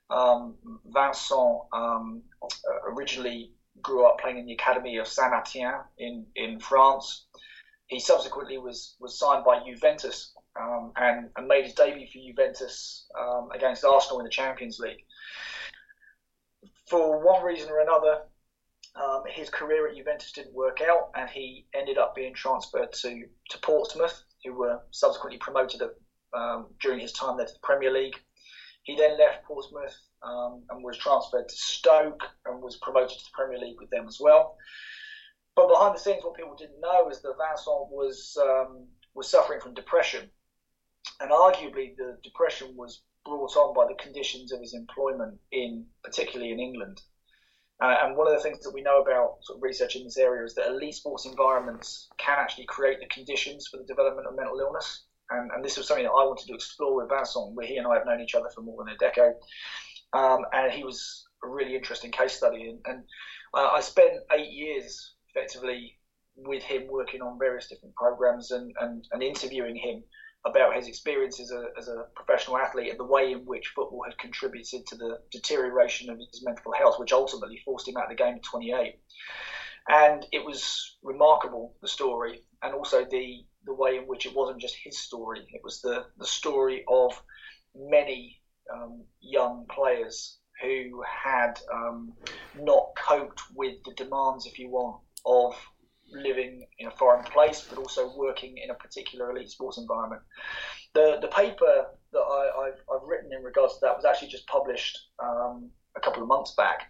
Um, 0.10 0.56
Vincent 0.86 1.60
um, 1.74 2.22
originally 2.90 3.52
grew 3.82 4.08
up 4.08 4.20
playing 4.20 4.38
in 4.38 4.46
the 4.46 4.54
academy 4.54 4.98
of 4.98 5.08
Saint 5.08 5.34
Etienne 5.34 5.82
in, 5.98 6.26
in 6.36 6.60
France. 6.60 7.26
He 7.88 8.00
subsequently 8.00 8.58
was, 8.58 8.96
was 9.00 9.20
signed 9.20 9.46
by 9.46 9.64
Juventus 9.66 10.34
um, 10.60 10.92
and, 10.98 11.30
and, 11.38 11.48
made 11.48 11.66
his 11.66 11.74
debut 11.74 12.08
for 12.08 12.20
Juventus 12.20 13.08
um, 13.18 13.50
against 13.54 13.86
Arsenal 13.86 14.20
in 14.20 14.26
the 14.26 14.30
Champions 14.30 14.80
League. 14.80 15.04
For 16.90 17.24
one 17.24 17.44
reason 17.44 17.70
or 17.70 17.82
another, 17.82 18.22
um, 18.96 19.24
his 19.30 19.50
career 19.50 19.88
at 19.88 19.96
Juventus 19.96 20.32
didn't 20.32 20.54
work 20.54 20.80
out, 20.82 21.12
and 21.16 21.30
he 21.30 21.68
ended 21.74 21.98
up 21.98 22.16
being 22.16 22.34
transferred 22.34 22.92
to, 22.94 23.24
to 23.50 23.60
Portsmouth, 23.60 24.24
who 24.44 24.54
were 24.54 24.82
subsequently 24.92 25.38
promoted 25.38 25.82
um, 26.34 26.68
during 26.82 27.00
his 27.00 27.14
time 27.14 27.38
there 27.38 27.46
to 27.46 27.54
the 27.54 27.60
Premier 27.62 27.92
League. 27.92 28.16
He 28.88 28.96
then 28.96 29.18
left 29.18 29.44
Portsmouth 29.44 30.00
um, 30.24 30.64
and 30.70 30.82
was 30.82 30.98
transferred 30.98 31.50
to 31.50 31.56
Stoke 31.56 32.24
and 32.46 32.62
was 32.64 32.78
promoted 32.78 33.18
to 33.18 33.24
the 33.26 33.30
Premier 33.34 33.60
League 33.60 33.82
with 33.82 33.90
them 33.90 34.08
as 34.08 34.18
well. 34.22 34.56
But 35.58 35.68
behind 35.68 35.94
the 35.94 36.00
scenes, 36.00 36.24
what 36.24 36.38
people 36.38 36.56
didn't 36.56 36.80
know 36.80 37.10
is 37.10 37.22
that 37.22 37.36
Vincent 37.38 37.92
was 37.92 38.38
um, 38.42 38.88
was 39.14 39.28
suffering 39.30 39.60
from 39.60 39.74
depression, 39.74 40.30
and 41.20 41.32
arguably 41.32 41.98
the 41.98 42.18
depression 42.24 42.78
was 42.78 43.04
brought 43.26 43.58
on 43.58 43.76
by 43.76 43.88
the 43.88 44.02
conditions 44.02 44.54
of 44.54 44.62
his 44.62 44.74
employment 44.74 45.38
in, 45.52 45.86
particularly 46.06 46.54
in 46.54 46.60
England. 46.62 47.02
Uh, 47.84 47.96
and 48.04 48.16
one 48.16 48.28
of 48.28 48.34
the 48.34 48.40
things 48.40 48.62
that 48.62 48.74
we 48.74 48.82
know 48.82 49.02
about 49.02 49.40
sort 49.42 49.58
of 49.58 49.64
research 49.64 49.98
in 49.98 50.06
this 50.06 50.18
area 50.18 50.46
is 50.46 50.56
that 50.56 50.70
elite 50.70 50.96
sports 50.96 51.26
environments 51.26 52.08
can 52.18 52.40
actually 52.40 52.66
create 52.66 53.02
the 53.02 53.08
conditions 53.08 53.68
for 53.68 53.78
the 53.78 53.86
development 53.86 54.28
of 54.28 54.36
mental 54.36 54.62
illness 54.62 55.07
and, 55.30 55.52
and 55.52 55.64
this 55.64 55.78
was 55.78 55.88
something 55.88 56.06
that 56.06 56.12
I 56.12 56.26
wanted 56.26 56.48
to 56.48 56.54
explore 56.54 56.96
with 56.96 57.10
Vincent, 57.10 57.56
where 57.56 57.68
he 57.68 57.78
and 57.78 57.88
I 57.88 57.96
have 57.96 58.06
known 58.06 58.22
each 58.22 58.36
other 58.36 58.50
for 58.54 58.62
more 58.62 58.84
than 58.84 58.94
a 58.94 58.98
decade. 58.98 59.34
Um, 60.14 60.46
and 60.54 60.72
he 60.72 60.84
was 60.84 61.26
a 61.44 61.48
really 61.48 61.76
interesting 61.76 62.12
case 62.12 62.34
study. 62.34 62.70
And, 62.70 62.80
and 62.86 63.04
uh, 63.54 63.70
I 63.74 63.82
spent 63.82 64.14
eight 64.32 64.52
years 64.52 65.16
effectively 65.30 65.98
with 66.36 66.64
him 66.64 66.88
working 66.88 67.22
on 67.22 67.40
various 67.40 67.68
different 67.68 67.96
programs 67.96 68.52
and, 68.52 68.74
and, 68.80 69.06
and 69.12 69.24
interviewing 69.24 69.76
him 69.76 70.04
about 70.46 70.76
his 70.76 70.88
experience 70.88 71.40
as 71.40 71.52
a, 71.52 71.66
as 71.78 71.88
a 71.88 72.06
professional 72.16 72.58
athlete 72.58 72.90
and 72.90 73.00
the 73.00 73.04
way 73.04 73.32
in 73.32 73.40
which 73.40 73.74
football 73.76 74.04
had 74.06 74.18
contributed 74.18 74.86
to 74.88 74.96
the 74.96 75.20
deterioration 75.32 76.10
of 76.10 76.18
his 76.18 76.44
mental 76.46 76.72
health, 76.72 77.00
which 77.00 77.12
ultimately 77.12 77.62
forced 77.66 77.88
him 77.88 77.98
out 77.98 78.04
of 78.04 78.10
the 78.10 78.16
game 78.16 78.36
at 78.36 78.44
28. 78.44 79.00
And 79.90 80.26
it 80.32 80.46
was 80.46 80.98
remarkable, 81.02 81.76
the 81.82 81.88
story, 81.88 82.44
and 82.62 82.74
also 82.74 83.06
the 83.06 83.46
the 83.68 83.74
way 83.74 83.98
in 83.98 84.04
which 84.04 84.26
it 84.26 84.36
wasn't 84.36 84.60
just 84.60 84.76
his 84.84 84.98
story, 84.98 85.46
it 85.54 85.62
was 85.64 85.82
the, 85.82 86.06
the 86.18 86.26
story 86.26 86.84
of 86.88 87.22
many 87.76 88.42
um, 88.74 89.04
young 89.20 89.66
players 89.70 90.40
who 90.62 91.04
had 91.04 91.60
um, 91.72 92.14
not 92.60 92.88
coped 92.98 93.42
with 93.54 93.76
the 93.86 93.94
demands, 93.94 94.48
if 94.48 94.58
you 94.58 94.70
want, 94.70 94.98
of 95.26 95.56
living 96.12 96.66
in 96.80 96.88
a 96.88 96.92
foreign 96.92 97.24
place, 97.26 97.68
but 97.70 97.78
also 97.78 98.12
working 98.18 98.58
in 98.58 98.72
a 98.72 98.74
particular 98.74 99.30
elite 99.30 99.50
sports 99.50 99.78
environment. 99.78 100.22
The, 100.94 101.20
the 101.22 101.28
paper 101.28 101.88
that 102.14 102.20
I, 102.20 102.66
have 102.68 102.80
I've 102.92 103.08
written 103.08 103.32
in 103.34 103.44
regards 103.44 103.76
to 103.76 103.80
that 103.84 103.96
was 103.96 104.06
actually 104.06 104.30
just 104.30 104.48
published 104.48 104.98
um, 105.22 105.70
a 105.96 106.00
couple 106.00 106.24
of 106.24 106.30
months 106.30 106.54
back. 106.56 106.90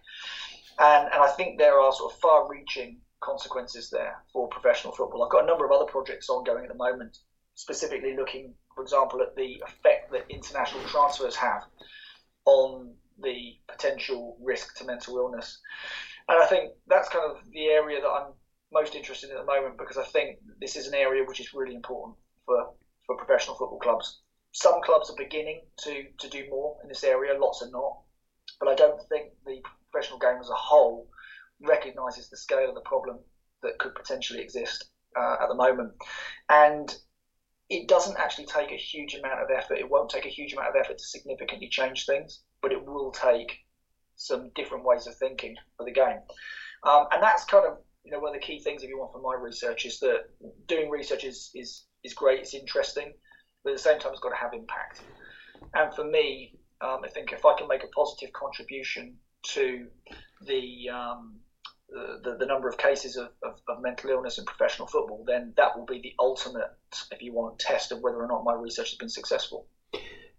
And, 0.78 1.08
and 1.12 1.22
I 1.22 1.28
think 1.28 1.58
there 1.58 1.80
are 1.80 1.92
sort 1.92 2.12
of 2.12 2.20
far 2.20 2.48
reaching 2.48 3.00
consequences 3.20 3.90
there 3.90 4.22
for 4.32 4.48
professional 4.48 4.94
football. 4.94 5.24
I've 5.24 5.30
got 5.30 5.44
a 5.44 5.46
number 5.46 5.64
of 5.64 5.72
other 5.72 5.90
projects 5.90 6.28
ongoing 6.28 6.64
at 6.64 6.70
the 6.70 6.76
moment, 6.76 7.18
specifically 7.54 8.16
looking, 8.16 8.54
for 8.74 8.82
example, 8.82 9.22
at 9.22 9.34
the 9.36 9.62
effect 9.66 10.12
that 10.12 10.26
international 10.28 10.82
transfers 10.84 11.36
have 11.36 11.62
on 12.44 12.94
the 13.22 13.56
potential 13.68 14.38
risk 14.42 14.76
to 14.78 14.84
mental 14.84 15.18
illness. 15.18 15.60
And 16.28 16.42
I 16.42 16.46
think 16.46 16.72
that's 16.86 17.08
kind 17.08 17.30
of 17.30 17.38
the 17.52 17.66
area 17.66 18.00
that 18.00 18.08
I'm 18.08 18.32
most 18.72 18.94
interested 18.94 19.30
in 19.30 19.36
at 19.36 19.40
the 19.40 19.52
moment 19.52 19.78
because 19.78 19.96
I 19.96 20.04
think 20.04 20.38
this 20.60 20.76
is 20.76 20.86
an 20.86 20.94
area 20.94 21.24
which 21.24 21.40
is 21.40 21.54
really 21.54 21.74
important 21.74 22.16
for, 22.44 22.70
for 23.06 23.16
professional 23.16 23.56
football 23.56 23.78
clubs. 23.78 24.20
Some 24.52 24.80
clubs 24.82 25.10
are 25.10 25.16
beginning 25.16 25.62
to, 25.78 26.04
to 26.18 26.28
do 26.28 26.44
more 26.50 26.76
in 26.82 26.88
this 26.88 27.04
area, 27.04 27.38
lots 27.38 27.62
are 27.62 27.70
not. 27.70 28.00
But 28.60 28.68
I 28.68 28.74
don't 28.74 29.00
think 29.08 29.30
the 29.46 29.60
professional 29.90 30.18
game 30.18 30.38
as 30.40 30.50
a 30.50 30.54
whole 30.54 31.08
recognises 31.60 32.28
the 32.28 32.36
scale 32.36 32.68
of 32.68 32.74
the 32.74 32.80
problem 32.82 33.18
that 33.62 33.78
could 33.78 33.94
potentially 33.94 34.40
exist 34.40 34.90
uh, 35.16 35.36
at 35.40 35.48
the 35.48 35.54
moment. 35.54 35.92
And 36.48 36.94
it 37.68 37.88
doesn't 37.88 38.16
actually 38.16 38.46
take 38.46 38.72
a 38.72 38.76
huge 38.76 39.14
amount 39.14 39.42
of 39.42 39.48
effort. 39.50 39.78
It 39.78 39.88
won't 39.88 40.10
take 40.10 40.26
a 40.26 40.30
huge 40.30 40.52
amount 40.52 40.68
of 40.68 40.76
effort 40.76 40.98
to 40.98 41.04
significantly 41.04 41.68
change 41.68 42.06
things, 42.06 42.40
but 42.62 42.72
it 42.72 42.84
will 42.84 43.10
take 43.10 43.58
some 44.16 44.50
different 44.54 44.84
ways 44.84 45.06
of 45.06 45.14
thinking 45.16 45.54
for 45.76 45.84
the 45.84 45.92
game. 45.92 46.18
Um, 46.84 47.06
and 47.12 47.22
that's 47.22 47.44
kind 47.44 47.66
of 47.66 47.78
you 48.04 48.12
know 48.12 48.20
one 48.20 48.34
of 48.34 48.40
the 48.40 48.46
key 48.46 48.60
things 48.60 48.82
if 48.82 48.88
you 48.88 48.98
want 48.98 49.12
from 49.12 49.22
my 49.22 49.34
research 49.34 49.84
is 49.84 49.98
that 50.00 50.20
doing 50.66 50.88
research 50.88 51.24
is 51.24 51.50
is 51.54 51.84
is 52.04 52.14
great. 52.14 52.40
It's 52.40 52.54
interesting, 52.54 53.12
but 53.64 53.70
at 53.70 53.76
the 53.76 53.82
same 53.82 53.98
time, 53.98 54.12
it's 54.12 54.20
got 54.20 54.30
to 54.30 54.36
have 54.36 54.54
impact. 54.54 55.02
And 55.74 55.92
for 55.94 56.04
me, 56.04 56.52
um, 56.80 57.00
I 57.04 57.08
think 57.08 57.32
if 57.32 57.44
I 57.44 57.56
can 57.58 57.68
make 57.68 57.82
a 57.82 57.88
positive 57.88 58.32
contribution 58.32 59.16
to 59.42 59.88
the 60.46 60.88
um, 60.88 61.40
the, 61.88 62.36
the 62.38 62.46
number 62.46 62.68
of 62.68 62.76
cases 62.78 63.16
of, 63.16 63.28
of, 63.42 63.54
of, 63.68 63.82
mental 63.82 64.10
illness 64.10 64.38
in 64.38 64.44
professional 64.44 64.86
football, 64.86 65.24
then 65.26 65.52
that 65.56 65.76
will 65.76 65.86
be 65.86 66.00
the 66.00 66.12
ultimate, 66.20 66.70
if 67.10 67.22
you 67.22 67.32
want, 67.32 67.58
test 67.58 67.92
of 67.92 68.00
whether 68.00 68.18
or 68.18 68.28
not 68.28 68.44
my 68.44 68.54
research 68.54 68.90
has 68.90 68.98
been 68.98 69.08
successful. 69.08 69.66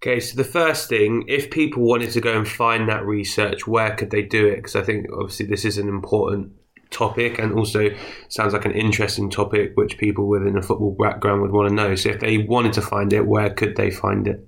Okay, 0.02 0.20
so 0.20 0.38
the 0.38 0.46
first 0.46 0.88
thing, 0.88 1.26
if 1.28 1.52
people 1.52 1.84
wanted 1.84 2.12
to 2.12 2.22
go 2.22 2.38
and 2.38 2.48
find 2.48 2.88
that 2.88 3.06
research, 3.06 3.68
where 3.68 3.96
could 3.96 4.12
they 4.12 4.22
do 4.22 4.48
it? 4.48 4.58
Because 4.58 4.76
I 4.76 4.84
think 4.84 5.08
obviously 5.12 5.48
this 5.48 5.66
is 5.66 5.78
an 5.78 5.90
important 5.90 6.54
topic 6.90 7.38
and 7.38 7.54
also 7.54 7.90
sounds 8.30 8.54
like 8.54 8.66
an 8.66 8.72
interesting 8.72 9.30
topic 9.30 9.72
which 9.76 9.98
people 9.98 10.28
within 10.28 10.58
a 10.58 10.62
football 10.62 10.96
background 10.98 11.42
would 11.42 11.52
want 11.52 11.70
to 11.70 11.76
know. 11.76 11.96
So 11.96 12.10
if 12.10 12.20
they 12.20 12.38
wanted 12.38 12.74
to 12.74 12.82
find 12.82 13.12
it, 13.12 13.28
where 13.28 13.50
could 13.50 13.76
they 13.76 13.92
find 13.92 14.28
it? 14.28 14.48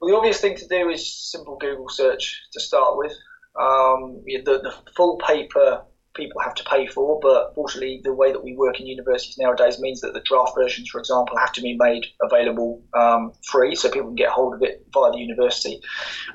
Well, 0.00 0.10
the 0.10 0.16
obvious 0.16 0.40
thing 0.40 0.56
to 0.56 0.66
do 0.66 0.88
is 0.88 1.30
simple 1.30 1.56
Google 1.58 1.88
search 1.88 2.42
to 2.52 2.60
start 2.60 2.96
with. 2.96 3.12
Um, 3.60 4.22
the, 4.26 4.60
the 4.62 4.74
full 4.96 5.18
paper 5.18 5.82
people 6.14 6.40
have 6.40 6.54
to 6.54 6.64
pay 6.64 6.86
for. 6.86 7.18
But 7.20 7.52
fortunately, 7.54 8.00
the 8.02 8.12
way 8.14 8.32
that 8.32 8.42
we 8.42 8.54
work 8.56 8.80
in 8.80 8.86
universities 8.86 9.38
nowadays 9.38 9.78
means 9.78 10.00
that 10.00 10.12
the 10.12 10.20
draft 10.20 10.52
versions, 10.56 10.88
for 10.88 10.98
example, 10.98 11.36
have 11.38 11.52
to 11.52 11.62
be 11.62 11.76
made 11.76 12.06
available 12.22 12.82
um, 12.94 13.32
free, 13.46 13.74
so 13.74 13.90
people 13.90 14.08
can 14.08 14.16
get 14.16 14.30
hold 14.30 14.54
of 14.54 14.62
it 14.62 14.84
via 14.92 15.12
the 15.12 15.18
university. 15.18 15.80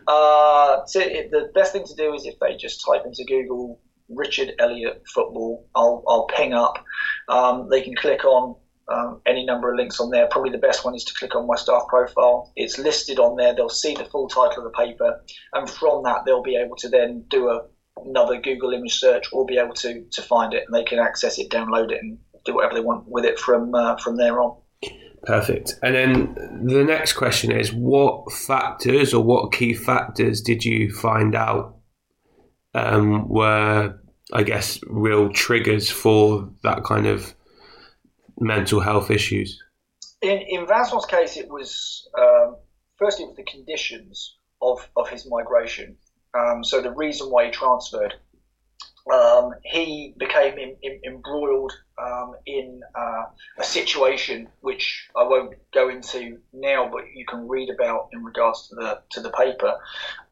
Uh, 0.07 0.85
so 0.85 0.99
the 0.99 1.51
best 1.53 1.73
thing 1.73 1.85
to 1.85 1.95
do 1.95 2.13
is 2.13 2.25
if 2.25 2.39
they 2.39 2.55
just 2.55 2.83
type 2.85 3.03
into 3.05 3.23
Google 3.27 3.79
Richard 4.09 4.53
Elliott 4.59 5.03
football, 5.13 5.67
I'll, 5.75 6.03
I'll 6.07 6.27
ping 6.27 6.53
up. 6.53 6.83
Um, 7.27 7.69
they 7.69 7.81
can 7.81 7.95
click 7.95 8.23
on 8.23 8.55
um, 8.87 9.21
any 9.25 9.45
number 9.45 9.71
of 9.71 9.77
links 9.77 9.99
on 9.99 10.11
there. 10.11 10.27
Probably 10.27 10.51
the 10.51 10.59
best 10.59 10.85
one 10.85 10.95
is 10.95 11.03
to 11.05 11.13
click 11.15 11.35
on 11.35 11.47
my 11.47 11.55
staff 11.55 11.83
profile. 11.89 12.51
It's 12.55 12.77
listed 12.77 13.17
on 13.17 13.35
there. 13.35 13.55
They'll 13.55 13.69
see 13.69 13.95
the 13.95 14.05
full 14.05 14.27
title 14.27 14.65
of 14.65 14.71
the 14.71 14.77
paper, 14.77 15.21
and 15.53 15.69
from 15.69 16.03
that 16.03 16.21
they'll 16.25 16.43
be 16.43 16.55
able 16.55 16.75
to 16.77 16.89
then 16.89 17.25
do 17.29 17.49
a, 17.49 17.61
another 18.03 18.39
Google 18.39 18.73
image 18.73 18.95
search 18.99 19.27
or 19.31 19.45
be 19.45 19.57
able 19.57 19.73
to 19.75 20.03
to 20.11 20.21
find 20.21 20.53
it, 20.53 20.63
and 20.65 20.75
they 20.75 20.83
can 20.83 20.99
access 20.99 21.37
it, 21.39 21.49
download 21.49 21.91
it, 21.91 22.01
and 22.01 22.17
do 22.43 22.53
whatever 22.55 22.75
they 22.75 22.81
want 22.81 23.07
with 23.07 23.25
it 23.25 23.39
from 23.39 23.73
uh, 23.73 23.97
from 23.97 24.17
there 24.17 24.41
on. 24.41 24.57
Perfect. 25.23 25.73
And 25.81 25.95
then 25.95 26.65
the 26.67 26.83
next 26.83 27.13
question 27.13 27.51
is 27.51 27.73
what 27.73 28.31
factors 28.31 29.13
or 29.13 29.23
what 29.23 29.51
key 29.51 29.73
factors 29.73 30.41
did 30.41 30.63
you 30.63 30.93
find 30.93 31.35
out 31.35 31.77
um, 32.75 33.27
were, 33.27 33.99
I 34.33 34.43
guess, 34.43 34.79
real 34.85 35.29
triggers 35.29 35.89
for 35.89 36.49
that 36.61 36.83
kind 36.83 37.07
of 37.07 37.33
mental 38.39 38.79
health 38.79 39.09
issues? 39.09 39.59
In, 40.21 40.43
in 40.47 40.67
Vincent's 40.67 41.05
case, 41.05 41.37
it 41.37 41.49
was 41.49 42.07
um, 42.19 42.57
firstly 42.97 43.25
it 43.25 43.29
was 43.29 43.37
the 43.37 43.43
conditions 43.43 44.37
of, 44.61 44.87
of 44.95 45.09
his 45.09 45.27
migration. 45.27 45.97
Um, 46.37 46.63
so 46.63 46.81
the 46.81 46.91
reason 46.91 47.29
why 47.29 47.45
he 47.45 47.51
transferred 47.51 48.15
um, 49.11 49.53
he 49.63 50.15
became 50.17 50.57
in, 50.57 50.75
in, 50.81 50.99
embroiled 51.05 51.73
um, 52.01 52.33
in 52.47 52.81
uh, 52.95 53.25
a 53.59 53.63
situation 53.63 54.49
which 54.61 55.07
I 55.15 55.23
won't 55.23 55.55
go 55.73 55.89
into 55.89 56.39
now, 56.53 56.89
but 56.91 57.03
you 57.13 57.25
can 57.25 57.47
read 57.47 57.69
about 57.69 58.09
in 58.13 58.23
regards 58.23 58.67
to 58.69 58.75
the 58.75 59.01
to 59.11 59.21
the 59.21 59.29
paper. 59.31 59.75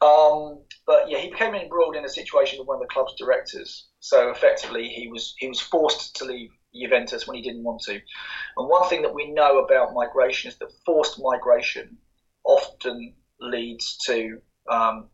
Um, 0.02 0.60
but 0.88 1.08
yeah, 1.08 1.20
he 1.20 1.30
became 1.30 1.54
embroiled 1.54 1.96
in 1.96 2.04
a 2.04 2.10
situation 2.10 2.60
with 2.60 2.68
one 2.68 2.78
of 2.78 2.82
the 2.82 2.94
club's 2.94 3.14
directors. 3.16 3.88
So 4.00 4.32
effectively, 4.32 4.88
he 4.88 5.08
was 5.08 5.36
he 5.38 5.48
was 5.48 5.60
forced 5.60 6.16
to 6.18 6.26
leave 6.26 6.50
Juventus 6.74 7.28
when 7.28 7.38
he 7.38 7.44
didn't 7.44 7.64
want 7.64 7.82
to. 7.84 7.94
And 7.94 8.70
one 8.70 8.90
thing 8.90 9.04
that 9.04 9.14
we 9.14 9.32
know 9.32 9.64
about 9.64 9.94
migration 9.94 10.50
is 10.50 10.58
that 10.58 10.72
forced 10.84 11.22
migration 11.22 11.96
often 12.44 13.14
leads 13.40 13.98
to 14.06 14.42
um, 14.70 15.10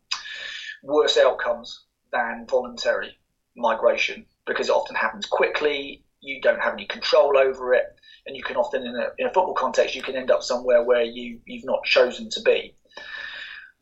worse 0.82 1.16
outcomes 1.16 1.84
than 2.12 2.46
voluntary 2.48 3.18
migration 3.56 4.26
because 4.46 4.68
it 4.68 4.72
often 4.72 4.96
happens 4.96 5.26
quickly. 5.26 6.04
You 6.20 6.40
don't 6.40 6.60
have 6.60 6.74
any 6.74 6.86
control 6.86 7.38
over 7.38 7.74
it, 7.74 7.84
and 8.26 8.36
you 8.36 8.42
can 8.42 8.56
often, 8.56 8.84
in 8.84 8.94
a, 8.94 9.08
in 9.18 9.26
a 9.26 9.32
football 9.32 9.54
context, 9.54 9.94
you 9.94 10.02
can 10.02 10.16
end 10.16 10.30
up 10.30 10.42
somewhere 10.42 10.84
where 10.84 11.02
you 11.02 11.40
you've 11.46 11.64
not 11.64 11.84
chosen 11.84 12.28
to 12.30 12.42
be. 12.42 12.76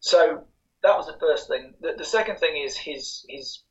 So 0.01 0.45
that 0.83 0.97
was 0.97 1.07
the 1.07 1.19
first 1.19 1.49
thing. 1.49 1.75
The, 1.81 1.95
the 1.97 2.05
second 2.05 2.39
thing 2.39 2.57
is 2.57 2.77
his 2.77 3.25
his 3.29 3.63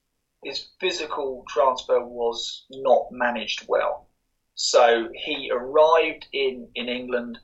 his 0.44 0.68
physical 0.80 1.46
transfer 1.48 2.04
was 2.04 2.66
not 2.70 3.08
managed 3.12 3.66
well. 3.68 4.10
So 4.56 5.10
he 5.14 5.50
arrived 5.52 6.28
in 6.34 6.70
in 6.76 6.90
England 6.90 7.40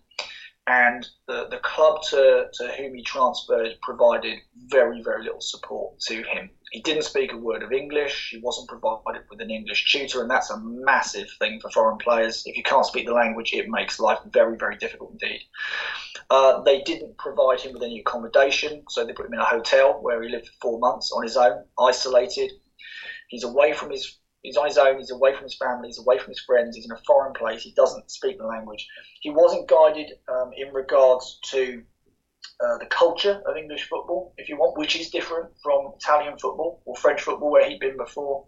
and 0.68 1.06
the, 1.28 1.48
the 1.50 1.58
club 1.58 2.02
to, 2.04 2.48
to 2.54 2.68
whom 2.78 2.96
he 2.96 3.04
transferred 3.04 3.76
provided 3.82 4.40
very, 4.68 5.02
very 5.02 5.24
little 5.24 5.42
support 5.42 6.00
to 6.00 6.24
him. 6.24 6.50
He 6.72 6.82
didn't 6.82 7.04
speak 7.04 7.34
a 7.34 7.38
word 7.38 7.64
of 7.64 7.72
English, 7.72 8.30
he 8.32 8.40
wasn't 8.40 8.70
provided 8.70 9.24
with 9.30 9.42
an 9.42 9.52
English 9.52 9.92
tutor, 9.92 10.22
and 10.22 10.32
that's 10.32 10.50
a 10.50 10.60
massive 10.60 11.28
thing 11.38 11.60
for 11.60 11.70
foreign 11.70 11.98
players. 11.98 12.44
If 12.46 12.56
you 12.56 12.64
can't 12.64 12.86
speak 12.86 13.06
the 13.06 13.14
language, 13.14 13.54
it 13.54 13.70
makes 13.70 14.00
life 14.00 14.20
very, 14.32 14.58
very 14.58 14.78
difficult 14.78 15.12
indeed. 15.12 15.42
Uh, 16.30 16.62
they 16.62 16.82
didn't 16.82 17.18
provide 17.18 17.60
him 17.60 17.74
with 17.74 17.84
any 17.84 18.00
accommodation, 18.00 18.84
so 18.90 19.06
they 19.06 19.14
put 19.14 19.26
him 19.26 19.34
in 19.34 19.40
a 19.40 19.46
hotel 19.46 20.00
where 20.02 20.24
he 20.24 20.30
lived 20.30 20.48
for 20.48 20.54
four 20.62 20.80
months 20.80 21.12
on 21.12 21.24
his 21.24 21.38
own, 21.38 21.64
isolated. 21.80 22.52
He's 23.28 23.44
away 23.44 23.74
from 23.74 23.92
his 23.92 24.18
He's 24.44 24.58
on 24.58 24.68
his 24.68 24.78
own. 24.78 25.00
He's 25.00 25.12
away 25.12 25.34
from 25.34 25.44
his 25.44 25.56
family. 25.56 25.88
He's 25.88 26.00
away 26.00 26.20
from 26.20 26.30
his 26.30 26.42
friends. 26.42 26.76
He's 26.76 26.86
in 26.86 26.92
a 26.92 27.02
foreign 27.08 27.34
place. 27.34 27.64
He 27.64 27.74
doesn't 27.74 28.12
speak 28.12 28.38
the 28.38 28.46
language. 28.46 28.86
He 29.22 29.32
wasn't 29.32 29.70
guided 29.70 30.12
um, 30.28 30.52
in 30.56 30.74
regards 30.74 31.40
to 31.52 31.82
uh, 32.64 32.78
the 32.78 32.86
culture 32.88 33.42
of 33.46 33.56
English 33.56 33.88
football, 33.90 34.34
if 34.38 34.50
you 34.50 34.58
want, 34.58 34.78
which 34.78 34.96
is 35.00 35.10
different 35.10 35.50
from 35.64 35.94
Italian 35.98 36.38
football 36.38 36.82
or 36.86 36.96
French 36.98 37.22
football, 37.22 37.52
where 37.52 37.68
he'd 37.68 37.80
been 37.80 37.98
before. 37.98 38.46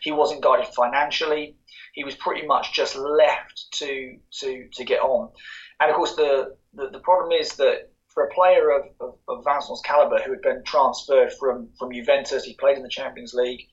He 0.00 0.12
wasn't 0.12 0.42
guided 0.42 0.72
financially. 0.74 1.56
He 1.92 2.04
was 2.04 2.14
pretty 2.14 2.46
much 2.46 2.72
just 2.72 2.96
left 2.96 3.66
to 3.72 4.16
to 4.40 4.68
to 4.72 4.84
get 4.84 5.00
on. 5.00 5.30
And 5.80 5.90
of 5.90 5.96
course, 5.96 6.14
the 6.14 6.56
the, 6.72 6.88
the 6.90 7.00
problem 7.00 7.32
is 7.32 7.50
that 7.56 7.90
for 8.08 8.24
a 8.24 8.34
player 8.34 8.70
of, 8.70 8.84
of, 9.00 9.14
of 9.28 9.44
Vincent's 9.44 9.82
caliber 9.82 10.18
who 10.22 10.32
had 10.32 10.42
been 10.42 10.62
transferred 10.64 11.32
from, 11.38 11.68
from 11.78 11.92
Juventus, 11.92 12.44
he 12.44 12.54
played 12.54 12.76
in 12.76 12.82
the 12.82 12.88
Champions 12.88 13.32
League, 13.32 13.66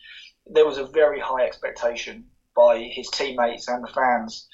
there 0.46 0.66
was 0.66 0.78
a 0.78 0.86
very 0.86 1.20
high 1.20 1.46
expectation 1.46 2.26
by 2.56 2.80
his 2.80 3.10
teammates 3.10 3.68
and 3.68 3.84
the 3.84 3.92
fans. 3.94 4.48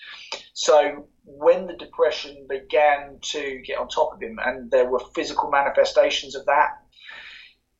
So 0.54 1.08
when 1.24 1.68
the 1.68 1.76
depression 1.76 2.46
began 2.48 3.20
to 3.22 3.62
get 3.66 3.80
on 3.80 3.88
top 3.88 4.14
of 4.14 4.22
him, 4.22 4.40
and 4.44 4.70
there 4.70 4.86
were 4.86 5.00
physical 5.16 5.50
manifestations 5.50 6.36
of 6.36 6.46
that, 6.46 6.70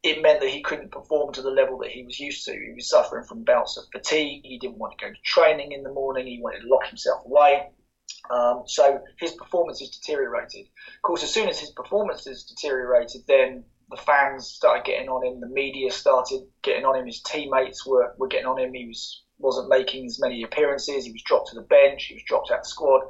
it 0.04 0.22
meant 0.22 0.40
that 0.40 0.50
he 0.50 0.62
couldn't 0.62 0.92
perform 0.92 1.34
to 1.34 1.42
the 1.42 1.50
level 1.50 1.80
that 1.80 1.90
he 1.90 2.04
was 2.04 2.20
used 2.20 2.46
to. 2.46 2.52
He 2.52 2.74
was 2.76 2.90
suffering 2.90 3.26
from 3.26 3.44
bouts 3.44 3.78
of 3.78 3.86
fatigue. 3.92 4.42
He 4.44 4.60
didn't 4.60 4.78
want 4.78 4.98
to 4.98 5.06
go 5.06 5.12
to 5.12 5.20
training 5.24 5.72
in 5.72 5.84
the 5.84 5.92
morning. 5.92 6.28
He 6.28 6.40
wanted 6.42 6.62
to 6.62 6.68
lock 6.68 6.86
himself 6.86 7.26
away. 7.26 7.70
Um, 8.30 8.64
so 8.68 9.02
his 9.20 9.32
performances 9.32 9.90
deteriorated. 9.90 10.68
Of 10.96 11.02
course, 11.02 11.24
as 11.24 11.34
soon 11.34 11.50
as 11.50 11.60
his 11.60 11.72
performances 11.72 12.44
deteriorated, 12.44 13.22
then 13.28 13.64
the 13.90 13.98
fans 13.98 14.48
started 14.48 14.86
getting 14.86 15.10
on 15.10 15.26
him, 15.26 15.40
the 15.40 15.48
media 15.48 15.92
started 15.92 16.42
getting 16.64 16.86
on 16.86 16.96
him, 16.96 17.06
his 17.06 17.22
teammates 17.22 17.86
were, 17.86 18.14
were 18.18 18.28
getting 18.28 18.48
on 18.48 18.60
him. 18.60 18.74
He 18.74 18.88
was 18.88 19.24
wasn't 19.38 19.70
making 19.70 20.06
as 20.06 20.20
many 20.20 20.44
appearances. 20.44 21.06
He 21.06 21.12
was 21.12 21.22
dropped 21.24 21.50
to 21.50 21.56
the 21.56 21.62
bench. 21.62 22.06
He 22.06 22.16
was 22.16 22.24
dropped 22.24 22.52
out 22.52 22.60
of 22.60 22.64
the 22.64 22.70
squad. 22.70 23.02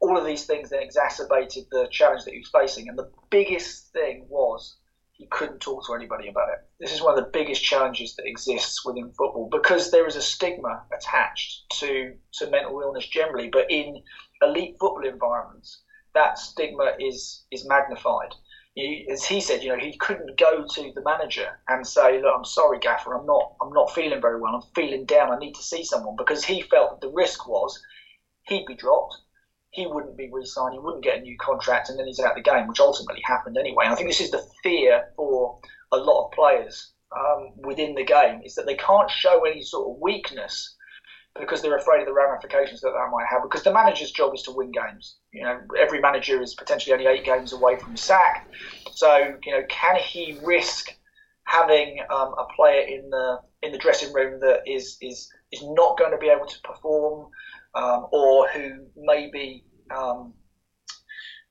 All 0.00 0.16
of 0.18 0.24
these 0.24 0.44
things 0.44 0.70
then 0.70 0.82
exacerbated 0.82 1.64
the 1.70 1.86
challenge 1.90 2.24
that 2.24 2.32
he 2.32 2.40
was 2.40 2.50
facing. 2.50 2.88
And 2.88 2.98
the 2.98 3.10
biggest 3.30 3.92
thing 3.92 4.26
was 4.28 4.76
he 5.12 5.26
couldn't 5.26 5.60
talk 5.60 5.86
to 5.86 5.94
anybody 5.94 6.28
about 6.28 6.48
it. 6.48 6.58
This 6.80 6.92
is 6.92 7.00
one 7.00 7.16
of 7.16 7.24
the 7.24 7.30
biggest 7.30 7.62
challenges 7.62 8.16
that 8.16 8.26
exists 8.26 8.84
within 8.84 9.12
football 9.16 9.48
because 9.50 9.90
there 9.90 10.06
is 10.06 10.16
a 10.16 10.22
stigma 10.22 10.82
attached 10.92 11.62
to 11.78 12.14
to 12.32 12.50
mental 12.50 12.80
illness 12.80 13.06
generally, 13.06 13.48
but 13.48 13.70
in 13.70 14.02
elite 14.42 14.76
football 14.80 15.06
environments, 15.06 15.82
that 16.14 16.38
stigma 16.38 16.94
is 16.98 17.44
is 17.52 17.64
magnified 17.64 18.34
as 19.10 19.24
he 19.24 19.40
said, 19.40 19.62
you 19.62 19.68
know, 19.70 19.78
he 19.78 19.96
couldn't 19.98 20.38
go 20.38 20.64
to 20.74 20.92
the 20.94 21.02
manager 21.02 21.60
and 21.68 21.86
say, 21.86 22.20
"Look, 22.20 22.34
I'm 22.36 22.44
sorry, 22.44 22.78
Gaffer, 22.80 23.14
I'm 23.14 23.26
not, 23.26 23.52
I'm 23.62 23.72
not 23.72 23.92
feeling 23.92 24.20
very 24.20 24.40
well. 24.40 24.54
I'm 24.54 24.62
feeling 24.74 25.04
down. 25.04 25.30
I 25.30 25.38
need 25.38 25.54
to 25.54 25.62
see 25.62 25.84
someone," 25.84 26.16
because 26.16 26.44
he 26.44 26.62
felt 26.62 27.00
the 27.00 27.10
risk 27.10 27.46
was 27.46 27.78
he'd 28.46 28.66
be 28.66 28.74
dropped, 28.74 29.16
he 29.70 29.86
wouldn't 29.86 30.16
be 30.16 30.28
re-signed, 30.30 30.74
he 30.74 30.78
wouldn't 30.78 31.04
get 31.04 31.18
a 31.18 31.20
new 31.20 31.36
contract, 31.38 31.88
and 31.88 31.98
then 31.98 32.06
he's 32.06 32.20
out 32.20 32.36
of 32.36 32.36
the 32.36 32.50
game, 32.50 32.66
which 32.66 32.80
ultimately 32.80 33.22
happened 33.24 33.56
anyway. 33.58 33.84
And 33.84 33.92
I 33.92 33.96
think 33.96 34.08
this 34.08 34.20
is 34.20 34.30
the 34.30 34.44
fear 34.62 35.02
for 35.16 35.58
a 35.92 35.96
lot 35.96 36.26
of 36.26 36.32
players 36.32 36.92
um, 37.16 37.50
within 37.56 37.94
the 37.94 38.04
game 38.04 38.40
is 38.44 38.54
that 38.54 38.66
they 38.66 38.76
can't 38.76 39.10
show 39.10 39.44
any 39.44 39.62
sort 39.62 39.88
of 39.88 40.00
weakness 40.00 40.74
because 41.38 41.62
they're 41.62 41.76
afraid 41.76 42.00
of 42.00 42.06
the 42.06 42.12
ramifications 42.12 42.80
that 42.80 42.90
that 42.90 43.10
might 43.10 43.26
have. 43.28 43.42
Because 43.42 43.62
the 43.62 43.72
manager's 43.72 44.12
job 44.12 44.34
is 44.34 44.42
to 44.42 44.52
win 44.52 44.70
games. 44.70 45.16
You 45.32 45.42
know, 45.42 45.60
every 45.78 46.00
manager 46.00 46.40
is 46.40 46.54
potentially 46.54 46.92
only 46.92 47.06
eight 47.06 47.24
games 47.24 47.52
away 47.52 47.76
from 47.76 47.96
sack. 47.96 48.48
So, 48.92 49.36
you 49.44 49.52
know, 49.52 49.62
can 49.68 49.96
he 49.96 50.38
risk 50.44 50.90
having 51.44 51.98
um, 52.10 52.34
a 52.38 52.46
player 52.54 52.82
in 52.82 53.10
the 53.10 53.40
in 53.62 53.72
the 53.72 53.78
dressing 53.78 54.12
room 54.12 54.40
that 54.40 54.60
is 54.66 54.96
is 55.00 55.28
is 55.50 55.62
not 55.62 55.98
going 55.98 56.12
to 56.12 56.18
be 56.18 56.28
able 56.28 56.46
to 56.46 56.60
perform, 56.62 57.30
um, 57.74 58.06
or 58.12 58.48
who 58.48 58.86
maybe 58.96 59.64
um, 59.94 60.34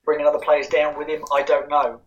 bringing 0.06 0.26
other 0.26 0.40
players 0.40 0.68
down 0.68 0.98
with 0.98 1.10
him? 1.10 1.24
I 1.34 1.42
don't 1.42 1.70
know. 1.70 2.02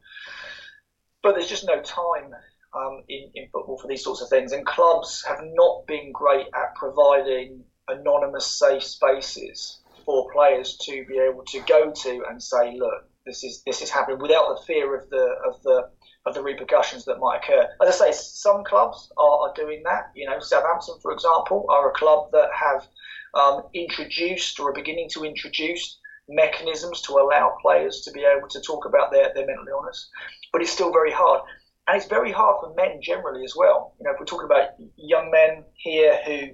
But 1.23 1.35
there's 1.35 1.49
just 1.49 1.67
no 1.67 1.81
time 1.83 2.35
um, 2.77 3.03
in, 3.09 3.31
in 3.35 3.49
football 3.53 3.79
for 3.79 3.89
these 3.89 4.05
sorts 4.05 4.21
of 4.21 4.29
things. 4.29 4.53
And 4.53 4.67
clubs 4.67 5.25
have 5.27 5.41
not 5.55 5.87
been 5.87 6.13
great 6.13 6.47
at 6.55 6.75
providing 6.75 7.65
anonymous, 7.89 8.47
safe 8.47 8.83
spaces 8.83 9.81
for 10.05 10.31
players 10.33 10.77
to 10.83 11.05
be 11.07 11.19
able 11.19 11.45
to 11.45 11.61
go 11.61 11.91
to 11.91 12.25
and 12.29 12.43
say, 12.43 12.77
look, 12.77 13.09
this 13.25 13.43
is 13.43 13.63
this 13.67 13.83
is 13.83 13.91
happening 13.91 14.21
without 14.21 14.57
the 14.57 14.65
fear 14.67 14.97
of 14.97 15.11
the 15.11 15.35
of 15.45 15.61
the 15.63 15.89
of 16.27 16.35
the 16.35 16.43
repercussions 16.43 17.05
that 17.05 17.19
might 17.19 17.39
occur. 17.43 17.67
As 17.83 18.01
I 18.01 18.11
say, 18.11 18.13
some 18.13 18.65
clubs 18.65 19.11
are, 19.17 19.49
are 19.49 19.55
doing 19.55 19.83
that. 19.85 20.11
You 20.15 20.29
know, 20.29 20.39
Southampton, 20.41 20.97
for 21.03 21.13
example, 21.13 21.67
are 21.69 21.91
a 21.91 21.95
club 21.95 22.31
that 22.33 22.49
have 22.53 22.87
um, 23.35 23.63
introduced 23.75 24.59
or 24.61 24.71
are 24.71 24.73
beginning 24.73 25.09
to 25.15 25.25
introduce 25.25 25.99
mechanisms 26.29 27.01
to 27.03 27.13
allow 27.13 27.57
players 27.63 28.01
to 28.05 28.11
be 28.11 28.25
able 28.25 28.49
to 28.49 28.61
talk 28.61 28.85
about 28.85 29.13
their, 29.13 29.33
their 29.35 29.47
mental 29.47 29.67
illness. 29.69 30.09
But 30.53 30.63
it's 30.63 30.73
still 30.73 30.93
very 30.93 31.13
hard 31.13 31.43
and 31.87 31.97
it's 31.97 32.07
very 32.07 32.33
hard 32.33 32.57
for 32.61 32.75
men 32.75 33.01
generally 33.03 33.45
as 33.45 33.55
well. 33.57 33.95
You 33.99 34.05
know, 34.05 34.13
if 34.13 34.21
we're 34.21 34.27
talking 34.27 34.47
about 34.47 34.71
young 34.97 35.31
men 35.31 35.65
here 35.75 36.19
who, 36.27 36.49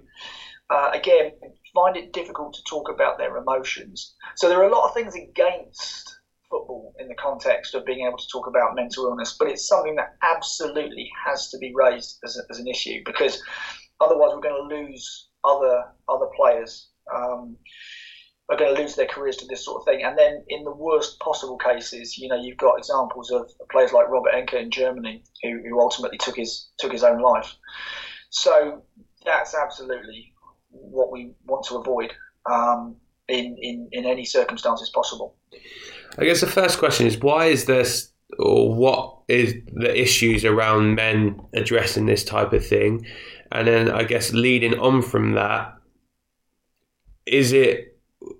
uh, 0.70 0.90
again, 0.92 1.32
find 1.74 1.96
it 1.96 2.12
difficult 2.12 2.54
to 2.54 2.62
talk 2.68 2.90
about 2.90 3.18
their 3.18 3.36
emotions. 3.36 4.14
So 4.36 4.48
there 4.48 4.58
are 4.60 4.68
a 4.68 4.72
lot 4.72 4.88
of 4.88 4.94
things 4.94 5.14
against 5.14 6.14
football 6.50 6.94
in 6.98 7.08
the 7.08 7.14
context 7.14 7.74
of 7.74 7.86
being 7.86 8.06
able 8.06 8.18
to 8.18 8.26
talk 8.30 8.46
about 8.46 8.74
mental 8.74 9.06
illness, 9.06 9.36
but 9.38 9.48
it's 9.48 9.66
something 9.66 9.96
that 9.96 10.16
absolutely 10.22 11.10
has 11.26 11.48
to 11.50 11.58
be 11.58 11.72
raised 11.74 12.18
as, 12.24 12.36
a, 12.36 12.42
as 12.50 12.58
an 12.58 12.68
issue 12.68 13.00
because 13.04 13.42
otherwise 14.00 14.30
we're 14.34 14.40
going 14.40 14.68
to 14.68 14.76
lose 14.76 15.28
other 15.44 15.84
other 16.08 16.26
players. 16.36 16.90
Um, 17.12 17.56
are 18.52 18.56
going 18.56 18.74
to 18.74 18.82
lose 18.82 18.94
their 18.94 19.06
careers 19.06 19.36
to 19.38 19.46
this 19.46 19.64
sort 19.64 19.80
of 19.80 19.86
thing. 19.86 20.04
And 20.04 20.16
then 20.18 20.44
in 20.48 20.62
the 20.62 20.72
worst 20.72 21.18
possible 21.20 21.56
cases, 21.56 22.18
you 22.18 22.28
know, 22.28 22.36
you've 22.36 22.58
got 22.58 22.76
examples 22.76 23.30
of 23.30 23.50
players 23.70 23.92
like 23.92 24.08
Robert 24.08 24.32
Enke 24.34 24.60
in 24.60 24.70
Germany 24.70 25.24
who, 25.42 25.62
who 25.66 25.80
ultimately 25.80 26.18
took 26.18 26.36
his 26.36 26.68
took 26.78 26.92
his 26.92 27.02
own 27.02 27.22
life. 27.22 27.54
So 28.28 28.82
that's 29.24 29.54
absolutely 29.54 30.34
what 30.68 31.10
we 31.10 31.32
want 31.46 31.64
to 31.66 31.76
avoid 31.76 32.12
um, 32.50 32.96
in, 33.28 33.56
in, 33.60 33.88
in 33.92 34.04
any 34.04 34.24
circumstances 34.24 34.90
possible. 34.90 35.34
I 36.18 36.24
guess 36.24 36.42
the 36.42 36.46
first 36.46 36.78
question 36.78 37.06
is 37.06 37.18
why 37.18 37.46
is 37.46 37.64
this 37.64 38.12
or 38.38 38.74
what 38.74 39.18
is 39.28 39.54
the 39.72 39.98
issues 39.98 40.44
around 40.44 40.94
men 40.94 41.40
addressing 41.54 42.04
this 42.04 42.22
type 42.22 42.52
of 42.52 42.66
thing? 42.66 43.06
And 43.50 43.66
then 43.66 43.90
I 43.90 44.04
guess 44.04 44.32
leading 44.34 44.78
on 44.78 45.00
from 45.00 45.32
that, 45.32 45.74
is 47.24 47.52
it 47.52 47.91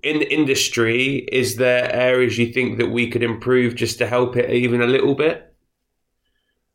in 0.03 0.19
the 0.19 0.33
industry, 0.33 1.19
is 1.33 1.57
there 1.57 1.93
areas 1.93 2.39
you 2.39 2.53
think 2.53 2.79
that 2.79 2.91
we 2.91 3.11
could 3.11 3.23
improve 3.23 3.75
just 3.75 3.99
to 3.99 4.07
help 4.07 4.37
it 4.37 4.51
even 4.51 4.83
a 4.83 4.87
little 4.87 5.15
bit? 5.15 5.55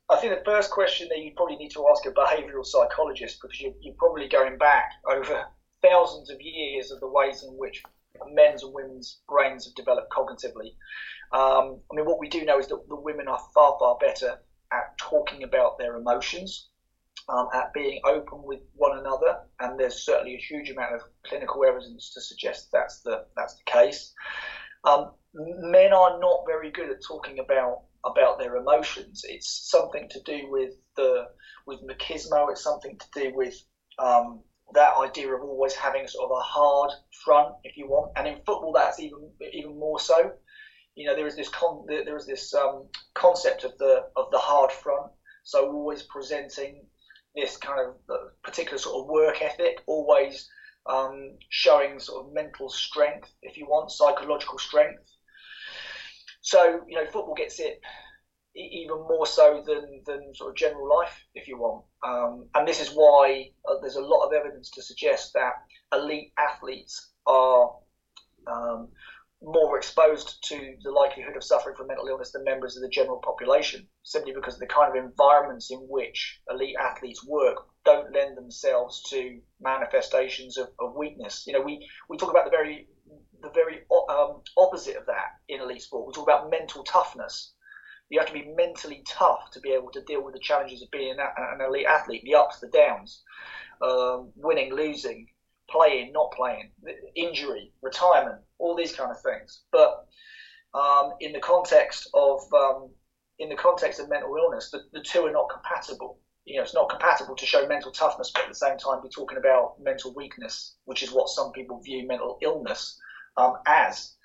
I 0.09 0.15
think 0.17 0.37
the 0.37 0.45
first 0.45 0.71
question 0.71 1.09
that 1.09 1.19
you 1.19 1.33
probably 1.35 1.57
need 1.57 1.71
to 1.71 1.85
ask 1.89 2.05
a 2.05 2.11
behavioural 2.11 2.65
psychologist 2.65 3.39
because 3.41 3.59
you're, 3.59 3.73
you're 3.81 3.95
probably 3.95 4.27
going 4.29 4.57
back 4.57 4.91
over 5.05 5.45
thousands 5.81 6.29
of 6.29 6.37
years 6.41 6.91
of 6.91 6.99
the 7.01 7.07
ways 7.07 7.43
in 7.43 7.49
which 7.57 7.83
men's 8.31 8.63
and 8.63 8.73
women's 8.73 9.19
brains 9.27 9.65
have 9.65 9.75
developed 9.75 10.11
cognitively. 10.11 10.73
Um, 11.33 11.79
I 11.91 11.95
mean, 11.95 12.05
what 12.05 12.19
we 12.19 12.29
do 12.29 12.45
know 12.45 12.59
is 12.59 12.67
that 12.67 12.87
the 12.87 12.95
women 12.95 13.27
are 13.27 13.39
far, 13.53 13.75
far 13.79 13.97
better 13.99 14.39
at 14.71 14.97
talking 14.97 15.43
about 15.43 15.77
their 15.77 15.97
emotions, 15.97 16.69
um, 17.29 17.47
at 17.53 17.73
being 17.73 18.01
open 18.05 18.43
with 18.43 18.59
one 18.73 18.97
another, 18.97 19.39
and 19.59 19.79
there's 19.79 20.05
certainly 20.05 20.35
a 20.35 20.37
huge 20.37 20.69
amount 20.69 20.95
of 20.95 21.01
clinical 21.25 21.63
evidence 21.65 22.13
to 22.13 22.21
suggest 22.21 22.69
that's 22.71 23.01
the 23.01 23.25
that's 23.35 23.55
the 23.55 23.71
case. 23.71 24.13
Um, 24.83 25.11
men 25.33 25.93
are 25.93 26.19
not 26.19 26.45
very 26.47 26.71
good 26.71 26.89
at 26.89 27.03
talking 27.05 27.39
about 27.39 27.83
about 28.05 28.39
their 28.39 28.55
emotions. 28.55 29.23
It's 29.27 29.69
something 29.69 30.07
to 30.09 30.21
do 30.23 30.49
with 30.49 30.73
the 30.95 31.25
with 31.65 31.79
machismo. 31.81 32.51
It's 32.51 32.63
something 32.63 32.97
to 32.97 33.23
do 33.23 33.35
with 33.35 33.55
um, 33.99 34.41
that 34.73 34.95
idea 34.97 35.33
of 35.33 35.41
always 35.41 35.73
having 35.73 36.07
sort 36.07 36.31
of 36.31 36.37
a 36.37 36.41
hard 36.41 36.91
front, 37.23 37.55
if 37.63 37.77
you 37.77 37.87
want. 37.87 38.11
And 38.15 38.27
in 38.27 38.35
football, 38.45 38.73
that's 38.73 38.99
even 38.99 39.31
even 39.53 39.77
more 39.77 39.99
so 39.99 40.33
you 40.97 41.05
know 41.05 41.15
there 41.15 41.27
is 41.27 41.35
this 41.35 41.49
con- 41.49 41.85
there 41.87 42.17
is 42.17 42.25
this 42.25 42.53
um, 42.55 42.87
concept 43.13 43.63
of 43.63 43.77
the 43.77 44.05
of 44.15 44.31
the 44.31 44.39
hard 44.39 44.71
front. 44.71 45.11
So 45.43 45.71
always 45.71 46.03
presenting 46.03 46.85
this 47.37 47.57
kind 47.57 47.79
of 47.79 47.95
particular 48.43 48.77
sort 48.77 49.03
of 49.03 49.07
work 49.07 49.41
ethic, 49.41 49.77
always 49.85 50.49
um, 50.87 51.37
showing 51.49 51.99
sort 51.99 52.25
of 52.25 52.33
mental 52.33 52.69
strength, 52.69 53.29
if 53.41 53.57
you 53.57 53.65
want, 53.65 53.91
psychological 53.91 54.57
strength. 54.57 55.03
So 56.41 56.81
you 56.87 56.95
know, 56.95 57.05
football 57.05 57.35
gets 57.35 57.59
it 57.59 57.79
even 58.55 58.97
more 59.07 59.27
so 59.27 59.63
than, 59.65 60.01
than 60.05 60.33
sort 60.33 60.49
of 60.49 60.55
general 60.55 60.89
life, 60.89 61.15
if 61.35 61.47
you 61.47 61.57
want. 61.57 61.85
Um, 62.03 62.47
and 62.55 62.67
this 62.67 62.81
is 62.81 62.89
why 62.89 63.51
uh, 63.69 63.75
there's 63.81 63.97
a 63.97 64.01
lot 64.01 64.25
of 64.25 64.33
evidence 64.33 64.71
to 64.71 64.81
suggest 64.81 65.33
that 65.33 65.53
elite 65.93 66.31
athletes 66.39 67.11
are 67.27 67.71
um, 68.47 68.89
more 69.41 69.77
exposed 69.77 70.43
to 70.43 70.75
the 70.83 70.91
likelihood 70.91 71.35
of 71.35 71.43
suffering 71.43 71.75
from 71.75 71.87
mental 71.87 72.07
illness 72.07 72.31
than 72.31 72.43
members 72.43 72.75
of 72.75 72.81
the 72.81 72.89
general 72.89 73.21
population, 73.23 73.87
simply 74.03 74.33
because 74.33 74.57
the 74.57 74.65
kind 74.65 74.89
of 74.89 75.03
environments 75.03 75.71
in 75.71 75.79
which 75.89 76.39
elite 76.49 76.75
athletes 76.79 77.25
work 77.25 77.57
don't 77.85 78.13
lend 78.13 78.35
themselves 78.35 79.03
to 79.09 79.39
manifestations 79.61 80.57
of, 80.57 80.69
of 80.79 80.95
weakness. 80.95 81.45
You 81.45 81.53
know, 81.53 81.61
we, 81.61 81.87
we 82.09 82.17
talk 82.17 82.31
about 82.31 82.45
the 82.45 82.51
very 82.51 82.87
the 83.41 83.51
very 83.51 83.81
um, 84.09 84.41
opposite 84.57 84.97
of 84.97 85.05
that 85.05 85.35
in 85.47 85.61
elite 85.61 85.83
sport. 85.83 86.07
We 86.07 86.13
talk 86.13 86.27
about 86.27 86.49
mental 86.49 86.83
toughness. 86.83 87.53
You 88.09 88.19
have 88.19 88.27
to 88.27 88.33
be 88.33 88.51
mentally 88.55 89.03
tough 89.07 89.51
to 89.51 89.59
be 89.59 89.71
able 89.71 89.91
to 89.91 90.01
deal 90.01 90.23
with 90.23 90.33
the 90.33 90.39
challenges 90.39 90.81
of 90.81 90.89
being 90.91 91.17
an 91.19 91.61
elite 91.61 91.85
athlete, 91.85 92.23
the 92.23 92.35
ups, 92.35 92.59
the 92.59 92.69
downs, 92.69 93.21
um, 93.81 94.31
winning, 94.35 94.73
losing, 94.73 95.27
playing, 95.69 96.13
not 96.13 96.31
playing, 96.31 96.71
injury, 97.15 97.71
retirement, 97.81 98.39
all 98.59 98.75
these 98.75 98.95
kind 98.95 99.11
of 99.11 99.21
things. 99.21 99.63
But 99.71 100.07
um, 100.73 101.13
in 101.19 101.31
the 101.33 101.39
context 101.39 102.09
of 102.13 102.41
um, 102.53 102.89
in 103.39 103.49
the 103.49 103.55
context 103.55 103.99
of 103.99 104.09
mental 104.09 104.35
illness, 104.35 104.71
the, 104.71 104.81
the 104.93 105.01
two 105.01 105.25
are 105.25 105.31
not 105.31 105.49
compatible. 105.49 106.19
You 106.45 106.57
know, 106.57 106.63
it's 106.63 106.73
not 106.73 106.89
compatible 106.89 107.35
to 107.35 107.45
show 107.45 107.67
mental 107.67 107.91
toughness, 107.91 108.31
but 108.33 108.43
at 108.43 108.49
the 108.49 108.55
same 108.55 108.77
time 108.77 109.01
be 109.03 109.09
talking 109.09 109.37
about 109.37 109.75
mental 109.81 110.13
weakness, 110.13 110.75
which 110.85 111.03
is 111.03 111.11
what 111.11 111.29
some 111.29 111.51
people 111.51 111.81
view 111.81 112.07
mental 112.07 112.37
illness 112.41 112.97
um, 113.35 113.55
as. 113.67 114.15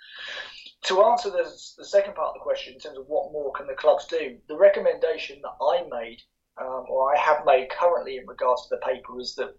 To 0.84 1.02
answer 1.02 1.30
the, 1.30 1.44
the 1.78 1.84
second 1.84 2.14
part 2.14 2.28
of 2.28 2.34
the 2.34 2.40
question, 2.40 2.74
in 2.74 2.78
terms 2.78 2.98
of 2.98 3.06
what 3.06 3.32
more 3.32 3.52
can 3.52 3.66
the 3.66 3.74
clubs 3.74 4.06
do, 4.06 4.38
the 4.48 4.56
recommendation 4.56 5.40
that 5.42 5.64
I 5.64 5.82
made, 5.90 6.18
um, 6.60 6.84
or 6.88 7.12
I 7.14 7.18
have 7.18 7.44
made 7.44 7.70
currently 7.70 8.18
in 8.18 8.26
regards 8.26 8.68
to 8.68 8.76
the 8.76 8.86
paper, 8.86 9.20
is 9.20 9.34
that 9.36 9.56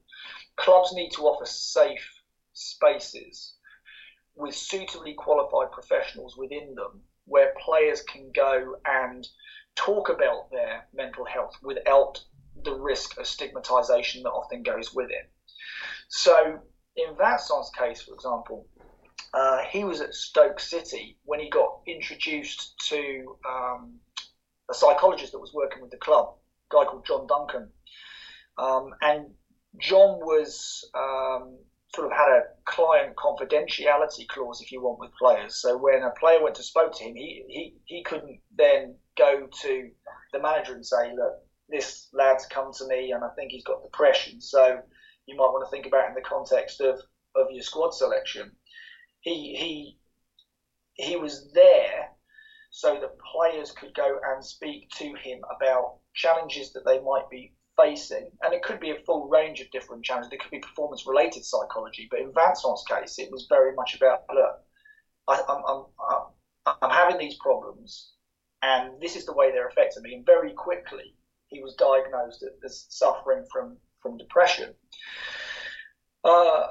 clubs 0.56 0.94
need 0.94 1.12
to 1.12 1.24
offer 1.24 1.46
safe 1.46 2.10
spaces 2.54 3.53
with 4.36 4.56
suitably 4.56 5.14
qualified 5.14 5.72
professionals 5.72 6.36
within 6.38 6.76
them 6.76 7.02
where 7.26 7.54
players 7.64 8.02
can 8.02 8.32
go 8.36 8.76
and 8.86 9.28
talk 9.76 10.10
about 10.10 10.52
their 10.52 10.86
mental 10.94 11.26
health 11.26 11.54
without 11.62 12.20
the 12.64 12.74
risk 12.74 13.18
of 13.18 13.28
stigmatization 13.28 14.24
that 14.24 14.30
often 14.30 14.64
goes 14.64 14.94
with 14.94 15.10
it. 15.10 15.30
So, 16.10 16.60
in 16.96 17.16
Vincent's 17.18 17.72
case, 17.78 18.02
for 18.02 18.14
example, 18.14 18.68
uh, 19.34 19.64
he 19.70 19.84
was 19.84 20.02
at 20.02 20.14
Stoke 20.14 20.60
City 20.60 21.18
when 21.26 21.40
he 21.40 21.50
got 21.50 21.80
introduced 21.88 22.76
to 22.90 23.36
um, 23.50 23.96
a 24.70 24.74
psychologist 24.74 25.32
that 25.32 25.40
was 25.40 25.54
working 25.54 25.82
with 25.82 25.92
the 25.92 25.98
club, 25.98 26.36
a 26.72 26.76
guy 26.76 26.86
called 26.86 27.06
John 27.06 27.26
Duncan. 27.26 27.70
Um, 28.58 28.94
and 29.02 29.32
John 29.80 30.20
was 30.20 30.88
um, 30.94 31.58
sort 31.96 32.12
of 32.12 32.18
had 32.18 32.30
a 32.30 32.44
client 32.66 33.16
confidentiality 33.16 34.28
clause, 34.28 34.62
if 34.62 34.72
you 34.72 34.82
want, 34.82 35.00
with 35.00 35.12
players. 35.18 35.62
So 35.62 35.78
when 35.78 36.02
a 36.02 36.12
player 36.20 36.42
went 36.42 36.56
to 36.56 36.64
spoke 36.64 36.96
to 36.98 37.04
him, 37.04 37.16
he, 37.16 37.44
he, 37.48 37.76
he 37.86 38.04
couldn't 38.04 38.40
then 38.58 38.96
go 39.18 39.48
to 39.62 39.90
the 40.32 40.40
manager 40.40 40.74
and 40.74 40.86
say, 40.86 41.14
look, 41.16 41.36
this 41.70 42.10
lad's 42.14 42.46
come 42.48 42.72
to 42.74 42.88
me 42.88 43.12
and 43.12 43.24
I 43.24 43.30
think 43.36 43.52
he's 43.52 43.64
got 43.64 43.84
depression. 43.84 44.42
So 44.42 44.80
you 45.28 45.36
might 45.36 45.52
want 45.52 45.66
to 45.68 45.72
think 45.72 45.86
about 45.86 46.10
in 46.10 46.16
the 46.16 46.22
context 46.22 46.82
of, 46.82 47.00
of 47.36 47.48
your 47.52 47.64
squad 47.64 47.94
selection. 47.94 48.52
He, 49.22 49.56
he, 49.56 49.98
he 50.96 51.16
was 51.16 51.52
there 51.54 52.10
so 52.72 53.00
that 53.00 53.18
players 53.20 53.72
could 53.72 53.94
go 53.94 54.20
and 54.26 54.44
speak 54.44 54.90
to 54.98 55.06
him 55.14 55.42
about 55.56 55.98
challenges 56.16 56.74
that 56.74 56.86
they 56.86 57.00
might 57.00 57.30
be 57.30 57.54
facing, 57.78 58.30
and 58.42 58.54
it 58.54 58.64
could 58.64 58.80
be 58.80 58.92
a 58.92 59.00
full 59.06 59.28
range 59.28 59.60
of 59.60 59.72
different 59.72 60.04
challenges. 60.04 60.32
It 60.32 60.42
could 60.42 60.52
be 60.52 60.60
performance 60.60 61.08
related 61.08 61.46
psychology, 61.46 62.08
but 62.10 62.20
in 62.20 62.34
Vincent's 62.34 62.84
case, 62.88 63.20
it 63.20 63.32
was 63.32 63.48
very 63.50 63.74
much 63.76 63.96
about 63.96 64.24
look, 64.34 64.62
I, 65.28 65.36
am 65.36 65.64
I'm, 65.68 65.86
I'm, 66.10 66.76
I'm 66.82 66.90
having 66.90 67.18
these 67.18 67.36
problems, 67.36 68.12
and 68.62 69.02
this 69.02 69.16
is 69.16 69.26
the 69.26 69.34
way 69.34 69.52
they're 69.52 69.68
affecting 69.68 70.04
me. 70.04 70.16
And 70.16 70.26
very 70.26 70.52
quickly, 70.54 71.16
he 71.48 71.62
was 71.62 71.76
diagnosed 71.76 72.44
as 72.64 72.86
suffering 72.90 73.46
from, 73.52 73.78
from 74.02 74.18
depression. 74.18 74.74
Uh, 76.24 76.68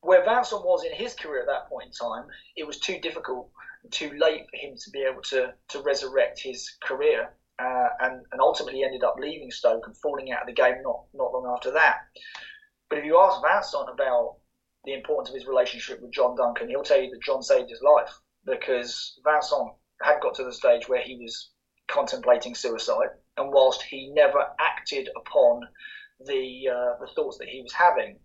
where 0.00 0.24
Vincent 0.24 0.64
was 0.64 0.84
in 0.84 0.92
his 0.92 1.14
career 1.14 1.40
at 1.40 1.46
that 1.46 1.68
point 1.68 1.86
in 1.86 1.92
time, 1.92 2.26
it 2.56 2.66
was 2.66 2.80
too 2.80 2.98
difficult, 2.98 3.50
too 3.90 4.10
late 4.18 4.46
for 4.50 4.56
him 4.56 4.74
to 4.76 4.90
be 4.90 5.06
able 5.08 5.22
to, 5.22 5.54
to 5.68 5.80
resurrect 5.82 6.40
his 6.40 6.68
career 6.82 7.30
uh, 7.62 7.88
and, 8.00 8.24
and 8.32 8.40
ultimately 8.40 8.82
ended 8.82 9.04
up 9.04 9.16
leaving 9.18 9.50
Stoke 9.50 9.86
and 9.86 9.96
falling 9.98 10.32
out 10.32 10.42
of 10.42 10.46
the 10.46 10.52
game 10.52 10.76
not, 10.82 11.04
not 11.14 11.32
long 11.32 11.52
after 11.54 11.70
that. 11.72 11.98
But 12.88 12.98
if 12.98 13.04
you 13.04 13.18
ask 13.18 13.40
Vincent 13.42 13.88
about 13.92 14.36
the 14.84 14.94
importance 14.94 15.28
of 15.28 15.34
his 15.34 15.46
relationship 15.46 16.00
with 16.00 16.12
John 16.12 16.36
Duncan, 16.36 16.68
he'll 16.68 16.82
tell 16.82 17.00
you 17.00 17.10
that 17.10 17.22
John 17.22 17.42
saved 17.42 17.70
his 17.70 17.82
life 17.82 18.12
because 18.44 19.18
Vincent 19.24 19.70
had 20.02 20.20
got 20.20 20.34
to 20.34 20.44
the 20.44 20.52
stage 20.52 20.88
where 20.88 21.02
he 21.02 21.16
was 21.16 21.50
contemplating 21.88 22.54
suicide, 22.54 23.10
and 23.36 23.52
whilst 23.52 23.82
he 23.82 24.10
never 24.14 24.44
acted 24.58 25.08
upon 25.16 25.62
the 26.26 26.68
uh, 26.68 26.98
the 27.00 27.10
thoughts 27.14 27.38
that 27.38 27.48
he 27.48 27.62
was 27.62 27.72
having, 27.72 28.18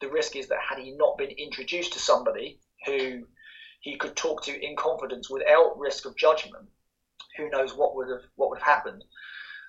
the 0.00 0.08
risk 0.08 0.36
is 0.36 0.48
that 0.48 0.58
had 0.68 0.78
he 0.78 0.92
not 0.92 1.18
been 1.18 1.30
introduced 1.30 1.92
to 1.92 1.98
somebody 1.98 2.60
who 2.86 3.24
he 3.80 3.96
could 3.96 4.16
talk 4.16 4.42
to 4.44 4.64
in 4.64 4.76
confidence 4.76 5.30
without 5.30 5.78
risk 5.78 6.06
of 6.06 6.16
judgment, 6.16 6.66
who 7.36 7.50
knows 7.50 7.74
what 7.74 7.94
would 7.96 8.08
have 8.08 8.22
what 8.36 8.50
would 8.50 8.58
have 8.58 8.76
happened. 8.76 9.04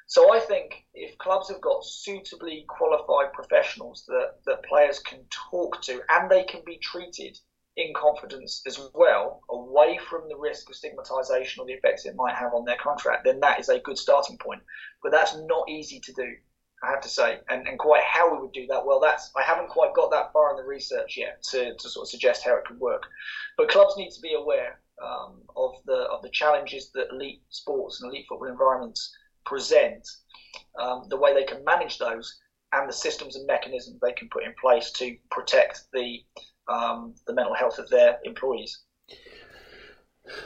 So 0.07 0.33
I 0.33 0.39
think 0.39 0.85
if 0.95 1.15
clubs 1.19 1.49
have 1.49 1.61
got 1.61 1.85
suitably 1.85 2.65
qualified 2.67 3.31
professionals 3.31 4.05
that, 4.07 4.37
that 4.47 4.63
players 4.63 4.97
can 4.97 5.19
talk 5.29 5.83
to 5.83 6.01
and 6.09 6.29
they 6.29 6.43
can 6.45 6.61
be 6.65 6.77
treated 6.77 7.37
in 7.77 7.93
confidence 7.93 8.63
as 8.65 8.79
well, 8.95 9.41
away 9.51 9.99
from 10.09 10.27
the 10.27 10.35
risk 10.35 10.67
of 10.67 10.75
stigmatization 10.75 11.61
or 11.61 11.67
the 11.67 11.73
effects 11.73 12.05
it 12.05 12.15
might 12.15 12.35
have 12.35 12.55
on 12.55 12.65
their 12.65 12.77
contract, 12.77 13.23
then 13.23 13.39
that 13.41 13.59
is 13.59 13.69
a 13.69 13.79
good 13.79 13.99
starting 13.99 14.37
point. 14.37 14.61
But 15.03 15.11
that's 15.11 15.37
not 15.45 15.69
easy 15.69 15.99
to 15.99 16.13
do. 16.13 16.35
I 16.83 16.89
have 16.89 17.01
to 17.01 17.09
say, 17.09 17.39
and, 17.49 17.67
and 17.67 17.77
quite 17.77 18.03
how 18.03 18.33
we 18.33 18.41
would 18.41 18.53
do 18.53 18.65
that. 18.67 18.85
Well, 18.85 18.99
that's 18.99 19.31
I 19.35 19.43
haven't 19.43 19.69
quite 19.69 19.93
got 19.93 20.11
that 20.11 20.33
far 20.33 20.51
in 20.51 20.57
the 20.57 20.67
research 20.67 21.17
yet 21.17 21.43
to, 21.51 21.75
to 21.75 21.89
sort 21.89 22.05
of 22.05 22.09
suggest 22.09 22.43
how 22.43 22.55
it 22.55 22.65
could 22.65 22.79
work. 22.79 23.03
But 23.57 23.69
clubs 23.69 23.95
need 23.97 24.11
to 24.11 24.21
be 24.21 24.33
aware 24.33 24.79
um, 25.03 25.41
of 25.55 25.73
the 25.85 26.07
of 26.11 26.21
the 26.21 26.29
challenges 26.29 26.91
that 26.93 27.07
elite 27.11 27.41
sports 27.49 28.01
and 28.01 28.11
elite 28.11 28.25
football 28.27 28.47
environments 28.47 29.13
present, 29.45 30.07
um, 30.79 31.05
the 31.09 31.17
way 31.17 31.33
they 31.33 31.43
can 31.43 31.63
manage 31.63 31.97
those, 31.97 32.39
and 32.73 32.87
the 32.87 32.93
systems 32.93 33.35
and 33.35 33.47
mechanisms 33.47 33.99
they 34.01 34.13
can 34.13 34.29
put 34.29 34.43
in 34.43 34.53
place 34.59 34.91
to 34.91 35.15
protect 35.31 35.83
the 35.93 36.19
um, 36.67 37.15
the 37.27 37.33
mental 37.33 37.53
health 37.53 37.79
of 37.79 37.89
their 37.89 38.19
employees. 38.23 38.79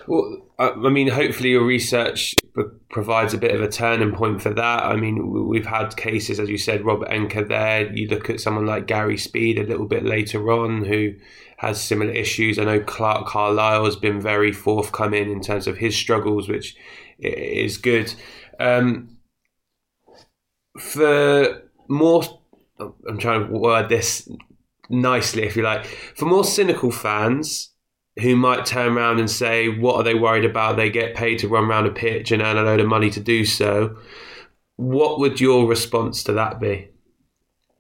Well, 0.08 0.48
I 0.58 0.90
mean, 0.90 1.10
hopefully 1.10 1.50
your 1.50 1.66
research 1.66 2.34
provides 2.90 3.34
a 3.34 3.38
bit 3.38 3.56
of 3.56 3.62
a 3.62 3.70
turning 3.70 4.14
point 4.14 4.42
for 4.42 4.54
that. 4.54 4.84
I 4.84 4.96
mean, 4.96 5.48
we've 5.48 5.66
had 5.66 5.96
cases, 5.98 6.40
as 6.40 6.50
you 6.50 6.58
said, 6.58 6.86
Robert 6.86 7.10
Enke 7.10 7.48
there. 7.48 7.92
You 7.92 8.08
look 8.08 8.30
at 8.30 8.40
someone 8.40 8.66
like 8.66 8.86
Gary 8.86 9.18
Speed 9.18 9.58
a 9.58 9.66
little 9.66 9.88
bit 9.88 10.06
later 10.06 10.52
on 10.52 10.86
who 10.86 11.14
has 11.58 11.82
similar 11.82 12.12
issues. 12.12 12.60
I 12.60 12.66
know 12.66 12.80
Clarke 12.80 13.26
Carlisle 13.26 13.86
has 13.86 13.96
been 13.96 14.22
very 14.22 14.52
forthcoming 14.52 15.32
in 15.32 15.42
terms 15.42 15.66
of 15.66 15.78
his 15.78 15.96
struggles, 15.96 16.48
which 16.48 16.76
is 17.20 17.78
good. 17.78 18.14
Um, 18.60 19.18
for 20.80 21.64
more, 21.88 22.24
I'm 22.80 23.18
trying 23.18 23.48
to 23.48 23.54
word 23.54 23.90
this 23.90 24.30
nicely, 24.90 25.44
if 25.44 25.56
you 25.56 25.64
like, 25.64 25.86
for 25.86 26.26
more 26.26 26.44
cynical 26.44 26.92
fans, 26.92 27.73
who 28.22 28.36
might 28.36 28.66
turn 28.66 28.96
around 28.96 29.20
and 29.20 29.30
say, 29.30 29.70
What 29.70 29.96
are 29.96 30.04
they 30.04 30.14
worried 30.14 30.46
about? 30.46 30.78
They 30.78 30.90
get 30.90 31.16
paid 31.16 31.40
to 31.40 31.48
run 31.48 31.66
around 31.66 31.88
a 31.88 31.92
pitch 31.92 32.32
and 32.32 32.42
earn 32.42 32.58
a 32.58 32.64
load 32.64 32.80
of 32.80 32.88
money 32.88 33.10
to 33.12 33.20
do 33.20 33.46
so. 33.46 33.98
What 34.76 35.20
would 35.20 35.40
your 35.40 35.68
response 35.68 36.24
to 36.24 36.34
that 36.34 36.60
be? 36.60 36.90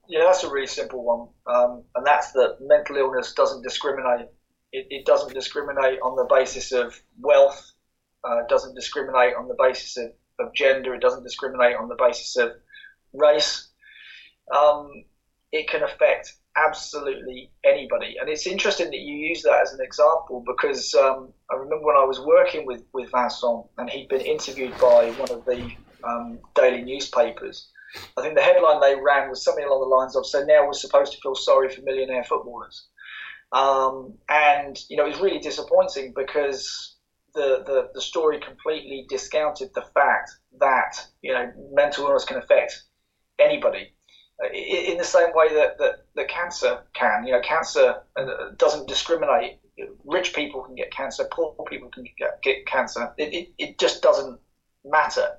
Yeah, 0.07 0.25
that's 0.25 0.43
a 0.43 0.49
really 0.49 0.67
simple 0.67 1.03
one. 1.03 1.27
Um, 1.47 1.83
and 1.95 2.05
that's 2.05 2.31
that 2.33 2.57
mental 2.61 2.97
illness 2.97 3.33
doesn't 3.33 3.63
discriminate. 3.63 4.27
It, 4.71 4.87
it 4.89 5.05
doesn't 5.05 5.33
discriminate 5.33 5.99
on 6.01 6.15
the 6.15 6.27
basis 6.29 6.71
of 6.71 6.99
wealth, 7.19 7.71
uh, 8.23 8.41
doesn't 8.49 8.75
discriminate 8.75 9.33
on 9.35 9.47
the 9.47 9.55
basis 9.57 9.97
of, 9.97 10.11
of 10.39 10.53
gender, 10.53 10.95
it 10.95 11.01
doesn't 11.01 11.23
discriminate 11.23 11.75
on 11.75 11.89
the 11.89 11.95
basis 11.95 12.35
of 12.37 12.51
race. 13.13 13.69
Um, 14.55 15.05
it 15.51 15.69
can 15.69 15.83
affect 15.83 16.33
absolutely 16.57 17.51
anybody. 17.63 18.15
And 18.19 18.29
it's 18.29 18.47
interesting 18.47 18.87
that 18.87 18.99
you 18.99 19.15
use 19.15 19.41
that 19.43 19.61
as 19.61 19.73
an 19.73 19.79
example 19.81 20.43
because 20.45 20.93
um, 20.93 21.33
I 21.51 21.55
remember 21.55 21.85
when 21.85 21.95
I 21.95 22.05
was 22.05 22.19
working 22.19 22.65
with, 22.65 22.83
with 22.93 23.11
Vincent 23.11 23.65
and 23.77 23.89
he'd 23.89 24.09
been 24.09 24.21
interviewed 24.21 24.77
by 24.79 25.11
one 25.11 25.31
of 25.31 25.45
the 25.45 25.69
um, 26.07 26.39
daily 26.55 26.83
newspapers. 26.83 27.69
I 28.17 28.21
think 28.21 28.35
the 28.35 28.41
headline 28.41 28.81
they 28.81 28.95
ran 28.95 29.29
was 29.29 29.43
something 29.43 29.63
along 29.63 29.81
the 29.81 29.95
lines 29.95 30.15
of 30.15 30.25
"So 30.25 30.43
now 30.43 30.65
we're 30.65 30.73
supposed 30.73 31.11
to 31.13 31.19
feel 31.21 31.35
sorry 31.35 31.69
for 31.69 31.81
millionaire 31.83 32.23
footballers," 32.23 32.87
um, 33.51 34.17
and 34.29 34.75
you 34.89 34.97
know 34.97 35.05
it 35.05 35.09
was 35.09 35.21
really 35.21 35.37
disappointing 35.37 36.11
because 36.15 36.95
the, 37.35 37.63
the 37.67 37.89
the 37.93 38.01
story 38.01 38.39
completely 38.39 39.05
discounted 39.09 39.69
the 39.75 39.85
fact 39.93 40.31
that 40.59 41.05
you 41.21 41.33
know 41.33 41.51
mental 41.71 42.07
illness 42.07 42.25
can 42.25 42.37
affect 42.37 42.81
anybody 43.37 43.93
in 44.51 44.97
the 44.97 45.03
same 45.03 45.29
way 45.33 45.53
that, 45.53 45.77
that, 45.77 46.05
that 46.15 46.27
cancer 46.27 46.79
can. 46.93 47.25
You 47.25 47.33
know, 47.33 47.41
cancer 47.41 48.01
uh, 48.15 48.25
doesn't 48.57 48.87
discriminate. 48.87 49.59
Rich 50.05 50.33
people 50.33 50.61
can 50.61 50.75
get 50.75 50.91
cancer, 50.91 51.27
poor 51.31 51.55
people 51.67 51.89
can 51.89 52.03
get, 52.17 52.41
get 52.41 52.65
cancer. 52.65 53.13
It, 53.17 53.33
it, 53.33 53.49
it 53.57 53.79
just 53.79 54.01
doesn't 54.01 54.39
matter. 54.85 55.37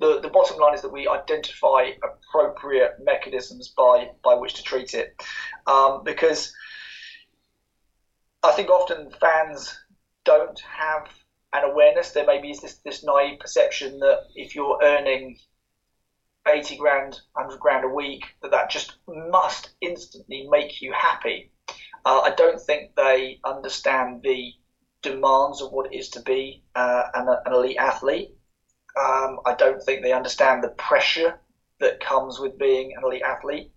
The, 0.00 0.20
the 0.20 0.28
bottom 0.28 0.58
line 0.58 0.74
is 0.74 0.82
that 0.82 0.92
we 0.92 1.08
identify 1.08 1.90
appropriate 2.02 2.96
mechanisms 3.02 3.68
by, 3.76 4.10
by 4.22 4.34
which 4.34 4.54
to 4.54 4.62
treat 4.62 4.94
it. 4.94 5.20
Um, 5.66 6.04
because 6.04 6.52
I 8.42 8.52
think 8.52 8.70
often 8.70 9.10
fans 9.20 9.76
don't 10.24 10.60
have 10.60 11.08
an 11.52 11.64
awareness. 11.64 12.10
There 12.10 12.26
maybe 12.26 12.50
is 12.50 12.60
this, 12.60 12.74
this 12.84 13.02
naive 13.02 13.40
perception 13.40 13.98
that 14.00 14.26
if 14.34 14.54
you're 14.54 14.78
earning 14.82 15.38
80 16.48 16.76
grand, 16.76 17.20
100 17.32 17.60
grand 17.60 17.84
a 17.84 17.88
week, 17.88 18.24
that 18.42 18.50
that 18.50 18.70
just 18.70 18.96
must 19.06 19.70
instantly 19.80 20.46
make 20.50 20.80
you 20.80 20.92
happy. 20.92 21.50
Uh, 22.04 22.20
I 22.20 22.30
don't 22.36 22.60
think 22.60 22.94
they 22.94 23.40
understand 23.44 24.22
the 24.22 24.52
demands 25.02 25.60
of 25.60 25.72
what 25.72 25.92
it 25.92 25.96
is 25.96 26.08
to 26.10 26.22
be 26.22 26.62
uh, 26.74 27.04
an, 27.14 27.28
an, 27.44 27.52
elite 27.52 27.76
athlete. 27.76 28.30
Um, 28.98 29.40
I 29.46 29.54
don't 29.54 29.82
think 29.82 30.02
they 30.02 30.12
understand 30.12 30.62
the 30.62 30.70
pressure 30.70 31.38
that 31.80 32.00
comes 32.00 32.40
with 32.40 32.58
being 32.58 32.94
an 32.96 33.04
elite 33.04 33.22
athlete. 33.22 33.70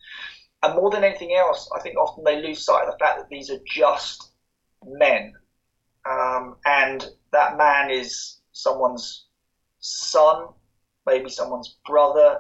And 0.63 0.75
more 0.75 0.91
than 0.91 1.03
anything 1.03 1.35
else, 1.35 1.69
I 1.75 1.79
think 1.81 1.97
often 1.97 2.23
they 2.23 2.41
lose 2.41 2.65
sight 2.65 2.87
of 2.87 2.93
the 2.93 2.97
fact 2.97 3.19
that 3.19 3.29
these 3.29 3.49
are 3.49 3.59
just 3.67 4.31
men. 4.85 5.33
Um, 6.09 6.57
and 6.65 7.07
that 7.31 7.57
man 7.57 7.91
is 7.91 8.41
someone's 8.51 9.25
son, 9.79 10.47
maybe 11.05 11.29
someone's 11.29 11.77
brother. 11.85 12.39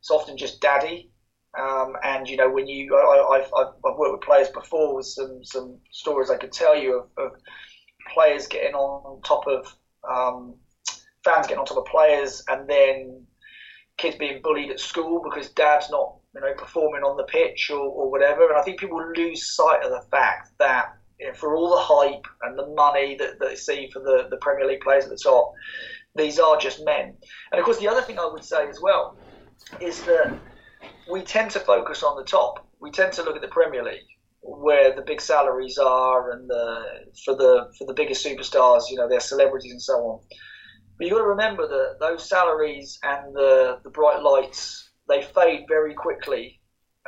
It's 0.00 0.10
often 0.10 0.36
just 0.36 0.60
daddy. 0.60 1.10
Um, 1.58 1.96
and 2.02 2.28
you 2.28 2.36
know, 2.36 2.50
when 2.50 2.66
you, 2.66 2.96
I, 2.96 3.38
have 3.38 3.52
I've 3.54 3.98
worked 3.98 4.12
with 4.12 4.20
players 4.22 4.48
before 4.48 4.94
with 4.94 5.06
some 5.06 5.44
some 5.44 5.78
stories 5.90 6.30
I 6.30 6.36
could 6.36 6.52
tell 6.52 6.76
you 6.76 6.98
of, 6.98 7.08
of 7.24 7.32
players 8.12 8.46
getting 8.46 8.74
on 8.74 9.20
top 9.22 9.46
of 9.46 9.74
um, 10.08 10.54
fans 11.24 11.46
getting 11.46 11.58
on 11.58 11.66
top 11.66 11.78
of 11.78 11.84
players, 11.84 12.42
and 12.48 12.68
then 12.68 13.26
kids 13.98 14.16
being 14.16 14.40
bullied 14.42 14.70
at 14.70 14.80
school 14.80 15.22
because 15.22 15.50
dad's 15.50 15.90
not 15.90 16.16
you 16.34 16.40
know 16.40 16.54
performing 16.54 17.02
on 17.02 17.18
the 17.18 17.24
pitch 17.24 17.70
or, 17.70 17.80
or 17.80 18.10
whatever. 18.10 18.48
And 18.48 18.58
I 18.58 18.62
think 18.62 18.80
people 18.80 19.12
lose 19.14 19.54
sight 19.54 19.84
of 19.84 19.90
the 19.90 20.06
fact 20.10 20.52
that 20.58 20.94
for 21.34 21.54
all 21.54 21.70
the 21.70 21.76
hype 21.76 22.26
and 22.42 22.58
the 22.58 22.66
money 22.68 23.16
that, 23.16 23.38
that 23.38 23.48
they 23.48 23.54
see 23.54 23.90
for 23.92 24.00
the, 24.00 24.26
the 24.30 24.38
Premier 24.38 24.66
League 24.66 24.80
players 24.80 25.04
at 25.04 25.10
the 25.10 25.16
top, 25.16 25.52
these 26.14 26.38
are 26.38 26.58
just 26.58 26.84
men. 26.84 27.14
And 27.50 27.58
of 27.58 27.64
course, 27.64 27.78
the 27.78 27.88
other 27.88 28.02
thing 28.02 28.18
I 28.18 28.28
would 28.30 28.44
say 28.44 28.68
as 28.68 28.80
well 28.80 29.16
is 29.80 30.02
that 30.04 30.38
we 31.10 31.22
tend 31.22 31.50
to 31.52 31.60
focus 31.60 32.02
on 32.02 32.16
the 32.16 32.24
top. 32.24 32.66
We 32.80 32.90
tend 32.90 33.12
to 33.14 33.22
look 33.22 33.36
at 33.36 33.42
the 33.42 33.48
Premier 33.48 33.84
League, 33.84 34.08
where 34.40 34.94
the 34.94 35.02
big 35.02 35.20
salaries 35.20 35.78
are, 35.78 36.32
and 36.32 36.48
the 36.48 36.84
for 37.24 37.34
the 37.34 37.72
for 37.78 37.86
the 37.86 37.94
biggest 37.94 38.24
superstars, 38.24 38.90
you 38.90 38.96
know, 38.96 39.08
their 39.08 39.20
celebrities 39.20 39.72
and 39.72 39.82
so 39.82 39.94
on. 39.94 40.20
But 40.98 41.06
you've 41.06 41.14
got 41.14 41.22
to 41.22 41.28
remember 41.28 41.66
that 41.66 41.96
those 42.00 42.28
salaries 42.28 42.98
and 43.02 43.34
the 43.34 43.78
the 43.84 43.90
bright 43.90 44.22
lights 44.22 44.90
they 45.08 45.22
fade 45.22 45.64
very 45.68 45.94
quickly 45.94 46.60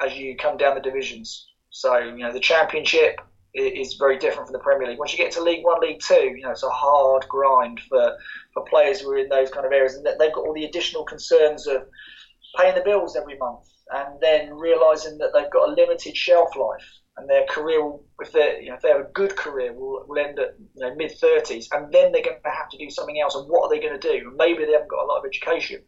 as 0.04 0.16
you 0.16 0.36
come 0.36 0.56
down 0.56 0.74
the 0.74 0.80
divisions. 0.80 1.46
So 1.70 1.98
you 1.98 2.18
know, 2.18 2.32
the 2.32 2.40
Championship 2.40 3.20
is 3.54 3.94
very 3.94 4.18
different 4.18 4.48
from 4.48 4.52
the 4.52 4.58
Premier 4.58 4.88
League. 4.88 4.98
Once 4.98 5.12
you 5.12 5.18
get 5.18 5.32
to 5.32 5.42
League 5.42 5.64
One, 5.64 5.80
League 5.80 6.00
Two, 6.00 6.14
you 6.14 6.42
know 6.42 6.50
it's 6.50 6.62
a 6.62 6.68
hard 6.70 7.26
grind 7.28 7.80
for, 7.88 8.16
for 8.54 8.64
players 8.64 9.00
who 9.00 9.10
are 9.10 9.18
in 9.18 9.28
those 9.28 9.50
kind 9.50 9.66
of 9.66 9.72
areas, 9.72 9.94
and 9.94 10.06
they've 10.06 10.32
got 10.32 10.46
all 10.46 10.54
the 10.54 10.64
additional 10.64 11.04
concerns 11.04 11.66
of 11.66 11.82
paying 12.56 12.74
the 12.74 12.82
bills 12.82 13.16
every 13.16 13.36
month, 13.36 13.66
and 13.90 14.20
then 14.20 14.54
realizing 14.54 15.18
that 15.18 15.32
they've 15.34 15.50
got 15.50 15.68
a 15.68 15.72
limited 15.72 16.16
shelf 16.16 16.56
life, 16.56 16.86
and 17.16 17.28
their 17.28 17.44
career, 17.46 17.82
will, 17.82 18.04
if 18.20 18.32
they 18.32 18.60
you 18.62 18.68
know 18.68 18.76
if 18.76 18.82
they 18.82 18.88
have 18.88 19.00
a 19.00 19.12
good 19.12 19.36
career, 19.36 19.72
will, 19.72 20.04
will 20.08 20.18
end 20.18 20.38
at 20.38 20.54
you 20.58 20.86
know, 20.86 20.94
mid 20.94 21.12
thirties, 21.20 21.68
and 21.72 21.92
then 21.92 22.12
they're 22.12 22.22
going 22.22 22.40
to 22.42 22.50
have 22.50 22.70
to 22.70 22.78
do 22.78 22.88
something 22.90 23.20
else. 23.20 23.34
And 23.34 23.48
what 23.48 23.64
are 23.64 23.70
they 23.70 23.80
going 23.80 23.98
to 23.98 24.08
do? 24.08 24.32
Maybe 24.36 24.64
they 24.64 24.72
haven't 24.72 24.90
got 24.90 25.04
a 25.04 25.06
lot 25.06 25.18
of 25.18 25.24
education. 25.26 25.82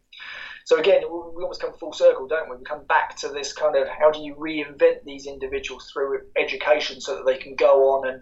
So 0.65 0.77
again, 0.77 1.01
we 1.03 1.43
almost 1.43 1.61
come 1.61 1.73
full 1.79 1.93
circle, 1.93 2.27
don't 2.27 2.49
we? 2.49 2.57
We 2.57 2.65
come 2.65 2.85
back 2.87 3.15
to 3.17 3.29
this 3.29 3.53
kind 3.53 3.77
of 3.77 3.87
how 3.87 4.11
do 4.11 4.19
you 4.19 4.35
reinvent 4.35 5.05
these 5.05 5.25
individuals 5.25 5.89
through 5.93 6.19
education 6.37 6.99
so 6.99 7.15
that 7.15 7.25
they 7.25 7.37
can 7.37 7.55
go 7.55 7.95
on 7.95 8.09
and 8.09 8.21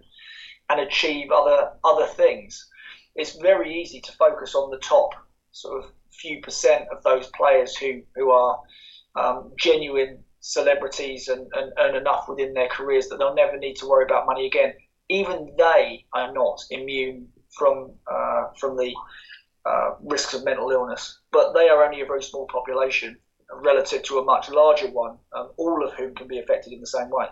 and 0.70 0.80
achieve 0.80 1.32
other 1.32 1.72
other 1.84 2.06
things. 2.06 2.70
It's 3.16 3.36
very 3.36 3.74
easy 3.82 4.02
to 4.02 4.12
focus 4.14 4.56
on 4.56 4.72
the 4.72 4.78
top 4.78 5.12
sort 5.52 5.84
of 5.84 5.92
few 6.12 6.42
percent 6.42 6.86
of 6.92 7.04
those 7.04 7.28
players 7.28 7.76
who 7.76 8.02
who 8.16 8.32
are 8.32 8.60
um, 9.16 9.52
genuine 9.58 10.24
celebrities 10.42 11.28
and, 11.28 11.48
and 11.54 11.72
earn 11.80 11.96
enough 11.96 12.28
within 12.30 12.54
their 12.54 12.68
careers 12.68 13.08
that 13.08 13.18
they'll 13.18 13.34
never 13.34 13.58
need 13.58 13.76
to 13.76 13.88
worry 13.88 14.06
about 14.06 14.26
money 14.26 14.46
again. 14.46 14.74
Even 15.10 15.54
they 15.58 16.06
are 16.14 16.32
not 16.34 16.62
immune 16.70 17.28
from 17.58 17.92
uh, 18.12 18.48
from 18.60 18.78
the 18.78 18.94
uh, 19.66 19.92
risks 20.04 20.34
of 20.34 20.44
mental 20.44 20.70
illness, 20.72 21.20
but 21.32 21.54
they 21.54 21.70
are 21.70 21.84
only 21.84 22.02
a 22.02 22.06
very 22.06 22.22
small 22.22 22.48
population 22.48 23.18
relative 23.54 24.04
to 24.04 24.20
a 24.20 24.24
much 24.24 24.50
larger 24.50 24.88
one, 24.88 25.18
um, 25.34 25.50
all 25.58 25.86
of 25.86 25.94
whom 25.94 26.14
can 26.16 26.28
be 26.28 26.40
affected 26.40 26.74
in 26.74 26.80
the 26.80 26.88
same 26.88 27.10
way. 27.10 27.28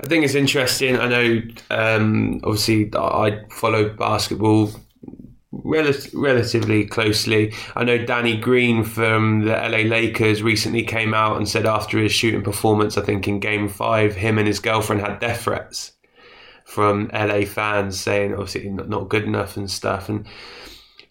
I 0.00 0.06
think 0.06 0.24
it's 0.24 0.34
interesting. 0.34 0.98
I 0.98 1.08
know, 1.08 1.42
um, 1.70 2.40
obviously, 2.44 2.90
I 2.94 3.44
follow 3.50 3.90
basketball 3.90 4.70
rel- 5.66 5.92
relatively 6.14 6.84
closely. 6.84 7.52
I 7.74 7.84
know 7.84 7.98
Danny 7.98 8.36
Green 8.36 8.84
from 8.84 9.40
the 9.44 9.52
LA 9.52 9.88
Lakers 9.88 10.42
recently 10.42 10.82
came 10.82 11.14
out 11.14 11.36
and 11.36 11.48
said 11.48 11.66
after 11.66 11.98
his 11.98 12.12
shooting 12.12 12.42
performance, 12.42 12.96
I 12.96 13.02
think 13.02 13.26
in 13.28 13.40
Game 13.40 13.68
Five, 13.68 14.14
him 14.16 14.38
and 14.38 14.46
his 14.46 14.60
girlfriend 14.60 15.02
had 15.02 15.18
death 15.18 15.42
threats 15.42 15.92
from 16.64 17.10
LA 17.12 17.44
fans 17.44 17.98
saying 17.98 18.32
obviously 18.32 18.68
not, 18.70 18.88
not 18.88 19.08
good 19.08 19.24
enough 19.24 19.56
and 19.56 19.70
stuff. 19.70 20.08
And 20.08 20.26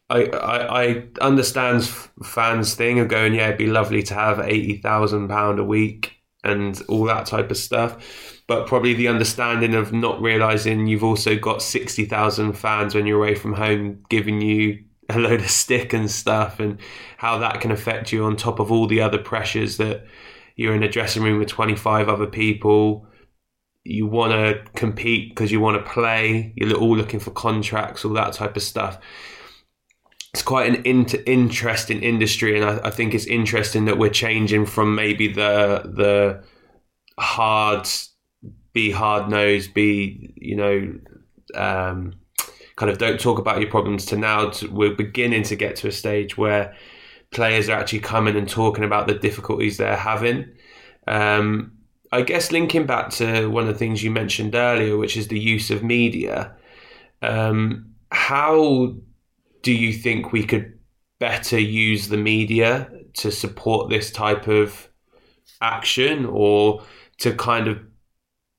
I, 0.10 0.26
I, 0.26 0.84
I 0.84 1.04
understand 1.22 1.84
fans' 2.24 2.76
thing 2.76 3.00
of 3.00 3.08
going, 3.08 3.34
yeah, 3.34 3.48
it'd 3.48 3.58
be 3.58 3.68
lovely 3.68 4.04
to 4.04 4.14
have 4.14 4.40
eighty 4.40 4.78
thousand 4.78 5.30
pound 5.30 5.60
a 5.60 5.64
week 5.64 6.14
and 6.44 6.80
all 6.88 7.06
that 7.06 7.26
type 7.26 7.52
of 7.52 7.58
stuff. 7.58 8.35
But 8.48 8.68
probably 8.68 8.94
the 8.94 9.08
understanding 9.08 9.74
of 9.74 9.92
not 9.92 10.22
realizing 10.22 10.86
you've 10.88 11.04
also 11.04 11.36
got 11.36 11.62
sixty 11.62 12.06
thousand 12.06 12.54
fans 12.54 12.94
when 12.94 13.08
you're 13.08 13.18
away 13.18 13.36
from 13.36 13.54
home 13.54 14.04
giving 14.10 14.42
you 14.42 14.84
a 15.10 15.18
load 15.20 15.42
of 15.42 15.50
stick 15.50 15.94
and 15.94 16.10
stuff, 16.10 16.60
and 16.60 16.80
how 17.18 17.40
that 17.40 17.62
can 17.62 17.72
affect 17.72 18.12
you 18.12 18.24
on 18.26 18.36
top 18.36 18.60
of 18.60 18.72
all 18.72 18.88
the 18.88 19.02
other 19.02 19.18
pressures 19.18 19.78
that 19.78 20.06
you're 20.56 20.76
in 20.76 20.84
a 20.84 20.90
dressing 20.90 21.24
room 21.24 21.40
with 21.40 21.50
twenty 21.50 21.76
five 21.76 22.08
other 22.08 22.28
people 22.28 23.08
you 23.86 24.08
want 24.08 24.32
to 24.32 24.72
compete 24.74 25.30
because 25.30 25.52
you 25.52 25.60
want 25.60 25.78
to 25.84 25.92
play. 25.92 26.52
You're 26.56 26.76
all 26.76 26.98
looking 26.98 27.20
for 27.20 27.32
contracts, 27.32 28.04
all 28.04 28.14
that 28.14 28.34
type 28.34 28.58
of 28.58 28.64
stuff. 28.64 29.00
It's 30.34 30.42
quite 30.42 30.68
an 30.68 30.84
in- 30.84 31.06
interesting 31.26 32.02
industry, 32.02 32.60
and 32.60 32.68
I, 32.68 32.88
I, 32.88 32.90
think 32.90 33.14
it's 33.14 33.28
interesting 33.28 33.86
that 33.86 33.98
we're 33.98 34.10
changing 34.10 34.66
from 34.66 34.96
maybe 34.96 35.32
the 35.32 35.84
the 35.86 36.44
hard, 37.18 37.88
be 38.76 38.92
hard 38.92 39.30
nosed, 39.30 39.74
be 39.74 40.34
you 40.36 40.56
know, 40.56 41.00
um, 41.56 42.14
kind 42.76 42.92
of 42.92 42.98
don't 42.98 43.20
talk 43.20 43.40
about 43.40 43.62
your 43.62 43.70
problems 43.70 44.06
to 44.08 44.18
now 44.18 44.50
to, 44.50 44.68
we're 44.68 44.94
beginning 44.94 45.44
to 45.44 45.56
get 45.56 45.78
to 45.78 45.88
a 45.88 45.92
stage 45.92 46.38
where 46.38 46.76
players 47.32 47.70
are 47.70 47.80
actually 47.80 48.02
coming 48.02 48.36
and 48.36 48.50
talking 48.50 48.84
about 48.84 49.08
the 49.08 49.14
difficulties 49.14 49.78
they're 49.78 49.96
having. 49.96 50.46
Um, 51.08 51.72
I 52.12 52.22
guess 52.22 52.52
linking 52.52 52.86
back 52.86 53.12
to 53.12 53.48
one 53.48 53.64
of 53.64 53.70
the 53.70 53.80
things 53.80 54.04
you 54.04 54.12
mentioned 54.12 54.56
earlier, 54.56 54.98
which 54.98 55.16
is 55.16 55.30
the 55.30 55.40
use 55.40 55.72
of 55.72 55.82
media, 55.82 56.54
um, 57.22 57.94
how 58.12 58.94
do 59.62 59.72
you 59.72 59.94
think 59.94 60.34
we 60.34 60.44
could 60.44 60.78
better 61.20 61.58
use 61.58 62.10
the 62.10 62.18
media 62.18 62.92
to 63.14 63.32
support 63.32 63.90
this 63.90 64.12
type 64.12 64.50
of 64.50 64.90
action 65.62 66.26
or 66.26 66.84
to 67.20 67.34
kind 67.34 67.70
of 67.70 67.80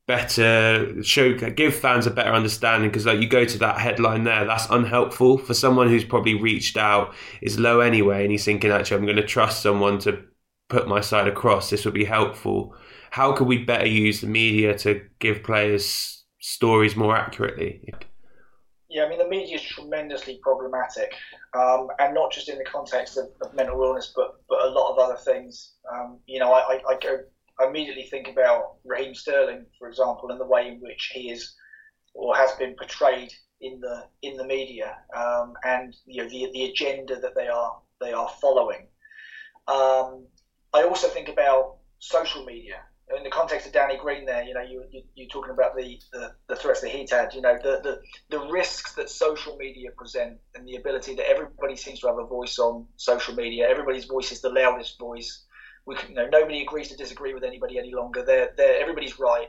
better 0.06 1.02
show 1.02 1.34
give 1.34 1.74
fans 1.74 2.06
a 2.06 2.10
better 2.10 2.32
understanding 2.32 2.88
because 2.88 3.06
like 3.06 3.20
you 3.20 3.28
go 3.28 3.44
to 3.44 3.58
that 3.58 3.78
headline 3.78 4.22
there 4.22 4.44
that's 4.44 4.70
unhelpful 4.70 5.36
for 5.36 5.52
someone 5.52 5.88
who's 5.88 6.04
probably 6.04 6.40
reached 6.40 6.76
out 6.76 7.12
is 7.42 7.58
low 7.58 7.80
anyway 7.80 8.22
and 8.22 8.30
he's 8.30 8.44
thinking 8.44 8.70
actually 8.70 8.96
i'm 8.96 9.04
going 9.04 9.16
to 9.16 9.26
trust 9.26 9.62
someone 9.62 9.98
to 9.98 10.22
put 10.68 10.86
my 10.86 11.00
side 11.00 11.26
across 11.26 11.70
this 11.70 11.84
would 11.84 11.92
be 11.92 12.04
helpful 12.04 12.72
how 13.10 13.32
could 13.32 13.46
we 13.46 13.64
better 13.64 13.86
use 13.86 14.20
the 14.20 14.26
media 14.26 14.76
to 14.78 15.00
give 15.18 15.42
players 15.42 16.16
stories 16.46 16.94
more 16.94 17.16
accurately? 17.16 17.82
Yeah, 18.88 19.04
I 19.04 19.08
mean 19.08 19.18
the 19.18 19.28
media 19.28 19.56
is 19.56 19.62
tremendously 19.62 20.38
problematic, 20.42 21.12
um, 21.54 21.88
and 21.98 22.14
not 22.14 22.30
just 22.30 22.48
in 22.48 22.56
the 22.56 22.64
context 22.64 23.18
of, 23.18 23.26
of, 23.42 23.52
mental 23.52 23.82
illness, 23.82 24.12
but 24.14 24.36
but 24.48 24.62
a 24.62 24.68
lot 24.68 24.92
of 24.92 24.98
other 24.98 25.16
things. 25.16 25.72
Um, 25.92 26.20
you 26.26 26.38
know, 26.38 26.52
I, 26.52 26.80
I, 26.88 26.98
go 27.02 27.18
I 27.60 27.66
immediately 27.66 28.04
think 28.10 28.28
about 28.28 28.76
Raheem 28.84 29.14
Sterling, 29.14 29.66
for 29.78 29.88
example, 29.88 30.30
and 30.30 30.40
the 30.40 30.46
way 30.46 30.68
in 30.68 30.80
which 30.80 31.10
he 31.12 31.30
is 31.30 31.54
or 32.14 32.34
has 32.36 32.52
been 32.52 32.74
portrayed 32.76 33.32
in 33.60 33.80
the 33.80 34.04
in 34.22 34.36
the 34.36 34.44
media, 34.44 34.96
um, 35.16 35.54
and 35.64 35.94
you 36.04 36.22
know 36.22 36.28
the 36.28 36.50
the 36.52 36.64
agenda 36.64 37.18
that 37.20 37.34
they 37.34 37.48
are 37.48 37.78
they 38.00 38.12
are 38.12 38.28
following. 38.40 38.86
Um, 39.68 40.26
I 40.72 40.82
also 40.82 41.08
think 41.08 41.28
about 41.28 41.76
social 41.98 42.44
media 42.44 42.82
in 43.14 43.22
the 43.22 43.30
context 43.30 43.66
of 43.66 43.72
Danny 43.72 43.96
Green, 43.96 44.24
there, 44.24 44.42
you 44.42 44.52
know, 44.52 44.62
you, 44.62 44.84
you 44.90 45.02
you're 45.14 45.28
talking 45.28 45.52
about 45.52 45.76
the, 45.76 45.98
the, 46.12 46.32
the 46.48 46.56
threats 46.56 46.80
that 46.80 46.90
he's 46.90 47.10
had. 47.10 47.32
You 47.34 47.40
know, 47.40 47.56
the, 47.62 47.80
the 47.82 48.00
the 48.36 48.46
risks 48.48 48.94
that 48.94 49.08
social 49.08 49.56
media 49.56 49.90
present, 49.96 50.38
and 50.54 50.66
the 50.66 50.76
ability 50.76 51.14
that 51.14 51.28
everybody 51.28 51.76
seems 51.76 52.00
to 52.00 52.08
have 52.08 52.18
a 52.18 52.26
voice 52.26 52.58
on 52.58 52.86
social 52.96 53.34
media. 53.34 53.68
Everybody's 53.68 54.06
voice 54.06 54.32
is 54.32 54.40
the 54.40 54.50
loudest 54.50 54.98
voice. 54.98 55.44
We, 55.86 55.96
you 56.08 56.14
know, 56.14 56.28
nobody 56.28 56.62
agrees 56.62 56.88
to 56.88 56.96
disagree 56.96 57.32
with 57.34 57.44
anybody 57.44 57.78
any 57.78 57.94
longer. 57.94 58.24
They're, 58.24 58.50
they're 58.56 58.80
everybody's 58.80 59.18
right, 59.18 59.48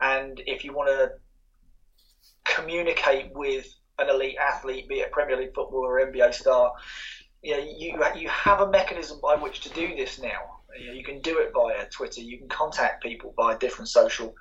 and 0.00 0.40
if 0.46 0.64
you 0.64 0.72
want 0.72 0.88
to 0.90 1.10
communicate 2.44 3.32
with 3.34 3.66
an 3.98 4.08
elite 4.08 4.36
athlete, 4.38 4.88
be 4.88 5.00
it 5.00 5.12
Premier 5.12 5.36
League 5.36 5.54
footballer 5.54 6.00
or 6.00 6.06
NBA 6.06 6.34
star, 6.34 6.72
you 7.42 7.52
know, 7.52 7.64
you 7.64 8.00
you 8.16 8.28
have 8.28 8.60
a 8.60 8.70
mechanism 8.70 9.18
by 9.22 9.34
which 9.34 9.60
to 9.60 9.70
do 9.70 9.94
this 9.96 10.20
now 10.20 10.62
you, 10.78 10.88
know, 10.88 10.92
you 10.92 11.04
can 11.04 11.20
do 11.20 11.38
it 11.38 11.52
via 11.54 11.88
Twitter. 11.90 12.20
You 12.20 12.38
can 12.38 12.48
contact 12.48 13.02
people 13.02 13.34
via 13.36 13.58
different 13.58 13.88
social 13.88 14.34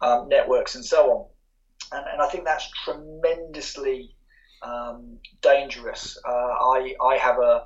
um, 0.00 0.28
networks 0.28 0.74
and 0.74 0.84
so 0.84 1.10
on. 1.10 1.98
And, 1.98 2.06
and, 2.12 2.22
I 2.22 2.28
think 2.28 2.44
that's 2.44 2.68
tremendously 2.84 4.14
um, 4.62 5.18
dangerous. 5.40 6.18
Uh, 6.26 6.30
I 6.30 6.94
I 7.02 7.16
have 7.16 7.38
a 7.38 7.64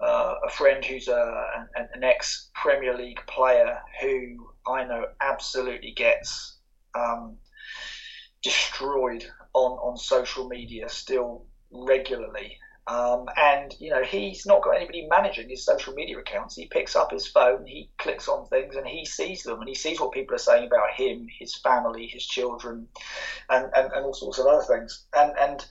uh, 0.00 0.34
a 0.46 0.50
friend 0.50 0.84
who's 0.84 1.08
a, 1.08 1.44
an, 1.76 1.88
an, 1.94 2.04
ex 2.04 2.50
Premier 2.54 2.96
League 2.96 3.20
player 3.26 3.78
who 4.00 4.50
I 4.66 4.84
know 4.84 5.06
absolutely 5.20 5.92
gets 5.92 6.58
um, 6.94 7.36
destroyed 8.42 9.26
on, 9.52 9.72
on 9.72 9.96
social 9.98 10.48
media 10.48 10.88
still 10.88 11.46
regularly. 11.70 12.56
Um, 12.86 13.26
and 13.36 13.72
you 13.78 13.90
know 13.90 14.02
he's 14.02 14.46
not 14.46 14.62
got 14.62 14.74
anybody 14.74 15.06
managing 15.08 15.48
his 15.48 15.64
social 15.64 15.92
media 15.92 16.18
accounts. 16.18 16.56
He 16.56 16.66
picks 16.66 16.96
up 16.96 17.12
his 17.12 17.28
phone, 17.28 17.64
he 17.66 17.90
clicks 17.98 18.26
on 18.26 18.48
things, 18.48 18.74
and 18.74 18.86
he 18.86 19.04
sees 19.04 19.42
them, 19.42 19.60
and 19.60 19.68
he 19.68 19.74
sees 19.74 20.00
what 20.00 20.12
people 20.12 20.34
are 20.34 20.38
saying 20.38 20.66
about 20.66 20.90
him, 20.96 21.26
his 21.38 21.54
family, 21.56 22.06
his 22.06 22.26
children, 22.26 22.88
and, 23.48 23.66
and, 23.76 23.92
and 23.92 24.04
all 24.04 24.14
sorts 24.14 24.38
of 24.38 24.46
other 24.46 24.64
things. 24.64 25.04
And 25.14 25.32
and 25.38 25.64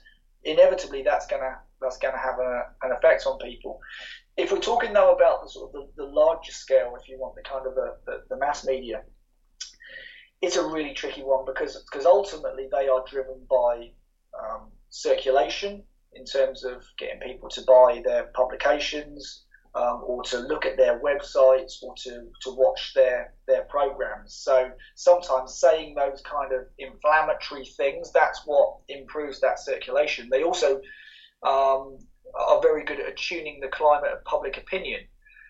inevitably 0.44 1.02
that's 1.02 1.26
gonna 1.26 1.58
that's 1.80 1.98
gonna 1.98 2.18
have 2.18 2.38
a, 2.38 2.62
an 2.82 2.92
effect 2.92 3.26
on 3.26 3.38
people. 3.38 3.80
If 4.40 4.52
we're 4.52 4.58
talking 4.58 4.92
though 4.92 5.14
about 5.14 5.42
the 5.42 5.50
sort 5.50 5.74
of 5.74 5.90
the, 5.96 6.04
the 6.04 6.08
larger 6.08 6.52
scale, 6.52 6.96
if 7.00 7.08
you 7.08 7.18
want 7.18 7.34
the 7.34 7.42
kind 7.42 7.66
of 7.66 7.74
the, 7.74 7.96
the, 8.06 8.22
the 8.30 8.36
mass 8.36 8.66
media, 8.66 9.02
it's 10.42 10.56
a 10.56 10.66
really 10.66 10.94
tricky 10.94 11.22
one 11.22 11.44
because 11.44 11.82
because 11.90 12.06
ultimately 12.06 12.68
they 12.72 12.88
are 12.88 13.04
driven 13.08 13.46
by 13.48 13.90
um, 14.38 14.70
circulation 14.88 15.82
in 16.14 16.24
terms 16.24 16.64
of 16.64 16.82
getting 16.98 17.20
people 17.20 17.48
to 17.50 17.62
buy 17.62 18.02
their 18.04 18.24
publications 18.34 19.44
um, 19.74 20.02
or 20.04 20.22
to 20.24 20.38
look 20.38 20.66
at 20.66 20.76
their 20.76 21.00
websites 21.00 21.82
or 21.82 21.94
to, 21.96 22.28
to 22.42 22.50
watch 22.50 22.92
their, 22.94 23.34
their 23.46 23.62
programs. 23.64 24.34
So 24.34 24.70
sometimes 24.96 25.60
saying 25.60 25.94
those 25.94 26.22
kind 26.22 26.52
of 26.52 26.66
inflammatory 26.78 27.64
things, 27.76 28.10
that's 28.12 28.42
what 28.44 28.78
improves 28.88 29.40
that 29.40 29.60
circulation. 29.60 30.28
They 30.30 30.42
also 30.42 30.80
um, 31.46 31.98
are 32.34 32.60
very 32.60 32.84
good 32.84 33.00
at 33.00 33.16
tuning 33.16 33.60
the 33.60 33.68
climate 33.68 34.12
of 34.12 34.24
public 34.24 34.56
opinion. 34.56 35.00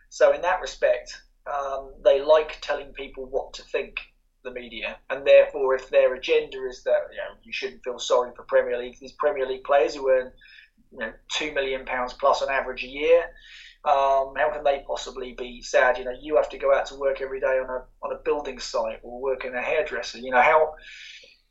So 0.09 0.33
in 0.33 0.43
that 0.43 0.61
respect, 0.61 1.21
um, 1.47 1.93
they 2.05 2.21
like 2.21 2.59
telling 2.61 2.93
people 2.93 3.27
what 3.27 3.53
to 3.55 3.63
think 3.63 3.97
the 4.43 4.51
media, 4.51 4.97
and 5.11 5.27
therefore, 5.27 5.75
if 5.75 5.89
their 5.91 6.15
agenda 6.15 6.67
is 6.67 6.83
that 6.85 7.01
you 7.11 7.19
know 7.19 7.39
you 7.43 7.53
shouldn't 7.53 7.85
feel 7.85 7.99
sorry 7.99 8.33
for 8.35 8.45
Premier 8.45 8.79
League, 8.79 8.97
these 9.01 9.13
Premier 9.13 9.47
League 9.47 9.65
players 9.65 9.95
who 9.95 10.11
earn 10.11 10.33
you 10.91 10.99
know 10.99 11.13
two 11.29 11.53
million 11.53 11.85
pounds 11.85 12.15
plus 12.15 12.43
on 12.43 12.51
average 12.51 12.83
a 12.83 12.89
year, 12.89 13.25
um, 13.85 14.35
how 14.37 14.51
can 14.53 14.65
they 14.65 14.83
possibly 14.87 15.35
be 15.35 15.63
sad? 15.63 15.99
You 15.99 16.05
know, 16.05 16.17
you 16.21 16.37
have 16.37 16.49
to 16.51 16.59
go 16.59 16.75
out 16.75 16.87
to 16.87 16.97
work 16.97 17.21
every 17.21 17.41
day 17.41 17.59
on 17.59 17.69
a 17.69 17.85
on 18.03 18.13
a 18.13 18.23
building 18.25 18.59
site 18.59 19.01
or 19.03 19.21
work 19.21 19.45
in 19.45 19.55
a 19.55 19.63
hairdresser. 19.63 20.19
You 20.19 20.31
know 20.31 20.43
how 20.43 20.75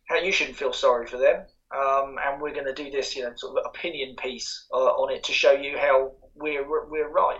how 0.08 0.18
you 0.18 0.32
shouldn't 0.32 0.58
feel 0.58 0.74
sorry 0.74 1.08
for 1.08 1.18
them. 1.18 1.46
Um, 1.76 2.16
and 2.26 2.42
we're 2.42 2.54
going 2.54 2.66
to 2.66 2.74
do 2.74 2.90
this, 2.90 3.16
you 3.16 3.24
know, 3.24 3.32
sort 3.36 3.58
of 3.58 3.66
opinion 3.66 4.16
piece 4.16 4.66
uh, 4.74 4.78
on 4.78 5.14
it 5.14 5.24
to 5.26 5.34
show 5.34 5.52
you 5.52 5.78
how 5.78 6.14
we're 6.36 6.68
we're 6.68 7.10
right. 7.10 7.40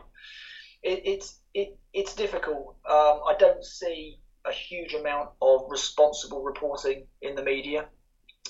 It, 0.84 1.02
it's 1.04 1.40
it, 1.54 1.78
it's 1.94 2.16
difficult. 2.16 2.76
Um, 2.88 3.22
I 3.28 3.36
don't 3.40 3.64
see 3.64 4.20
a 4.46 4.52
huge 4.52 4.94
amount 4.94 5.30
of 5.42 5.62
responsible 5.70 6.44
reporting 6.44 7.08
in 7.22 7.36
the 7.36 7.44
media. 7.44 7.88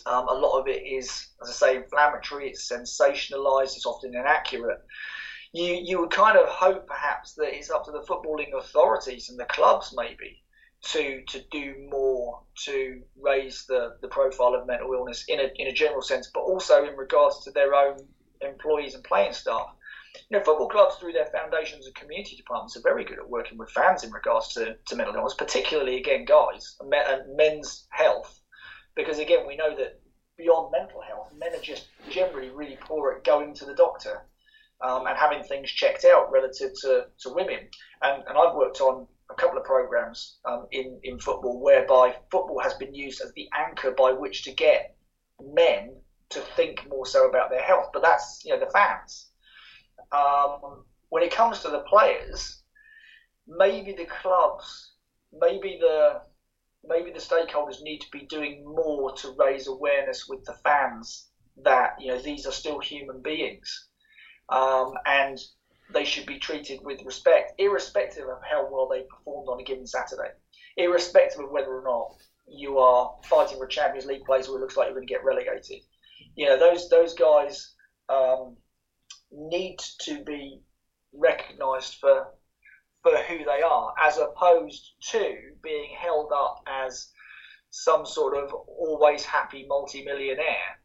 Um, 0.05 0.27
a 0.27 0.33
lot 0.33 0.59
of 0.59 0.67
it 0.67 0.83
is, 0.83 1.29
as 1.41 1.49
I 1.49 1.53
say, 1.53 1.75
inflammatory. 1.77 2.49
It's 2.49 2.69
sensationalised. 2.69 3.75
It's 3.75 3.85
often 3.85 4.13
inaccurate. 4.13 4.81
You 5.53 5.81
you 5.81 6.01
would 6.01 6.11
kind 6.11 6.37
of 6.37 6.47
hope 6.49 6.87
perhaps 6.87 7.35
that 7.35 7.55
it's 7.55 7.71
up 7.71 7.85
to 7.85 7.91
the 7.91 8.01
footballing 8.01 8.53
authorities 8.57 9.29
and 9.29 9.39
the 9.39 9.45
clubs 9.45 9.93
maybe 9.97 10.43
to 10.81 11.21
to 11.27 11.41
do 11.51 11.75
more 11.91 12.41
to 12.65 13.01
raise 13.19 13.65
the, 13.67 13.95
the 14.01 14.07
profile 14.07 14.55
of 14.55 14.65
mental 14.65 14.93
illness 14.93 15.25
in 15.27 15.39
a 15.39 15.49
in 15.55 15.67
a 15.67 15.73
general 15.73 16.01
sense, 16.01 16.29
but 16.33 16.41
also 16.41 16.85
in 16.85 16.95
regards 16.95 17.43
to 17.43 17.51
their 17.51 17.73
own 17.73 17.97
employees 18.41 18.95
and 18.95 19.03
playing 19.03 19.33
staff 19.33 19.67
you 20.29 20.37
know, 20.37 20.43
football 20.43 20.69
clubs 20.69 20.95
through 20.95 21.13
their 21.13 21.27
foundations 21.27 21.85
and 21.85 21.95
community 21.95 22.35
departments 22.35 22.75
are 22.77 22.81
very 22.81 23.03
good 23.03 23.19
at 23.19 23.29
working 23.29 23.57
with 23.57 23.69
fans 23.71 24.03
in 24.03 24.11
regards 24.11 24.53
to, 24.53 24.75
to 24.87 24.95
mental 24.95 25.15
illness, 25.15 25.33
particularly 25.33 25.97
again 25.97 26.25
guys 26.25 26.75
and 26.79 27.35
men's 27.35 27.87
health, 27.89 28.39
because 28.95 29.19
again 29.19 29.47
we 29.47 29.55
know 29.55 29.75
that 29.75 29.99
beyond 30.37 30.71
mental 30.71 31.01
health, 31.01 31.31
men 31.37 31.53
are 31.53 31.61
just 31.61 31.87
generally 32.09 32.49
really 32.49 32.77
poor 32.81 33.13
at 33.13 33.23
going 33.23 33.53
to 33.53 33.65
the 33.65 33.75
doctor 33.75 34.25
um, 34.81 35.05
and 35.07 35.17
having 35.17 35.43
things 35.43 35.69
checked 35.69 36.05
out 36.05 36.31
relative 36.31 36.71
to, 36.81 37.05
to 37.19 37.33
women. 37.33 37.67
And, 38.01 38.23
and 38.27 38.37
I've 38.37 38.55
worked 38.55 38.81
on 38.81 39.07
a 39.31 39.35
couple 39.35 39.57
of 39.57 39.63
programs 39.63 40.37
um, 40.45 40.65
in 40.71 40.99
in 41.03 41.19
football 41.19 41.59
whereby 41.61 42.15
football 42.31 42.59
has 42.59 42.73
been 42.75 42.93
used 42.93 43.21
as 43.21 43.31
the 43.35 43.47
anchor 43.55 43.91
by 43.91 44.11
which 44.11 44.43
to 44.43 44.51
get 44.53 44.95
men 45.41 46.01
to 46.29 46.41
think 46.55 46.85
more 46.87 47.05
so 47.05 47.27
about 47.27 47.49
their 47.49 47.61
health. 47.61 47.87
But 47.93 48.03
that's 48.03 48.41
you 48.45 48.53
know 48.53 48.59
the 48.59 48.71
fans 48.71 49.27
Um, 50.11 50.85
when 51.09 51.23
it 51.23 51.31
comes 51.31 51.59
to 51.61 51.69
the 51.69 51.79
players, 51.79 52.61
maybe 53.47 53.93
the 53.93 54.05
clubs, 54.05 54.93
maybe 55.31 55.77
the 55.79 56.21
maybe 56.83 57.11
the 57.11 57.19
stakeholders 57.19 57.81
need 57.81 57.99
to 58.01 58.07
be 58.11 58.25
doing 58.29 58.63
more 58.65 59.13
to 59.15 59.35
raise 59.37 59.67
awareness 59.67 60.25
with 60.27 60.43
the 60.45 60.53
fans 60.63 61.27
that 61.57 61.91
you 61.99 62.07
know 62.11 62.19
these 62.21 62.45
are 62.45 62.51
still 62.51 62.79
human 62.79 63.21
beings, 63.21 63.87
um, 64.49 64.93
and 65.05 65.37
they 65.91 66.05
should 66.05 66.25
be 66.25 66.39
treated 66.39 66.79
with 66.83 67.03
respect, 67.03 67.53
irrespective 67.57 68.27
of 68.27 68.39
how 68.49 68.67
well 68.71 68.87
they 68.87 69.03
performed 69.03 69.49
on 69.49 69.59
a 69.59 69.63
given 69.63 69.87
Saturday, 69.87 70.31
irrespective 70.77 71.41
of 71.41 71.51
whether 71.51 71.75
or 71.75 71.83
not 71.83 72.15
you 72.47 72.77
are 72.79 73.15
fighting 73.23 73.57
for 73.57 73.65
a 73.65 73.69
Champions 73.69 74.05
League 74.05 74.25
place 74.25 74.47
where 74.47 74.57
it 74.57 74.61
looks 74.61 74.77
like 74.77 74.87
you're 74.87 74.95
going 74.95 75.07
to 75.07 75.13
get 75.13 75.23
relegated. 75.23 75.81
You 76.35 76.47
know 76.47 76.59
those 76.59 76.89
those 76.89 77.13
guys 77.13 77.73
um, 78.07 78.55
need 79.31 79.79
to 80.01 80.23
be 80.23 80.61
recognised 81.13 81.95
for 81.95 82.27
for 83.01 83.15
who 83.17 83.39
they 83.39 83.61
are, 83.61 83.93
as 84.01 84.17
opposed 84.17 84.93
to 85.11 85.35
being 85.63 85.95
held 85.97 86.31
up 86.35 86.61
as 86.67 87.11
some 87.71 88.05
sort 88.05 88.35
of 88.35 88.51
always 88.53 89.23
happy 89.23 89.65
multimillionaire 89.67 90.79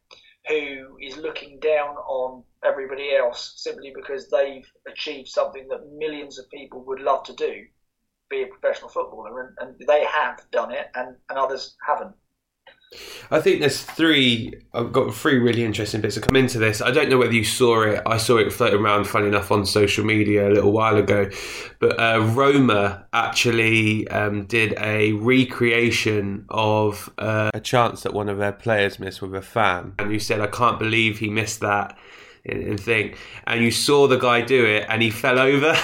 who 0.46 0.98
is 1.00 1.16
looking 1.16 1.58
down 1.58 1.96
on 1.96 2.44
everybody 2.64 3.14
else 3.14 3.54
simply 3.56 3.92
because 3.94 4.28
they've 4.30 4.66
achieved 4.90 5.28
something 5.28 5.68
that 5.68 5.86
millions 5.96 6.38
of 6.38 6.48
people 6.50 6.84
would 6.86 7.00
love 7.00 7.24
to 7.24 7.32
do, 7.34 7.64
be 8.30 8.42
a 8.42 8.46
professional 8.46 8.88
footballer, 8.88 9.40
and, 9.40 9.56
and 9.60 9.86
they 9.86 10.04
have 10.04 10.40
done 10.50 10.72
it, 10.72 10.86
and, 10.94 11.16
and 11.28 11.38
others 11.38 11.76
haven't. 11.86 12.14
I 13.30 13.40
think 13.40 13.60
there's 13.60 13.82
three. 13.82 14.54
I've 14.72 14.92
got 14.92 15.14
three 15.14 15.38
really 15.38 15.64
interesting 15.64 16.00
bits 16.00 16.14
to 16.14 16.20
come 16.20 16.36
into 16.36 16.58
this. 16.58 16.80
I 16.80 16.90
don't 16.90 17.08
know 17.08 17.18
whether 17.18 17.32
you 17.32 17.44
saw 17.44 17.82
it. 17.82 18.02
I 18.06 18.18
saw 18.18 18.36
it 18.38 18.52
floating 18.52 18.80
around, 18.80 19.04
funny 19.04 19.26
enough, 19.26 19.50
on 19.50 19.66
social 19.66 20.04
media 20.04 20.48
a 20.48 20.52
little 20.52 20.72
while 20.72 20.96
ago. 20.96 21.28
But 21.80 21.98
uh, 21.98 22.20
Roma 22.34 23.06
actually 23.12 24.06
um, 24.08 24.46
did 24.46 24.74
a 24.78 25.12
recreation 25.12 26.46
of 26.50 27.10
uh, 27.18 27.50
a 27.52 27.60
chance 27.60 28.02
that 28.02 28.14
one 28.14 28.28
of 28.28 28.38
their 28.38 28.52
players 28.52 28.98
missed 28.98 29.22
with 29.22 29.34
a 29.34 29.42
fan, 29.42 29.94
and 29.98 30.12
you 30.12 30.20
said, 30.20 30.40
"I 30.40 30.46
can't 30.46 30.78
believe 30.78 31.18
he 31.18 31.30
missed 31.30 31.60
that." 31.60 31.98
And 32.46 32.78
thing, 32.78 33.14
and 33.46 33.64
you 33.64 33.70
saw 33.70 34.06
the 34.06 34.18
guy 34.18 34.42
do 34.42 34.66
it, 34.66 34.84
and 34.90 35.00
he 35.00 35.10
fell 35.10 35.38
over. 35.38 35.74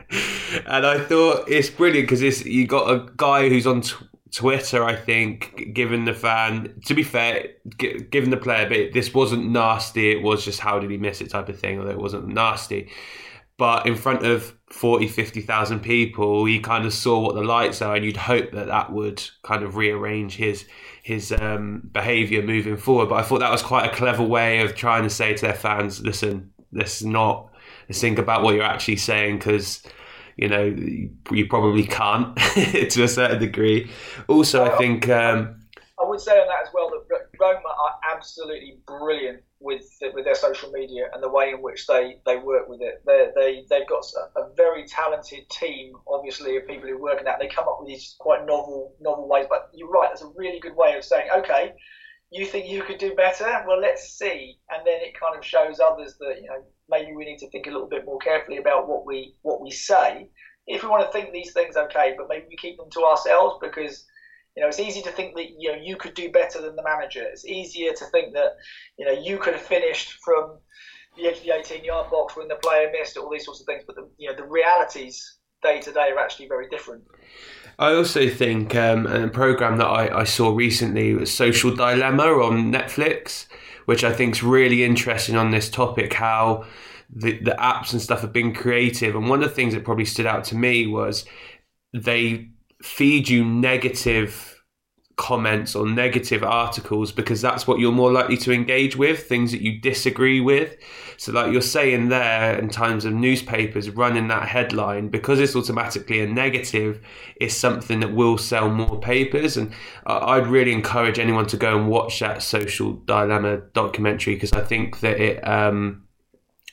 and 0.66 0.86
I 0.86 0.98
thought 1.00 1.48
it's 1.48 1.70
brilliant 1.70 2.06
because 2.06 2.44
you 2.44 2.66
got 2.66 2.90
a 2.90 3.08
guy 3.16 3.48
who's 3.48 3.66
on 3.66 3.80
t- 3.80 3.94
Twitter, 4.30 4.84
I 4.84 4.94
think, 4.94 5.72
given 5.72 6.04
the 6.04 6.14
fan, 6.14 6.80
to 6.86 6.94
be 6.94 7.02
fair, 7.02 7.48
given 7.78 8.30
the 8.30 8.36
player, 8.36 8.68
but 8.68 8.92
this 8.92 9.14
wasn't 9.14 9.50
nasty. 9.50 10.10
It 10.10 10.22
was 10.22 10.44
just 10.44 10.60
how 10.60 10.78
did 10.78 10.90
he 10.90 10.98
miss 10.98 11.20
it 11.20 11.30
type 11.30 11.48
of 11.48 11.58
thing, 11.58 11.78
although 11.78 11.90
it 11.90 11.98
wasn't 11.98 12.28
nasty. 12.28 12.90
But 13.58 13.86
in 13.86 13.94
front 13.94 14.24
of 14.24 14.54
40, 14.70 15.06
50,000 15.08 15.80
people, 15.80 16.46
he 16.46 16.60
kind 16.60 16.86
of 16.86 16.94
saw 16.94 17.20
what 17.20 17.34
the 17.34 17.42
lights 17.42 17.82
are, 17.82 17.94
and 17.94 18.04
you'd 18.04 18.16
hope 18.16 18.52
that 18.52 18.66
that 18.66 18.90
would 18.90 19.22
kind 19.42 19.62
of 19.62 19.76
rearrange 19.76 20.36
his 20.36 20.66
his 21.02 21.32
um, 21.32 21.88
behaviour 21.92 22.42
moving 22.42 22.76
forward. 22.76 23.08
But 23.08 23.16
I 23.16 23.22
thought 23.22 23.40
that 23.40 23.50
was 23.50 23.62
quite 23.62 23.92
a 23.92 23.94
clever 23.94 24.22
way 24.22 24.62
of 24.62 24.74
trying 24.74 25.02
to 25.02 25.10
say 25.10 25.34
to 25.34 25.42
their 25.42 25.54
fans, 25.54 26.00
listen, 26.00 26.52
let's 26.72 27.02
not 27.02 27.50
let's 27.88 28.00
think 28.00 28.18
about 28.18 28.42
what 28.42 28.54
you're 28.54 28.64
actually 28.64 28.96
saying 28.96 29.38
because 29.38 29.82
you 30.36 30.48
know 30.48 30.64
you 30.64 31.46
probably 31.46 31.84
can't 31.84 32.36
to 32.90 33.02
a 33.02 33.08
certain 33.08 33.38
degree. 33.38 33.90
Also, 34.28 34.64
I 34.64 34.76
think 34.78 35.08
um, 35.08 35.60
I 36.00 36.06
would 36.06 36.20
say 36.20 36.32
on 36.32 36.46
that 36.46 36.66
as 36.66 36.72
well 36.72 36.90
that 36.90 37.28
Roma 37.38 37.60
are 37.68 38.14
absolutely 38.14 38.78
brilliant 38.86 39.42
with 39.62 39.84
with 40.14 40.24
their 40.24 40.34
social 40.34 40.70
media 40.70 41.06
and 41.12 41.22
the 41.22 41.28
way 41.28 41.50
in 41.50 41.62
which 41.62 41.86
they, 41.86 42.16
they 42.26 42.36
work 42.36 42.68
with 42.68 42.80
it. 42.82 43.02
They 43.06 43.28
they 43.34 43.64
they've 43.70 43.88
got 43.88 44.04
a, 44.36 44.52
very 44.56 44.84
talented 44.86 45.48
team, 45.50 45.92
obviously, 46.06 46.56
of 46.56 46.66
people 46.66 46.88
who 46.88 47.00
work 47.00 47.18
in 47.18 47.24
that. 47.24 47.38
They 47.40 47.48
come 47.48 47.68
up 47.68 47.78
with 47.80 47.88
these 47.88 48.16
quite 48.18 48.44
novel 48.44 48.94
novel 49.00 49.28
ways. 49.28 49.46
But 49.48 49.70
you're 49.72 49.88
right, 49.88 50.08
that's 50.10 50.22
a 50.22 50.32
really 50.36 50.60
good 50.60 50.76
way 50.76 50.94
of 50.96 51.04
saying, 51.04 51.28
okay, 51.38 51.72
you 52.30 52.46
think 52.46 52.66
you 52.66 52.82
could 52.82 52.98
do 52.98 53.14
better? 53.14 53.64
Well, 53.66 53.80
let's 53.80 54.18
see. 54.18 54.58
And 54.70 54.86
then 54.86 55.00
it 55.00 55.18
kind 55.18 55.36
of 55.36 55.44
shows 55.44 55.80
others 55.80 56.16
that 56.18 56.36
you 56.40 56.48
know 56.48 56.64
maybe 56.88 57.12
we 57.14 57.24
need 57.24 57.38
to 57.38 57.50
think 57.50 57.66
a 57.66 57.70
little 57.70 57.88
bit 57.88 58.04
more 58.04 58.18
carefully 58.18 58.58
about 58.58 58.88
what 58.88 59.06
we 59.06 59.34
what 59.42 59.62
we 59.62 59.70
say. 59.70 60.28
If 60.66 60.82
we 60.82 60.88
want 60.88 61.04
to 61.04 61.12
think 61.12 61.32
these 61.32 61.52
things, 61.52 61.76
okay, 61.76 62.14
but 62.16 62.28
maybe 62.28 62.46
we 62.48 62.56
keep 62.56 62.76
them 62.76 62.90
to 62.92 63.04
ourselves 63.04 63.56
because 63.60 64.04
you 64.56 64.62
know 64.62 64.68
it's 64.68 64.80
easy 64.80 65.02
to 65.02 65.10
think 65.10 65.34
that 65.36 65.46
you 65.58 65.72
know 65.72 65.78
you 65.78 65.96
could 65.96 66.14
do 66.14 66.30
better 66.30 66.60
than 66.60 66.76
the 66.76 66.82
manager. 66.82 67.22
It's 67.22 67.46
easier 67.46 67.92
to 67.92 68.04
think 68.06 68.34
that 68.34 68.56
you 68.98 69.06
know 69.06 69.12
you 69.12 69.38
could 69.38 69.54
have 69.54 69.62
finished 69.62 70.18
from 70.24 70.58
the 71.16 71.26
edge 71.26 71.38
of 71.38 71.44
the 71.44 71.54
18 71.54 71.84
yard 71.84 72.10
box 72.10 72.36
when 72.36 72.48
the 72.48 72.56
player 72.56 72.90
missed 72.92 73.16
all 73.16 73.30
these 73.30 73.44
sorts 73.44 73.60
of 73.60 73.66
things. 73.66 73.84
But 73.86 73.96
the, 73.96 74.08
you 74.18 74.28
know 74.28 74.36
the 74.36 74.44
realities 74.44 75.38
day 75.62 75.80
to 75.80 75.92
day 75.92 76.10
are 76.10 76.18
actually 76.18 76.48
very 76.48 76.68
different. 76.68 77.04
I 77.78 77.94
also 77.94 78.28
think 78.28 78.74
um, 78.74 79.06
a 79.06 79.28
program 79.28 79.78
that 79.78 79.86
I, 79.86 80.20
I, 80.20 80.24
saw 80.24 80.54
recently 80.54 81.14
was 81.14 81.32
Social 81.32 81.74
Dilemma 81.74 82.24
on 82.24 82.70
Netflix, 82.70 83.46
which 83.86 84.04
I 84.04 84.12
think 84.12 84.34
is 84.34 84.42
really 84.42 84.84
interesting 84.84 85.36
on 85.36 85.52
this 85.52 85.70
topic. 85.70 86.12
How 86.12 86.66
the, 87.08 87.38
the 87.38 87.52
apps 87.52 87.92
and 87.92 88.02
stuff 88.02 88.20
have 88.20 88.32
been 88.32 88.54
creative, 88.54 89.14
and 89.14 89.28
one 89.28 89.42
of 89.42 89.48
the 89.48 89.54
things 89.54 89.72
that 89.72 89.84
probably 89.84 90.04
stood 90.04 90.26
out 90.26 90.44
to 90.44 90.56
me 90.56 90.86
was 90.86 91.24
they 91.94 92.50
feed 92.82 93.28
you 93.28 93.44
negative 93.44 94.52
comments 95.16 95.76
or 95.76 95.86
negative 95.86 96.42
articles 96.42 97.12
because 97.12 97.40
that's 97.40 97.66
what 97.66 97.78
you're 97.78 97.92
more 97.92 98.10
likely 98.10 98.36
to 98.36 98.50
engage 98.50 98.96
with 98.96 99.28
things 99.28 99.52
that 99.52 99.60
you 99.60 99.80
disagree 99.80 100.40
with. 100.40 100.76
So 101.16 101.32
like 101.32 101.52
you're 101.52 101.60
saying 101.60 102.08
there 102.08 102.58
in 102.58 102.68
times 102.70 103.04
of 103.04 103.12
newspapers 103.12 103.88
running 103.90 104.28
that 104.28 104.48
headline 104.48 105.08
because 105.08 105.38
it's 105.38 105.54
automatically 105.54 106.20
a 106.20 106.26
negative 106.26 107.00
is 107.40 107.56
something 107.56 108.00
that 108.00 108.12
will 108.12 108.38
sell 108.38 108.70
more 108.70 108.98
papers. 109.00 109.56
And 109.56 109.72
i'd 110.06 110.46
really 110.46 110.72
encourage 110.72 111.18
anyone 111.18 111.46
to 111.46 111.56
go 111.56 111.78
and 111.78 111.88
watch 111.88 112.18
that 112.20 112.42
social 112.42 112.94
dilemma 112.94 113.58
documentary 113.72 114.34
because 114.34 114.52
i 114.52 114.60
think 114.60 115.00
that 115.00 115.20
it 115.20 115.46
um, 115.46 116.02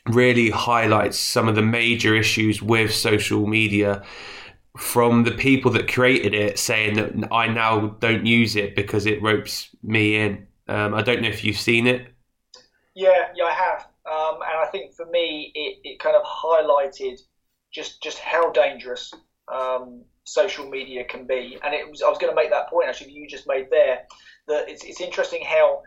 really 0.08 0.50
highlights 0.50 1.20
some 1.20 1.48
of 1.48 1.56
the 1.56 1.62
major 1.62 2.16
issues 2.16 2.62
with 2.62 2.92
social 2.94 3.46
media 3.46 4.04
from 4.78 5.24
the 5.24 5.32
people 5.32 5.72
that 5.72 5.92
created 5.92 6.34
it 6.34 6.60
saying 6.60 6.96
that 6.96 7.34
I 7.34 7.48
now 7.48 7.88
don't 8.00 8.26
use 8.26 8.56
it 8.56 8.76
because 8.76 9.06
it 9.06 9.22
ropes 9.22 9.76
me 9.84 10.16
in. 10.16 10.48
Um, 10.68 10.94
I 10.94 11.02
don't 11.02 11.22
know 11.22 11.30
if 11.30 11.44
you've 11.44 11.58
seen 11.58 11.88
it. 11.88 12.08
Yeah, 12.96 13.30
yeah, 13.36 13.46
I 13.46 13.54
have, 13.54 13.88
um, 14.12 14.36
and 14.42 14.60
I 14.60 14.68
think 14.72 14.94
for 14.94 15.06
me, 15.08 15.52
it, 15.56 15.80
it 15.84 16.00
kind 16.00 16.16
of 16.16 16.24
highlighted 16.24 17.20
just 17.72 18.02
just 18.02 18.20
how 18.20 18.52
dangerous 18.52 19.14
um, 19.48 20.04
social 20.24 20.70
media 20.70 21.04
can 21.04 21.26
be. 21.26 21.58
And 21.64 21.74
it 21.74 21.90
was 21.90 22.02
I 22.02 22.10
was 22.10 22.18
going 22.18 22.32
to 22.32 22.36
make 22.36 22.52
that 22.52 22.70
point 22.70 22.90
actually 22.90 23.12
you 23.12 23.28
just 23.28 23.48
made 23.48 23.68
there 23.70 24.02
that 24.48 24.70
it's 24.70 24.84
it's 24.84 25.02
interesting 25.02 25.44
how 25.44 25.82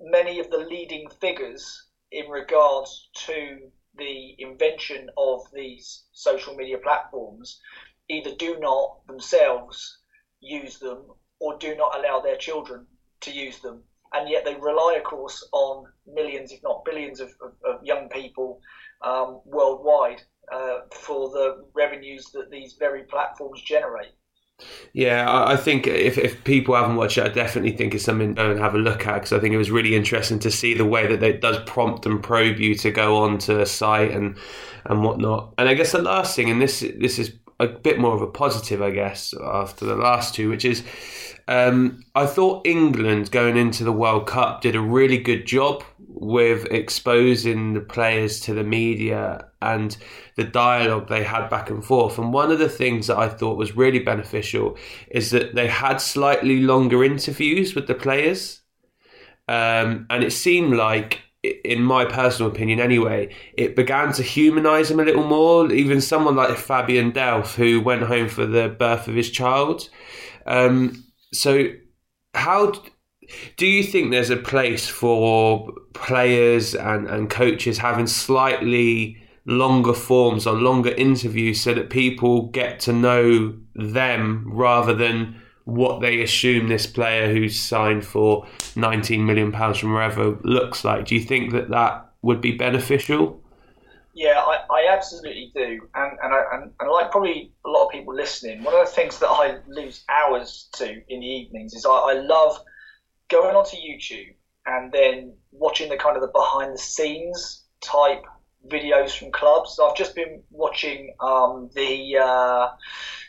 many 0.00 0.40
of 0.40 0.50
the 0.50 0.58
leading 0.58 1.08
figures 1.20 1.86
in 2.12 2.28
regards 2.28 3.10
to 3.26 3.58
the 3.96 4.34
invention 4.38 5.08
of 5.16 5.42
these 5.52 6.04
social 6.12 6.54
media 6.54 6.78
platforms 6.78 7.60
either 8.08 8.34
do 8.34 8.58
not 8.58 9.06
themselves 9.06 9.98
use 10.40 10.78
them 10.78 11.04
or 11.40 11.58
do 11.58 11.74
not 11.76 11.98
allow 11.98 12.20
their 12.20 12.36
children 12.36 12.86
to 13.20 13.32
use 13.32 13.60
them. 13.60 13.82
And 14.12 14.28
yet 14.28 14.44
they 14.44 14.54
rely, 14.54 14.94
of 14.98 15.04
course, 15.04 15.46
on 15.52 15.86
millions, 16.06 16.52
if 16.52 16.62
not 16.62 16.84
billions, 16.84 17.20
of, 17.20 17.30
of, 17.42 17.52
of 17.64 17.84
young 17.84 18.08
people 18.08 18.60
um, 19.02 19.40
worldwide 19.44 20.22
uh, 20.52 20.80
for 20.92 21.30
the 21.30 21.64
revenues 21.74 22.30
that 22.32 22.50
these 22.50 22.76
very 22.78 23.02
platforms 23.04 23.60
generate. 23.62 24.12
Yeah, 24.92 25.26
I 25.28 25.56
think 25.56 25.88
if, 25.88 26.16
if 26.16 26.44
people 26.44 26.76
haven't 26.76 26.94
watched 26.94 27.18
it, 27.18 27.24
I 27.24 27.28
definitely 27.28 27.72
think 27.72 27.92
it's 27.92 28.04
something 28.04 28.36
to 28.36 28.56
have 28.58 28.76
a 28.76 28.78
look 28.78 29.04
at 29.04 29.14
because 29.14 29.32
I 29.32 29.40
think 29.40 29.52
it 29.52 29.58
was 29.58 29.72
really 29.72 29.96
interesting 29.96 30.38
to 30.40 30.50
see 30.50 30.74
the 30.74 30.84
way 30.84 31.08
that 31.08 31.22
it 31.24 31.40
does 31.40 31.58
prompt 31.66 32.06
and 32.06 32.22
probe 32.22 32.60
you 32.60 32.76
to 32.76 32.92
go 32.92 33.16
on 33.16 33.38
to 33.38 33.62
a 33.62 33.66
site 33.66 34.12
and 34.12 34.38
and 34.84 35.02
whatnot. 35.02 35.54
And 35.58 35.68
I 35.68 35.74
guess 35.74 35.90
the 35.90 36.02
last 36.02 36.36
thing, 36.36 36.50
and 36.50 36.62
this 36.62 36.80
this 37.00 37.18
is 37.18 37.32
a 37.60 37.66
bit 37.68 37.98
more 37.98 38.14
of 38.14 38.22
a 38.22 38.26
positive, 38.26 38.82
I 38.82 38.90
guess, 38.90 39.34
after 39.42 39.84
the 39.84 39.96
last 39.96 40.34
two, 40.34 40.50
which 40.50 40.64
is 40.64 40.82
um, 41.46 42.04
I 42.14 42.26
thought 42.26 42.66
England 42.66 43.30
going 43.30 43.56
into 43.56 43.84
the 43.84 43.92
World 43.92 44.26
Cup 44.26 44.62
did 44.62 44.74
a 44.74 44.80
really 44.80 45.18
good 45.18 45.46
job 45.46 45.84
with 45.98 46.66
exposing 46.70 47.74
the 47.74 47.80
players 47.80 48.40
to 48.40 48.54
the 48.54 48.64
media 48.64 49.46
and 49.60 49.96
the 50.36 50.44
dialogue 50.44 51.08
they 51.08 51.24
had 51.24 51.48
back 51.48 51.68
and 51.68 51.84
forth. 51.84 52.18
And 52.18 52.32
one 52.32 52.50
of 52.50 52.58
the 52.58 52.68
things 52.68 53.08
that 53.08 53.18
I 53.18 53.28
thought 53.28 53.58
was 53.58 53.76
really 53.76 53.98
beneficial 53.98 54.76
is 55.10 55.30
that 55.32 55.54
they 55.54 55.68
had 55.68 55.98
slightly 55.98 56.60
longer 56.60 57.04
interviews 57.04 57.74
with 57.74 57.86
the 57.88 57.94
players. 57.94 58.62
Um, 59.46 60.06
and 60.08 60.24
it 60.24 60.32
seemed 60.32 60.74
like 60.74 61.23
in 61.64 61.82
my 61.82 62.04
personal 62.04 62.50
opinion 62.50 62.80
anyway, 62.80 63.34
it 63.54 63.76
began 63.76 64.12
to 64.14 64.22
humanise 64.22 64.90
him 64.90 65.00
a 65.00 65.04
little 65.04 65.26
more. 65.26 65.70
Even 65.72 66.00
someone 66.00 66.36
like 66.36 66.56
Fabian 66.56 67.12
Delph, 67.12 67.54
who 67.54 67.80
went 67.80 68.02
home 68.02 68.28
for 68.28 68.46
the 68.46 68.68
birth 68.68 69.08
of 69.08 69.14
his 69.14 69.30
child. 69.30 69.88
Um, 70.46 71.04
so, 71.32 71.68
how 72.34 72.72
do 73.56 73.66
you 73.66 73.82
think 73.82 74.10
there's 74.10 74.30
a 74.30 74.36
place 74.36 74.88
for 74.88 75.72
players 75.94 76.74
and, 76.74 77.06
and 77.06 77.30
coaches 77.30 77.78
having 77.78 78.06
slightly 78.06 79.18
longer 79.46 79.92
forms 79.92 80.46
or 80.46 80.54
longer 80.54 80.90
interviews 80.90 81.60
so 81.60 81.74
that 81.74 81.90
people 81.90 82.48
get 82.48 82.80
to 82.80 82.92
know 82.92 83.54
them 83.74 84.44
rather 84.46 84.94
than 84.94 85.40
what 85.64 86.00
they 86.00 86.20
assume 86.22 86.68
this 86.68 86.86
player 86.86 87.32
who's 87.32 87.58
signed 87.58 88.04
for 88.04 88.46
19 88.76 89.24
million 89.24 89.50
pounds 89.50 89.78
from 89.78 89.92
wherever 89.92 90.38
looks 90.42 90.84
like. 90.84 91.06
Do 91.06 91.14
you 91.14 91.22
think 91.22 91.52
that 91.52 91.70
that 91.70 92.10
would 92.22 92.40
be 92.40 92.52
beneficial? 92.52 93.42
Yeah, 94.14 94.38
I, 94.38 94.58
I 94.70 94.86
absolutely 94.92 95.50
do, 95.56 95.80
and 95.96 96.18
and, 96.22 96.32
I, 96.32 96.42
and 96.52 96.70
and 96.78 96.90
like 96.90 97.10
probably 97.10 97.52
a 97.66 97.68
lot 97.68 97.86
of 97.86 97.90
people 97.90 98.14
listening, 98.14 98.62
one 98.62 98.72
of 98.72 98.86
the 98.86 98.92
things 98.92 99.18
that 99.18 99.28
I 99.28 99.58
lose 99.66 100.04
hours 100.08 100.68
to 100.74 100.88
in 101.08 101.20
the 101.20 101.26
evenings 101.26 101.74
is 101.74 101.84
I, 101.84 101.90
I 101.90 102.12
love 102.12 102.60
going 103.28 103.56
onto 103.56 103.76
YouTube 103.76 104.36
and 104.66 104.92
then 104.92 105.34
watching 105.50 105.88
the 105.88 105.96
kind 105.96 106.16
of 106.16 106.22
the 106.22 106.28
behind 106.28 106.74
the 106.74 106.78
scenes 106.78 107.64
type 107.80 108.22
videos 108.68 109.18
from 109.18 109.32
clubs. 109.32 109.78
I've 109.82 109.96
just 109.96 110.14
been 110.14 110.42
watching 110.50 111.14
um, 111.20 111.68
the 111.74 112.18
uh, 112.18 112.68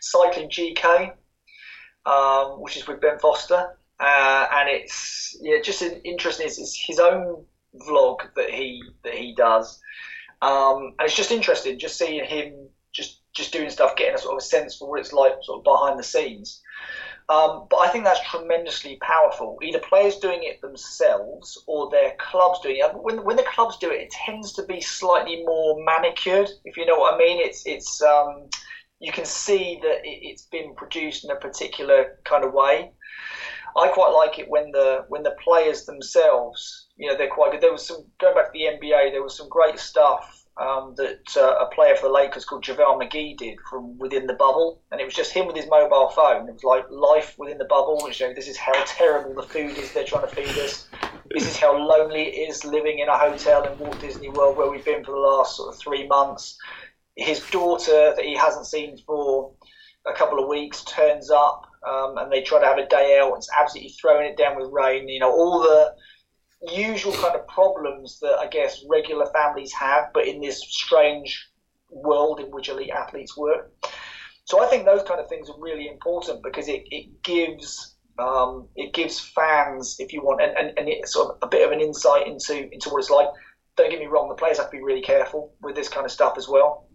cycling 0.01 0.49
GK, 0.49 1.13
um, 2.05 2.61
which 2.61 2.77
is 2.77 2.87
with 2.87 3.01
Ben 3.01 3.19
Foster, 3.19 3.77
uh, 3.99 4.47
and 4.53 4.69
it's 4.69 5.37
yeah 5.41 5.57
just 5.63 5.81
interesting. 5.81 6.45
It's, 6.45 6.59
it's, 6.59 6.77
his 6.77 6.99
own 6.99 7.45
vlog 7.87 8.19
that 8.35 8.49
he 8.49 8.83
that 9.03 9.13
he 9.13 9.33
does, 9.35 9.79
um, 10.41 10.93
and 10.99 11.07
it's 11.07 11.15
just 11.15 11.31
interesting 11.31 11.79
just 11.79 11.97
seeing 11.97 12.25
him 12.25 12.69
just 12.91 13.21
just 13.33 13.51
doing 13.51 13.69
stuff, 13.69 13.95
getting 13.95 14.15
a 14.15 14.17
sort 14.17 14.33
of 14.33 14.37
a 14.37 14.45
sense 14.45 14.77
for 14.77 14.89
what 14.89 14.99
it's 14.99 15.13
like 15.13 15.33
sort 15.41 15.59
of 15.59 15.63
behind 15.63 15.99
the 15.99 16.03
scenes. 16.03 16.61
Um, 17.27 17.65
but 17.71 17.77
I 17.77 17.89
think 17.89 18.03
that's 18.03 18.21
tremendously 18.29 18.97
powerful. 19.01 19.57
Either 19.63 19.79
players 19.79 20.17
doing 20.17 20.43
it 20.43 20.61
themselves 20.61 21.61
or 21.65 21.89
their 21.89 22.13
clubs 22.19 22.59
doing 22.59 22.77
it. 22.77 22.91
When, 22.93 23.23
when 23.23 23.35
the 23.35 23.43
clubs 23.43 23.77
do 23.77 23.89
it, 23.89 24.01
it 24.01 24.11
tends 24.11 24.53
to 24.53 24.63
be 24.63 24.79
slightly 24.79 25.43
more 25.43 25.83
manicured, 25.83 26.49
if 26.65 26.77
you 26.77 26.85
know 26.85 26.97
what 26.97 27.15
I 27.15 27.17
mean. 27.17 27.39
It's 27.39 27.63
it's 27.65 28.01
um, 28.01 28.47
you 28.99 29.11
can 29.11 29.25
see 29.25 29.79
that 29.81 30.01
it, 30.03 30.31
has 30.31 30.43
been 30.43 30.73
produced 30.75 31.25
in 31.25 31.31
a 31.31 31.35
particular 31.35 32.17
kind 32.23 32.43
of 32.43 32.53
way. 32.53 32.91
I 33.77 33.89
quite 33.89 34.11
like 34.11 34.39
it 34.39 34.49
when 34.49 34.71
the 34.71 35.05
when 35.09 35.23
the 35.23 35.35
players 35.43 35.85
themselves, 35.85 36.87
you 36.95 37.09
know, 37.09 37.17
they're 37.17 37.27
quite 37.27 37.51
good. 37.51 37.61
There 37.61 37.73
was 37.73 37.85
some 37.85 38.05
going 38.19 38.35
back 38.35 38.45
to 38.45 38.51
the 38.53 38.65
NBA. 38.65 39.11
There 39.11 39.23
was 39.23 39.35
some 39.35 39.49
great 39.49 39.79
stuff 39.79 40.45
um, 40.57 40.93
that 40.95 41.35
uh, 41.35 41.65
a 41.65 41.69
player 41.75 41.95
for 41.95 42.07
the 42.07 42.13
Lakers 42.13 42.45
called 42.45 42.63
JaVale 42.63 43.01
McGee 43.01 43.37
did 43.37 43.57
from 43.69 43.97
within 43.97 44.27
the 44.27 44.33
bubble, 44.33 44.81
and 44.91 45.01
it 45.01 45.03
was 45.03 45.13
just 45.13 45.33
him 45.33 45.47
with 45.47 45.57
his 45.57 45.67
mobile 45.67 46.09
phone. 46.09 46.47
It 46.47 46.53
was 46.53 46.63
like 46.63 46.85
life 46.89 47.35
within 47.37 47.57
the 47.57 47.65
bubble, 47.65 47.99
which 48.03 48.21
you 48.21 48.27
know, 48.27 48.33
this 48.33 48.47
is 48.47 48.55
how 48.55 48.81
terrible 48.85 49.33
the 49.33 49.47
food 49.47 49.77
is 49.77 49.91
they're 49.91 50.05
trying 50.05 50.27
to 50.27 50.33
feed 50.33 50.57
us. 50.63 50.87
This 51.31 51.47
is 51.47 51.57
how 51.57 51.75
lonely 51.77 52.21
it 52.21 52.49
is 52.49 52.63
living 52.63 52.99
in 52.99 53.09
a 53.09 53.17
hotel 53.17 53.63
in 53.63 53.77
Walt 53.77 53.99
Disney 53.99 54.29
World 54.29 54.55
where 54.57 54.69
we've 54.69 54.85
been 54.85 55.03
for 55.03 55.11
the 55.11 55.17
last 55.17 55.57
sort 55.57 55.73
of 55.73 55.79
three 55.79 56.07
months. 56.07 56.57
His 57.15 57.39
daughter 57.49 58.13
that 58.15 58.25
he 58.25 58.35
hasn't 58.35 58.67
seen 58.67 58.97
for 59.05 59.53
a 60.05 60.13
couple 60.13 60.39
of 60.39 60.49
weeks 60.49 60.83
turns 60.83 61.31
up, 61.31 61.65
um, 61.87 62.17
and 62.17 62.31
they 62.31 62.41
try 62.41 62.59
to 62.59 62.65
have 62.65 62.77
a 62.77 62.87
day 62.87 63.19
out. 63.21 63.33
It's 63.37 63.49
absolutely 63.57 63.95
throwing 63.99 64.27
it 64.27 64.37
down 64.37 64.59
with 64.59 64.71
rain. 64.71 65.07
You 65.07 65.19
know 65.19 65.31
all 65.31 65.61
the 65.61 65.93
usual 66.73 67.13
kind 67.13 67.35
of 67.35 67.47
problems 67.47 68.19
that 68.19 68.37
I 68.39 68.47
guess 68.47 68.83
regular 68.89 69.27
families 69.27 69.73
have, 69.73 70.05
but 70.13 70.27
in 70.27 70.41
this 70.41 70.61
strange 70.61 71.49
world 71.89 72.39
in 72.39 72.47
which 72.47 72.69
elite 72.69 72.89
athletes 72.89 73.37
work. 73.37 73.71
So 74.45 74.63
I 74.63 74.67
think 74.67 74.85
those 74.85 75.03
kind 75.03 75.19
of 75.19 75.27
things 75.27 75.49
are 75.49 75.59
really 75.59 75.87
important 75.87 76.43
because 76.43 76.67
it, 76.67 76.83
it 76.91 77.23
gives 77.23 77.95
um, 78.17 78.69
it 78.75 78.93
gives 78.93 79.19
fans, 79.19 79.97
if 79.99 80.13
you 80.13 80.21
want, 80.21 80.41
and, 80.41 80.55
and, 80.57 80.77
and 80.79 80.87
it's 80.87 81.11
sort 81.11 81.31
of 81.31 81.37
a 81.41 81.47
bit 81.47 81.65
of 81.65 81.73
an 81.73 81.81
insight 81.81 82.27
into 82.27 82.71
into 82.71 82.89
what 82.89 82.99
it's 82.99 83.09
like. 83.09 83.27
Don't 83.75 83.89
get 83.89 83.99
me 83.99 84.05
wrong, 84.05 84.29
the 84.29 84.35
players 84.35 84.57
have 84.57 84.67
to 84.67 84.77
be 84.77 84.81
really 84.81 85.01
careful 85.01 85.53
with 85.61 85.75
this 85.75 85.89
kind 85.89 86.05
of 86.05 86.11
stuff 86.11 86.35
as 86.37 86.47
well. 86.47 86.87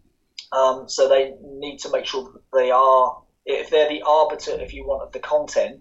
Um, 0.53 0.89
so 0.89 1.09
they 1.09 1.35
need 1.43 1.79
to 1.81 1.91
make 1.91 2.07
sure 2.07 2.33
that 2.33 2.43
they 2.53 2.71
are, 2.71 3.23
if 3.45 3.71
they're 3.71 3.89
the 3.89 4.03
arbiter, 4.03 4.53
if 4.53 4.75
you 4.75 4.87
want, 4.87 5.03
of 5.03 5.13
the 5.13 5.21
content, 5.21 5.81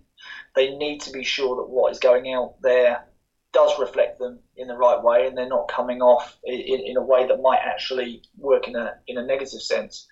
they 0.56 0.76
need 0.76 1.02
to 1.02 1.12
be 1.12 1.24
sure 1.24 1.56
that 1.58 1.70
what 1.70 1.92
is 1.92 2.00
going 2.00 2.34
out 2.34 2.56
there 2.62 3.06
does 3.52 3.80
reflect 3.80 4.20
them 4.20 4.40
in 4.56 4.68
the 4.68 4.76
right 4.76 5.02
way, 5.02 5.26
and 5.26 5.38
they're 5.38 5.48
not 5.48 5.68
coming 5.68 6.02
off 6.02 6.38
in, 6.44 6.82
in 6.86 6.98
a 6.98 7.02
way 7.02 7.28
that 7.28 7.42
might 7.42 7.62
actually 7.64 8.22
work 8.38 8.68
in 8.68 8.76
a 8.76 8.96
in 9.08 9.18
a 9.18 9.26
negative 9.26 9.62
sense. 9.62 10.08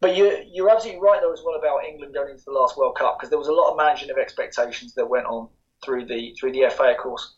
But 0.00 0.16
you're, 0.16 0.40
you're 0.42 0.70
absolutely 0.70 1.02
right, 1.02 1.20
though, 1.20 1.32
as 1.32 1.42
well 1.44 1.58
about 1.58 1.84
England 1.84 2.14
going 2.14 2.30
into 2.30 2.44
the 2.44 2.52
last 2.52 2.76
World 2.76 2.96
Cup 2.96 3.18
because 3.18 3.30
there 3.30 3.38
was 3.38 3.48
a 3.48 3.52
lot 3.52 3.70
of 3.70 3.76
managing 3.76 4.10
of 4.10 4.18
expectations 4.18 4.94
that 4.94 5.08
went 5.08 5.26
on 5.26 5.48
through 5.84 6.06
the 6.06 6.34
through 6.38 6.52
the 6.52 6.66
FA, 6.70 6.90
of 6.90 6.98
course. 6.98 7.37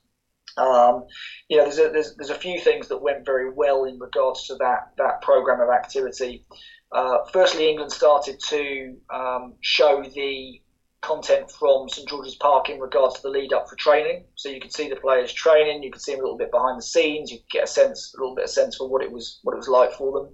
Um, 0.56 1.06
you 1.48 1.56
know, 1.56 1.64
there's 1.64 1.78
a, 1.78 1.90
there's, 1.90 2.14
there's 2.16 2.31
a 2.31 2.35
few 2.35 2.60
things 2.60 2.89
that 2.89 3.02
went 3.02 3.24
very 3.24 3.51
well 3.51 3.85
in 3.85 3.98
regards 3.98 4.47
to 4.48 4.56
that 4.56 4.93
that 4.98 5.22
program 5.22 5.60
of 5.60 5.70
activity. 5.70 6.44
Uh, 6.93 7.18
firstly, 7.32 7.68
England 7.68 7.93
started 7.93 8.40
to 8.48 8.97
um, 9.10 9.55
show 9.60 10.02
the 10.02 10.60
content 11.01 11.51
from 11.51 11.89
St 11.89 12.09
George's 12.09 12.35
Park 12.35 12.68
in 12.68 12.78
regards 12.78 13.16
to 13.16 13.22
the 13.22 13.31
lead 13.31 13.52
up 13.52 13.68
for 13.68 13.77
training. 13.77 14.24
So 14.35 14.48
you 14.48 14.60
could 14.60 14.72
see 14.72 14.89
the 14.89 14.97
players 14.97 15.32
training, 15.32 15.82
you 15.82 15.90
could 15.90 16.02
see 16.02 16.12
them 16.12 16.20
a 16.20 16.24
little 16.24 16.39
bit 16.39 16.51
behind 16.51 16.78
the 16.78 16.82
scenes, 16.82 17.31
you 17.31 17.39
could 17.39 17.51
get 17.51 17.64
a 17.64 17.66
sense, 17.66 18.12
a 18.14 18.20
little 18.20 18.35
bit 18.35 18.44
of 18.44 18.51
sense 18.51 18.77
for 18.77 18.89
what 18.89 19.02
it 19.02 19.10
was, 19.10 19.39
what 19.43 19.55
it 19.55 19.56
was 19.56 19.68
like 19.68 19.93
for 19.93 20.12
them. 20.12 20.28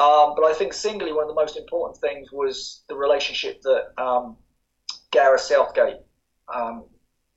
Um, 0.00 0.34
but 0.36 0.44
I 0.44 0.54
think 0.54 0.72
singly 0.72 1.12
one 1.12 1.24
of 1.24 1.28
the 1.28 1.34
most 1.34 1.56
important 1.56 2.00
things 2.00 2.30
was 2.32 2.82
the 2.88 2.96
relationship 2.96 3.60
that 3.62 4.02
um, 4.02 4.36
Gareth 5.10 5.42
Southgate, 5.42 5.96
um, 6.52 6.84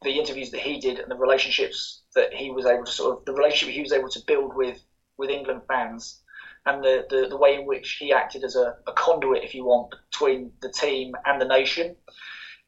the 0.04 0.18
interviews 0.18 0.52
that 0.52 0.62
he 0.62 0.80
did, 0.80 1.00
and 1.00 1.12
the 1.12 1.16
relationships 1.16 2.02
that 2.16 2.34
he 2.34 2.52
was 2.52 2.66
able 2.66 2.86
to 2.86 2.92
sort 2.92 3.18
of 3.18 3.26
the 3.26 3.34
relationship 3.34 3.76
he 3.76 3.82
was 3.82 3.94
able 3.94 4.10
to 4.10 4.22
build 4.26 4.56
with 4.56 4.82
with 5.18 5.30
England 5.30 5.62
fans 5.68 6.22
and 6.66 6.84
the, 6.84 7.06
the, 7.10 7.28
the 7.28 7.38
way 7.38 7.56
in 7.56 7.66
which 7.66 7.98
he 8.00 8.14
acted 8.14 8.44
as 8.44 8.56
a, 8.56 8.76
a, 8.88 8.94
conduit, 8.94 9.44
if 9.44 9.56
you 9.56 9.66
want, 9.66 9.94
between 10.12 10.52
the 10.62 10.72
team 10.72 11.14
and 11.26 11.42
the 11.42 11.48
nation. 11.48 11.96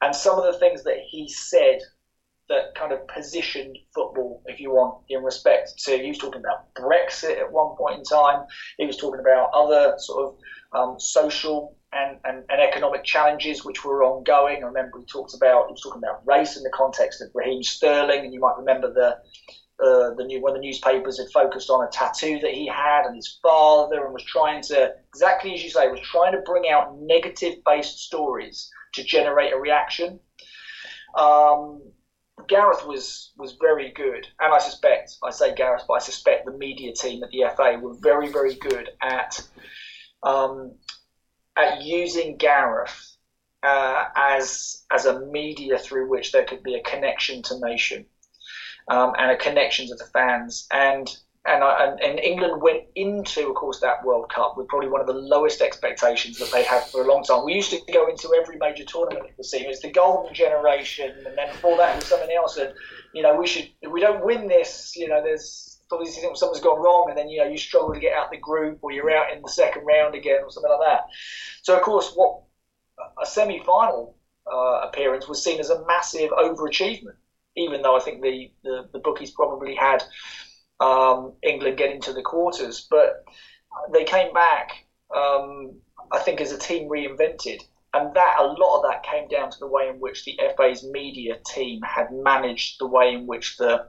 And 0.02 0.16
some 0.16 0.38
of 0.38 0.52
the 0.52 0.60
things 0.60 0.84
that 0.84 0.98
he 1.10 1.30
said 1.30 1.80
that 2.50 2.76
kind 2.76 2.92
of 2.92 3.08
positioned 3.08 3.78
football, 3.94 4.42
if 4.48 4.60
you 4.60 4.72
want, 4.72 5.04
in 5.10 5.24
respect 5.24 5.74
to, 5.86 5.98
he 5.98 6.10
was 6.10 6.18
talking 6.18 6.42
about 6.42 6.74
Brexit 6.76 7.40
at 7.40 7.52
one 7.52 7.76
point 7.78 8.00
in 8.00 8.04
time, 8.04 8.46
he 8.78 8.86
was 8.86 8.98
talking 8.98 9.20
about 9.20 9.50
other 9.54 9.94
sort 9.98 10.26
of 10.26 10.38
um, 10.74 11.00
social 11.00 11.78
and, 11.96 12.18
and, 12.24 12.44
and, 12.50 12.62
economic 12.62 13.04
challenges 13.04 13.64
which 13.64 13.84
were 13.84 14.04
ongoing. 14.04 14.64
I 14.64 14.68
remember 14.68 15.00
he 15.00 15.06
talked 15.06 15.34
about, 15.34 15.68
he 15.68 15.74
was 15.74 15.82
talking 15.82 16.02
about 16.04 16.26
race 16.26 16.58
in 16.58 16.64
the 16.64 16.70
context 16.70 17.22
of 17.22 17.30
Raheem 17.34 17.64
Sterling, 17.64 18.26
and 18.26 18.34
you 18.34 18.40
might 18.40 18.58
remember 18.58 18.92
the 18.92 19.18
uh, 19.84 20.14
the 20.16 20.24
new 20.24 20.42
when 20.42 20.54
the 20.54 20.60
newspapers 20.60 21.18
had 21.18 21.28
focused 21.34 21.70
on 21.70 21.86
a 21.86 21.90
tattoo 21.90 22.40
that 22.40 22.52
he 22.52 22.68
had 22.68 23.06
and 23.06 23.16
his 23.16 23.40
father 23.42 24.06
and 24.06 24.14
was 24.14 24.24
trying 24.24 24.62
to 24.62 24.94
exactly 25.10 25.54
as 25.54 25.64
you 25.64 25.70
say 25.70 25.88
was 25.88 26.00
trying 26.00 26.32
to 26.32 26.40
bring 26.46 26.70
out 26.70 26.96
negative 27.00 27.56
based 27.66 27.98
stories 27.98 28.70
to 28.94 29.04
generate 29.04 29.52
a 29.52 29.58
reaction. 29.58 30.20
Um, 31.18 31.82
Gareth 32.48 32.86
was 32.86 33.32
was 33.36 33.58
very 33.60 33.92
good, 33.92 34.28
and 34.40 34.54
I 34.54 34.60
suspect 34.60 35.18
I 35.24 35.32
say 35.32 35.56
Gareth, 35.56 35.84
but 35.88 35.96
I 35.96 36.00
suspect 36.00 36.46
the 36.46 36.52
media 36.52 36.94
team 36.94 37.24
at 37.24 37.32
the 37.32 37.44
FA 37.56 37.80
were 37.82 37.96
very 38.00 38.28
very 38.28 38.56
good 38.56 38.90
at 39.02 39.42
um, 40.22 40.76
at 41.58 41.82
using 41.82 42.38
Gareth 42.38 43.18
uh, 43.64 44.06
as 44.16 44.84
as 44.92 45.06
a 45.06 45.20
media 45.28 45.78
through 45.78 46.10
which 46.10 46.32
there 46.32 46.46
could 46.46 46.64
be 46.64 46.76
a 46.76 46.84
connection 46.84 47.42
to 47.44 47.60
nation 47.60 48.06
um, 48.90 49.14
and 49.18 49.32
a 49.32 49.38
connection 49.38 49.88
to 49.88 49.96
the 49.96 50.06
fans. 50.06 50.68
And 50.72 51.10
and, 51.46 51.62
and, 51.62 52.00
and 52.00 52.20
England 52.20 52.62
went 52.62 52.84
into, 52.96 53.50
of 53.50 53.56
course, 53.56 53.82
that 53.82 54.06
World 54.06 54.32
Cup 54.34 54.56
with 54.56 54.70
probably 54.70 54.88
one 54.88 55.02
of 55.02 55.08
the 55.08 55.14
lowest 55.14 55.60
expectations 55.60 56.38
that 56.40 56.50
they'd 56.54 56.66
had 56.66 56.86
for 56.86 57.04
a 57.04 57.06
long 57.06 57.22
time. 57.26 57.44
We 57.44 57.54
used 57.54 57.70
to 57.72 57.82
go 57.92 58.08
into 58.08 58.34
every 58.42 58.56
major 58.58 58.86
tournament 58.86 59.32
it 59.38 59.68
was 59.68 59.82
the 59.82 59.92
golden 59.92 60.34
generation, 60.34 61.12
and 61.26 61.38
then 61.38 61.50
before 61.50 61.76
that 61.78 61.94
it 61.94 61.96
was 61.98 62.06
something 62.06 62.34
else. 62.34 62.56
And 62.56 62.74
you 63.14 63.22
know, 63.24 63.36
we 63.36 63.46
should, 63.46 63.70
we 63.90 64.00
don't 64.00 64.26
win 64.26 64.48
this, 64.48 64.94
you 64.96 65.10
know, 65.10 65.22
there's 65.22 65.73
obviously 65.92 66.24
something's 66.36 66.64
gone 66.64 66.82
wrong, 66.82 67.08
and 67.10 67.18
then 67.18 67.30
you 67.30 67.40
know 67.40 67.48
you 67.48 67.58
struggle 67.58 67.94
to 67.94 68.00
get 68.00 68.16
out 68.16 68.32
the 68.32 68.38
group, 68.38 68.80
or 68.82 68.92
you're 68.92 69.12
out 69.12 69.32
in 69.34 69.42
the 69.42 69.50
second 69.50 69.86
round 69.86 70.16
again, 70.16 70.40
or 70.44 70.52
something 70.52 70.72
like 70.72 70.88
that. 70.88 71.02
So, 71.62 71.76
of 71.76 71.84
course, 71.84 72.12
what 72.16 72.42
a 73.22 73.26
semi-final 73.26 74.16
uh, 74.52 74.88
appearance 74.88 75.28
was 75.28 75.44
seen 75.44 75.60
as 75.60 75.70
a 75.70 75.86
massive 75.86 76.32
overachievement 76.32 77.16
even 77.56 77.82
though 77.82 77.96
I 77.96 78.00
think 78.00 78.22
the, 78.22 78.52
the, 78.64 78.90
the 78.94 79.00
bookies 79.00 79.32
probably 79.32 79.76
had 79.76 80.04
um, 80.80 81.34
England 81.44 81.78
getting 81.78 82.02
to 82.02 82.14
the 82.14 82.22
quarters. 82.22 82.88
But 82.90 83.24
they 83.92 84.04
came 84.04 84.34
back, 84.34 84.86
um, 85.16 85.80
I 86.12 86.20
think, 86.20 86.42
as 86.42 86.52
a 86.52 86.58
team 86.58 86.90
reinvented. 86.90 87.62
And 87.94 88.14
that 88.16 88.38
a 88.40 88.44
lot 88.44 88.78
of 88.78 88.84
that 88.90 89.04
came 89.04 89.28
down 89.28 89.52
to 89.52 89.60
the 89.60 89.68
way 89.68 89.88
in 89.88 90.00
which 90.00 90.26
the 90.26 90.40
FA's 90.58 90.84
media 90.84 91.38
team 91.46 91.82
had 91.84 92.08
managed 92.12 92.80
the 92.80 92.88
way 92.88 93.14
in 93.14 93.28
which 93.28 93.58
the 93.58 93.86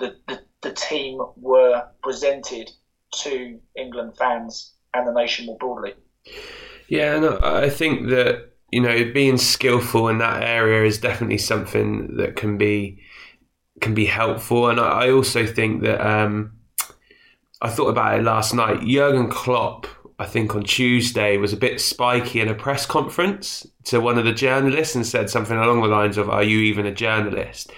the, 0.00 0.16
the, 0.26 0.40
the 0.62 0.72
team 0.72 1.20
were 1.36 1.86
presented 2.02 2.70
to 3.22 3.60
England 3.76 4.16
fans 4.16 4.72
and 4.94 5.06
the 5.06 5.12
nation 5.12 5.46
more 5.46 5.58
broadly. 5.58 5.94
Yeah, 6.88 7.18
no, 7.20 7.38
I 7.42 7.70
think 7.70 8.08
that 8.08 8.50
you 8.70 8.80
know, 8.80 9.10
being 9.12 9.36
skillful 9.36 10.08
in 10.08 10.18
that 10.18 10.42
area 10.42 10.86
is 10.86 10.98
definitely 10.98 11.38
something 11.38 12.16
that 12.16 12.36
can 12.36 12.56
be 12.56 13.02
can 13.80 13.94
be 13.94 14.06
helpful. 14.06 14.68
And 14.68 14.78
I 14.78 15.10
also 15.10 15.46
think 15.46 15.82
that 15.82 16.06
um, 16.06 16.52
I 17.62 17.70
thought 17.70 17.88
about 17.88 18.18
it 18.18 18.22
last 18.22 18.54
night. 18.54 18.86
Jurgen 18.86 19.28
Klopp, 19.28 19.86
I 20.18 20.26
think 20.26 20.54
on 20.54 20.64
Tuesday, 20.64 21.36
was 21.36 21.52
a 21.52 21.56
bit 21.56 21.80
spiky 21.80 22.40
in 22.40 22.48
a 22.48 22.54
press 22.54 22.86
conference 22.86 23.66
to 23.84 24.00
one 24.00 24.18
of 24.18 24.24
the 24.24 24.32
journalists 24.32 24.94
and 24.94 25.06
said 25.06 25.30
something 25.30 25.56
along 25.56 25.80
the 25.80 25.88
lines 25.88 26.18
of, 26.18 26.28
Are 26.28 26.42
you 26.42 26.58
even 26.58 26.86
a 26.86 26.94
journalist? 26.94 27.72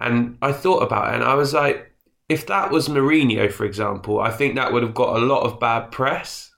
And 0.00 0.38
I 0.42 0.52
thought 0.52 0.82
about 0.82 1.12
it 1.12 1.16
and 1.16 1.24
I 1.24 1.34
was 1.34 1.54
like, 1.54 1.92
if 2.28 2.46
that 2.46 2.70
was 2.70 2.88
Mourinho, 2.88 3.52
for 3.52 3.64
example, 3.64 4.20
I 4.20 4.30
think 4.30 4.54
that 4.54 4.72
would 4.72 4.82
have 4.82 4.94
got 4.94 5.16
a 5.16 5.24
lot 5.24 5.44
of 5.44 5.60
bad 5.60 5.92
press. 5.92 6.50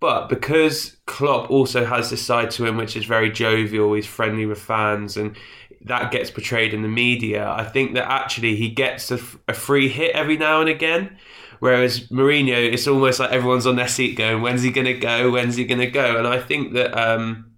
But 0.00 0.28
because 0.28 0.96
Klopp 1.06 1.50
also 1.50 1.84
has 1.84 2.10
this 2.10 2.26
side 2.26 2.50
to 2.52 2.66
him 2.66 2.76
which 2.76 2.96
is 2.96 3.04
very 3.04 3.30
jovial, 3.30 3.94
he's 3.94 4.06
friendly 4.06 4.46
with 4.46 4.60
fans, 4.60 5.16
and 5.16 5.36
that 5.84 6.10
gets 6.10 6.30
portrayed 6.30 6.74
in 6.74 6.82
the 6.82 6.88
media, 6.88 7.48
I 7.48 7.64
think 7.64 7.94
that 7.94 8.10
actually 8.10 8.56
he 8.56 8.68
gets 8.68 9.10
a, 9.10 9.20
a 9.48 9.54
free 9.54 9.88
hit 9.88 10.14
every 10.14 10.36
now 10.36 10.60
and 10.60 10.68
again. 10.68 11.16
Whereas 11.60 12.08
Mourinho, 12.08 12.72
it's 12.72 12.88
almost 12.88 13.20
like 13.20 13.30
everyone's 13.30 13.66
on 13.66 13.76
their 13.76 13.86
seat 13.86 14.16
going, 14.16 14.42
when's 14.42 14.62
he 14.62 14.72
going 14.72 14.86
to 14.86 14.94
go? 14.98 15.30
When's 15.30 15.54
he 15.54 15.64
going 15.64 15.78
to 15.78 15.90
go? 15.90 16.18
And 16.18 16.26
I 16.26 16.40
think 16.40 16.72
that, 16.72 16.98
um, 16.98 17.52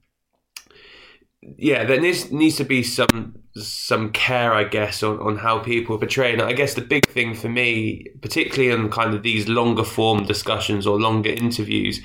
yeah, 1.41 1.85
there 1.85 2.01
needs, 2.01 2.31
needs 2.31 2.57
to 2.57 2.65
be 2.65 2.83
some 2.83 3.44
some 3.57 4.11
care, 4.11 4.53
I 4.53 4.65
guess, 4.65 5.03
on, 5.03 5.19
on 5.21 5.37
how 5.37 5.61
people 5.61 5.99
portray. 5.99 6.33
And 6.33 6.43
I 6.43 6.53
guess 6.53 6.75
the 6.75 6.81
big 6.81 7.07
thing 7.09 7.35
for 7.35 7.49
me, 7.49 8.07
particularly 8.21 8.71
in 8.71 8.91
kind 8.91 9.15
of 9.15 9.23
these 9.23 9.49
longer 9.49 9.85
form 9.85 10.25
discussions 10.25 10.87
or 10.87 11.01
longer 11.01 11.31
interviews, 11.31 12.01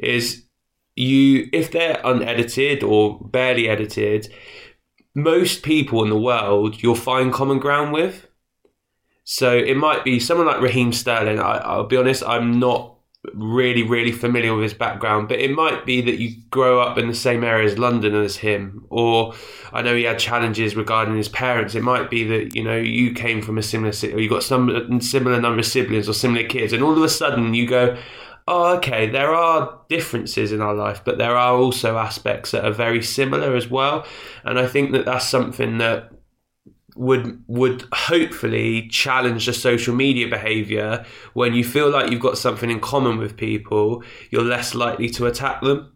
is 0.00 0.44
you 0.96 1.48
if 1.52 1.70
they're 1.70 2.00
unedited 2.04 2.82
or 2.82 3.20
barely 3.20 3.68
edited, 3.68 4.32
most 5.14 5.62
people 5.62 6.02
in 6.02 6.10
the 6.10 6.18
world 6.18 6.82
you'll 6.82 6.94
find 6.94 7.32
common 7.32 7.58
ground 7.58 7.92
with. 7.92 8.26
So 9.24 9.56
it 9.56 9.76
might 9.76 10.04
be 10.04 10.18
someone 10.18 10.46
like 10.46 10.60
Raheem 10.60 10.92
Sterling. 10.92 11.38
I, 11.38 11.58
I'll 11.58 11.86
be 11.86 11.96
honest, 11.96 12.22
I'm 12.26 12.58
not 12.58 12.97
really, 13.34 13.82
really 13.82 14.12
familiar 14.12 14.54
with 14.54 14.62
his 14.62 14.74
background, 14.74 15.28
but 15.28 15.40
it 15.40 15.50
might 15.50 15.84
be 15.84 16.00
that 16.00 16.18
you 16.18 16.36
grow 16.50 16.80
up 16.80 16.98
in 16.98 17.08
the 17.08 17.14
same 17.14 17.42
area 17.42 17.66
as 17.66 17.78
London 17.78 18.14
as 18.14 18.36
him, 18.36 18.86
or 18.90 19.34
I 19.72 19.82
know 19.82 19.96
he 19.96 20.04
had 20.04 20.18
challenges 20.18 20.76
regarding 20.76 21.16
his 21.16 21.28
parents. 21.28 21.74
It 21.74 21.82
might 21.82 22.10
be 22.10 22.24
that 22.24 22.54
you 22.54 22.62
know 22.62 22.76
you 22.76 23.12
came 23.12 23.42
from 23.42 23.58
a 23.58 23.62
similar 23.62 23.92
city, 23.92 24.14
or 24.14 24.20
you 24.20 24.28
got 24.28 24.44
some 24.44 25.00
similar 25.00 25.40
number 25.40 25.60
of 25.60 25.66
siblings 25.66 26.08
or 26.08 26.12
similar 26.12 26.46
kids, 26.46 26.72
and 26.72 26.82
all 26.82 26.96
of 26.96 27.02
a 27.02 27.08
sudden 27.08 27.54
you 27.54 27.66
go, 27.66 27.96
"Oh, 28.46 28.76
okay, 28.76 29.08
there 29.10 29.34
are 29.34 29.80
differences 29.88 30.52
in 30.52 30.60
our 30.60 30.74
life, 30.74 31.02
but 31.04 31.18
there 31.18 31.36
are 31.36 31.56
also 31.56 31.98
aspects 31.98 32.52
that 32.52 32.64
are 32.64 32.72
very 32.72 33.02
similar 33.02 33.56
as 33.56 33.68
well." 33.68 34.06
And 34.44 34.60
I 34.60 34.66
think 34.66 34.92
that 34.92 35.04
that's 35.06 35.28
something 35.28 35.78
that 35.78 36.12
would 36.98 37.42
would 37.46 37.84
hopefully 37.92 38.88
challenge 38.88 39.46
the 39.46 39.52
social 39.52 39.94
media 39.94 40.28
behavior. 40.28 41.04
When 41.32 41.54
you 41.54 41.64
feel 41.64 41.90
like 41.90 42.10
you've 42.10 42.20
got 42.20 42.38
something 42.38 42.70
in 42.70 42.80
common 42.80 43.18
with 43.18 43.36
people 43.36 44.02
you're 44.30 44.42
less 44.42 44.74
likely 44.74 45.08
to 45.10 45.26
attack 45.26 45.62
them. 45.62 45.92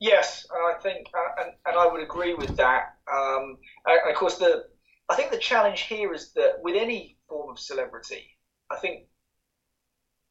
Yes 0.00 0.46
i 0.52 0.74
think 0.80 1.06
uh, 1.14 1.42
and, 1.42 1.52
and 1.66 1.76
i 1.76 1.86
would 1.86 2.02
agree 2.02 2.34
with 2.34 2.56
that. 2.56 2.96
Um, 3.12 3.58
and 3.86 4.10
of 4.10 4.16
course 4.16 4.38
the 4.38 4.64
i 5.08 5.14
think 5.14 5.30
the 5.30 5.38
challenge 5.38 5.82
here 5.82 6.12
is 6.12 6.32
that 6.32 6.54
with 6.62 6.76
any 6.76 7.16
form 7.28 7.50
of 7.50 7.58
celebrity 7.58 8.24
i 8.70 8.76
think 8.76 9.06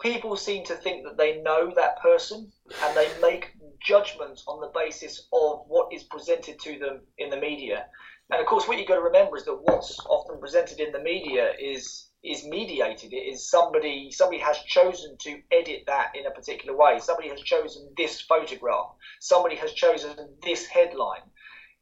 people 0.02 0.36
seem 0.36 0.66
to 0.66 0.76
think 0.76 1.04
that 1.04 1.18
they 1.18 1.42
know 1.42 1.72
that 1.76 2.02
person 2.02 2.52
and 2.84 2.98
they 2.98 3.08
make 3.22 3.54
judgments 3.80 4.44
on 4.48 4.60
the 4.60 4.72
basis 4.74 5.28
of 5.32 5.64
what 5.68 5.94
is 5.94 6.04
presented 6.04 6.60
to 6.60 6.80
them 6.80 7.02
in 7.18 7.30
the 7.30 7.38
media 7.38 7.86
and 8.32 8.40
of 8.40 8.48
course, 8.48 8.68
what 8.68 8.78
you've 8.78 8.88
got 8.88 8.96
to 8.96 9.02
remember 9.02 9.38
is 9.38 9.46
that 9.46 9.56
what's 9.56 10.00
often 10.08 10.40
presented 10.40 10.80
in 10.80 10.92
the 10.92 11.00
media 11.00 11.52
is 11.60 12.08
is 12.24 12.46
mediated. 12.46 13.12
It 13.14 13.18
is 13.18 13.50
somebody 13.50 14.10
somebody 14.12 14.40
has 14.40 14.58
chosen 14.60 15.18
to 15.22 15.40
edit 15.52 15.84
that 15.88 16.12
in 16.16 16.26
a 16.26 16.32
particular 16.32 16.78
way. 16.78 17.00
Somebody 17.00 17.30
has 17.30 17.42
chosen 17.42 17.94
this 17.98 18.22
photograph. 18.22 18.88
Somebody 19.20 19.56
has 19.58 19.74
chosen 19.74 20.16
this 20.44 20.66
headline, 20.66 21.24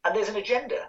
and 0.04 0.14
there's 0.16 0.28
an 0.28 0.36
agenda. 0.36 0.88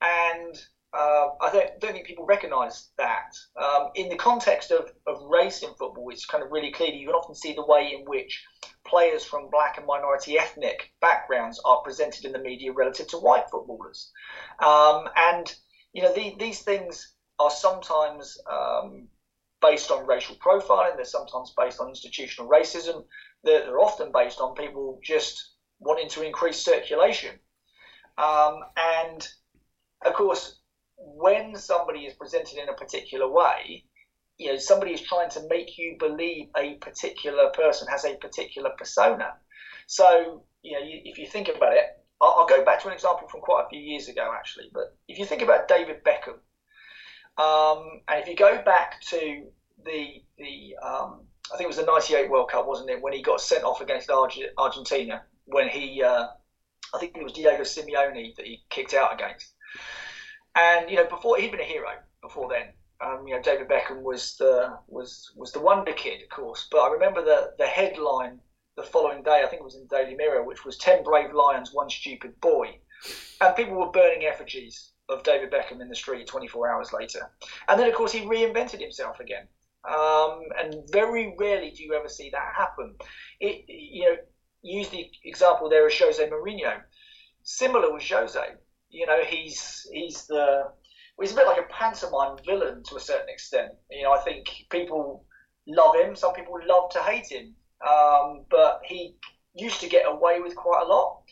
And 0.00 0.56
uh, 0.94 1.28
I 1.40 1.50
don't, 1.52 1.80
don't, 1.80 1.92
think 1.92 2.06
people 2.06 2.26
recognise 2.26 2.90
that. 2.98 3.34
Um, 3.56 3.88
in 3.94 4.10
the 4.10 4.16
context 4.16 4.70
of, 4.70 4.92
of 5.06 5.22
race 5.22 5.62
in 5.62 5.70
football, 5.70 6.10
it's 6.10 6.26
kind 6.26 6.44
of 6.44 6.50
really 6.50 6.70
clear. 6.70 6.90
You 6.90 7.06
can 7.06 7.14
often 7.14 7.34
see 7.34 7.54
the 7.54 7.64
way 7.64 7.94
in 7.98 8.04
which 8.04 8.44
players 8.86 9.24
from 9.24 9.48
black 9.50 9.78
and 9.78 9.86
minority 9.86 10.38
ethnic 10.38 10.92
backgrounds 11.00 11.60
are 11.64 11.80
presented 11.82 12.26
in 12.26 12.32
the 12.32 12.38
media 12.38 12.72
relative 12.72 13.08
to 13.08 13.16
white 13.16 13.48
footballers. 13.50 14.10
Um, 14.62 15.08
and, 15.16 15.54
you 15.94 16.02
know, 16.02 16.12
the, 16.12 16.34
these 16.38 16.60
things 16.60 17.14
are 17.38 17.50
sometimes 17.50 18.36
um, 18.50 19.08
based 19.62 19.90
on 19.90 20.06
racial 20.06 20.36
profiling, 20.36 20.96
they're 20.96 21.06
sometimes 21.06 21.54
based 21.56 21.80
on 21.80 21.88
institutional 21.88 22.50
racism, 22.50 23.04
they're, 23.44 23.64
they're 23.64 23.80
often 23.80 24.10
based 24.12 24.40
on 24.40 24.54
people 24.54 25.00
just 25.02 25.52
wanting 25.78 26.10
to 26.10 26.22
increase 26.22 26.62
circulation. 26.62 27.38
Um, 28.18 28.60
and, 28.76 29.26
of 30.04 30.12
course, 30.12 30.58
when 31.04 31.56
somebody 31.56 32.00
is 32.00 32.14
presented 32.14 32.58
in 32.58 32.68
a 32.68 32.74
particular 32.74 33.30
way, 33.30 33.84
you 34.38 34.52
know 34.52 34.58
somebody 34.58 34.92
is 34.92 35.00
trying 35.00 35.30
to 35.30 35.46
make 35.48 35.76
you 35.78 35.96
believe 35.98 36.46
a 36.56 36.74
particular 36.74 37.50
person 37.50 37.88
has 37.88 38.04
a 38.04 38.16
particular 38.16 38.70
persona. 38.78 39.34
So 39.86 40.44
you 40.62 40.72
know, 40.72 40.84
you, 40.84 41.00
if 41.04 41.18
you 41.18 41.26
think 41.26 41.48
about 41.48 41.74
it, 41.74 41.84
I'll, 42.20 42.34
I'll, 42.38 42.46
go 42.46 42.64
back 42.64 42.80
to 42.82 42.88
an 42.88 42.94
example 42.94 43.28
from 43.28 43.40
quite 43.40 43.64
a 43.66 43.68
few 43.68 43.80
years 43.80 44.08
ago, 44.08 44.32
actually. 44.34 44.70
But 44.72 44.96
if 45.08 45.18
you 45.18 45.24
think 45.24 45.42
about 45.42 45.68
David 45.68 46.04
Beckham, 46.04 46.38
um, 47.42 48.00
and 48.08 48.20
if 48.20 48.28
you 48.28 48.36
go 48.36 48.62
back 48.62 49.00
to 49.10 49.46
the 49.84 50.22
the 50.38 50.76
um, 50.82 51.22
I 51.52 51.56
think 51.56 51.64
it 51.64 51.66
was 51.66 51.76
the 51.76 51.84
'98 51.84 52.30
World 52.30 52.50
Cup, 52.50 52.66
wasn't 52.66 52.90
it, 52.90 53.02
when 53.02 53.12
he 53.12 53.22
got 53.22 53.40
sent 53.40 53.64
off 53.64 53.80
against 53.80 54.10
Argentina 54.10 55.22
when 55.46 55.68
he 55.68 56.02
uh, 56.02 56.26
I 56.94 56.98
think 56.98 57.16
it 57.16 57.22
was 57.22 57.32
Diego 57.32 57.62
Simeone 57.62 58.34
that 58.36 58.46
he 58.46 58.62
kicked 58.70 58.94
out 58.94 59.14
against. 59.14 59.52
And 60.54 60.90
you 60.90 60.96
know, 60.96 61.06
before 61.06 61.38
he'd 61.38 61.50
been 61.50 61.60
a 61.60 61.64
hero 61.64 61.90
before 62.22 62.48
then. 62.48 62.72
Um, 63.00 63.26
you 63.26 63.34
know, 63.34 63.42
David 63.42 63.68
Beckham 63.68 64.02
was 64.02 64.36
the 64.36 64.78
was 64.86 65.32
was 65.34 65.50
the 65.50 65.60
wonder 65.60 65.92
kid, 65.92 66.22
of 66.22 66.28
course. 66.28 66.68
But 66.70 66.82
I 66.82 66.92
remember 66.92 67.24
the 67.24 67.52
the 67.58 67.66
headline 67.66 68.38
the 68.76 68.84
following 68.84 69.22
day. 69.22 69.42
I 69.42 69.48
think 69.48 69.60
it 69.60 69.64
was 69.64 69.74
in 69.74 69.86
the 69.88 69.96
Daily 69.96 70.14
Mirror, 70.14 70.44
which 70.44 70.64
was 70.64 70.78
10 70.78 71.02
brave 71.02 71.34
lions, 71.34 71.72
one 71.72 71.90
stupid 71.90 72.40
boy," 72.40 72.78
and 73.40 73.56
people 73.56 73.74
were 73.74 73.90
burning 73.90 74.24
effigies 74.24 74.92
of 75.08 75.24
David 75.24 75.50
Beckham 75.50 75.80
in 75.80 75.88
the 75.88 75.96
street 75.96 76.26
24 76.28 76.70
hours 76.70 76.92
later. 76.92 77.30
And 77.68 77.78
then, 77.78 77.88
of 77.88 77.94
course, 77.94 78.12
he 78.12 78.20
reinvented 78.20 78.80
himself 78.80 79.18
again. 79.18 79.48
Um, 79.84 80.42
and 80.56 80.88
very 80.90 81.34
rarely 81.38 81.72
do 81.72 81.82
you 81.82 81.92
ever 81.94 82.08
see 82.08 82.30
that 82.30 82.54
happen. 82.56 82.94
It, 83.40 83.64
you 83.66 84.04
know, 84.04 84.16
use 84.62 84.88
the 84.90 85.10
example 85.24 85.68
there 85.68 85.86
of 85.86 85.92
Jose 85.92 86.24
Mourinho. 86.28 86.80
Similar 87.42 87.92
with 87.92 88.08
Jose 88.08 88.54
you 88.92 89.06
know, 89.06 89.24
he's 89.24 89.86
he's 89.92 90.26
the 90.26 90.64
well, 91.16 91.26
he's 91.26 91.32
a 91.32 91.36
bit 91.36 91.46
like 91.46 91.58
a 91.58 91.72
pantomime 91.72 92.36
villain 92.46 92.82
to 92.84 92.96
a 92.96 93.00
certain 93.00 93.28
extent. 93.28 93.72
You 93.90 94.04
know, 94.04 94.12
I 94.12 94.20
think 94.20 94.66
people 94.70 95.24
love 95.66 95.96
him. 95.96 96.14
Some 96.14 96.34
people 96.34 96.58
love 96.66 96.90
to 96.90 97.02
hate 97.02 97.26
him. 97.28 97.54
Um, 97.86 98.44
but 98.50 98.80
he 98.84 99.16
used 99.54 99.80
to 99.80 99.88
get 99.88 100.04
away 100.06 100.40
with 100.40 100.54
quite 100.54 100.82
a 100.84 100.88
lot. 100.88 101.22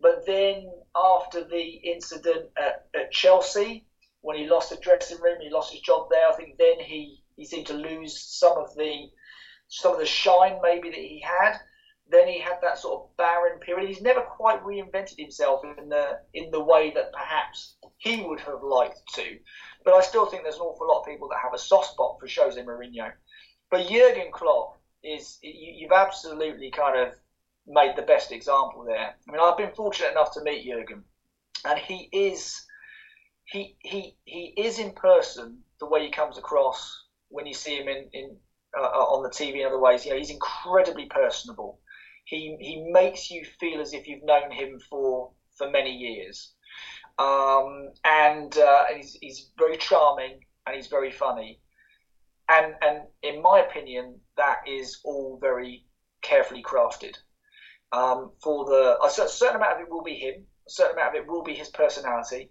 But 0.00 0.26
then 0.26 0.70
after 0.94 1.44
the 1.44 1.62
incident 1.62 2.50
at, 2.58 2.86
at 2.94 3.12
Chelsea, 3.12 3.86
when 4.20 4.36
he 4.36 4.46
lost 4.46 4.70
the 4.70 4.76
dressing 4.76 5.20
room, 5.20 5.40
he 5.40 5.48
lost 5.50 5.72
his 5.72 5.80
job 5.80 6.08
there. 6.10 6.28
I 6.28 6.34
think 6.34 6.58
then 6.58 6.78
he, 6.80 7.22
he 7.36 7.44
seemed 7.44 7.66
to 7.68 7.74
lose 7.74 8.20
some 8.20 8.58
of 8.58 8.74
the 8.76 9.08
some 9.68 9.92
of 9.92 9.98
the 9.98 10.06
shine 10.06 10.58
maybe 10.62 10.90
that 10.90 10.98
he 10.98 11.20
had. 11.20 11.58
Then 12.08 12.28
he 12.28 12.38
had 12.38 12.60
that 12.62 12.78
sort 12.78 13.02
of 13.02 13.16
barren 13.16 13.58
period. 13.58 13.88
He's 13.88 14.02
never 14.02 14.20
quite 14.20 14.62
reinvented 14.62 15.18
himself 15.18 15.64
in 15.64 15.88
the 15.88 16.20
in 16.34 16.50
the 16.50 16.62
way 16.62 16.92
that 16.92 17.12
perhaps 17.12 17.76
he 17.98 18.22
would 18.22 18.40
have 18.40 18.62
liked 18.62 19.02
to. 19.14 19.38
But 19.84 19.94
I 19.94 20.00
still 20.02 20.26
think 20.26 20.44
there's 20.44 20.56
an 20.56 20.62
awful 20.62 20.86
lot 20.86 21.00
of 21.00 21.06
people 21.06 21.28
that 21.28 21.40
have 21.42 21.54
a 21.54 21.58
soft 21.58 21.92
spot 21.92 22.18
for 22.20 22.28
Jose 22.28 22.60
Mourinho. 22.62 23.12
But 23.70 23.88
Jurgen 23.88 24.30
Klopp 24.32 24.78
is 25.02 25.38
you, 25.42 25.88
have 25.88 26.06
absolutely 26.06 26.70
kind 26.70 26.98
of 26.98 27.14
made 27.66 27.96
the 27.96 28.02
best 28.02 28.30
example 28.30 28.84
there. 28.84 29.14
I 29.28 29.32
mean, 29.32 29.40
I've 29.40 29.56
been 29.56 29.74
fortunate 29.74 30.12
enough 30.12 30.32
to 30.34 30.42
meet 30.42 30.64
Jurgen, 30.64 31.02
and 31.64 31.78
he 31.78 32.08
is 32.12 32.66
he 33.46 33.76
he 33.80 34.14
he 34.24 34.54
is 34.56 34.78
in 34.78 34.92
person 34.92 35.62
the 35.80 35.86
way 35.86 36.04
he 36.04 36.10
comes 36.10 36.38
across 36.38 37.04
when 37.30 37.46
you 37.46 37.54
see 37.54 37.76
him 37.76 37.88
in 37.88 38.08
in 38.12 38.36
uh, 38.78 38.82
on 38.82 39.24
the 39.24 39.30
TV 39.30 39.56
and 39.56 39.66
other 39.66 39.80
ways. 39.80 40.04
You 40.04 40.12
know, 40.12 40.18
he's 40.18 40.30
incredibly 40.30 41.06
personable 41.06 41.80
he 42.26 42.56
he 42.60 42.84
makes 42.90 43.30
you 43.30 43.46
feel 43.58 43.80
as 43.80 43.94
if 43.94 44.06
you've 44.06 44.24
known 44.24 44.50
him 44.50 44.78
for 44.90 45.32
for 45.56 45.70
many 45.70 45.90
years, 45.90 46.52
um, 47.18 47.88
and 48.04 48.58
uh, 48.58 48.84
he's, 48.94 49.16
he's 49.22 49.50
very 49.56 49.78
charming 49.78 50.40
and 50.66 50.76
he's 50.76 50.88
very 50.88 51.10
funny, 51.10 51.60
and 52.48 52.74
and 52.82 53.02
in 53.22 53.40
my 53.40 53.60
opinion, 53.60 54.20
that 54.36 54.58
is 54.66 55.00
all 55.04 55.38
very 55.40 55.86
carefully 56.20 56.62
crafted. 56.62 57.14
Um, 57.92 58.32
for 58.42 58.64
the 58.66 58.98
a 59.02 59.08
certain 59.08 59.56
amount 59.56 59.74
of 59.74 59.80
it 59.80 59.88
will 59.88 60.02
be 60.02 60.16
him, 60.16 60.44
a 60.66 60.70
certain 60.70 60.98
amount 60.98 61.16
of 61.16 61.22
it 61.22 61.28
will 61.28 61.44
be 61.44 61.54
his 61.54 61.68
personality, 61.68 62.50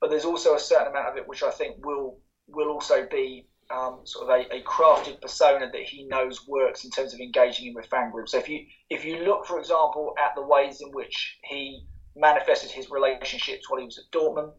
but 0.00 0.10
there's 0.10 0.26
also 0.26 0.54
a 0.54 0.60
certain 0.60 0.88
amount 0.88 1.08
of 1.08 1.16
it 1.16 1.26
which 1.26 1.42
I 1.42 1.50
think 1.50 1.84
will 1.84 2.20
will 2.46 2.68
also 2.68 3.06
be 3.10 3.48
um, 3.70 4.00
sort 4.04 4.28
of 4.28 4.30
a, 4.30 4.56
a, 4.56 4.62
crafted 4.62 5.20
persona 5.20 5.70
that 5.70 5.82
he 5.82 6.04
knows 6.06 6.46
works 6.46 6.84
in 6.84 6.90
terms 6.90 7.14
of 7.14 7.20
engaging 7.20 7.66
him 7.66 7.74
with 7.74 7.86
fan 7.86 8.10
groups. 8.10 8.32
So 8.32 8.38
if 8.38 8.48
you 8.48 8.66
if 8.90 9.04
you 9.04 9.24
look, 9.24 9.46
for 9.46 9.58
example, 9.58 10.14
at 10.22 10.34
the 10.34 10.42
ways 10.42 10.80
in 10.80 10.90
which 10.92 11.38
he 11.44 11.86
manifested 12.16 12.70
his 12.70 12.90
relationships 12.90 13.68
while 13.68 13.80
he 13.80 13.86
was 13.86 13.98
at 13.98 14.10
Dortmund, 14.12 14.52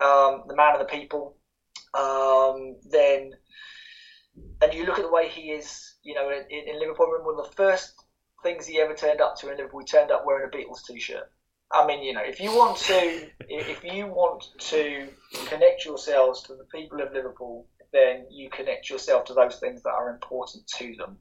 um, 0.00 0.44
the 0.48 0.56
man 0.56 0.74
of 0.74 0.80
the 0.80 0.92
people, 0.92 1.36
um, 1.94 2.76
then 2.90 3.32
and 4.62 4.74
you 4.74 4.84
look 4.84 4.98
at 4.98 5.04
the 5.04 5.12
way 5.12 5.28
he 5.28 5.52
is, 5.52 5.94
you 6.02 6.14
know, 6.14 6.30
in, 6.30 6.44
in 6.50 6.80
Liverpool. 6.80 7.06
remember 7.06 7.32
one 7.32 7.44
of 7.44 7.50
the 7.50 7.56
first 7.56 7.94
things 8.42 8.66
he 8.66 8.80
ever 8.80 8.94
turned 8.94 9.20
up 9.20 9.36
to 9.36 9.50
in 9.50 9.56
Liverpool, 9.56 9.80
he 9.80 9.86
turned 9.86 10.10
up 10.10 10.24
wearing 10.26 10.48
a 10.48 10.56
Beatles 10.56 10.84
t-shirt. 10.86 11.30
I 11.72 11.86
mean, 11.86 12.02
you 12.02 12.12
know, 12.12 12.22
if 12.22 12.40
you 12.40 12.50
want 12.50 12.76
to, 12.78 13.28
if 13.48 13.84
you 13.84 14.06
want 14.06 14.44
to 14.58 15.08
connect 15.46 15.84
yourselves 15.84 16.42
to 16.44 16.54
the 16.54 16.64
people 16.72 17.00
of 17.00 17.12
Liverpool, 17.12 17.66
then 17.94 18.26
you 18.28 18.50
connect 18.50 18.90
yourself 18.90 19.24
to 19.24 19.34
those 19.34 19.56
things 19.56 19.82
that 19.84 19.94
are 19.94 20.10
important 20.10 20.66
to 20.78 20.94
them. 20.96 21.16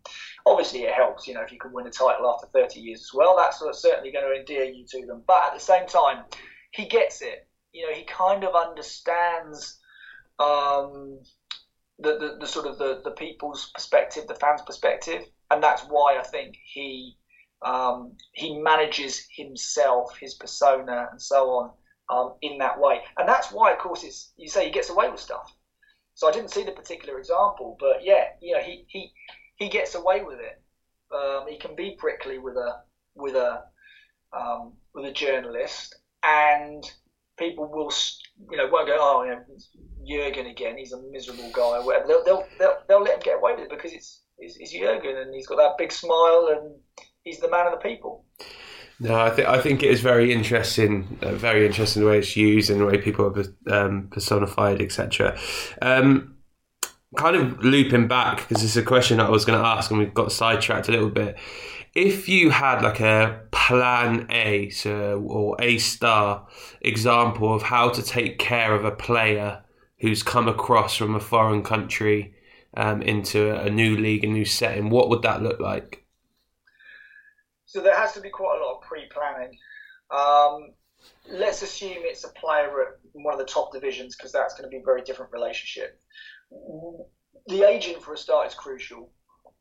Obviously, 0.45 0.83
it 0.83 0.93
helps, 0.93 1.27
you 1.27 1.35
know, 1.35 1.41
if 1.41 1.51
you 1.51 1.59
can 1.59 1.71
win 1.71 1.87
a 1.87 1.91
title 1.91 2.27
after 2.27 2.47
30 2.47 2.79
years 2.79 3.01
as 3.01 3.13
well. 3.13 3.37
That's 3.37 3.59
certainly 3.79 4.11
going 4.11 4.25
to 4.25 4.39
endear 4.39 4.65
you 4.65 4.85
to 4.89 5.05
them. 5.05 5.23
But 5.27 5.43
at 5.45 5.53
the 5.53 5.59
same 5.59 5.87
time, 5.87 6.23
he 6.71 6.85
gets 6.85 7.21
it. 7.21 7.47
You 7.71 7.87
know, 7.87 7.93
he 7.93 8.03
kind 8.03 8.43
of 8.43 8.55
understands 8.55 9.79
um, 10.39 11.19
the, 11.99 12.17
the, 12.17 12.37
the 12.39 12.47
sort 12.47 12.65
of 12.65 12.77
the, 12.79 13.01
the 13.03 13.11
people's 13.11 13.71
perspective, 13.73 14.27
the 14.27 14.35
fans' 14.35 14.63
perspective, 14.65 15.23
and 15.51 15.61
that's 15.61 15.83
why 15.83 16.17
I 16.17 16.23
think 16.23 16.55
he 16.65 17.17
um, 17.63 18.17
he 18.33 18.59
manages 18.59 19.25
himself, 19.31 20.17
his 20.19 20.33
persona, 20.33 21.07
and 21.11 21.21
so 21.21 21.49
on 21.49 21.71
um, 22.09 22.33
in 22.41 22.57
that 22.57 22.79
way. 22.79 23.01
And 23.17 23.27
that's 23.27 23.51
why, 23.51 23.71
of 23.71 23.79
course, 23.79 24.03
it's 24.03 24.33
you 24.37 24.49
say 24.49 24.65
he 24.65 24.71
gets 24.71 24.89
away 24.89 25.09
with 25.09 25.19
stuff. 25.19 25.49
So 26.15 26.27
I 26.27 26.31
didn't 26.31 26.51
see 26.51 26.63
the 26.63 26.71
particular 26.71 27.17
example, 27.17 27.77
but 27.79 28.03
yeah, 28.03 28.25
you 28.39 28.53
know, 28.53 28.61
he 28.61 28.85
he 28.87 29.11
he 29.55 29.69
gets 29.69 29.95
away 29.95 30.21
with 30.23 30.39
it. 30.39 30.61
Um, 31.13 31.47
he 31.47 31.57
can 31.57 31.75
be 31.75 31.95
prickly 31.97 32.37
with 32.37 32.55
a 32.55 32.81
with 33.15 33.35
a 33.35 33.63
um, 34.31 34.73
with 34.93 35.05
a 35.05 35.11
journalist, 35.11 35.95
and 36.23 36.83
people 37.37 37.65
will 37.65 37.91
you 38.51 38.57
know 38.57 38.67
won't 38.67 38.87
go, 38.87 38.97
oh, 38.99 39.23
you 39.23 39.31
know, 39.31 39.43
Jurgen 40.07 40.47
again. 40.47 40.77
He's 40.77 40.93
a 40.93 41.01
miserable 41.01 41.51
guy. 41.51 41.79
Whatever. 41.79 42.07
They'll, 42.07 42.23
they'll 42.23 42.45
they'll 42.59 42.77
they'll 42.87 43.03
let 43.03 43.15
him 43.15 43.21
get 43.23 43.37
away 43.37 43.53
with 43.53 43.65
it 43.65 43.69
because 43.69 43.93
it's 43.93 44.21
it's, 44.37 44.57
it's 44.57 44.71
Jurgen, 44.71 45.17
and 45.17 45.33
he's 45.33 45.47
got 45.47 45.57
that 45.57 45.77
big 45.77 45.91
smile, 45.91 46.49
and 46.51 46.75
he's 47.23 47.39
the 47.39 47.49
man 47.49 47.67
of 47.67 47.73
the 47.73 47.89
people. 47.89 48.25
No, 48.99 49.19
I 49.19 49.29
think 49.31 49.47
I 49.47 49.59
think 49.59 49.83
it 49.83 49.89
is 49.89 50.01
very 50.01 50.31
interesting, 50.31 51.17
uh, 51.21 51.33
very 51.33 51.65
interesting 51.65 52.03
the 52.03 52.09
way 52.09 52.19
it's 52.19 52.35
used 52.35 52.69
and 52.69 52.79
the 52.79 52.85
way 52.85 52.97
people 52.97 53.25
are 53.25 53.73
um, 53.73 54.07
personified, 54.11 54.81
etc. 54.81 55.37
Um, 55.81 56.37
kind 57.17 57.35
of 57.35 57.63
looping 57.63 58.07
back 58.07 58.47
because 58.47 58.63
it's 58.63 58.75
a 58.75 58.83
question 58.83 59.19
I 59.19 59.29
was 59.29 59.45
going 59.45 59.59
to 59.59 59.65
ask, 59.65 59.89
and 59.91 59.99
we've 59.99 60.13
got 60.13 60.31
sidetracked 60.31 60.87
a 60.89 60.91
little 60.91 61.09
bit. 61.09 61.37
If 61.95 62.27
you 62.27 62.49
had 62.49 62.81
like 62.81 62.99
a 62.99 63.41
plan 63.51 64.27
A, 64.29 64.69
so 64.69 65.23
or 65.27 65.55
A 65.59 65.77
star 65.77 66.47
example 66.81 67.53
of 67.53 67.63
how 67.63 67.89
to 67.89 68.01
take 68.01 68.39
care 68.39 68.73
of 68.73 68.85
a 68.85 68.91
player 68.91 69.63
who's 69.99 70.23
come 70.23 70.47
across 70.47 70.95
from 70.95 71.15
a 71.15 71.19
foreign 71.19 71.63
country 71.63 72.35
um, 72.75 73.01
into 73.01 73.55
a 73.55 73.69
new 73.69 73.95
league, 73.95 74.23
a 74.23 74.27
new 74.27 74.45
setting, 74.45 74.89
what 74.89 75.09
would 75.09 75.21
that 75.21 75.41
look 75.41 75.59
like? 75.59 76.02
So 77.73 77.81
there 77.81 77.97
has 77.97 78.13
to 78.13 78.21
be 78.21 78.29
quite 78.29 78.59
a 78.61 78.63
lot 78.63 78.75
of 78.75 78.81
pre-planning. 78.83 79.57
Um, 80.11 80.73
let's 81.27 81.63
assume 81.63 81.95
it's 82.01 82.23
a 82.23 82.29
player 82.29 82.69
at 82.83 82.87
one 83.13 83.33
of 83.33 83.39
the 83.39 83.51
top 83.51 83.73
divisions 83.73 84.15
because 84.15 84.31
that's 84.31 84.53
going 84.53 84.65
to 84.65 84.69
be 84.69 84.77
a 84.77 84.85
very 84.85 85.01
different 85.01 85.31
relationship. 85.31 85.99
The 87.47 87.67
agent, 87.67 88.03
for 88.03 88.13
a 88.13 88.17
start, 88.17 88.45
is 88.45 88.53
crucial. 88.53 89.09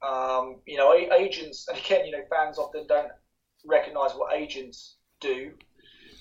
Um, 0.07 0.61
you 0.67 0.77
know, 0.77 0.93
agents, 0.93 1.67
and 1.69 1.79
again, 1.79 2.05
you 2.05 2.13
know, 2.13 2.23
fans 2.29 2.59
often 2.59 2.87
don't 2.87 3.09
recognise 3.65 4.11
what 4.13 4.35
agents 4.35 4.97
do. 5.23 5.53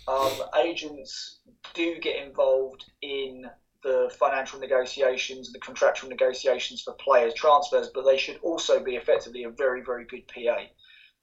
Um, 0.07 0.31
agents 0.63 1.41
do 1.73 1.99
get 1.99 2.26
involved 2.26 2.89
in 3.01 3.47
the 3.84 4.09
financial 4.18 4.61
negotiations, 4.61 5.51
the 5.51 5.59
contractual 5.59 6.09
negotiations 6.09 6.84
for 6.84 6.93
players 6.93 7.34
transfers, 7.34 7.89
but 7.93 8.05
they 8.05 8.18
should 8.18 8.39
also 8.43 8.81
be 8.81 8.95
effectively 8.95 9.43
a 9.43 9.49
very, 9.49 9.84
very 9.84 10.05
good 10.05 10.26
PA 10.30 10.68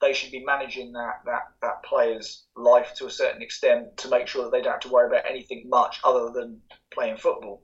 they 0.01 0.13
should 0.13 0.31
be 0.31 0.43
managing 0.43 0.93
that, 0.93 1.21
that, 1.25 1.43
that 1.61 1.83
player's 1.83 2.45
life 2.55 2.93
to 2.95 3.05
a 3.05 3.11
certain 3.11 3.41
extent 3.41 3.97
to 3.97 4.09
make 4.09 4.27
sure 4.27 4.43
that 4.43 4.51
they 4.51 4.61
don't 4.61 4.73
have 4.73 4.79
to 4.81 4.89
worry 4.89 5.07
about 5.07 5.29
anything 5.29 5.67
much 5.67 5.99
other 6.03 6.31
than 6.31 6.61
playing 6.91 7.17
football. 7.17 7.63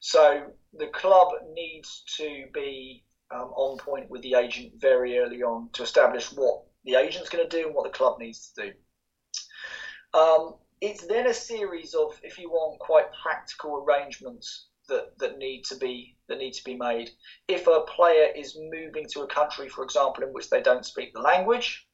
So 0.00 0.42
the 0.74 0.88
club 0.88 1.32
needs 1.52 2.04
to 2.18 2.46
be 2.52 3.04
um, 3.34 3.52
on 3.56 3.78
point 3.78 4.10
with 4.10 4.22
the 4.22 4.34
agent 4.34 4.74
very 4.76 5.18
early 5.18 5.42
on 5.42 5.70
to 5.72 5.82
establish 5.82 6.30
what 6.32 6.64
the 6.84 6.94
agent's 6.94 7.30
going 7.30 7.48
to 7.48 7.56
do 7.56 7.66
and 7.66 7.74
what 7.74 7.84
the 7.84 7.96
club 7.96 8.18
needs 8.18 8.52
to 8.52 8.66
do. 8.66 10.18
Um, 10.18 10.54
it's 10.80 11.06
then 11.06 11.26
a 11.26 11.34
series 11.34 11.94
of, 11.94 12.18
if 12.22 12.38
you 12.38 12.50
want, 12.50 12.78
quite 12.78 13.06
practical 13.22 13.84
arrangements 13.84 14.66
that, 14.88 15.18
that 15.18 15.38
need 15.38 15.64
to 15.64 15.76
be 15.76 16.16
that 16.28 16.38
need 16.38 16.52
to 16.52 16.64
be 16.64 16.76
made. 16.76 17.10
If 17.48 17.66
a 17.66 17.80
player 17.80 18.28
is 18.34 18.56
moving 18.56 19.06
to 19.12 19.20
a 19.22 19.26
country, 19.26 19.68
for 19.68 19.84
example, 19.84 20.24
in 20.24 20.32
which 20.32 20.50
they 20.50 20.60
don't 20.60 20.84
speak 20.84 21.12
the 21.12 21.20
language, 21.20 21.86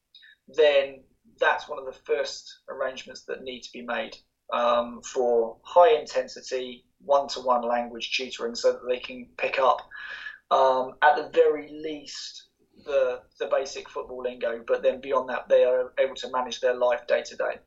then 0.47 1.03
that's 1.39 1.67
one 1.67 1.79
of 1.79 1.85
the 1.85 1.99
first 2.05 2.59
arrangements 2.69 3.23
that 3.27 3.41
need 3.41 3.61
to 3.61 3.71
be 3.71 3.81
made 3.81 4.15
um, 4.51 5.01
for 5.01 5.57
high 5.63 5.97
intensity 5.97 6.83
one 6.99 7.27
to 7.27 7.39
one 7.41 7.61
language 7.61 8.15
tutoring 8.15 8.55
so 8.55 8.71
that 8.71 8.87
they 8.87 8.99
can 8.99 9.27
pick 9.37 9.59
up 9.59 9.81
um, 10.51 10.93
at 11.01 11.15
the 11.15 11.29
very 11.33 11.69
least 11.69 12.47
the 12.85 13.19
the 13.39 13.47
basic 13.47 13.89
football 13.89 14.23
lingo, 14.23 14.63
but 14.67 14.81
then 14.81 14.99
beyond 14.99 15.29
that 15.29 15.47
they 15.47 15.63
are 15.63 15.93
able 15.99 16.15
to 16.15 16.29
manage 16.31 16.59
their 16.59 16.73
life 16.73 17.05
day 17.07 17.21
to 17.23 17.35
day. 17.35 17.59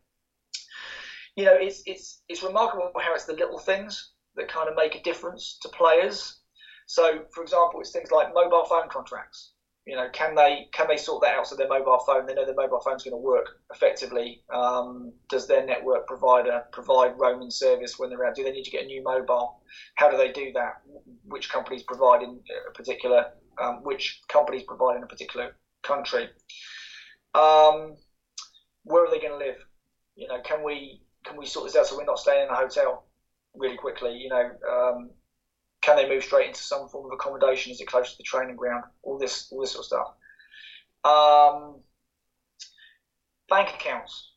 You 1.36 1.44
know, 1.44 1.54
it's 1.54 1.82
it's 1.86 2.22
it's 2.28 2.42
remarkable 2.42 2.90
how 2.98 3.14
it's 3.14 3.24
the 3.24 3.34
little 3.34 3.58
things 3.58 4.10
that 4.36 4.48
kind 4.48 4.68
of 4.68 4.76
make 4.76 4.94
a 4.94 5.02
difference 5.02 5.58
to 5.62 5.68
players. 5.68 6.40
So, 6.86 7.24
for 7.34 7.42
example, 7.42 7.80
it's 7.80 7.90
things 7.90 8.10
like 8.10 8.32
mobile 8.32 8.64
phone 8.64 8.88
contracts. 8.88 9.52
You 9.86 9.94
know, 9.94 10.08
can 10.12 10.34
they 10.34 10.68
can 10.72 10.88
they 10.88 10.96
sort 10.96 11.22
that 11.22 11.36
out 11.36 11.46
so 11.46 11.54
their 11.54 11.68
mobile 11.68 12.00
phone 12.04 12.26
they 12.26 12.34
know 12.34 12.44
their 12.44 12.56
mobile 12.56 12.80
phone's 12.80 13.04
going 13.04 13.12
to 13.12 13.18
work 13.18 13.46
effectively? 13.72 14.42
Um, 14.52 15.12
does 15.28 15.46
their 15.46 15.64
network 15.64 16.08
provider 16.08 16.64
provide 16.72 17.12
roaming 17.16 17.50
service 17.50 17.96
when 17.96 18.10
they're 18.10 18.24
out? 18.24 18.34
Do 18.34 18.42
they 18.42 18.50
need 18.50 18.64
to 18.64 18.70
get 18.70 18.82
a 18.82 18.86
new 18.86 19.02
mobile? 19.04 19.60
How 19.94 20.10
do 20.10 20.16
they 20.16 20.32
do 20.32 20.50
that? 20.54 20.82
Which 21.24 21.48
companies 21.48 21.84
provide 21.84 22.22
in 22.22 22.40
a 22.68 22.72
particular 22.72 23.26
um, 23.62 23.84
which 23.84 24.20
companies 24.28 24.64
provide 24.64 24.96
in 24.96 25.04
a 25.04 25.06
particular 25.06 25.56
country? 25.84 26.28
Um, 27.34 27.96
where 28.82 29.04
are 29.04 29.10
they 29.10 29.20
going 29.20 29.38
to 29.38 29.44
live? 29.44 29.56
You 30.16 30.26
know, 30.26 30.40
can 30.42 30.64
we 30.64 31.00
can 31.24 31.36
we 31.36 31.46
sort 31.46 31.66
this 31.66 31.76
out 31.76 31.86
so 31.86 31.96
we're 31.96 32.04
not 32.04 32.18
staying 32.18 32.44
in 32.44 32.50
a 32.50 32.56
hotel? 32.56 33.05
Really 33.56 33.76
quickly. 33.76 34.12
You 34.16 34.28
know, 34.28 34.50
um, 34.70 35.10
can 35.82 35.96
they 35.96 36.08
move 36.08 36.24
straight 36.24 36.48
into 36.48 36.60
some 36.60 36.88
form 36.88 37.06
of 37.06 37.12
accommodation? 37.12 37.72
Is 37.72 37.80
it 37.80 37.86
close 37.86 38.10
to 38.10 38.16
the 38.16 38.24
training 38.24 38.56
ground? 38.56 38.84
All 39.02 39.18
this, 39.18 39.48
all 39.50 39.60
this 39.60 39.72
sort 39.72 39.82
of 39.82 39.86
stuff. 39.86 40.08
Um, 41.04 41.80
bank 43.48 43.70
accounts. 43.70 44.32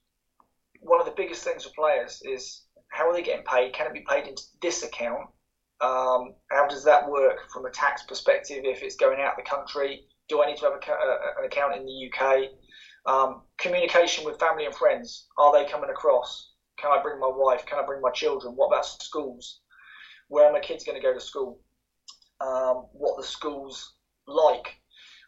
One 0.82 1.00
of 1.00 1.06
the 1.06 1.14
biggest 1.16 1.44
things 1.44 1.64
for 1.64 1.72
players 1.72 2.22
is 2.24 2.64
how 2.90 3.10
are 3.10 3.14
they 3.14 3.22
getting 3.22 3.46
paid? 3.46 3.74
Can 3.74 3.88
it 3.88 3.94
be 3.94 4.06
paid 4.08 4.28
into 4.28 4.44
this 4.62 4.84
account? 4.84 5.30
Um, 5.82 6.36
how 6.52 6.68
does 6.68 6.84
that 6.84 7.10
work 7.10 7.50
from 7.54 7.66
a 7.66 7.72
tax 7.72 8.04
perspective 8.04 8.64
if 8.66 8.84
it's 8.84 8.96
going 8.96 9.20
out 9.22 9.34
of 9.38 9.44
the 9.44 9.50
country? 9.50 10.06
Do 10.28 10.42
I 10.42 10.48
need 10.48 10.58
to 10.58 10.66
have 10.66 10.74
a, 10.74 10.92
a, 10.92 11.40
an 11.40 11.46
account 11.46 11.76
in 11.76 11.86
the 11.86 12.12
UK? 12.12 12.50
Um, 13.06 13.42
communication 13.58 14.26
with 14.26 14.40
family 14.40 14.66
and 14.66 14.76
friends. 14.76 15.28
Are 15.38 15.54
they 15.54 15.70
coming 15.70 15.90
across? 15.90 16.49
Can 16.82 16.92
I 16.92 17.02
bring 17.02 17.20
my 17.20 17.32
wife? 17.32 17.66
Can 17.66 17.80
I 17.80 17.86
bring 17.86 18.02
my 18.02 18.12
children? 18.12 18.56
What 18.56 18.68
about 18.68 18.86
schools? 18.86 19.60
Where 20.28 20.46
are 20.46 20.54
my 20.54 20.60
kids 20.60 20.84
going 20.84 21.00
to 21.00 21.06
go 21.06 21.14
to 21.14 21.20
school? 21.20 21.60
Um, 22.40 22.86
what 22.94 23.18
the 23.18 23.24
schools 23.24 23.96
like? 24.28 24.76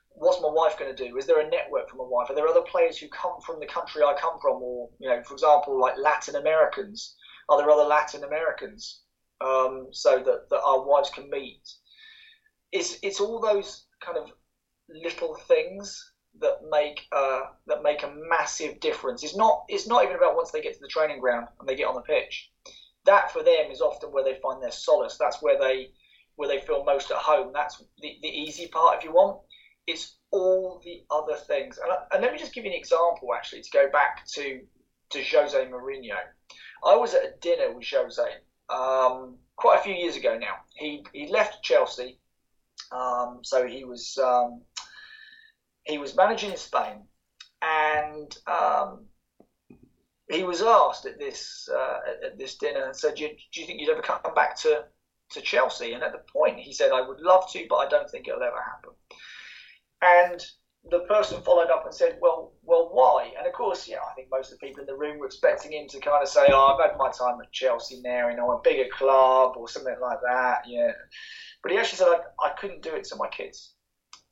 What's 0.10 0.42
my 0.42 0.50
wife 0.50 0.78
going 0.78 0.96
to 0.96 1.08
do? 1.08 1.18
Is 1.18 1.26
there 1.26 1.40
a 1.40 1.50
network 1.50 1.90
for 1.90 1.98
my 1.98 2.06
wife? 2.08 2.30
Are 2.30 2.36
there 2.36 2.48
other 2.48 2.62
players 2.62 2.98
who 2.98 3.08
come 3.10 3.42
from 3.46 3.60
the 3.60 3.66
country 3.66 4.04
I 4.04 4.14
come 4.14 4.40
from, 4.42 4.62
or 4.62 4.90
you 5.00 5.10
know, 5.10 5.22
for 5.24 5.34
example, 5.34 5.80
like 5.80 5.98
Latin 5.98 6.36
Americans? 6.36 7.16
Are 7.50 7.58
there 7.58 7.70
other 7.70 7.88
Latin 7.88 8.24
Americans 8.24 9.02
um, 9.42 9.88
so 9.92 10.20
that, 10.20 10.50
that 10.50 10.62
our 10.62 10.86
wives 10.86 11.10
can 11.10 11.30
meet? 11.30 11.62
It's 12.72 12.98
it's 13.02 13.20
all 13.20 13.42
those 13.42 13.86
kind 14.02 14.18
of 14.18 14.30
little 14.90 15.36
things 15.48 16.12
that 16.40 16.60
make 16.70 17.08
uh, 17.12 17.42
that 17.68 17.84
make 17.84 18.04
a 18.04 18.14
massive 18.30 18.80
difference. 18.80 19.24
It's 19.24 19.36
not 19.36 19.66
it's 19.70 19.88
not 19.88 20.04
even 20.04 20.16
about 20.16 20.36
once 20.36 20.52
they 20.52 20.62
get 20.62 20.74
to 20.76 20.80
the 20.82 20.88
training 20.88 21.20
ground 21.20 21.48
and 21.60 21.68
they 21.70 21.76
get 21.76 21.88
on 21.88 21.96
the 21.96 22.02
pitch. 22.02 22.52
That 23.06 23.32
for 23.32 23.44
them 23.44 23.72
is 23.72 23.82
often 23.82 24.12
where 24.12 24.24
they 24.24 24.40
find 24.42 24.62
their 24.64 24.72
solace. 24.72 25.18
That's 25.18 25.42
where 25.42 25.60
they 25.60 25.90
where 26.36 26.48
they 26.50 26.60
feel 26.62 26.84
most 26.86 27.12
at 27.12 27.18
home. 27.18 27.52
That's 27.54 27.78
the, 28.02 28.18
the 28.22 28.30
easy 28.30 28.68
part, 28.68 28.98
if 29.00 29.04
you 29.04 29.12
want. 29.14 29.40
It's 29.88 30.18
all 30.32 30.82
the 30.86 31.04
other 31.12 31.36
things. 31.36 31.78
And, 31.78 31.92
and 32.14 32.22
let 32.24 32.34
me 32.34 32.40
just 32.40 32.54
give 32.54 32.66
you 32.66 32.72
an 32.72 32.78
example, 32.78 33.34
actually, 33.36 33.62
to 33.64 33.70
go 33.74 33.90
back 33.92 34.26
to 34.36 34.62
to 35.12 35.24
Jose 35.24 35.58
Mourinho. 35.68 36.18
I 36.86 36.96
was 36.96 37.14
at 37.16 37.24
a 37.26 37.34
dinner 37.42 37.74
with 37.76 37.88
Jose 37.92 38.24
um, 38.70 39.38
quite 39.58 39.80
a 39.80 39.84
few 39.84 39.94
years 39.94 40.16
ago 40.18 40.38
now. 40.40 40.56
He 40.76 41.06
he 41.14 41.28
left 41.28 41.64
Chelsea 41.64 42.18
Um, 42.92 43.42
so 43.44 43.68
he 43.68 43.86
was 43.86 44.18
um, 44.24 44.64
he 45.92 45.98
was 45.98 46.16
managing 46.16 46.56
Spain, 46.56 47.04
and 47.62 48.36
um, 48.48 49.06
he 50.30 50.44
was 50.44 50.62
asked 50.62 51.06
at 51.06 51.20
this 51.20 51.70
uh, 51.74 51.98
at 52.26 52.38
this 52.38 52.56
dinner 52.56 52.86
and 52.86 52.96
said, 52.96 53.16
do 53.16 53.24
you, 53.24 53.30
do 53.52 53.62
you, 53.62 53.68
think 53.68 53.80
you'd 53.80 53.90
ever 53.90 54.02
come 54.02 54.34
back 54.34 54.56
to, 54.62 54.86
to 55.32 55.42
Chelsea?" 55.42 55.94
And 55.94 56.04
at 56.04 56.14
the 56.14 56.24
point, 56.32 56.60
he 56.60 56.74
said, 56.74 56.92
"I 56.92 57.02
would 57.02 57.20
love 57.20 57.52
to, 57.52 57.66
but 57.70 57.76
I 57.76 57.88
don't 57.88 58.10
think 58.10 58.28
it'll 58.28 58.44
ever 58.44 58.62
happen." 58.62 58.92
And 60.02 60.44
the 60.90 61.02
person 61.02 61.44
followed 61.44 61.70
up 61.70 61.86
and 61.86 61.94
said, 61.94 62.18
"Well, 62.22 62.54
well, 62.64 62.90
why?" 62.92 63.34
And 63.38 63.46
of 63.46 63.54
course, 63.54 63.88
yeah, 63.88 64.00
I 64.10 64.14
think 64.16 64.30
most 64.32 64.52
of 64.52 64.60
the 64.60 64.66
people 64.66 64.82
in 64.82 64.88
the 64.88 64.96
room 64.96 65.20
were 65.20 65.28
expecting 65.28 65.74
him 65.74 65.88
to 65.90 66.00
kind 66.00 66.24
of 66.24 66.30
say, 66.30 66.48
"Oh, 66.50 66.74
I've 66.74 66.90
had 66.90 66.98
my 66.98 67.12
time 67.12 67.40
at 67.42 67.52
Chelsea 67.52 68.02
now, 68.02 68.30
you 68.30 68.38
know, 68.38 68.52
a 68.52 68.62
bigger 68.62 68.90
club 68.90 69.54
or 69.58 69.68
something 69.68 70.00
like 70.02 70.20
that." 70.26 70.64
Yeah, 70.66 70.94
but 71.62 71.72
he 71.72 71.78
actually 71.78 71.98
said, 71.98 72.08
"I, 72.08 72.48
I 72.48 72.50
couldn't 72.50 72.82
do 72.82 72.96
it 72.96 73.04
to 73.06 73.16
my 73.18 73.28
kids." 73.28 73.74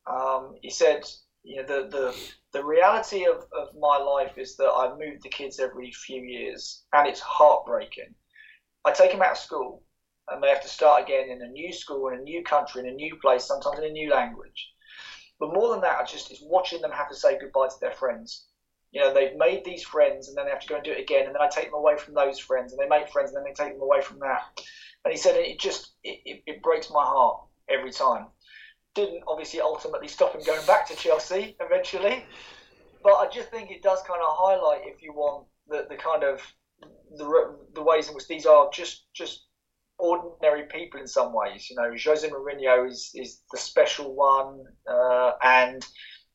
Um, 0.09 0.55
he 0.61 0.69
said, 0.69 1.03
"You 1.43 1.57
know, 1.57 1.63
the 1.63 1.87
the 1.87 2.33
the 2.51 2.65
reality 2.65 3.25
of, 3.25 3.47
of 3.53 3.75
my 3.75 3.97
life 3.97 4.37
is 4.37 4.57
that 4.57 4.71
I 4.71 4.95
move 4.95 5.21
the 5.21 5.29
kids 5.29 5.59
every 5.59 5.91
few 5.91 6.21
years, 6.21 6.83
and 6.93 7.07
it's 7.07 7.19
heartbreaking. 7.21 8.15
I 8.85 8.91
take 8.91 9.11
them 9.11 9.21
out 9.21 9.31
of 9.31 9.37
school, 9.37 9.83
and 10.27 10.43
they 10.43 10.49
have 10.49 10.61
to 10.61 10.67
start 10.67 11.03
again 11.03 11.29
in 11.29 11.41
a 11.41 11.47
new 11.47 11.71
school, 11.71 12.09
in 12.09 12.19
a 12.19 12.23
new 12.23 12.43
country, 12.43 12.81
in 12.81 12.87
a 12.87 12.93
new 12.93 13.15
place, 13.19 13.45
sometimes 13.45 13.79
in 13.79 13.85
a 13.85 13.89
new 13.89 14.09
language." 14.09 14.73
But 15.39 15.53
more 15.53 15.69
than 15.69 15.81
that, 15.81 15.99
I 15.99 16.03
just 16.03 16.31
is 16.31 16.41
watching 16.41 16.81
them 16.81 16.91
have 16.91 17.09
to 17.09 17.15
say 17.15 17.39
goodbye 17.39 17.69
to 17.69 17.79
their 17.79 17.93
friends. 17.93 18.47
You 18.91 19.01
know, 19.01 19.13
they've 19.13 19.37
made 19.37 19.63
these 19.63 19.83
friends 19.83 20.27
and 20.27 20.37
then 20.37 20.45
they 20.45 20.51
have 20.51 20.59
to 20.61 20.67
go 20.67 20.75
and 20.75 20.83
do 20.83 20.91
it 20.91 20.99
again, 20.99 21.25
and 21.27 21.35
then 21.35 21.41
I 21.41 21.47
take 21.47 21.65
them 21.65 21.75
away 21.75 21.95
from 21.97 22.13
those 22.13 22.39
friends, 22.39 22.73
and 22.73 22.81
they 22.81 22.87
make 22.87 23.09
friends, 23.09 23.31
and 23.31 23.37
then 23.37 23.45
they 23.45 23.53
take 23.53 23.73
them 23.73 23.81
away 23.81 24.01
from 24.01 24.19
that. 24.19 24.41
And 25.05 25.11
he 25.11 25.17
said 25.17 25.35
it 25.37 25.59
just 25.59 25.93
it, 26.03 26.19
it, 26.25 26.43
it 26.45 26.61
breaks 26.61 26.89
my 26.89 27.03
heart 27.03 27.41
every 27.69 27.91
time. 27.91 28.27
Didn't 28.99 29.23
obviously 29.29 29.61
ultimately 29.61 30.09
stop 30.09 30.35
him 30.35 30.41
going 30.45 30.65
back 30.65 30.85
to 30.89 30.95
Chelsea 30.95 31.55
eventually, 31.61 32.25
but 33.01 33.13
I 33.13 33.29
just 33.31 33.49
think 33.49 33.71
it 33.71 33.81
does 33.81 34.01
kind 34.01 34.19
of 34.21 34.27
highlight, 34.29 34.81
if 34.87 35.01
you 35.01 35.13
want, 35.13 35.47
the, 35.69 35.85
the 35.89 35.95
kind 35.95 36.25
of 36.25 36.41
the, 37.15 37.55
the 37.75 37.81
ways 37.81 38.09
in 38.09 38.15
which 38.15 38.27
these 38.27 38.45
are 38.45 38.69
just 38.73 39.05
just 39.13 39.45
ordinary 39.99 40.63
people 40.63 40.99
in 40.99 41.07
some 41.07 41.31
ways. 41.33 41.69
You 41.69 41.77
know, 41.77 41.95
Jose 41.97 42.27
Mourinho 42.27 42.89
is 42.89 43.11
is 43.15 43.41
the 43.53 43.57
special 43.57 44.13
one, 44.15 44.65
uh, 44.85 45.31
and 45.43 45.81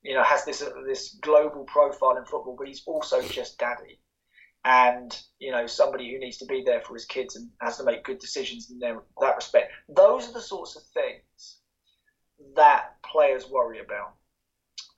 you 0.02 0.14
know 0.14 0.22
has 0.22 0.46
this 0.46 0.62
uh, 0.62 0.70
this 0.86 1.18
global 1.20 1.64
profile 1.64 2.16
in 2.16 2.24
football, 2.24 2.56
but 2.58 2.66
he's 2.66 2.82
also 2.86 3.20
just 3.20 3.58
daddy, 3.58 4.00
and 4.64 5.14
you 5.38 5.50
know 5.50 5.66
somebody 5.66 6.10
who 6.10 6.18
needs 6.18 6.38
to 6.38 6.46
be 6.46 6.62
there 6.64 6.80
for 6.80 6.94
his 6.94 7.04
kids 7.04 7.36
and 7.36 7.50
has 7.60 7.76
to 7.76 7.84
make 7.84 8.04
good 8.04 8.20
decisions 8.20 8.70
in 8.70 8.78
their, 8.78 9.02
that 9.20 9.36
respect. 9.36 9.70
Those 9.94 10.30
are 10.30 10.32
the 10.32 10.40
sorts 10.40 10.76
of 10.76 10.82
things 10.94 11.58
that 12.56 12.96
players 13.04 13.48
worry 13.48 13.80
about. 13.80 14.14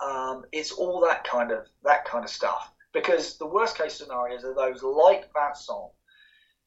Um, 0.00 0.44
it's 0.52 0.72
all 0.72 1.00
that 1.02 1.24
kind 1.24 1.50
of 1.50 1.66
that 1.84 2.04
kind 2.04 2.24
of 2.24 2.30
stuff 2.30 2.70
because 2.92 3.38
the 3.38 3.46
worst 3.46 3.78
case 3.78 3.94
scenarios 3.94 4.44
are 4.44 4.54
those 4.54 4.82
like 4.82 5.30
Vincent 5.32 5.90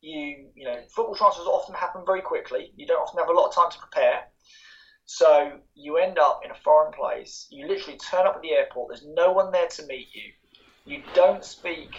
you 0.01 0.47
you 0.55 0.65
know 0.65 0.77
football 0.95 1.15
transfers 1.15 1.45
often 1.45 1.75
happen 1.75 2.03
very 2.05 2.21
quickly. 2.21 2.71
You 2.75 2.87
don't 2.87 3.01
often 3.01 3.19
have 3.19 3.29
a 3.29 3.33
lot 3.33 3.47
of 3.47 3.55
time 3.55 3.71
to 3.71 3.79
prepare. 3.79 4.21
So 5.05 5.59
you 5.73 5.97
end 5.97 6.19
up 6.19 6.41
in 6.45 6.51
a 6.51 6.55
foreign 6.63 6.93
place. 6.93 7.47
You 7.49 7.67
literally 7.67 7.97
turn 7.97 8.27
up 8.27 8.35
at 8.35 8.41
the 8.41 8.51
airport. 8.51 8.89
There's 8.89 9.07
no 9.07 9.31
one 9.31 9.51
there 9.51 9.67
to 9.67 9.85
meet 9.87 10.07
you. 10.13 10.31
You 10.85 11.03
don't 11.13 11.43
speak 11.43 11.91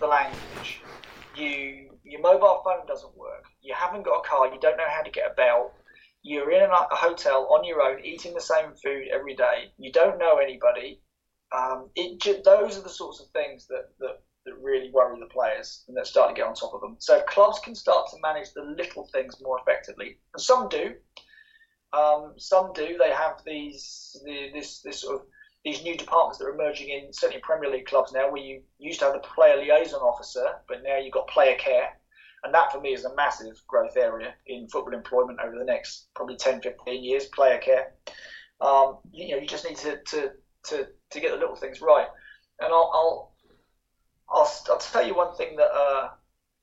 the 0.00 0.06
language. 0.06 0.86
You 1.34 1.90
your 2.04 2.20
mobile 2.20 2.62
phone 2.64 2.86
doesn't 2.86 3.16
work. 3.16 3.44
You 3.62 3.74
haven't 3.74 4.04
got 4.04 4.20
a 4.24 4.28
car. 4.28 4.52
You 4.52 4.60
don't 4.60 4.76
know 4.76 4.88
how 4.88 5.02
to 5.02 5.10
get 5.10 5.32
about. 5.32 5.72
You're 6.26 6.50
in 6.50 6.70
a 6.70 6.96
hotel 6.96 7.46
on 7.50 7.64
your 7.64 7.80
own, 7.82 8.04
eating 8.04 8.34
the 8.34 8.40
same 8.40 8.72
food 8.82 9.08
every 9.12 9.36
day. 9.36 9.72
You 9.78 9.92
don't 9.92 10.18
know 10.18 10.38
anybody. 10.38 11.00
Um, 11.56 11.88
it, 11.94 12.44
those 12.44 12.76
are 12.76 12.82
the 12.82 12.88
sorts 12.88 13.20
of 13.20 13.28
things 13.28 13.68
that, 13.68 13.90
that 14.00 14.16
that 14.46 14.54
really 14.60 14.90
worry 14.92 15.18
the 15.20 15.26
players 15.26 15.84
and 15.86 15.96
that 15.96 16.06
start 16.06 16.30
to 16.30 16.34
get 16.34 16.46
on 16.48 16.54
top 16.54 16.72
of 16.74 16.80
them. 16.80 16.96
So 16.98 17.20
clubs 17.28 17.58
can 17.60 17.74
start 17.74 18.08
to 18.10 18.16
manage 18.22 18.52
the 18.54 18.62
little 18.62 19.08
things 19.12 19.36
more 19.42 19.60
effectively, 19.60 20.18
and 20.34 20.42
some 20.42 20.68
do. 20.68 20.94
Um, 21.92 22.34
some 22.38 22.72
do. 22.72 22.96
They 22.98 23.10
have 23.10 23.42
these 23.44 24.16
the, 24.24 24.50
this 24.52 24.80
this 24.82 25.00
sort 25.02 25.16
of 25.16 25.26
these 25.64 25.82
new 25.82 25.96
departments 25.96 26.38
that 26.38 26.46
are 26.46 26.54
emerging 26.54 26.88
in 26.88 27.12
certainly 27.12 27.42
Premier 27.42 27.70
League 27.70 27.86
clubs 27.86 28.12
now, 28.12 28.30
where 28.30 28.42
you 28.42 28.62
used 28.78 29.00
to 29.00 29.06
have 29.06 29.14
the 29.14 29.20
player 29.20 29.56
liaison 29.56 30.00
officer, 30.00 30.46
but 30.68 30.82
now 30.82 30.96
you've 30.96 31.14
got 31.14 31.28
player 31.28 31.56
care. 31.56 31.98
And 32.46 32.54
that 32.54 32.72
for 32.72 32.80
me 32.80 32.94
is 32.94 33.04
a 33.04 33.14
massive 33.14 33.60
growth 33.66 33.96
area 33.96 34.34
in 34.46 34.68
football 34.68 34.94
employment 34.94 35.40
over 35.44 35.58
the 35.58 35.64
next 35.64 36.06
probably 36.14 36.36
10, 36.36 36.62
15 36.62 37.04
years, 37.04 37.26
player 37.26 37.58
care. 37.58 37.92
Um, 38.60 38.98
you 39.12 39.34
know, 39.34 39.42
you 39.42 39.46
just 39.46 39.68
need 39.68 39.76
to, 39.78 39.98
to, 40.00 40.30
to, 40.68 40.86
to 41.10 41.20
get 41.20 41.32
the 41.32 41.36
little 41.36 41.56
things 41.56 41.80
right. 41.80 42.06
And 42.60 42.72
I'll, 42.72 42.90
I'll 42.94 43.36
I'll, 44.28 44.50
I'll 44.68 44.78
tell 44.78 45.06
you 45.06 45.14
one 45.14 45.34
thing 45.36 45.56
that 45.56 45.70
uh, 45.70 46.08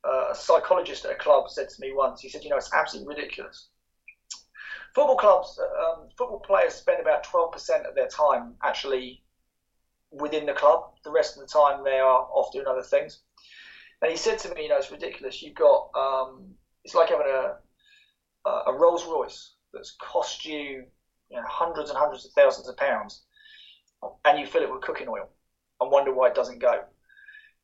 uh, 0.06 0.28
a 0.32 0.36
psychologist 0.36 1.06
at 1.06 1.12
a 1.12 1.16
club 1.16 1.50
said 1.50 1.70
to 1.70 1.82
me 1.82 1.94
once. 1.94 2.22
He 2.22 2.30
said, 2.30 2.44
you 2.44 2.50
know, 2.50 2.58
it's 2.58 2.74
absolutely 2.74 3.16
ridiculous. 3.16 3.70
Football 4.96 5.18
clubs, 5.18 5.60
um, 5.60 6.10
football 6.18 6.40
players 6.40 6.76
spend 6.76 7.02
about 7.02 7.26
12% 7.26 7.88
of 7.88 7.96
their 7.96 8.08
time 8.08 8.56
actually 8.64 9.24
within 10.12 10.46
the 10.46 10.54
club. 10.54 10.92
The 11.04 11.12
rest 11.12 11.38
of 11.38 11.42
the 11.42 11.52
time 11.52 11.84
they 11.84 12.00
are 12.00 12.28
off 12.32 12.52
doing 12.52 12.68
other 12.68 12.84
things. 12.84 13.23
And 14.04 14.12
he 14.12 14.18
said 14.18 14.38
to 14.40 14.54
me, 14.54 14.64
you 14.64 14.70
know, 14.70 14.78
it's 14.78 14.92
ridiculous. 14.92 15.42
You've 15.42 15.56
got, 15.56 15.90
um, 15.96 16.54
it's 16.84 16.94
like 16.94 17.10
having 17.10 17.26
a, 17.26 18.50
a 18.50 18.74
Rolls 18.74 19.06
Royce 19.06 19.56
that's 19.74 19.96
cost 20.00 20.46
you, 20.46 20.86
you 21.30 21.38
know, 21.38 21.44
hundreds 21.48 21.90
and 21.90 21.98
hundreds 21.98 22.26
of 22.26 22.34
thousands 22.34 22.70
of 22.70 22.78
pounds, 22.78 23.24
and 24.26 24.40
you 24.40 24.46
fill 24.46 24.62
it 24.62 24.72
with 24.72 24.82
cooking 24.82 25.08
oil 25.08 25.30
and 25.82 25.90
wonder 25.90 26.14
why 26.14 26.28
it 26.28 26.36
doesn't 26.36 26.60
go 26.60 26.84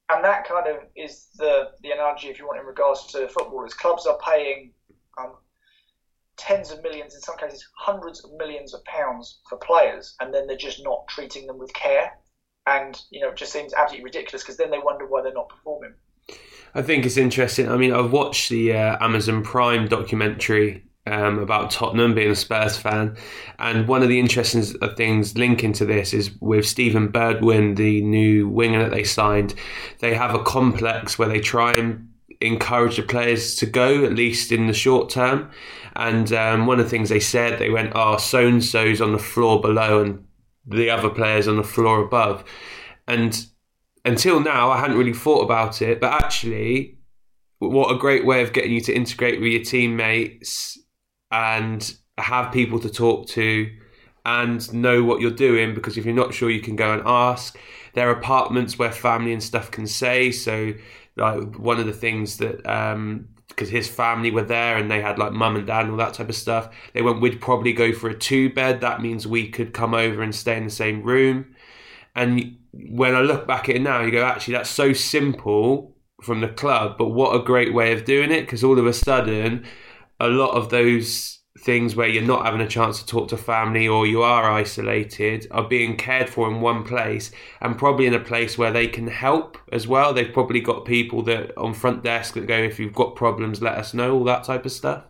and 0.09 0.23
that 0.23 0.47
kind 0.47 0.67
of 0.67 0.77
is 0.95 1.27
the 1.37 1.71
the 1.81 1.91
analogy, 1.91 2.27
if 2.27 2.39
you 2.39 2.47
want, 2.47 2.59
in 2.59 2.65
regards 2.65 3.05
to 3.07 3.27
footballers. 3.27 3.73
Clubs 3.73 4.05
are 4.05 4.17
paying 4.25 4.71
um, 5.17 5.33
tens 6.35 6.71
of 6.71 6.81
millions, 6.81 7.13
in 7.15 7.21
some 7.21 7.37
cases 7.37 7.67
hundreds 7.77 8.23
of 8.23 8.31
millions 8.33 8.73
of 8.73 8.83
pounds 8.85 9.39
for 9.47 9.57
players, 9.57 10.15
and 10.19 10.33
then 10.33 10.47
they're 10.47 10.57
just 10.57 10.83
not 10.83 11.07
treating 11.07 11.45
them 11.45 11.59
with 11.59 11.71
care. 11.73 12.17
And 12.65 12.99
you 13.11 13.21
know, 13.21 13.29
it 13.29 13.37
just 13.37 13.53
seems 13.53 13.73
absolutely 13.73 14.05
ridiculous 14.05 14.43
because 14.43 14.57
then 14.57 14.71
they 14.71 14.79
wonder 14.79 15.05
why 15.05 15.21
they're 15.21 15.33
not 15.33 15.49
performing. 15.49 15.93
I 16.75 16.81
think 16.81 17.05
it's 17.05 17.17
interesting. 17.17 17.69
I 17.69 17.77
mean, 17.77 17.93
I've 17.93 18.11
watched 18.11 18.49
the 18.49 18.73
uh, 18.73 18.97
Amazon 19.03 19.43
Prime 19.43 19.87
documentary 19.87 20.83
um, 21.07 21.39
about 21.39 21.71
Tottenham, 21.71 22.13
being 22.13 22.31
a 22.31 22.35
Spurs 22.35 22.77
fan. 22.77 23.17
And 23.57 23.87
one 23.87 24.03
of 24.03 24.09
the 24.09 24.19
interesting 24.19 24.63
things 24.95 25.37
linking 25.37 25.73
to 25.73 25.85
this 25.85 26.13
is 26.13 26.31
with 26.39 26.67
Steven 26.67 27.11
Bergwijn, 27.11 27.75
the 27.75 28.01
new 28.01 28.47
winger 28.47 28.83
that 28.83 28.91
they 28.91 29.03
signed, 29.03 29.55
they 29.99 30.13
have 30.13 30.35
a 30.35 30.43
complex 30.43 31.17
where 31.17 31.29
they 31.29 31.39
try 31.39 31.73
and 31.73 32.07
encourage 32.41 32.97
the 32.97 33.03
players 33.03 33.55
to 33.55 33.65
go, 33.65 34.05
at 34.05 34.13
least 34.13 34.51
in 34.51 34.67
the 34.67 34.73
short 34.73 35.09
term. 35.09 35.49
And 35.95 36.31
um, 36.31 36.67
one 36.67 36.79
of 36.79 36.85
the 36.85 36.89
things 36.89 37.09
they 37.09 37.19
said, 37.19 37.59
they 37.59 37.69
went, 37.69 37.91
oh, 37.95 38.17
so 38.17 38.47
and 38.47 38.63
so's 38.63 39.01
on 39.01 39.11
the 39.11 39.19
floor 39.19 39.59
below 39.59 40.01
and 40.01 40.25
the 40.65 40.89
other 40.89 41.09
players 41.09 41.47
on 41.47 41.57
the 41.57 41.63
floor 41.63 42.03
above. 42.03 42.43
And 43.07 43.45
until 44.05 44.39
now, 44.39 44.71
I 44.71 44.79
hadn't 44.79 44.97
really 44.97 45.13
thought 45.13 45.43
about 45.43 45.81
it, 45.81 45.99
but 45.99 46.11
actually, 46.13 46.97
what 47.59 47.93
a 47.93 47.97
great 47.97 48.25
way 48.25 48.41
of 48.41 48.53
getting 48.53 48.71
you 48.71 48.81
to 48.81 48.93
integrate 48.93 49.39
with 49.39 49.51
your 49.51 49.63
teammates 49.63 50.77
and 51.31 51.93
have 52.17 52.51
people 52.51 52.79
to 52.79 52.89
talk 52.89 53.27
to 53.27 53.69
and 54.25 54.71
know 54.73 55.03
what 55.03 55.21
you're 55.21 55.31
doing 55.31 55.73
because 55.73 55.97
if 55.97 56.05
you're 56.05 56.13
not 56.13 56.33
sure 56.33 56.49
you 56.49 56.61
can 56.61 56.75
go 56.75 56.93
and 56.93 57.01
ask. 57.05 57.57
There 57.93 58.07
are 58.09 58.13
apartments 58.13 58.77
where 58.77 58.91
family 58.91 59.33
and 59.33 59.41
stuff 59.41 59.71
can 59.71 59.87
say 59.87 60.31
so 60.31 60.73
like 61.15 61.57
one 61.57 61.79
of 61.79 61.85
the 61.85 61.93
things 61.93 62.37
that 62.37 62.65
um 62.69 63.27
because 63.47 63.69
his 63.69 63.87
family 63.87 64.29
were 64.31 64.43
there 64.43 64.77
and 64.77 64.89
they 64.89 65.01
had 65.01 65.17
like 65.17 65.33
mum 65.33 65.55
and 65.55 65.65
dad 65.65 65.81
and 65.81 65.91
all 65.91 65.97
that 65.97 66.13
type 66.13 66.29
of 66.29 66.35
stuff 66.35 66.69
they 66.93 67.01
went 67.01 67.19
we'd 67.19 67.41
probably 67.41 67.73
go 67.73 67.91
for 67.91 68.09
a 68.09 68.17
two 68.17 68.53
bed 68.53 68.79
that 68.81 69.01
means 69.01 69.25
we 69.25 69.49
could 69.49 69.73
come 69.73 69.93
over 69.93 70.21
and 70.21 70.33
stay 70.33 70.55
in 70.55 70.63
the 70.63 70.69
same 70.69 71.01
room 71.01 71.53
and 72.15 72.57
when 72.73 73.15
i 73.15 73.21
look 73.21 73.47
back 73.47 73.69
at 73.69 73.75
it 73.75 73.81
now 73.81 74.01
you 74.01 74.11
go 74.11 74.23
actually 74.23 74.53
that's 74.53 74.69
so 74.69 74.93
simple 74.93 75.95
from 76.21 76.41
the 76.41 76.47
club 76.47 76.97
but 76.97 77.09
what 77.09 77.35
a 77.35 77.43
great 77.43 77.73
way 77.73 77.93
of 77.93 78.05
doing 78.05 78.31
it 78.31 78.41
because 78.41 78.63
all 78.63 78.77
of 78.77 78.85
a 78.85 78.93
sudden 78.93 79.65
a 80.19 80.27
lot 80.27 80.51
of 80.51 80.69
those 80.69 81.39
things 81.59 81.95
where 81.95 82.07
you're 82.07 82.23
not 82.23 82.45
having 82.45 82.61
a 82.61 82.67
chance 82.67 82.99
to 82.99 83.05
talk 83.05 83.27
to 83.29 83.37
family 83.37 83.87
or 83.87 84.07
you 84.07 84.21
are 84.21 84.49
isolated 84.51 85.47
are 85.51 85.67
being 85.67 85.97
cared 85.97 86.29
for 86.29 86.49
in 86.49 86.61
one 86.61 86.83
place 86.83 87.31
and 87.61 87.77
probably 87.77 88.05
in 88.05 88.13
a 88.13 88.19
place 88.19 88.57
where 88.57 88.71
they 88.71 88.87
can 88.87 89.07
help 89.07 89.57
as 89.71 89.87
well. 89.87 90.13
They've 90.13 90.31
probably 90.31 90.61
got 90.61 90.85
people 90.85 91.21
that 91.23 91.57
on 91.57 91.73
front 91.73 92.03
desk 92.03 92.35
that 92.35 92.47
go, 92.47 92.57
if 92.57 92.79
you've 92.79 92.93
got 92.93 93.15
problems, 93.15 93.61
let 93.61 93.77
us 93.77 93.93
know, 93.93 94.13
all 94.13 94.23
that 94.25 94.43
type 94.43 94.65
of 94.65 94.71
stuff. 94.71 95.03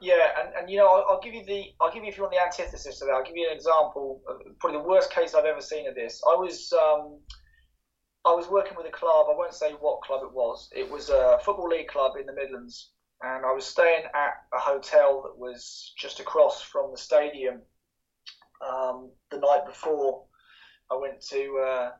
Yeah, 0.00 0.30
and, 0.58 0.70
you 0.70 0.78
know, 0.78 0.88
I'll, 0.88 1.04
I'll 1.10 1.20
give 1.20 1.34
you 1.34 1.44
the, 1.44 1.64
I'll 1.80 1.92
give 1.92 2.02
you 2.02 2.08
if 2.08 2.16
you 2.16 2.22
want 2.22 2.34
the 2.34 2.42
antithesis 2.42 2.98
to 2.98 3.04
that. 3.04 3.12
I'll 3.12 3.24
give 3.24 3.36
you 3.36 3.48
an 3.48 3.56
example. 3.56 4.22
Probably 4.60 4.78
the 4.78 4.88
worst 4.88 5.10
case 5.12 5.34
I've 5.34 5.44
ever 5.44 5.60
seen 5.60 5.88
of 5.88 5.94
this. 5.94 6.22
I 6.26 6.34
was, 6.34 6.72
um, 6.72 7.18
I 8.24 8.34
was 8.34 8.48
working 8.48 8.76
with 8.76 8.86
a 8.86 8.90
club. 8.90 9.26
I 9.30 9.36
won't 9.36 9.54
say 9.54 9.72
what 9.72 10.02
club 10.02 10.22
it 10.24 10.32
was. 10.32 10.68
It 10.74 10.90
was 10.90 11.10
a 11.10 11.38
football 11.44 11.68
league 11.68 11.86
club 11.86 12.16
in 12.18 12.26
the 12.26 12.32
Midlands, 12.32 12.90
and 13.22 13.46
I 13.46 13.52
was 13.52 13.64
staying 13.64 14.02
at 14.14 14.32
a 14.52 14.58
hotel 14.58 15.22
that 15.22 15.38
was 15.38 15.92
just 15.96 16.18
across 16.18 16.60
from 16.60 16.90
the 16.90 16.98
stadium 16.98 17.60
um, 18.66 19.10
the 19.30 19.38
night 19.38 19.64
before 19.64 20.24
I 20.90 20.96
went 20.96 21.20
to, 21.28 21.58
uh, 21.58 21.90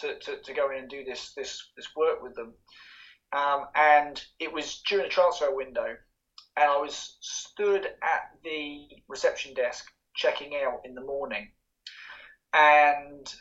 to, 0.00 0.18
to, 0.18 0.42
to 0.42 0.52
go 0.52 0.70
in 0.72 0.78
and 0.78 0.88
do 0.88 1.04
this 1.04 1.32
this 1.34 1.70
this 1.76 1.94
work 1.94 2.22
with 2.22 2.34
them, 2.34 2.54
um, 3.32 3.66
and 3.76 4.20
it 4.40 4.52
was 4.52 4.82
during 4.88 5.04
the 5.04 5.10
transfer 5.10 5.54
window, 5.54 5.96
and 6.58 6.68
I 6.68 6.76
was 6.76 7.16
stood 7.20 7.86
at 8.02 8.30
the 8.42 8.88
reception 9.06 9.54
desk 9.54 9.86
checking 10.14 10.56
out 10.56 10.80
in 10.84 10.94
the 10.94 11.00
morning, 11.00 11.48
and 12.52 13.32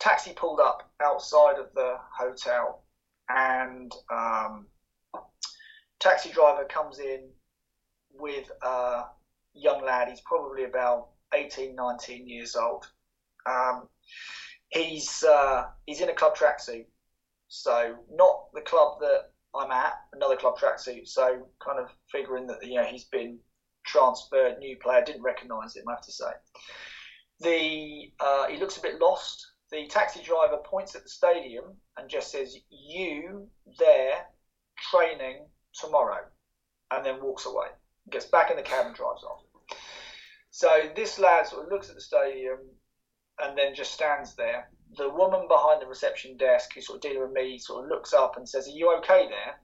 taxi 0.00 0.32
pulled 0.32 0.58
up 0.58 0.90
outside 1.00 1.58
of 1.58 1.72
the 1.74 1.94
hotel, 2.12 2.82
and 3.28 3.94
um, 4.10 4.66
taxi 6.00 6.32
driver 6.32 6.64
comes 6.64 6.98
in 6.98 7.28
with 8.12 8.50
a 8.62 9.04
young 9.54 9.84
lad. 9.84 10.08
He's 10.08 10.20
probably 10.22 10.64
about 10.64 11.10
18, 11.34 11.76
19 11.76 12.28
years 12.28 12.56
old. 12.56 12.84
Um, 13.48 13.88
he's 14.70 15.22
uh, 15.22 15.66
he's 15.86 16.00
in 16.00 16.08
a 16.08 16.14
club 16.14 16.36
tracksuit, 16.36 16.86
so 17.46 17.94
not 18.10 18.52
the 18.54 18.60
club 18.62 18.98
that 19.00 19.30
I'm 19.58 19.70
at, 19.70 19.94
another 20.12 20.36
club 20.36 20.58
tracksuit. 20.58 21.08
So 21.08 21.46
kind 21.64 21.78
of 21.78 21.88
figuring 22.10 22.46
that 22.48 22.64
you 22.66 22.74
know 22.74 22.84
he's 22.84 23.04
been 23.04 23.38
transferred, 23.84 24.58
new 24.58 24.76
player, 24.76 25.02
didn't 25.04 25.22
recognise 25.22 25.76
him. 25.76 25.84
I 25.88 25.92
have 25.92 26.02
to 26.02 26.12
say, 26.12 26.30
the 27.40 28.12
uh, 28.20 28.46
he 28.48 28.58
looks 28.58 28.76
a 28.76 28.82
bit 28.82 29.00
lost. 29.00 29.46
The 29.70 29.88
taxi 29.88 30.22
driver 30.22 30.58
points 30.64 30.94
at 30.94 31.02
the 31.02 31.08
stadium 31.08 31.64
and 31.96 32.08
just 32.08 32.30
says, 32.30 32.56
"You 32.70 33.48
there, 33.78 34.26
training 34.90 35.46
tomorrow," 35.74 36.24
and 36.90 37.04
then 37.04 37.22
walks 37.22 37.46
away. 37.46 37.68
Gets 38.10 38.26
back 38.26 38.50
in 38.50 38.56
the 38.56 38.62
cab 38.62 38.86
and 38.86 38.94
drives 38.94 39.24
off. 39.24 39.42
So 40.50 40.68
this 40.94 41.18
lad 41.18 41.46
sort 41.46 41.66
of 41.66 41.72
looks 41.72 41.90
at 41.90 41.96
the 41.96 42.00
stadium 42.00 42.58
and 43.38 43.58
then 43.58 43.74
just 43.74 43.92
stands 43.92 44.34
there. 44.36 44.70
The 44.96 45.10
woman 45.10 45.48
behind 45.48 45.82
the 45.82 45.86
reception 45.86 46.36
desk, 46.36 46.70
who's 46.74 46.86
sort 46.86 46.96
of 46.96 47.02
dealing 47.02 47.22
with 47.22 47.32
me, 47.32 47.58
sort 47.58 47.84
of 47.84 47.90
looks 47.90 48.12
up 48.12 48.36
and 48.36 48.48
says, 48.48 48.66
"Are 48.66 48.70
you 48.70 48.94
okay 48.98 49.28
there?" 49.28 49.60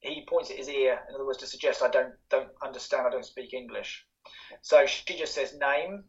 He 0.00 0.26
points 0.28 0.50
at 0.50 0.56
his 0.56 0.68
ear, 0.68 1.00
in 1.08 1.14
other 1.14 1.26
words, 1.26 1.38
to 1.38 1.46
suggest 1.46 1.82
I 1.82 1.88
don't 1.88 2.14
don't 2.28 2.50
understand, 2.62 3.06
I 3.06 3.10
don't 3.10 3.24
speak 3.24 3.54
English. 3.54 4.04
So 4.62 4.86
she 4.86 5.16
just 5.16 5.34
says 5.34 5.54
name. 5.58 6.04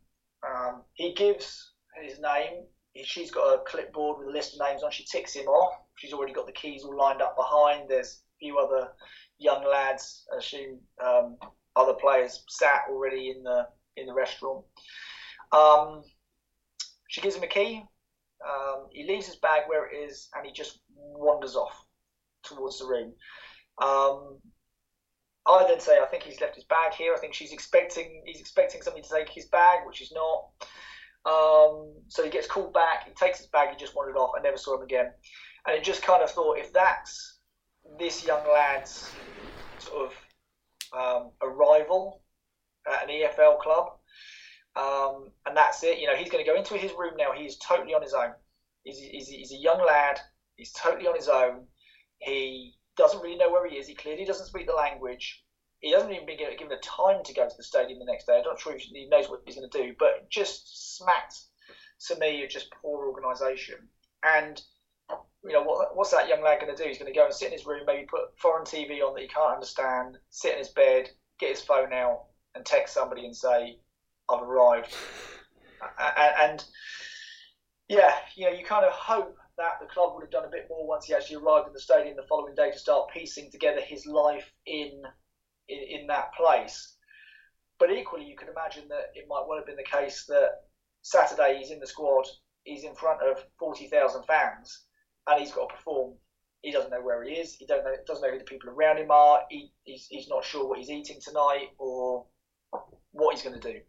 Um, 0.48 0.84
he 0.94 1.14
gives 1.14 1.74
his 2.02 2.20
name. 2.20 2.66
She's 3.04 3.32
got 3.32 3.54
a 3.54 3.64
clipboard 3.64 4.20
with 4.20 4.28
a 4.28 4.32
list 4.32 4.54
of 4.56 4.68
names 4.68 4.84
on. 4.84 4.92
She 4.92 5.06
ticks 5.06 5.34
him 5.34 5.48
off. 5.48 5.74
She's 5.96 6.14
already 6.14 6.34
got 6.34 6.48
the 6.48 6.52
keys 6.52 6.84
all 6.84 6.98
lined 6.98 7.22
up 7.22 7.36
behind. 7.36 7.90
There's 7.90 8.22
a 8.36 8.38
few 8.40 8.58
other 8.58 8.90
young 9.38 9.64
lads, 9.66 10.26
I 10.34 10.38
assume 10.38 10.80
um, 11.04 11.38
other 11.76 11.94
players, 11.94 12.44
sat 12.50 12.84
already 12.90 13.30
in 13.30 13.44
the 13.44 13.68
in 13.96 14.06
the 14.06 14.14
restaurant. 14.14 14.66
Um, 15.52 16.04
she 17.08 17.22
gives 17.22 17.36
him 17.36 17.44
a 17.44 17.48
key. 17.48 17.84
Um, 18.48 18.88
he 18.92 19.08
leaves 19.08 19.26
his 19.26 19.36
bag 19.38 19.64
where 19.68 19.88
it 19.88 19.96
is, 19.96 20.30
and 20.36 20.46
he 20.46 20.52
just 20.52 20.80
wanders 20.96 21.56
off 21.56 21.86
towards 22.44 22.80
the 22.80 22.86
room. 22.86 23.14
Um, 23.82 24.40
I 25.46 25.66
then 25.68 25.80
say, 25.80 26.00
I 26.02 26.06
think 26.06 26.24
he's 26.24 26.42
left 26.42 26.56
his 26.56 26.66
bag 26.66 26.94
here. 26.94 27.14
I 27.14 27.20
think 27.20 27.34
she's 27.34 27.54
expecting 27.54 28.22
he's 28.26 28.40
expecting 28.40 28.82
somebody 28.82 29.04
to 29.04 29.14
take 29.14 29.30
his 29.30 29.48
bag, 29.48 29.80
which 29.86 30.02
is 30.02 30.12
not. 30.14 30.50
Um, 31.26 31.94
so 32.08 32.24
he 32.24 32.30
gets 32.30 32.48
called 32.48 32.74
back. 32.74 33.08
He 33.08 33.14
takes 33.14 33.40
his 33.40 33.48
bag. 33.48 33.70
He 33.72 33.78
just 33.78 33.96
wandered 33.96 34.18
off. 34.18 34.32
I 34.38 34.42
never 34.42 34.58
saw 34.58 34.78
him 34.78 34.84
again. 34.84 35.12
And 35.66 35.78
I 35.78 35.82
just 35.82 36.02
kind 36.02 36.24
of 36.24 36.32
thought, 36.32 36.58
if 36.58 36.72
that's 36.72 37.40
this 37.98 38.26
young 38.26 38.48
lad's 38.48 39.10
sort 39.80 40.12
of 40.12 40.14
um, 40.98 41.32
arrival 41.42 42.22
at 42.88 43.04
an 43.04 43.10
EFL 43.10 43.60
club, 43.60 43.99
um, 44.80 45.32
and 45.46 45.58
that's 45.58 45.84
it. 45.84 46.00
You 46.00 46.08
know, 46.08 46.16
he's 46.16 46.30
going 46.30 46.44
to 46.44 46.50
go 46.50 46.58
into 46.58 46.76
his 46.76 46.92
room 46.98 47.14
now. 47.18 47.32
He's 47.36 47.58
totally 47.58 47.94
on 47.94 48.02
his 48.02 48.14
own. 48.14 48.32
He's, 48.84 49.00
he's, 49.00 49.28
he's, 49.28 49.52
a 49.52 49.58
young 49.58 49.86
lad. 49.86 50.20
He's 50.56 50.72
totally 50.72 51.08
on 51.08 51.16
his 51.16 51.28
own. 51.28 51.66
He 52.20 52.76
doesn't 52.96 53.22
really 53.22 53.38
know 53.38 53.52
where 53.52 53.68
he 53.68 53.76
is. 53.76 53.88
He 53.88 53.96
clearly 53.96 54.26
doesn't 54.26 54.46
speak 54.46 54.68
the 54.68 54.74
language. 54.74 55.44
He 55.82 55.92
hasn't 55.92 56.12
even 56.12 56.26
been 56.26 56.38
given 56.38 56.70
the 56.70 56.78
time 56.78 57.24
to 57.24 57.34
go 57.34 57.48
to 57.48 57.58
the 57.58 57.64
stadium 57.64 58.00
the 58.00 58.06
next 58.06 58.26
day. 58.26 58.38
I'm 58.38 58.44
not 58.44 58.60
sure 58.60 58.76
if 58.76 58.82
he 58.82 59.08
knows 59.08 59.30
what 59.30 59.42
he's 59.46 59.56
going 59.56 59.70
to 59.70 59.84
do, 59.84 59.96
but 60.00 60.30
just 60.30 60.98
smacked 60.98 61.36
to 62.08 62.18
me 62.18 62.44
of 62.44 62.50
just 62.50 62.72
poor 62.72 63.08
organisation. 63.08 63.88
And 64.24 64.62
you 65.44 65.54
know 65.54 65.64
what, 65.64 65.96
what's 65.96 66.12
that 66.12 66.28
young 66.28 66.44
lad 66.44 66.60
going 66.62 66.76
to 66.76 66.82
do? 66.82 66.88
He's 66.88 67.00
going 67.00 67.12
to 67.12 67.18
go 67.18 67.26
and 67.26 67.34
sit 67.34 67.48
in 67.48 67.54
his 67.54 67.66
room, 67.66 67.84
maybe 67.86 68.08
put 68.08 68.38
foreign 68.38 68.66
TV 68.66 69.02
on 69.02 69.14
that 69.14 69.22
he 69.22 69.28
can't 69.28 69.54
understand, 69.54 70.18
sit 70.30 70.54
in 70.54 70.60
his 70.60 70.70
bed, 70.70 71.10
get 71.40 71.52
his 71.52 71.62
phone 71.62 71.94
out, 71.94 72.26
and 72.56 72.66
text 72.66 72.94
somebody 72.94 73.26
and 73.26 73.36
say, 73.36 73.78
I've 74.30 74.44
arrived. 74.44 74.96
And, 76.38 76.64
yeah, 77.88 78.14
you 78.36 78.46
know, 78.46 78.52
you 78.52 78.66
kind 78.66 78.86
of 78.86 78.92
hope 78.92 79.36
that 79.58 79.80
the 79.82 79.88
club 79.88 80.14
would 80.14 80.24
have 80.24 80.32
done 80.32 80.46
a 80.46 80.50
bit 80.50 80.68
more 80.70 80.88
once 80.88 81.06
he 81.06 81.14
actually 81.14 81.38
arrived 81.38 81.68
in 81.68 81.74
the 81.74 81.80
stadium 81.80 82.16
the 82.16 82.24
following 82.24 82.56
day 82.56 82.72
to 82.72 82.80
start 82.80 83.10
piecing 83.14 83.52
together 83.52 83.82
his 83.82 84.06
life 84.06 84.52
in 84.66 85.02
in, 85.68 86.02
in 86.02 86.08
that 86.08 86.34
place. 86.34 86.96
But 87.78 87.92
equally, 87.92 88.26
you 88.26 88.36
can 88.36 88.50
imagine 88.50 88.88
that 88.90 89.12
it 89.16 89.26
might 89.30 89.46
well 89.48 89.58
have 89.58 89.66
been 89.66 89.76
the 89.76 89.84
case 89.84 90.26
that 90.28 90.62
Saturday 91.02 91.58
he's 91.58 91.72
in 91.72 91.80
the 91.80 91.88
squad, 91.88 92.26
he's 92.64 92.84
in 92.84 92.96
front 92.96 93.22
of 93.22 93.44
forty 93.58 93.88
thousand 93.88 94.24
fans, 94.24 94.86
and 95.28 95.40
he's 95.40 95.52
got 95.52 95.70
to 95.70 95.76
perform. 95.76 96.14
He 96.62 96.72
doesn't 96.72 96.92
know 96.92 97.02
where 97.02 97.24
he 97.24 97.32
is. 97.32 97.56
He 97.56 97.66
don't 97.66 97.86
know, 97.86 97.96
doesn't 98.06 98.22
know 98.22 98.34
who 98.34 98.40
the 98.40 98.44
people 98.44 98.70
around 98.70 98.98
him 98.98 99.12
are. 99.12 99.42
He, 99.50 99.72
he's, 99.84 100.08
he's 100.10 100.28
not 100.28 100.44
sure 100.44 100.68
what 100.68 100.80
he's 100.80 100.90
eating 100.90 101.20
tonight 101.22 101.70
or 101.78 102.26
what 103.12 103.34
he's 103.34 103.44
going 103.44 103.60
to 103.60 103.72
do. 103.72 103.80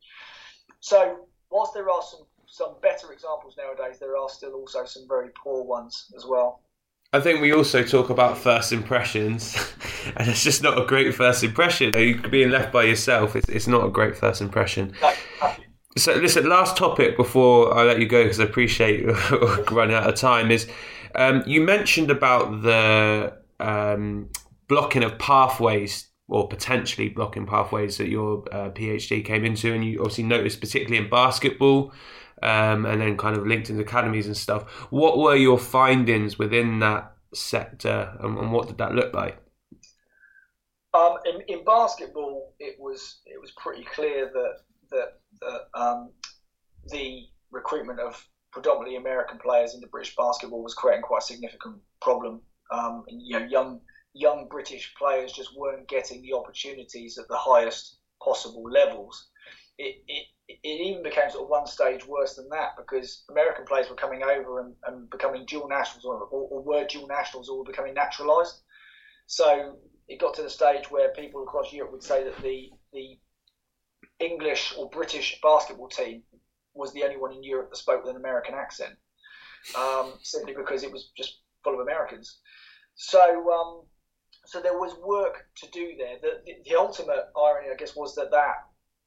So, 0.80 1.26
whilst 1.51 1.74
there 1.74 1.90
are 1.90 2.02
some 2.02 2.26
some 2.47 2.74
better 2.82 3.12
examples 3.12 3.56
nowadays, 3.56 3.98
there 4.01 4.16
are 4.16 4.28
still 4.28 4.55
also 4.55 4.84
some 4.84 5.06
very 5.06 5.28
poor 5.36 5.62
ones 5.62 6.12
as 6.16 6.26
well. 6.26 6.62
I 7.12 7.20
think 7.20 7.40
we 7.40 7.52
also 7.52 7.82
talk 7.82 8.10
about 8.10 8.38
first 8.38 8.72
impressions, 8.72 9.56
and 10.16 10.28
it's 10.28 10.44
just 10.44 10.62
not 10.62 10.80
a 10.80 10.86
great 10.86 11.14
first 11.14 11.42
impression. 11.42 11.92
You 11.97 12.20
being 12.20 12.51
left 12.51 12.72
by 12.72 12.84
yourself, 12.84 13.34
it's, 13.34 13.48
it's 13.48 13.66
not 13.66 13.84
a 13.84 13.90
great 13.90 14.16
first 14.16 14.40
impression. 14.40 14.94
No, 15.01 15.12
so, 15.97 16.14
listen, 16.14 16.48
last 16.48 16.76
topic 16.76 17.16
before 17.16 17.76
I 17.76 17.82
let 17.82 17.98
you 17.98 18.06
go, 18.06 18.22
because 18.22 18.38
I 18.38 18.44
appreciate 18.44 19.05
running 19.72 19.97
out 19.97 20.09
of 20.09 20.14
time, 20.14 20.52
is 20.52 20.68
um, 21.16 21.42
you 21.47 21.60
mentioned 21.60 22.12
about 22.12 22.62
the 22.62 23.36
um, 23.59 24.28
blocking 24.68 25.02
of 25.02 25.18
pathways 25.18 26.10
or 26.31 26.48
potentially 26.48 27.09
blocking 27.09 27.44
pathways 27.44 27.98
that 27.98 28.09
your 28.09 28.44
uh, 28.52 28.70
PhD 28.70 29.24
came 29.24 29.44
into, 29.44 29.74
and 29.74 29.85
you 29.85 29.98
obviously 29.98 30.24
noticed 30.24 30.61
particularly 30.61 31.05
in 31.05 31.11
basketball, 31.11 31.93
um, 32.43 32.86
and 32.86 33.01
then 33.01 33.16
kind 33.16 33.36
of 33.36 33.47
linked 33.47 33.69
into 33.69 33.82
academies 33.82 34.27
and 34.27 34.36
stuff. 34.36 34.70
What 34.90 35.19
were 35.19 35.36
your 35.36 35.59
findings 35.59 36.39
within 36.39 36.78
that 36.78 37.12
sector, 37.35 38.16
and, 38.20 38.39
and 38.39 38.52
what 38.52 38.69
did 38.69 38.78
that 38.78 38.94
look 38.94 39.12
like? 39.12 39.39
Um, 40.94 41.16
in, 41.24 41.40
in, 41.48 41.65
basketball, 41.65 42.55
it 42.59 42.77
was 42.78 43.20
it 43.27 43.40
was 43.40 43.52
pretty 43.52 43.85
clear 43.94 44.31
that 44.32 44.55
that, 44.90 45.20
that 45.40 45.81
um, 45.81 46.11
the 46.86 47.24
recruitment 47.51 48.01
of 48.01 48.24
predominantly 48.52 48.97
American 48.97 49.39
players 49.39 49.74
into 49.74 49.86
British 49.89 50.15
basketball 50.16 50.62
was 50.62 50.74
creating 50.74 51.02
quite 51.02 51.23
a 51.23 51.27
significant 51.27 51.77
problem. 52.01 52.40
Um, 52.73 53.05
and, 53.09 53.20
you 53.20 53.39
know, 53.39 53.47
young 53.47 53.81
young 54.15 54.49
British 54.49 54.95
players 54.97 55.32
just 55.32 55.57
weren't 55.57 55.89
getting 55.89 56.23
the 56.23 56.32
opportunities 56.32 57.19
at 57.19 57.28
the 57.28 57.37
highest 57.37 57.99
possible 58.23 58.65
levels. 58.70 59.28
It, 59.78 59.97
it, 60.09 60.27
it 60.49 60.81
even 60.81 61.03
became 61.03 61.31
sort 61.31 61.45
of 61.45 61.49
one 61.49 61.66
stage 61.66 62.07
worse 62.07 62.35
than 62.35 62.49
that 62.51 62.77
because 62.77 63.24
American 63.31 63.65
players 63.65 63.89
were 63.89 63.97
coming 63.97 64.23
over 64.23 64.61
and, 64.61 64.74
and 64.87 65.09
becoming 65.11 65.47
dual 65.47 65.69
nationals 65.69 66.05
or, 66.05 66.16
or, 66.24 66.49
or 66.51 66.62
were 66.62 66.87
dual 66.87 67.07
nationals 67.07 67.49
or 67.49 67.59
were 67.59 67.65
becoming 67.65 67.95
naturalised. 67.95 68.61
So 69.27 69.78
it 70.09 70.19
got 70.19 70.35
to 70.35 70.43
the 70.43 70.51
stage 70.51 70.91
where 70.91 71.12
people 71.12 71.43
across 71.43 71.73
Europe 71.73 71.93
would 71.93 72.03
say 72.03 72.24
that 72.24 72.43
the, 72.43 72.70
the 72.93 73.19
English 74.19 74.74
or 74.77 74.91
British 74.91 75.39
basketball 75.43 75.89
team 75.89 76.23
was 76.74 76.93
the 76.93 77.05
only 77.05 77.16
one 77.16 77.32
in 77.32 77.43
Europe 77.43 77.70
that 77.70 77.77
spoke 77.77 78.03
with 78.03 78.11
an 78.11 78.20
American 78.20 78.55
accent, 78.55 78.95
um, 79.78 80.12
simply 80.23 80.53
because 80.55 80.82
it 80.82 80.93
was 80.93 81.11
just 81.16 81.41
full 81.62 81.74
of 81.74 81.81
Americans. 81.81 82.39
So 82.97 83.20
um, 83.53 83.82
so 84.51 84.60
there 84.60 84.77
was 84.77 84.97
work 85.06 85.47
to 85.59 85.70
do 85.70 85.93
there. 85.97 86.16
The, 86.20 86.40
the, 86.44 86.56
the, 86.68 86.77
ultimate 86.77 87.27
irony, 87.36 87.68
I 87.72 87.77
guess, 87.77 87.94
was 87.94 88.16
that, 88.16 88.32
that 88.32 88.56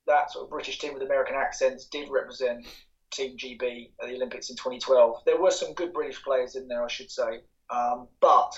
that 0.08 0.32
sort 0.32 0.46
of 0.46 0.50
British 0.50 0.80
team 0.80 0.94
with 0.94 1.04
American 1.04 1.36
accents 1.36 1.88
did 1.88 2.10
represent 2.10 2.66
Team 3.12 3.36
GB 3.38 3.90
at 4.02 4.08
the 4.08 4.16
Olympics 4.16 4.50
in 4.50 4.56
2012. 4.56 5.24
There 5.26 5.42
were 5.42 5.52
some 5.52 5.74
good 5.74 5.92
British 5.92 6.24
players 6.24 6.56
in 6.56 6.70
there, 6.70 6.82
I 6.82 6.88
should 6.88 7.12
say, 7.12 7.42
um, 7.70 8.08
but 8.22 8.58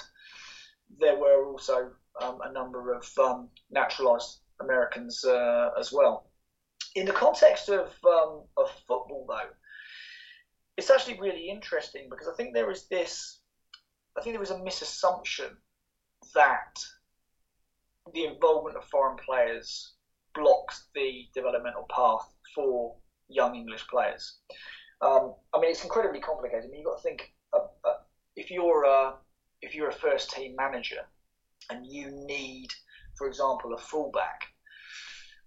there 0.99 1.17
were 1.17 1.47
also 1.47 1.89
um, 2.21 2.37
a 2.43 2.53
number 2.53 2.93
of 2.93 3.09
um, 3.17 3.49
naturalised 3.71 4.41
Americans 4.61 5.25
uh, 5.25 5.71
as 5.79 5.91
well. 5.91 6.29
In 6.93 7.07
the 7.07 7.13
context 7.13 7.67
of 7.67 7.87
um, 8.05 8.43
of 8.57 8.69
football, 8.87 9.25
though, 9.27 9.49
it's 10.77 10.91
actually 10.91 11.19
really 11.19 11.49
interesting 11.49 12.09
because 12.11 12.27
I 12.27 12.35
think 12.35 12.53
there 12.53 12.69
is 12.69 12.87
this. 12.89 13.39
I 14.15 14.21
think 14.21 14.35
there 14.35 14.43
is 14.43 14.51
a 14.51 14.59
misassumption 14.59 15.49
that 16.35 16.79
the 18.13 18.25
involvement 18.25 18.77
of 18.77 18.85
foreign 18.85 19.17
players 19.17 19.93
blocks 20.33 20.87
the 20.93 21.25
developmental 21.33 21.87
path 21.89 22.29
for 22.53 22.95
young 23.27 23.55
English 23.55 23.87
players. 23.87 24.37
Um, 25.01 25.33
I 25.53 25.59
mean, 25.59 25.71
it's 25.71 25.83
incredibly 25.83 26.19
complicated. 26.19 26.65
I 26.65 26.67
mean, 26.67 26.81
you've 26.81 26.85
got 26.85 26.97
to 26.97 27.03
think 27.03 27.33
uh, 27.53 27.65
uh, 27.83 27.93
if 28.35 28.51
you're 28.51 28.83
a 28.83 29.15
if 29.61 29.73
you're 29.73 29.89
a 29.89 29.93
first 29.93 30.29
team 30.31 30.55
manager 30.55 31.01
and 31.69 31.85
you 31.85 32.11
need, 32.11 32.67
for 33.17 33.27
example, 33.27 33.73
a 33.73 33.77
fullback. 33.77 34.41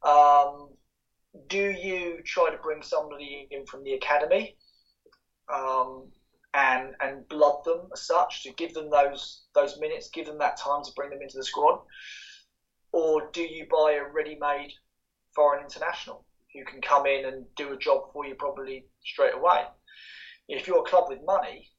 Um, 0.02 0.70
do 1.48 1.70
you 1.70 2.20
try 2.24 2.50
to 2.50 2.56
bring 2.56 2.82
somebody 2.82 3.46
in 3.50 3.64
from 3.66 3.84
the 3.84 3.92
academy 3.92 4.56
um, 5.52 6.10
and 6.58 6.94
and 7.00 7.28
blood 7.28 7.62
them 7.64 7.88
as 7.92 8.02
such 8.02 8.42
to 8.42 8.52
give 8.54 8.74
them 8.74 8.90
those 8.90 9.42
those 9.54 9.78
minutes, 9.78 10.08
give 10.08 10.26
them 10.26 10.38
that 10.38 10.56
time 10.56 10.82
to 10.82 10.90
bring 10.96 11.10
them 11.10 11.22
into 11.22 11.36
the 11.36 11.44
squad, 11.44 11.80
or 12.92 13.30
do 13.32 13.42
you 13.42 13.66
buy 13.70 13.92
a 13.92 14.12
ready-made 14.12 14.72
foreign 15.34 15.62
international 15.62 16.24
who 16.54 16.64
can 16.64 16.80
come 16.80 17.06
in 17.06 17.26
and 17.26 17.44
do 17.56 17.72
a 17.72 17.76
job 17.76 18.12
for 18.12 18.26
you 18.26 18.34
probably 18.34 18.86
straight 19.04 19.34
away? 19.34 19.62
If 20.48 20.66
you're 20.66 20.80
a 20.80 20.90
club 20.90 21.04
with 21.08 21.20
money, 21.24 21.70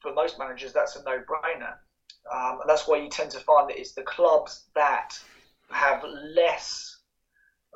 for 0.00 0.12
most 0.12 0.38
managers, 0.38 0.72
that's 0.72 0.96
a 0.96 1.02
no-brainer, 1.02 1.74
um, 2.32 2.60
and 2.60 2.68
that's 2.68 2.86
why 2.86 2.98
you 2.98 3.08
tend 3.08 3.30
to 3.32 3.40
find 3.40 3.68
that 3.68 3.78
it's 3.78 3.94
the 3.94 4.02
clubs 4.02 4.66
that 4.74 5.18
have 5.70 6.04
less 6.04 6.98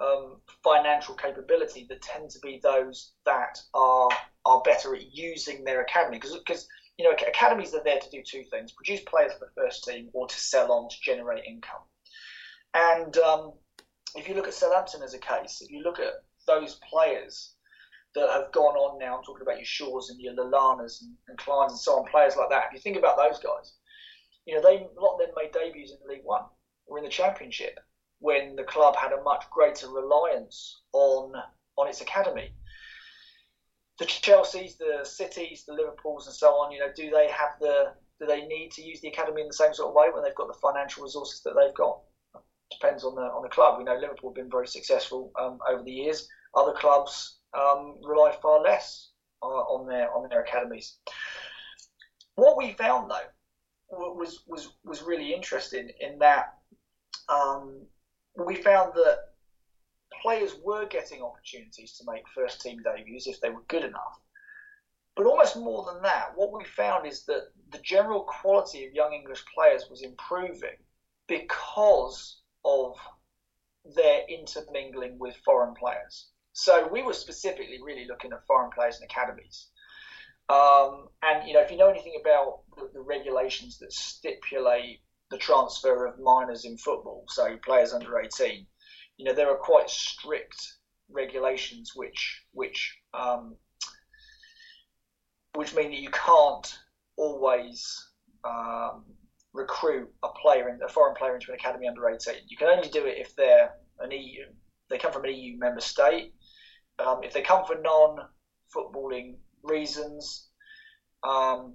um, 0.00 0.40
financial 0.62 1.14
capability 1.14 1.86
that 1.88 2.02
tend 2.02 2.30
to 2.30 2.38
be 2.40 2.60
those 2.62 3.12
that 3.24 3.58
are 3.74 4.08
are 4.46 4.62
better 4.62 4.94
at 4.94 5.14
using 5.14 5.64
their 5.64 5.82
academy 5.82 6.18
because 6.18 6.66
you 6.96 7.04
know 7.04 7.12
academies 7.26 7.74
are 7.74 7.84
there 7.84 7.98
to 7.98 8.10
do 8.10 8.22
two 8.22 8.44
things: 8.50 8.72
produce 8.72 9.00
players 9.00 9.32
for 9.32 9.46
the 9.46 9.60
first 9.60 9.84
team 9.84 10.08
or 10.12 10.26
to 10.26 10.34
sell 10.34 10.72
on 10.72 10.88
to 10.88 10.96
generate 11.02 11.44
income. 11.44 11.82
And 12.74 13.16
um, 13.18 13.52
if 14.14 14.28
you 14.28 14.34
look 14.34 14.46
at 14.46 14.54
Southampton 14.54 15.02
as 15.02 15.14
a 15.14 15.18
case, 15.18 15.60
if 15.60 15.70
you 15.70 15.82
look 15.82 15.98
at 15.98 16.24
those 16.46 16.78
players 16.88 17.54
that 18.14 18.28
have 18.30 18.52
gone 18.52 18.76
on 18.76 18.98
now, 18.98 19.16
I'm 19.16 19.24
talking 19.24 19.42
about 19.42 19.56
your 19.56 19.64
Shaws 19.64 20.10
and 20.10 20.20
your 20.20 20.34
Lallanas 20.34 21.02
and, 21.02 21.14
and 21.28 21.38
Clynes 21.38 21.70
and 21.70 21.78
so 21.78 21.98
on, 21.98 22.10
players 22.10 22.36
like 22.36 22.50
that. 22.50 22.66
If 22.68 22.74
you 22.74 22.80
think 22.80 22.96
about 22.96 23.16
those 23.16 23.38
guys, 23.38 23.74
you 24.46 24.54
know, 24.54 24.62
they 24.62 24.76
a 24.76 25.00
lot 25.00 25.14
of 25.14 25.20
them 25.20 25.30
made 25.36 25.52
debuts 25.52 25.92
in 25.92 26.08
League 26.08 26.24
One 26.24 26.44
or 26.86 26.98
in 26.98 27.04
the 27.04 27.10
Championship 27.10 27.78
when 28.18 28.56
the 28.56 28.64
club 28.64 28.96
had 28.96 29.12
a 29.12 29.22
much 29.22 29.44
greater 29.50 29.88
reliance 29.88 30.82
on 30.92 31.32
on 31.76 31.88
its 31.88 32.00
academy. 32.00 32.52
The 34.00 34.06
Chelseas, 34.06 34.78
the 34.78 35.04
Cities, 35.04 35.64
the 35.66 35.74
Liverpools, 35.74 36.26
and 36.26 36.34
so 36.34 36.52
on. 36.52 36.72
You 36.72 36.78
know, 36.80 36.90
do 36.96 37.10
they 37.10 37.28
have 37.28 37.50
the 37.60 37.92
do 38.18 38.26
they 38.26 38.46
need 38.46 38.70
to 38.72 38.82
use 38.82 38.98
the 39.02 39.08
academy 39.08 39.42
in 39.42 39.48
the 39.48 39.52
same 39.52 39.74
sort 39.74 39.90
of 39.90 39.94
way 39.94 40.08
when 40.10 40.22
they've 40.22 40.34
got 40.34 40.48
the 40.48 40.54
financial 40.54 41.02
resources 41.02 41.42
that 41.42 41.54
they've 41.54 41.74
got? 41.74 42.00
Depends 42.70 43.04
on 43.04 43.14
the 43.14 43.20
on 43.20 43.42
the 43.42 43.50
club. 43.50 43.76
We 43.76 43.84
know 43.84 43.96
Liverpool 43.96 44.30
have 44.30 44.36
been 44.36 44.50
very 44.50 44.68
successful 44.68 45.30
um, 45.38 45.58
over 45.68 45.82
the 45.82 45.92
years. 45.92 46.26
Other 46.54 46.72
clubs 46.72 47.40
um, 47.52 47.98
rely 48.02 48.34
far 48.40 48.62
less 48.62 49.10
uh, 49.42 49.46
on 49.46 49.86
their 49.86 50.10
on 50.14 50.30
their 50.30 50.44
academies. 50.44 50.96
What 52.36 52.56
we 52.56 52.72
found 52.72 53.10
though 53.10 53.28
was 53.90 54.44
was 54.46 54.72
was 54.82 55.02
really 55.02 55.34
interesting 55.34 55.90
in 56.00 56.18
that 56.20 56.54
um, 57.28 57.82
we 58.34 58.54
found 58.54 58.94
that 58.94 59.29
players 60.20 60.54
were 60.62 60.86
getting 60.86 61.22
opportunities 61.22 61.96
to 61.98 62.04
make 62.10 62.22
first 62.34 62.60
team 62.60 62.82
debuts 62.82 63.26
if 63.26 63.40
they 63.40 63.50
were 63.50 63.62
good 63.68 63.84
enough. 63.84 64.20
But 65.16 65.26
almost 65.26 65.56
more 65.56 65.84
than 65.84 66.02
that, 66.02 66.32
what 66.36 66.52
we 66.52 66.64
found 66.64 67.06
is 67.06 67.24
that 67.26 67.48
the 67.72 67.78
general 67.78 68.22
quality 68.22 68.86
of 68.86 68.94
young 68.94 69.12
English 69.12 69.44
players 69.54 69.84
was 69.90 70.02
improving 70.02 70.76
because 71.26 72.40
of 72.64 72.96
their 73.94 74.22
intermingling 74.28 75.18
with 75.18 75.36
foreign 75.44 75.74
players. 75.74 76.28
So 76.52 76.88
we 76.88 77.02
were 77.02 77.12
specifically 77.12 77.78
really 77.82 78.06
looking 78.06 78.32
at 78.32 78.46
foreign 78.46 78.70
players 78.70 79.00
and 79.00 79.10
academies. 79.10 79.68
Um, 80.48 81.08
and 81.22 81.46
you 81.46 81.54
know, 81.54 81.60
if 81.60 81.70
you 81.70 81.76
know 81.76 81.88
anything 81.88 82.20
about 82.20 82.62
the, 82.76 82.90
the 82.92 83.00
regulations 83.00 83.78
that 83.78 83.92
stipulate 83.92 85.00
the 85.30 85.38
transfer 85.38 86.06
of 86.06 86.18
minors 86.18 86.64
in 86.64 86.76
football, 86.76 87.24
so 87.28 87.56
players 87.64 87.92
under 87.92 88.18
18, 88.18 88.66
you 89.20 89.26
know, 89.26 89.34
there 89.34 89.50
are 89.50 89.56
quite 89.56 89.90
strict 89.90 90.56
regulations 91.12 91.92
which 91.94 92.42
which 92.52 92.96
um, 93.12 93.54
which 95.54 95.74
mean 95.74 95.90
that 95.90 96.00
you 96.00 96.08
can't 96.08 96.78
always 97.18 98.02
um, 98.44 99.04
recruit 99.52 100.08
a 100.22 100.28
player 100.40 100.70
in 100.70 100.80
a 100.82 100.88
foreign 100.88 101.14
player 101.14 101.34
into 101.34 101.50
an 101.50 101.56
academy 101.56 101.86
under 101.86 102.08
18. 102.08 102.34
You 102.48 102.56
can 102.56 102.68
only 102.68 102.88
do 102.88 103.04
it 103.04 103.18
if 103.18 103.36
they're 103.36 103.72
an 103.98 104.10
EU, 104.10 104.44
they 104.88 104.96
come 104.96 105.12
from 105.12 105.26
an 105.26 105.34
EU 105.34 105.58
member 105.58 105.82
state. 105.82 106.32
Um, 106.98 107.20
if 107.22 107.34
they 107.34 107.42
come 107.42 107.66
for 107.66 107.76
non-footballing 107.76 109.34
reasons, 109.62 110.48
um, 111.24 111.74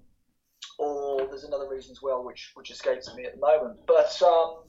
or 0.79 1.27
there's 1.27 1.43
another 1.43 1.69
reason 1.69 1.91
as 1.91 2.01
well 2.01 2.23
which 2.23 2.53
which 2.55 2.71
escapes 2.71 3.13
me 3.13 3.25
at 3.25 3.35
the 3.35 3.39
moment. 3.39 3.81
But 3.85 4.19
um, 4.23 4.63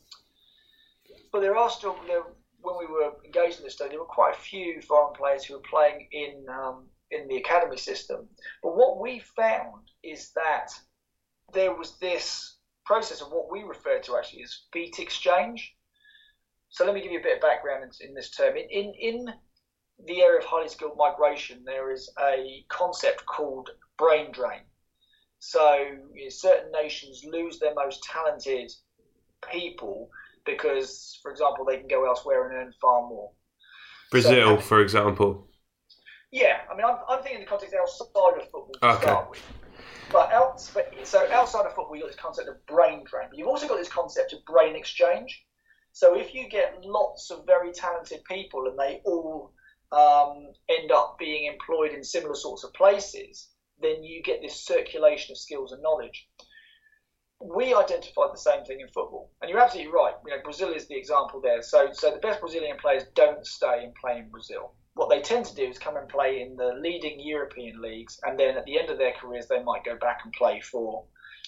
but 1.32 1.40
there 1.40 1.56
are 1.56 1.70
still 1.70 1.96
there, 2.06 2.22
when 2.66 2.76
we 2.78 2.92
were 2.92 3.12
engaged 3.24 3.58
in 3.58 3.64
this 3.64 3.74
study, 3.74 3.90
there 3.90 4.00
were 4.00 4.06
quite 4.06 4.34
a 4.34 4.40
few 4.40 4.82
foreign 4.82 5.14
players 5.14 5.44
who 5.44 5.54
were 5.54 5.70
playing 5.70 6.08
in 6.10 6.44
um, 6.48 6.86
in 7.12 7.28
the 7.28 7.36
academy 7.36 7.76
system. 7.76 8.26
But 8.62 8.76
what 8.76 9.00
we 9.00 9.22
found 9.36 9.84
is 10.02 10.32
that 10.34 10.72
there 11.52 11.72
was 11.72 11.96
this 11.98 12.56
process 12.84 13.20
of 13.20 13.28
what 13.28 13.50
we 13.50 13.62
refer 13.62 14.00
to 14.00 14.16
actually 14.16 14.42
as 14.42 14.62
feet 14.72 14.98
exchange. 14.98 15.72
So 16.70 16.84
let 16.84 16.94
me 16.94 17.02
give 17.02 17.12
you 17.12 17.20
a 17.20 17.22
bit 17.22 17.36
of 17.36 17.40
background 17.40 17.84
in, 17.84 18.08
in 18.08 18.14
this 18.14 18.30
term. 18.30 18.56
In, 18.56 18.66
in 18.68 18.94
in 19.00 19.26
the 20.04 20.22
area 20.22 20.40
of 20.40 20.44
highly 20.44 20.68
skilled 20.68 20.98
migration, 20.98 21.62
there 21.64 21.92
is 21.92 22.10
a 22.20 22.64
concept 22.68 23.24
called 23.26 23.70
brain 23.96 24.32
drain. 24.32 24.62
So 25.38 25.72
you 26.14 26.24
know, 26.24 26.28
certain 26.30 26.72
nations 26.72 27.22
lose 27.24 27.60
their 27.60 27.74
most 27.74 28.02
talented 28.02 28.72
people 29.52 30.10
because, 30.46 31.18
for 31.22 31.30
example, 31.30 31.64
they 31.64 31.78
can 31.78 31.88
go 31.88 32.06
elsewhere 32.06 32.48
and 32.48 32.56
earn 32.56 32.72
far 32.80 33.02
more. 33.08 33.30
Brazil, 34.10 34.56
so, 34.56 34.60
for 34.60 34.80
example. 34.80 35.48
Yeah, 36.30 36.58
I 36.70 36.76
mean, 36.76 36.84
I'm, 36.84 36.98
I'm 37.08 37.22
thinking 37.22 37.40
in 37.40 37.44
the 37.44 37.48
context 37.48 37.74
outside 37.74 38.40
of 38.40 38.44
football 38.44 38.70
to 38.80 38.86
okay. 38.86 39.02
start 39.02 39.30
with. 39.30 39.42
But, 40.12 40.32
out, 40.32 40.70
but 40.72 40.94
so 41.02 41.26
outside 41.32 41.66
of 41.66 41.74
football, 41.74 41.96
you've 41.96 42.04
got 42.04 42.12
this 42.12 42.20
concept 42.20 42.48
of 42.48 42.64
brain 42.66 43.04
drain. 43.04 43.26
But 43.28 43.38
you've 43.38 43.48
also 43.48 43.66
got 43.66 43.78
this 43.78 43.88
concept 43.88 44.32
of 44.32 44.44
brain 44.44 44.76
exchange. 44.76 45.44
So 45.92 46.16
if 46.16 46.34
you 46.34 46.48
get 46.48 46.76
lots 46.84 47.30
of 47.30 47.46
very 47.46 47.72
talented 47.72 48.22
people 48.24 48.66
and 48.68 48.78
they 48.78 49.00
all 49.04 49.52
um, 49.92 50.48
end 50.68 50.92
up 50.92 51.16
being 51.18 51.50
employed 51.50 51.92
in 51.92 52.04
similar 52.04 52.34
sorts 52.34 52.64
of 52.64 52.72
places, 52.74 53.48
then 53.80 54.02
you 54.04 54.22
get 54.22 54.40
this 54.42 54.64
circulation 54.64 55.32
of 55.32 55.38
skills 55.38 55.72
and 55.72 55.82
knowledge. 55.82 56.28
We 57.40 57.74
identified 57.74 58.32
the 58.32 58.38
same 58.38 58.64
thing 58.64 58.80
in 58.80 58.88
football, 58.88 59.30
and 59.40 59.50
you're 59.50 59.60
absolutely 59.60 59.92
right. 59.92 60.14
You 60.26 60.34
know, 60.34 60.42
Brazil 60.42 60.72
is 60.72 60.88
the 60.88 60.96
example 60.96 61.40
there. 61.40 61.62
So, 61.62 61.90
so 61.92 62.10
the 62.10 62.18
best 62.18 62.40
Brazilian 62.40 62.76
players 62.78 63.04
don't 63.14 63.46
stay 63.46 63.84
and 63.84 63.94
play 63.94 64.18
in 64.18 64.30
Brazil. 64.30 64.72
What 64.94 65.10
they 65.10 65.20
tend 65.20 65.44
to 65.46 65.54
do 65.54 65.64
is 65.64 65.78
come 65.78 65.96
and 65.96 66.08
play 66.08 66.40
in 66.40 66.56
the 66.56 66.72
leading 66.80 67.20
European 67.20 67.82
leagues, 67.82 68.18
and 68.24 68.38
then 68.40 68.56
at 68.56 68.64
the 68.64 68.78
end 68.78 68.88
of 68.88 68.96
their 68.96 69.12
careers, 69.12 69.46
they 69.48 69.62
might 69.62 69.84
go 69.84 69.96
back 69.96 70.20
and 70.24 70.32
play 70.32 70.60
for, 70.60 71.04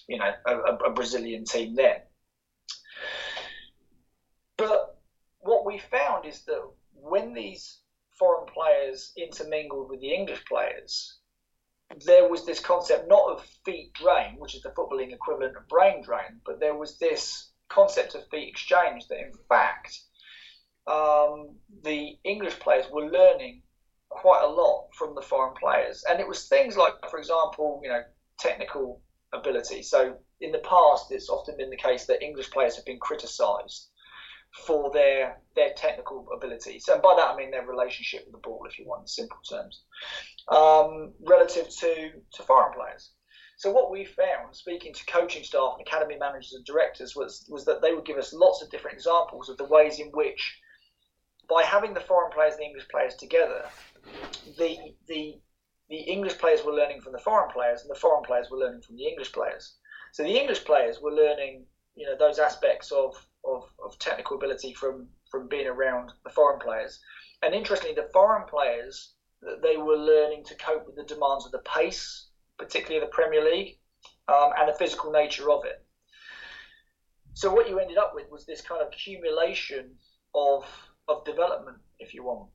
you 0.09 0.19
know, 0.19 0.31
a, 0.47 0.56
a 0.56 0.93
Brazilian 0.93 1.44
team 1.44 1.74
then. 1.74 1.97
But 4.59 4.98
what 5.39 5.65
we 5.65 5.78
found 5.78 6.27
is 6.27 6.44
that 6.44 6.62
when 6.93 7.32
these 7.32 7.81
foreign 8.19 8.47
players 8.52 9.12
intermingled 9.16 9.89
with 9.89 10.01
the 10.01 10.12
English 10.12 10.44
players, 10.44 11.19
there 12.05 12.28
was 12.28 12.44
this 12.44 12.60
concept 12.60 13.09
not 13.09 13.31
of 13.31 13.44
feet 13.65 13.93
drain, 13.94 14.36
which 14.39 14.55
is 14.55 14.62
the 14.62 14.70
footballing 14.70 15.12
equivalent 15.12 15.56
of 15.56 15.69
brain 15.69 16.02
drain, 16.02 16.40
but 16.44 16.60
there 16.60 16.77
was 16.77 16.98
this 16.98 17.51
concept 17.69 18.15
of 18.15 18.27
feet 18.28 18.48
exchange 18.48 19.06
that 19.09 19.20
in 19.20 19.32
fact 19.48 20.01
um, 20.86 21.56
the 21.82 22.16
English 22.24 22.59
players 22.59 22.86
were 22.90 23.06
learning 23.06 23.62
quite 24.09 24.43
a 24.43 24.47
lot 24.47 24.89
from 24.94 25.15
the 25.15 25.23
foreign 25.23 25.55
players. 25.55 26.05
And 26.09 26.19
it 26.19 26.27
was 26.27 26.48
things 26.48 26.77
like, 26.77 26.94
for 27.10 27.19
example, 27.19 27.81
you 27.82 27.90
know, 27.90 28.02
technical 28.39 29.02
ability. 29.32 29.82
So 29.82 30.16
in 30.40 30.52
the 30.52 30.59
past, 30.59 31.10
it's 31.10 31.28
often 31.28 31.56
been 31.59 31.70
the 31.70 31.77
case 31.77 32.06
that 32.06 32.23
English 32.23 32.51
players 32.51 32.77
have 32.77 32.86
been 32.86 32.98
criticised 32.98 33.89
for 34.67 34.91
their 34.93 35.41
their 35.55 35.73
technical 35.75 36.27
abilities, 36.35 36.89
and 36.89 37.03
by 37.03 37.15
that 37.17 37.31
I 37.31 37.37
mean 37.37 37.51
their 37.51 37.67
relationship 37.67 38.25
with 38.25 38.33
the 38.33 38.49
ball, 38.49 38.67
if 38.69 38.79
you 38.79 38.87
want, 38.87 39.03
in 39.03 39.07
simple 39.09 39.39
terms, 39.49 39.83
um, 40.49 41.13
relative 41.27 41.69
to 41.69 42.11
to 42.33 42.43
foreign 42.43 42.73
players. 42.75 43.11
So 43.57 43.73
what 43.73 43.91
we 43.91 44.05
found, 44.05 44.55
speaking 44.55 44.95
to 44.95 45.05
coaching 45.07 45.43
staff 45.43 45.75
and 45.79 45.87
academy 45.87 46.17
managers 46.17 46.55
and 46.55 46.65
directors, 46.65 47.17
was 47.17 47.45
was 47.49 47.65
that 47.65 47.83
they 47.83 47.93
would 47.93 48.07
give 48.07 48.19
us 48.19 48.33
lots 48.33 48.63
of 48.63 48.71
different 48.71 48.97
examples 48.97 49.49
of 49.49 49.57
the 49.57 49.65
ways 49.65 49.99
in 49.99 50.09
which, 50.09 50.59
by 51.49 51.63
having 51.63 51.95
the 51.95 52.01
foreign 52.01 52.31
players 52.31 52.55
and 52.55 52.63
the 52.63 52.67
English 52.67 52.89
players 52.89 53.15
together, 53.17 53.65
the 54.59 54.95
the 55.09 55.41
the 55.89 55.97
English 55.97 56.39
players 56.39 56.65
were 56.65 56.75
learning 56.75 57.01
from 57.01 57.13
the 57.13 57.19
foreign 57.19 57.51
players, 57.51 57.83
and 57.83 57.91
the 57.91 57.99
foreign 57.99 58.23
players 58.23 58.51
were 58.51 58.59
learning 58.59 58.83
from 58.83 58.97
the 58.97 59.07
English 59.07 59.33
players. 59.33 59.77
So 60.13 60.23
the 60.23 60.39
English 60.39 60.65
players 60.65 61.01
were 61.01 61.13
learning, 61.13 61.65
you 61.95 62.07
know, 62.07 62.17
those 62.17 62.39
aspects 62.39 62.93
of 62.93 63.15
of, 63.44 63.65
of 63.85 63.98
technical 63.98 64.36
ability 64.36 64.74
from 64.74 65.09
from 65.31 65.48
being 65.48 65.66
around 65.66 66.12
the 66.24 66.31
foreign 66.31 66.59
players. 66.59 66.98
And 67.43 67.55
interestingly, 67.55 67.94
the 67.94 68.09
foreign 68.12 68.47
players 68.48 69.15
they 69.62 69.77
were 69.77 69.97
learning 69.97 70.44
to 70.44 70.55
cope 70.56 70.86
with 70.86 70.97
the 70.97 71.05
demands 71.05 71.47
of 71.47 71.52
the 71.52 71.60
pace, 71.60 72.28
particularly 72.59 73.05
the 73.05 73.10
Premier 73.10 73.44
League, 73.44 73.78
um, 74.27 74.51
and 74.59 74.69
the 74.69 74.77
physical 74.78 75.12
nature 75.12 75.51
of 75.51 75.65
it. 75.65 75.85
So 77.35 77.52
what 77.52 77.69
you 77.69 77.78
ended 77.78 77.98
up 77.98 78.12
with 78.15 78.28
was 78.31 78.47
this 78.47 78.60
kind 78.60 78.82
of 78.82 78.89
accumulation 78.89 79.94
of 80.35 80.65
of 81.06 81.24
development, 81.24 81.78
if 81.98 82.12
you 82.12 82.24
want, 82.24 82.51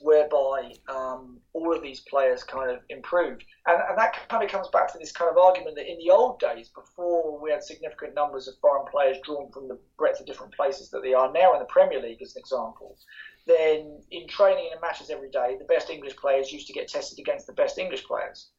whereby 0.00 0.72
um, 0.88 1.38
all 1.52 1.74
of 1.74 1.82
these 1.82 2.00
players 2.00 2.42
kind 2.42 2.70
of 2.70 2.78
improved. 2.88 3.44
And, 3.66 3.80
and 3.88 3.98
that 3.98 4.28
kind 4.28 4.42
of 4.42 4.50
comes 4.50 4.68
back 4.68 4.92
to 4.92 4.98
this 4.98 5.12
kind 5.12 5.30
of 5.30 5.36
argument 5.36 5.76
that 5.76 5.90
in 5.90 5.98
the 5.98 6.10
old 6.10 6.40
days, 6.40 6.70
before 6.74 7.40
we 7.40 7.50
had 7.50 7.62
significant 7.62 8.14
numbers 8.14 8.48
of 8.48 8.54
foreign 8.60 8.86
players 8.90 9.18
drawn 9.24 9.50
from 9.52 9.68
the 9.68 9.78
breadth 9.98 10.20
of 10.20 10.26
different 10.26 10.54
places 10.54 10.90
that 10.90 11.02
they 11.02 11.14
are 11.14 11.32
now 11.32 11.52
in 11.52 11.58
the 11.58 11.66
Premier 11.66 12.00
League, 12.00 12.22
as 12.22 12.34
an 12.34 12.40
example, 12.40 12.96
then 13.46 14.00
in 14.10 14.26
training 14.28 14.66
and 14.66 14.76
in 14.76 14.80
matches 14.80 15.10
every 15.10 15.30
day, 15.30 15.56
the 15.58 15.64
best 15.64 15.90
English 15.90 16.16
players 16.16 16.52
used 16.52 16.66
to 16.66 16.72
get 16.72 16.88
tested 16.88 17.18
against 17.18 17.46
the 17.46 17.52
best 17.52 17.78
English 17.78 18.04
players. 18.04 18.50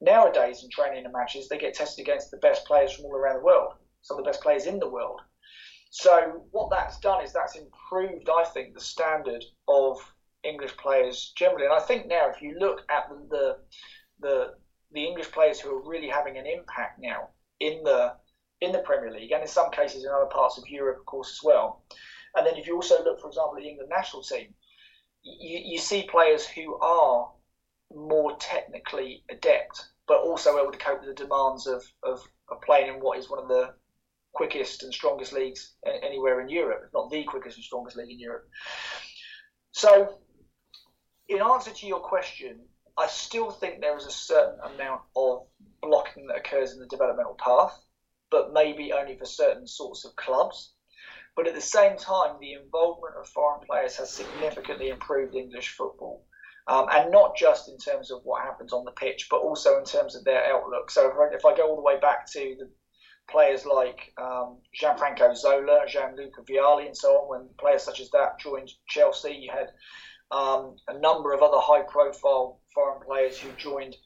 Nowadays, 0.00 0.62
in 0.64 0.70
training 0.70 1.04
and 1.04 1.12
matches, 1.12 1.48
they 1.48 1.58
get 1.58 1.74
tested 1.74 2.02
against 2.02 2.30
the 2.30 2.38
best 2.38 2.64
players 2.64 2.92
from 2.92 3.06
all 3.06 3.14
around 3.14 3.36
the 3.36 3.44
world, 3.44 3.74
some 4.02 4.18
of 4.18 4.24
the 4.24 4.30
best 4.30 4.42
players 4.42 4.66
in 4.66 4.78
the 4.78 4.88
world. 4.88 5.20
So 5.90 6.46
what 6.52 6.70
that's 6.70 6.98
done 7.00 7.22
is 7.24 7.32
that's 7.32 7.56
improved, 7.56 8.28
I 8.30 8.44
think, 8.44 8.74
the 8.74 8.80
standard 8.80 9.44
of 9.68 9.98
English 10.44 10.76
players 10.76 11.32
generally. 11.36 11.66
And 11.66 11.74
I 11.74 11.80
think 11.80 12.06
now, 12.06 12.28
if 12.30 12.40
you 12.42 12.56
look 12.58 12.82
at 12.88 13.08
the 13.08 13.26
the 13.30 13.56
the, 14.20 14.54
the 14.92 15.04
English 15.04 15.30
players 15.32 15.60
who 15.60 15.70
are 15.70 15.88
really 15.88 16.08
having 16.08 16.36
an 16.36 16.46
impact 16.46 16.98
now 17.00 17.30
in 17.58 17.82
the 17.84 18.14
in 18.60 18.72
the 18.72 18.80
Premier 18.80 19.10
League 19.10 19.32
and 19.32 19.42
in 19.42 19.48
some 19.48 19.70
cases 19.70 20.04
in 20.04 20.10
other 20.10 20.26
parts 20.26 20.58
of 20.58 20.68
Europe, 20.68 20.98
of 20.98 21.06
course, 21.06 21.30
as 21.30 21.40
well. 21.42 21.82
And 22.34 22.46
then 22.46 22.56
if 22.56 22.66
you 22.66 22.76
also 22.76 23.02
look, 23.02 23.20
for 23.20 23.28
example, 23.28 23.56
at 23.56 23.62
the 23.62 23.68
England 23.68 23.90
national 23.90 24.22
team, 24.22 24.54
you, 25.22 25.60
you 25.64 25.78
see 25.78 26.02
players 26.10 26.46
who 26.46 26.78
are 26.80 27.30
more 27.92 28.36
technically 28.36 29.24
adept, 29.30 29.86
but 30.06 30.20
also 30.20 30.58
able 30.58 30.72
to 30.72 30.78
cope 30.78 31.00
with 31.00 31.08
the 31.08 31.24
demands 31.24 31.66
of, 31.66 31.82
of, 32.04 32.20
of 32.50 32.60
playing 32.62 32.94
in 32.94 33.00
what 33.00 33.18
is 33.18 33.28
one 33.28 33.42
of 33.42 33.48
the 33.48 33.74
quickest 34.32 34.82
and 34.82 34.94
strongest 34.94 35.32
leagues 35.32 35.74
anywhere 36.02 36.40
in 36.40 36.48
Europe, 36.48 36.82
if 36.86 36.92
not 36.94 37.10
the 37.10 37.24
quickest 37.24 37.56
and 37.56 37.64
strongest 37.64 37.96
league 37.96 38.10
in 38.10 38.20
Europe. 38.20 38.46
So 39.72 40.18
in 41.30 41.40
answer 41.40 41.70
to 41.70 41.86
your 41.86 42.00
question, 42.00 42.58
I 42.98 43.06
still 43.06 43.50
think 43.50 43.80
there 43.80 43.96
is 43.96 44.04
a 44.04 44.10
certain 44.10 44.58
amount 44.74 45.02
of 45.14 45.46
blocking 45.80 46.26
that 46.26 46.36
occurs 46.36 46.72
in 46.72 46.80
the 46.80 46.86
developmental 46.86 47.36
path, 47.38 47.78
but 48.30 48.52
maybe 48.52 48.92
only 48.92 49.16
for 49.16 49.24
certain 49.24 49.66
sorts 49.66 50.04
of 50.04 50.14
clubs. 50.16 50.72
But 51.36 51.46
at 51.46 51.54
the 51.54 51.60
same 51.60 51.96
time, 51.96 52.36
the 52.40 52.54
involvement 52.54 53.14
of 53.16 53.28
foreign 53.28 53.64
players 53.64 53.96
has 53.96 54.10
significantly 54.10 54.88
improved 54.88 55.36
English 55.36 55.70
football. 55.70 56.26
Um, 56.66 56.86
and 56.92 57.10
not 57.10 57.36
just 57.36 57.68
in 57.68 57.78
terms 57.78 58.10
of 58.10 58.20
what 58.24 58.42
happens 58.42 58.72
on 58.72 58.84
the 58.84 58.90
pitch, 58.90 59.28
but 59.30 59.38
also 59.38 59.78
in 59.78 59.84
terms 59.84 60.14
of 60.14 60.24
their 60.24 60.44
outlook. 60.52 60.90
So 60.90 61.08
if 61.08 61.14
I, 61.16 61.34
if 61.34 61.44
I 61.44 61.56
go 61.56 61.68
all 61.68 61.76
the 61.76 61.82
way 61.82 61.98
back 62.00 62.30
to 62.32 62.56
the 62.58 62.68
players 63.30 63.64
like 63.64 64.12
um, 64.18 64.58
Gianfranco 64.80 65.34
Zola, 65.36 65.84
Gianluca 65.88 66.42
Vialli, 66.42 66.86
and 66.86 66.96
so 66.96 67.12
on, 67.14 67.28
when 67.28 67.48
players 67.58 67.82
such 67.82 68.00
as 68.00 68.10
that 68.10 68.38
joined 68.38 68.70
Chelsea, 68.88 69.32
you 69.32 69.50
had 69.50 69.68
um, 70.30 70.76
a 70.88 70.98
number 70.98 71.32
of 71.32 71.42
other 71.42 71.58
high 71.58 71.82
profile 71.82 72.60
foreign 72.74 73.00
players 73.02 73.38
who 73.38 73.50
joined 73.56 73.96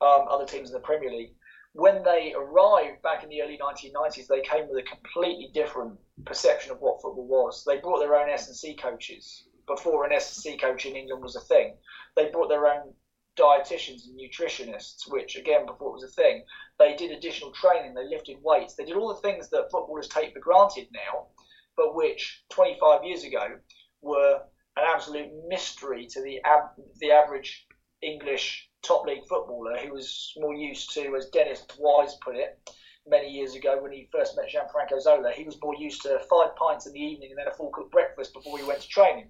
um, 0.00 0.26
other 0.28 0.44
teams 0.44 0.68
in 0.68 0.74
the 0.74 0.80
Premier 0.80 1.10
League. 1.10 1.34
When 1.74 2.02
they 2.02 2.34
arrived 2.36 3.00
back 3.02 3.22
in 3.22 3.30
the 3.30 3.40
early 3.40 3.58
1990s, 3.58 4.26
they 4.26 4.42
came 4.42 4.68
with 4.68 4.84
a 4.84 4.88
completely 4.88 5.50
different 5.54 5.98
perception 6.26 6.70
of 6.70 6.80
what 6.80 7.00
football 7.00 7.26
was. 7.26 7.64
They 7.64 7.78
brought 7.78 8.00
their 8.00 8.16
own 8.16 8.28
S&C 8.28 8.76
coaches 8.76 9.44
before 9.66 10.04
an 10.04 10.12
S&C 10.12 10.58
coach 10.58 10.84
in 10.84 10.96
England 10.96 11.22
was 11.22 11.36
a 11.36 11.40
thing. 11.40 11.74
They 12.16 12.28
brought 12.28 12.48
their 12.48 12.66
own 12.66 12.92
dietitians 13.38 14.06
and 14.06 14.18
nutritionists, 14.18 15.10
which 15.10 15.36
again 15.36 15.64
before 15.64 15.90
it 15.90 16.00
was 16.00 16.04
a 16.04 16.08
thing. 16.08 16.44
They 16.78 16.94
did 16.94 17.10
additional 17.10 17.52
training. 17.52 17.94
They 17.94 18.04
lifted 18.04 18.36
weights. 18.42 18.74
They 18.74 18.84
did 18.84 18.96
all 18.96 19.08
the 19.08 19.20
things 19.20 19.48
that 19.50 19.70
footballers 19.70 20.08
take 20.08 20.34
for 20.34 20.40
granted 20.40 20.88
now, 20.92 21.28
but 21.76 21.94
which 21.94 22.42
25 22.50 23.04
years 23.04 23.24
ago 23.24 23.58
were 24.02 24.42
an 24.76 24.84
absolute 24.86 25.30
mystery 25.48 26.06
to 26.06 26.22
the 26.22 26.40
ab- 26.44 26.76
the 26.98 27.10
average 27.10 27.66
English 28.02 28.68
top 28.82 29.04
league 29.06 29.24
footballer 29.28 29.76
who 29.78 29.92
was 29.92 30.32
more 30.36 30.54
used 30.54 30.92
to, 30.94 31.14
as 31.16 31.28
Dennis 31.30 31.64
Wise 31.78 32.16
put 32.24 32.36
it 32.36 32.58
many 33.06 33.28
years 33.28 33.54
ago 33.54 33.80
when 33.80 33.92
he 33.92 34.08
first 34.12 34.36
met 34.36 34.48
Gianfranco 34.48 35.00
Zola, 35.00 35.32
he 35.32 35.44
was 35.44 35.60
more 35.62 35.74
used 35.74 36.02
to 36.02 36.20
five 36.30 36.54
pints 36.56 36.86
in 36.86 36.92
the 36.92 37.00
evening 37.00 37.30
and 37.30 37.38
then 37.38 37.48
a 37.48 37.54
full 37.54 37.70
cooked 37.70 37.90
breakfast 37.90 38.32
before 38.32 38.58
he 38.58 38.64
went 38.64 38.80
to 38.80 38.88
training. 38.88 39.28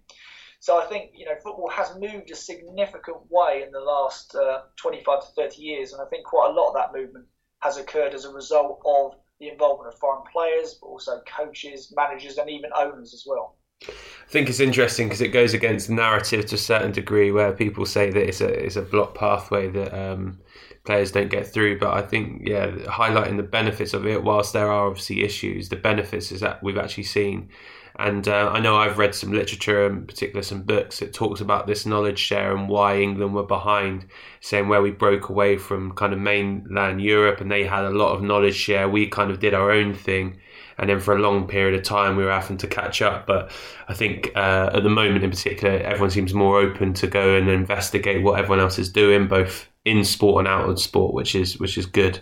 So 0.61 0.79
I 0.79 0.87
think 0.87 1.11
you 1.15 1.25
know 1.25 1.35
football 1.43 1.69
has 1.71 1.97
moved 1.99 2.31
a 2.31 2.37
significant 2.37 3.19
way 3.31 3.63
in 3.67 3.73
the 3.73 3.81
last 3.81 4.35
uh, 4.35 4.63
25 4.77 5.21
to 5.21 5.27
30 5.35 5.61
years, 5.61 5.93
and 5.93 6.01
I 6.01 6.07
think 6.07 6.25
quite 6.25 6.51
a 6.51 6.53
lot 6.53 6.69
of 6.69 6.75
that 6.75 6.93
movement 6.93 7.27
has 7.61 7.79
occurred 7.79 8.15
as 8.15 8.25
a 8.25 8.33
result 8.33 8.81
of 8.85 9.15
the 9.41 9.49
involvement 9.49 9.93
of 9.93 9.99
foreign 9.99 10.23
players, 10.33 10.79
but 10.81 10.87
also 10.87 11.21
coaches, 11.27 11.93
managers, 11.97 12.39
and 12.39 12.49
even 12.49 12.71
owners 12.77 13.13
as 13.13 13.25
well. 13.27 13.57
I 13.89 14.31
think 14.33 14.49
it's 14.49 14.61
interesting 14.61 15.09
because 15.09 15.21
it 15.21 15.29
goes 15.29 15.53
against 15.53 15.91
narrative 15.91 16.47
to 16.47 16.55
a 16.55 16.59
certain 16.59 16.93
degree, 16.93 17.31
where 17.33 17.53
people 17.53 17.85
say 17.85 18.11
that 18.11 18.29
it's 18.29 18.41
a 18.41 18.49
it's 18.49 18.77
a 18.77 18.83
block 18.83 19.15
pathway 19.15 19.69
that 19.69 19.93
um, 19.93 20.39
players 20.85 21.13
don't 21.13 21.31
get 21.31 21.47
through. 21.47 21.79
But 21.79 21.95
I 21.95 22.03
think 22.03 22.49
yeah, 22.49 22.69
highlighting 22.87 23.37
the 23.37 23.43
benefits 23.43 23.93
of 23.93 24.07
it, 24.07 24.23
whilst 24.23 24.53
there 24.53 24.71
are 24.71 24.89
obviously 24.89 25.23
issues, 25.23 25.69
the 25.69 25.77
benefits 25.77 26.33
is 26.33 26.41
that 26.41 26.63
we've 26.63 26.79
actually 26.79 27.05
seen. 27.05 27.51
And 27.97 28.27
uh, 28.27 28.51
I 28.53 28.61
know 28.61 28.77
I've 28.77 28.97
read 28.97 29.15
some 29.15 29.33
literature, 29.33 29.87
in 29.87 30.07
particular 30.07 30.43
some 30.43 30.63
books, 30.63 31.01
that 31.01 31.13
talks 31.13 31.43
about 31.43 31.67
this 31.67 31.85
knowledge 31.85 32.19
share 32.19 32.57
and 32.57 32.69
why 32.69 32.99
England 32.99 33.35
were 33.35 33.43
behind, 33.43 34.07
saying 34.41 34.69
where 34.69 34.81
we 34.81 34.91
broke 34.91 35.29
away 35.29 35.59
from 35.59 35.93
kind 35.93 36.15
of 36.15 36.19
mainland 36.19 37.03
Europe 37.03 37.41
and 37.43 37.51
they 37.51 37.65
had 37.65 37.85
a 37.85 37.91
lot 37.91 38.15
of 38.15 38.23
knowledge 38.23 38.55
share. 38.55 38.89
We 38.89 39.09
kind 39.09 39.31
of 39.31 39.41
did 39.41 39.53
our 39.53 39.71
own 39.71 39.93
thing 39.95 40.39
and 40.83 40.91
then 40.91 40.99
for 40.99 41.15
a 41.15 41.21
long 41.21 41.47
period 41.47 41.79
of 41.79 41.85
time 41.85 42.17
we 42.17 42.25
were 42.25 42.33
having 42.33 42.57
to 42.57 42.67
catch 42.67 43.01
up. 43.01 43.25
But 43.25 43.53
I 43.87 43.95
think 43.95 44.33
uh, 44.35 44.71
at 44.75 44.83
the 44.83 44.91
moment, 44.91 45.23
in 45.23 45.31
particular, 45.31 45.75
everyone 45.79 46.11
seems 46.11 46.35
more 46.35 46.59
open 46.59 46.93
to 46.95 47.07
go 47.07 47.37
and 47.37 47.49
investigate 47.49 48.25
what 48.25 48.37
everyone 48.41 48.59
else 48.59 48.81
is 48.81 48.91
doing, 48.91 49.29
both 49.29 49.69
in 49.85 50.05
sport 50.05 50.41
and 50.41 50.49
out 50.49 50.69
of 50.69 50.81
sport, 50.81 51.15
which 51.15 51.37
is 51.37 51.57
which 51.61 51.79
is 51.79 51.87
good. 51.87 52.19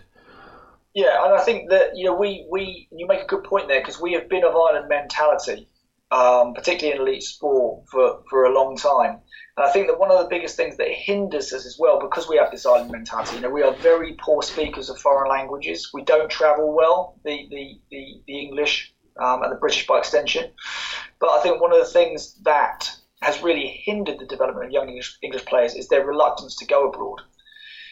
Yeah, 0.93 1.25
and 1.25 1.33
I 1.33 1.43
think 1.43 1.71
that 1.71 1.97
you 1.97 2.05
know 2.05 2.15
we 2.15 2.47
we 2.51 2.87
you 2.93 3.07
make 3.07 3.23
a 3.23 3.27
good 3.27 3.45
point 3.45 3.67
there 3.67 3.81
because 3.81 3.99
we 3.99 4.13
have 4.13 4.29
been 4.29 4.45
of 4.45 4.55
island 4.55 4.91
mentality, 4.91 5.67
um, 6.11 6.55
particularly 6.55 6.97
in 6.97 7.07
elite 7.07 7.23
sport 7.23 7.85
for 7.91 8.23
for 8.29 8.45
a 8.45 8.53
long 8.53 8.77
time. 8.77 9.21
And 9.57 9.67
I 9.67 9.73
think 9.73 9.87
that 9.89 9.99
one 9.99 10.11
of 10.11 10.19
the 10.19 10.29
biggest 10.29 10.57
things 10.57 10.77
that 10.77 10.89
hinders 10.89 11.53
us 11.53 11.67
as 11.67 11.77
well, 11.79 12.01
because 12.01 12.29
we 12.29 12.37
have 12.37 12.51
this 12.51 12.67
island 12.67 12.91
mentality, 12.91 13.37
you 13.37 13.43
know, 13.43 13.51
we 13.51 13.63
are 13.63 13.73
very 13.75 14.17
poor 14.19 14.43
speakers 14.43 14.89
of 14.89 14.99
foreign 14.99 15.31
languages. 15.31 15.91
We 15.93 16.03
don't 16.03 16.31
travel 16.31 16.75
well, 16.75 17.19
the, 17.25 17.47
the, 17.51 17.81
the, 17.91 18.23
the 18.27 18.41
English 18.41 18.95
um, 19.21 19.43
and 19.43 19.53
the 19.53 19.57
British 19.57 19.87
by 19.87 19.99
extension. 19.99 20.51
But 21.19 21.31
I 21.31 21.43
think 21.43 21.61
one 21.61 21.73
of 21.73 21.79
the 21.79 21.93
things 21.93 22.35
that 22.43 22.91
has 23.23 23.43
really 23.43 23.83
hindered 23.85 24.19
the 24.19 24.25
development 24.25 24.67
of 24.67 24.73
young 24.73 24.89
English, 24.89 25.19
English 25.23 25.45
players 25.45 25.75
is 25.75 25.89
their 25.89 26.07
reluctance 26.07 26.57
to 26.57 26.67
go 26.67 26.89
abroad. 26.89 27.21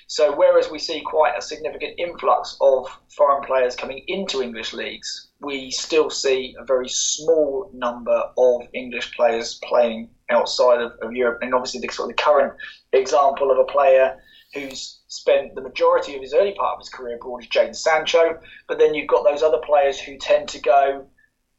So 0.06 0.34
whereas 0.34 0.70
we 0.70 0.78
see 0.78 1.02
quite 1.02 1.36
a 1.36 1.42
significant 1.42 1.98
influx 1.98 2.56
of 2.62 2.88
foreign 3.14 3.44
players 3.44 3.76
coming 3.76 4.02
into 4.06 4.42
English 4.42 4.72
leagues, 4.72 5.27
we 5.40 5.70
still 5.70 6.10
see 6.10 6.56
a 6.58 6.64
very 6.64 6.88
small 6.88 7.70
number 7.72 8.22
of 8.36 8.62
English 8.74 9.14
players 9.14 9.60
playing 9.62 10.10
outside 10.30 10.80
of, 10.80 10.92
of 11.00 11.12
Europe. 11.12 11.38
And 11.42 11.54
obviously, 11.54 11.80
the 11.80 11.92
sort 11.92 12.10
of 12.10 12.16
the 12.16 12.22
current 12.22 12.54
example 12.92 13.50
of 13.50 13.58
a 13.58 13.64
player 13.64 14.18
who's 14.54 15.00
spent 15.08 15.54
the 15.54 15.60
majority 15.60 16.14
of 16.16 16.22
his 16.22 16.34
early 16.34 16.54
part 16.54 16.74
of 16.74 16.80
his 16.80 16.88
career 16.88 17.16
abroad 17.16 17.42
is 17.42 17.48
Jadon 17.48 17.76
Sancho. 17.76 18.40
But 18.66 18.78
then 18.78 18.94
you've 18.94 19.08
got 19.08 19.24
those 19.24 19.42
other 19.42 19.58
players 19.58 20.00
who 20.00 20.16
tend 20.18 20.48
to 20.50 20.60
go 20.60 21.06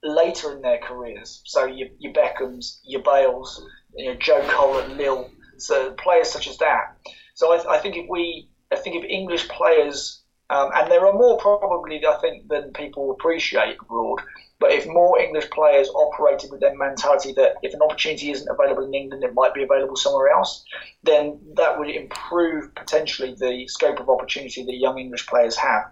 later 0.03 0.53
in 0.53 0.61
their 0.61 0.79
careers. 0.79 1.41
So 1.45 1.65
your, 1.65 1.87
your 1.99 2.13
Beckhams, 2.13 2.79
your 2.83 3.01
Bales, 3.01 3.63
you 3.95 4.11
know, 4.11 4.15
Joe 4.19 4.45
Cole 4.49 4.79
at 4.79 4.89
Lille. 4.97 5.29
So 5.57 5.91
players 5.91 6.29
such 6.29 6.47
as 6.47 6.57
that. 6.57 6.97
So 7.33 7.53
I, 7.53 7.75
I 7.75 7.79
think 7.79 7.95
if 7.95 8.07
we, 8.09 8.49
I 8.71 8.75
think 8.75 8.95
if 8.95 9.09
English 9.09 9.47
players, 9.49 10.18
um, 10.49 10.71
and 10.75 10.91
there 10.91 11.05
are 11.05 11.13
more 11.13 11.37
probably, 11.37 12.03
I 12.05 12.17
think, 12.21 12.47
than 12.47 12.73
people 12.73 13.11
appreciate 13.11 13.77
abroad. 13.81 14.19
But 14.59 14.71
if 14.71 14.85
more 14.87 15.19
English 15.19 15.49
players 15.51 15.89
operated 15.89 16.51
with 16.51 16.59
their 16.59 16.75
mentality 16.75 17.31
that 17.33 17.55
if 17.61 17.73
an 17.73 17.81
opportunity 17.81 18.31
isn't 18.31 18.49
available 18.49 18.85
in 18.85 18.93
England, 18.93 19.23
it 19.23 19.33
might 19.33 19.53
be 19.53 19.63
available 19.63 19.95
somewhere 19.95 20.29
else, 20.29 20.65
then 21.03 21.39
that 21.55 21.79
would 21.79 21.89
improve 21.89 22.73
potentially 22.75 23.35
the 23.37 23.67
scope 23.67 23.99
of 23.99 24.09
opportunity 24.09 24.63
that 24.65 24.75
young 24.75 24.99
English 24.99 25.27
players 25.27 25.55
have. 25.55 25.83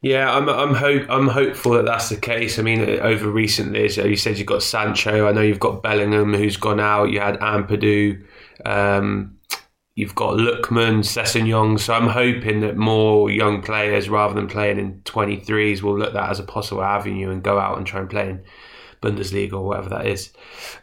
Yeah, 0.00 0.34
I'm 0.34 0.48
I'm 0.48 0.74
hope 0.74 1.02
I'm 1.10 1.28
hopeful 1.28 1.72
that 1.72 1.84
that's 1.84 2.08
the 2.08 2.16
case. 2.16 2.58
I 2.58 2.62
mean, 2.62 2.80
over 3.00 3.28
recent 3.28 3.74
years, 3.74 3.98
you 3.98 4.16
said 4.16 4.38
you've 4.38 4.46
got 4.46 4.62
Sancho. 4.62 5.28
I 5.28 5.32
know 5.32 5.42
you've 5.42 5.60
got 5.60 5.82
Bellingham, 5.82 6.32
who's 6.32 6.56
gone 6.56 6.80
out. 6.80 7.10
You 7.10 7.20
had 7.20 7.38
Ampadu. 7.40 8.24
Um, 8.64 9.36
you've 9.94 10.14
got 10.14 10.34
Lookman, 10.34 11.00
Sessegnon. 11.00 11.78
So 11.78 11.94
I'm 11.94 12.08
hoping 12.08 12.60
that 12.60 12.76
more 12.76 13.30
young 13.30 13.62
players, 13.62 14.08
rather 14.08 14.34
than 14.34 14.48
playing 14.48 14.78
in 14.78 15.00
23s, 15.02 15.82
will 15.82 15.98
look 15.98 16.08
at 16.08 16.14
that 16.14 16.30
as 16.30 16.40
a 16.40 16.44
possible 16.44 16.82
avenue 16.82 17.30
and 17.30 17.42
go 17.42 17.58
out 17.58 17.76
and 17.76 17.86
try 17.86 18.00
and 18.00 18.10
play 18.10 18.30
in 18.30 18.42
Bundesliga 19.02 19.52
or 19.54 19.64
whatever 19.64 19.90
that 19.90 20.06
is. 20.06 20.32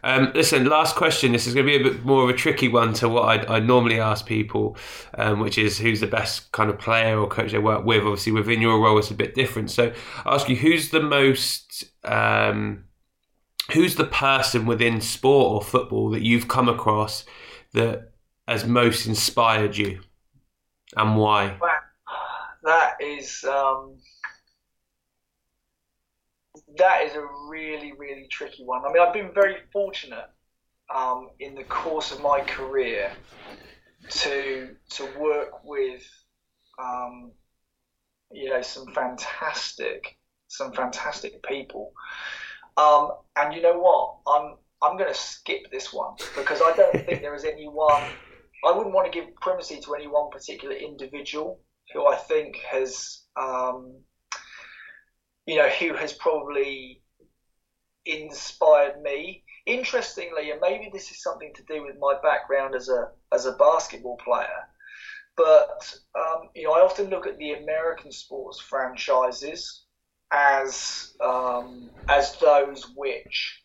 Um, 0.04 0.30
listen, 0.34 0.66
last 0.66 0.94
question. 0.94 1.32
This 1.32 1.46
is 1.46 1.54
going 1.54 1.66
to 1.66 1.78
be 1.78 1.80
a 1.80 1.90
bit 1.90 2.04
more 2.04 2.22
of 2.22 2.30
a 2.30 2.34
tricky 2.34 2.68
one 2.68 2.92
to 2.94 3.08
what 3.08 3.22
I, 3.22 3.56
I 3.56 3.60
normally 3.60 3.98
ask 3.98 4.26
people, 4.26 4.76
um, 5.14 5.40
which 5.40 5.58
is 5.58 5.78
who's 5.78 6.00
the 6.00 6.06
best 6.06 6.52
kind 6.52 6.70
of 6.70 6.78
player 6.78 7.18
or 7.18 7.26
coach 7.26 7.50
they 7.50 7.58
work 7.58 7.84
with. 7.84 8.02
Obviously, 8.02 8.32
within 8.32 8.60
your 8.60 8.78
role, 8.80 8.98
it's 8.98 9.10
a 9.10 9.14
bit 9.14 9.34
different. 9.34 9.70
So, 9.70 9.92
I 10.24 10.34
ask 10.34 10.48
you, 10.48 10.56
who's 10.56 10.90
the 10.90 11.02
most, 11.02 11.84
um, 12.04 12.84
who's 13.72 13.96
the 13.96 14.04
person 14.04 14.66
within 14.66 15.00
sport 15.00 15.52
or 15.52 15.62
football 15.62 16.10
that 16.10 16.22
you've 16.22 16.46
come 16.46 16.68
across 16.68 17.24
that 17.72 18.09
has 18.50 18.66
most 18.66 19.06
inspired 19.06 19.76
you, 19.76 20.00
and 20.96 21.16
why? 21.16 21.56
That 22.64 22.96
is. 23.00 23.44
Um 23.44 23.96
that 26.78 27.02
is 27.02 27.14
a 27.14 27.26
really, 27.48 27.92
really 27.98 28.26
tricky 28.30 28.64
one. 28.64 28.82
I 28.84 28.92
mean, 28.92 29.02
I've 29.02 29.12
been 29.12 29.32
very 29.32 29.56
fortunate 29.72 30.30
um, 30.94 31.30
in 31.38 31.54
the 31.54 31.64
course 31.64 32.12
of 32.12 32.20
my 32.20 32.40
career 32.40 33.12
to 34.08 34.76
to 34.90 35.04
work 35.18 35.64
with, 35.64 36.02
um, 36.82 37.32
you 38.32 38.50
know, 38.50 38.62
some 38.62 38.86
fantastic, 38.94 40.16
some 40.48 40.72
fantastic 40.72 41.42
people. 41.42 41.92
Um, 42.76 43.12
and 43.36 43.54
you 43.54 43.62
know 43.62 43.78
what? 43.78 44.16
I'm 44.26 44.56
I'm 44.82 44.96
going 44.96 45.12
to 45.12 45.18
skip 45.18 45.70
this 45.70 45.92
one 45.92 46.14
because 46.36 46.60
I 46.62 46.72
don't 46.76 46.92
think 46.92 47.20
there 47.20 47.34
is 47.34 47.44
any 47.44 47.68
one. 47.68 48.02
I 48.64 48.72
wouldn't 48.72 48.94
want 48.94 49.10
to 49.10 49.18
give 49.18 49.34
primacy 49.40 49.80
to 49.80 49.94
any 49.94 50.06
one 50.06 50.30
particular 50.30 50.74
individual 50.74 51.60
who 51.92 52.06
I 52.06 52.16
think 52.16 52.56
has 52.70 53.22
um, 53.36 54.02
you 55.46 55.56
know, 55.56 55.68
who 55.68 55.94
has 55.94 56.12
probably 56.12 57.00
inspired 58.04 59.00
me. 59.02 59.42
Interestingly, 59.66 60.50
and 60.50 60.60
maybe 60.60 60.90
this 60.92 61.10
is 61.10 61.22
something 61.22 61.52
to 61.54 61.62
do 61.68 61.82
with 61.82 61.96
my 61.98 62.14
background 62.22 62.74
as 62.74 62.88
a 62.88 63.08
as 63.32 63.46
a 63.46 63.52
basketball 63.52 64.16
player, 64.24 64.66
but 65.36 65.94
um, 66.18 66.48
you 66.54 66.64
know, 66.64 66.72
I 66.72 66.80
often 66.80 67.10
look 67.10 67.26
at 67.26 67.36
the 67.36 67.52
American 67.52 68.10
sports 68.10 68.58
franchises 68.58 69.84
as 70.32 71.12
um, 71.20 71.90
as 72.08 72.36
those 72.36 72.86
which 72.96 73.62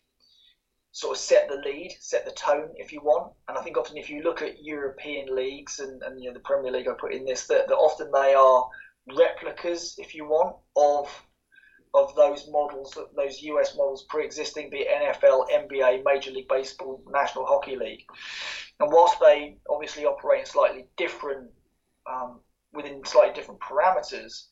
sort 0.96 1.18
of 1.18 1.22
set 1.22 1.50
the 1.50 1.58
lead, 1.58 1.94
set 2.00 2.24
the 2.24 2.32
tone, 2.32 2.70
if 2.78 2.94
you 2.94 3.02
want. 3.02 3.34
And 3.50 3.58
I 3.58 3.62
think 3.62 3.76
often 3.76 3.98
if 3.98 4.10
you 4.10 4.24
look 4.24 4.42
at 4.42 4.64
European 4.64 5.36
leagues 5.36 5.80
and, 5.80 6.02
and 6.04 6.22
you 6.22 6.30
know 6.30 6.34
the 6.34 6.40
Premier 6.40 6.72
League, 6.72 6.88
I 6.88 6.94
put 6.98 7.12
in 7.12 7.26
this 7.26 7.48
that, 7.48 7.68
that 7.68 7.76
often 7.76 8.10
they 8.14 8.34
are 8.34 8.66
replicas, 9.14 9.96
if 9.98 10.16
you 10.16 10.24
want, 10.24 10.56
of 10.78 11.10
of 11.94 12.16
those 12.16 12.48
models, 12.50 12.98
those 13.18 13.42
US 13.42 13.76
models 13.76 14.06
pre-existing, 14.08 14.70
be 14.70 14.86
it 14.88 15.20
NFL, 15.22 15.48
NBA, 15.50 16.04
Major 16.06 16.32
League 16.32 16.48
Baseball, 16.48 17.04
National 17.12 17.46
Hockey 17.46 17.76
League. 17.76 18.04
And 18.80 18.90
whilst 18.90 19.20
they 19.20 19.58
obviously 19.70 20.06
operate 20.06 20.42
in 20.42 20.46
slightly 20.46 20.86
different, 20.96 21.50
um, 22.10 22.40
within 22.72 23.04
slightly 23.04 23.34
different 23.34 23.60
parameters, 23.60 24.46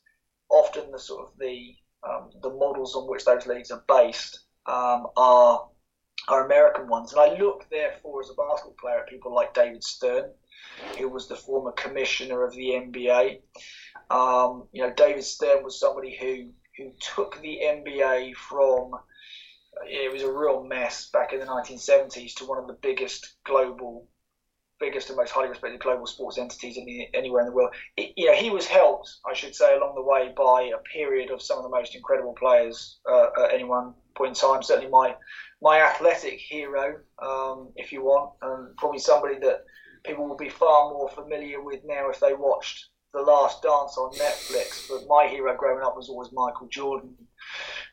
often 0.50 0.90
the 0.90 0.98
sort 0.98 1.26
of 1.26 1.38
the 1.38 1.74
um, 2.06 2.28
the 2.42 2.50
models 2.50 2.94
on 2.96 3.08
which 3.08 3.24
those 3.24 3.46
leagues 3.46 3.70
are 3.70 3.82
based 3.88 4.40
um, 4.66 5.06
are 5.16 5.68
are 6.28 6.46
American 6.46 6.88
ones. 6.88 7.12
And 7.12 7.20
I 7.20 7.36
look 7.38 7.66
therefore 7.70 8.22
as 8.22 8.30
a 8.30 8.34
basketball 8.34 8.76
player 8.80 9.00
at 9.00 9.08
people 9.08 9.34
like 9.34 9.54
David 9.54 9.82
Stern, 9.82 10.30
who 10.98 11.08
was 11.08 11.28
the 11.28 11.36
former 11.36 11.72
commissioner 11.72 12.44
of 12.44 12.54
the 12.54 12.70
NBA. 12.70 13.40
Um, 14.10 14.68
you 14.72 14.82
know, 14.82 14.92
David 14.94 15.24
Stern 15.24 15.62
was 15.64 15.80
somebody 15.80 16.16
who 16.20 16.50
who 16.76 16.92
took 16.98 17.40
the 17.40 17.60
NBA 17.64 18.34
from 18.34 18.92
it 19.86 20.12
was 20.12 20.22
a 20.22 20.32
real 20.32 20.62
mess 20.64 21.10
back 21.10 21.32
in 21.32 21.40
the 21.40 21.46
1970s 21.46 22.34
to 22.34 22.46
one 22.46 22.58
of 22.58 22.66
the 22.66 22.74
biggest 22.74 23.36
global, 23.44 24.08
biggest 24.78 25.08
and 25.08 25.16
most 25.16 25.30
highly 25.30 25.48
respected 25.48 25.80
global 25.80 26.06
sports 26.06 26.38
entities 26.38 26.76
in 26.76 26.84
the, 26.84 27.08
anywhere 27.14 27.40
in 27.40 27.48
the 27.48 27.52
world. 27.52 27.74
It, 27.96 28.12
you 28.16 28.26
know, 28.26 28.34
he 28.34 28.50
was 28.50 28.66
helped, 28.66 29.12
I 29.28 29.34
should 29.34 29.54
say, 29.54 29.76
along 29.76 29.94
the 29.94 30.02
way 30.02 30.32
by 30.36 30.70
a 30.74 30.78
period 30.92 31.30
of 31.30 31.42
some 31.42 31.58
of 31.58 31.64
the 31.64 31.70
most 31.70 31.94
incredible 31.94 32.34
players 32.34 32.98
uh, 33.10 33.26
at 33.44 33.52
any 33.52 33.64
one 33.64 33.94
point 34.16 34.30
in 34.30 34.34
time. 34.34 34.62
Certainly, 34.62 34.90
my 34.90 35.14
my 35.64 35.80
athletic 35.80 36.38
hero, 36.38 37.00
um, 37.22 37.72
if 37.74 37.90
you 37.90 38.04
want, 38.04 38.32
and 38.42 38.76
probably 38.76 38.98
somebody 38.98 39.38
that 39.40 39.64
people 40.04 40.28
will 40.28 40.36
be 40.36 40.50
far 40.50 40.90
more 40.90 41.08
familiar 41.08 41.64
with 41.64 41.80
now 41.86 42.10
if 42.10 42.20
they 42.20 42.34
watched 42.34 42.90
the 43.14 43.22
Last 43.22 43.62
Dance 43.62 43.96
on 43.96 44.12
Netflix, 44.12 44.88
but 44.90 45.08
my 45.08 45.26
hero 45.26 45.56
growing 45.56 45.82
up 45.82 45.96
was 45.96 46.10
always 46.10 46.28
Michael 46.34 46.68
Jordan. 46.70 47.16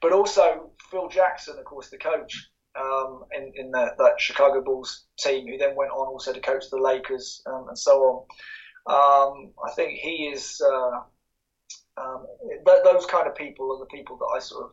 But 0.01 0.11
also 0.11 0.71
Phil 0.89 1.07
Jackson, 1.07 1.57
of 1.57 1.63
course, 1.63 1.89
the 1.89 1.97
coach 1.97 2.49
um, 2.77 3.23
in, 3.37 3.53
in 3.55 3.71
the, 3.71 3.93
that 3.97 4.19
Chicago 4.19 4.61
Bulls 4.61 5.05
team, 5.17 5.47
who 5.47 5.57
then 5.57 5.75
went 5.75 5.91
on 5.91 6.07
also 6.07 6.33
to 6.33 6.41
coach 6.41 6.65
the 6.69 6.77
Lakers 6.77 7.41
um, 7.45 7.67
and 7.69 7.77
so 7.77 7.91
on. 8.01 8.25
Um, 8.87 9.53
I 9.65 9.71
think 9.75 9.99
he 9.99 10.29
is 10.33 10.59
uh, 10.61 10.99
um, 12.01 12.25
th- 12.65 12.83
those 12.83 13.05
kind 13.05 13.27
of 13.27 13.35
people 13.35 13.71
are 13.71 13.79
the 13.79 13.95
people 13.95 14.17
that 14.17 14.33
I 14.35 14.39
sort 14.39 14.65
of 14.65 14.71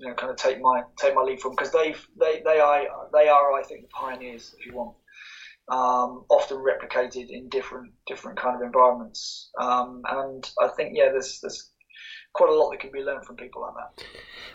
you 0.00 0.08
know 0.08 0.14
kind 0.14 0.30
of 0.30 0.36
take 0.36 0.60
my 0.60 0.82
take 0.98 1.14
my 1.14 1.22
lead 1.22 1.40
from 1.40 1.52
because 1.52 1.70
they 1.70 1.94
they 2.18 2.42
they 2.44 2.58
are 2.58 2.82
they 3.12 3.28
are 3.28 3.52
I 3.52 3.62
think 3.62 3.82
the 3.82 3.88
pioneers 3.88 4.54
if 4.58 4.66
you 4.66 4.74
want 4.74 4.96
um, 5.70 6.24
often 6.28 6.58
replicated 6.58 7.30
in 7.30 7.48
different 7.48 7.92
different 8.06 8.38
kind 8.38 8.56
of 8.56 8.62
environments. 8.62 9.50
Um, 9.60 10.02
and 10.08 10.50
I 10.60 10.68
think 10.68 10.92
yeah, 10.94 11.10
there's 11.10 11.38
there's 11.40 11.70
quite 12.32 12.50
a 12.50 12.54
lot 12.54 12.70
that 12.70 12.80
can 12.80 12.90
be 12.92 13.00
learned 13.00 13.24
from 13.24 13.36
people 13.36 13.62
like 13.62 13.74
that. 13.74 14.04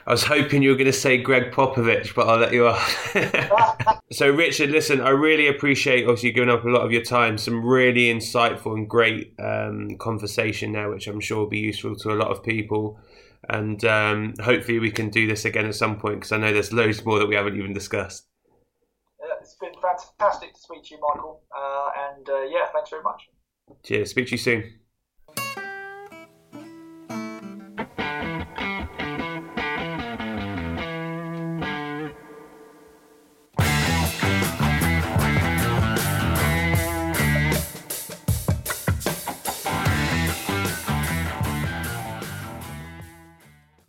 I 0.07 0.11
was 0.11 0.23
hoping 0.23 0.61
you 0.61 0.69
were 0.69 0.75
going 0.75 0.85
to 0.85 0.93
say 0.93 1.17
Gregg 1.17 1.51
Popovich, 1.51 2.15
but 2.15 2.27
I'll 2.27 2.37
let 2.37 2.53
you 2.53 2.67
off. 2.67 4.01
so, 4.11 4.29
Richard, 4.29 4.69
listen, 4.69 5.01
I 5.01 5.09
really 5.09 5.47
appreciate 5.47 6.03
obviously 6.03 6.31
giving 6.31 6.49
up 6.49 6.63
a 6.63 6.69
lot 6.69 6.81
of 6.81 6.91
your 6.91 7.01
time. 7.01 7.37
Some 7.37 7.65
really 7.65 8.13
insightful 8.13 8.73
and 8.73 8.89
great 8.89 9.33
um, 9.39 9.97
conversation 9.99 10.73
there, 10.73 10.89
which 10.89 11.07
I'm 11.07 11.19
sure 11.19 11.39
will 11.39 11.49
be 11.49 11.59
useful 11.59 11.95
to 11.97 12.11
a 12.11 12.15
lot 12.15 12.29
of 12.29 12.43
people. 12.43 12.99
And 13.49 13.83
um, 13.85 14.33
hopefully, 14.41 14.79
we 14.79 14.91
can 14.91 15.09
do 15.09 15.27
this 15.27 15.45
again 15.45 15.65
at 15.65 15.75
some 15.75 15.99
point 15.99 16.17
because 16.17 16.31
I 16.31 16.37
know 16.37 16.51
there's 16.51 16.73
loads 16.73 17.05
more 17.05 17.19
that 17.19 17.27
we 17.27 17.35
haven't 17.35 17.57
even 17.57 17.73
discussed 17.73 18.27
it's 19.45 19.55
been 19.55 19.73
fantastic 19.79 20.53
to 20.53 20.59
speak 20.59 20.83
to 20.85 20.95
you, 20.95 21.01
Michael. 21.01 21.41
Uh, 21.55 21.89
and 22.09 22.27
uh, 22.27 22.41
yeah, 22.43 22.65
thanks 22.73 22.89
very 22.89 23.03
much. 23.03 23.29
Cheers. 23.83 24.09
Speak 24.09 24.25
to 24.27 24.31
you 24.31 24.37
soon. 24.37 24.79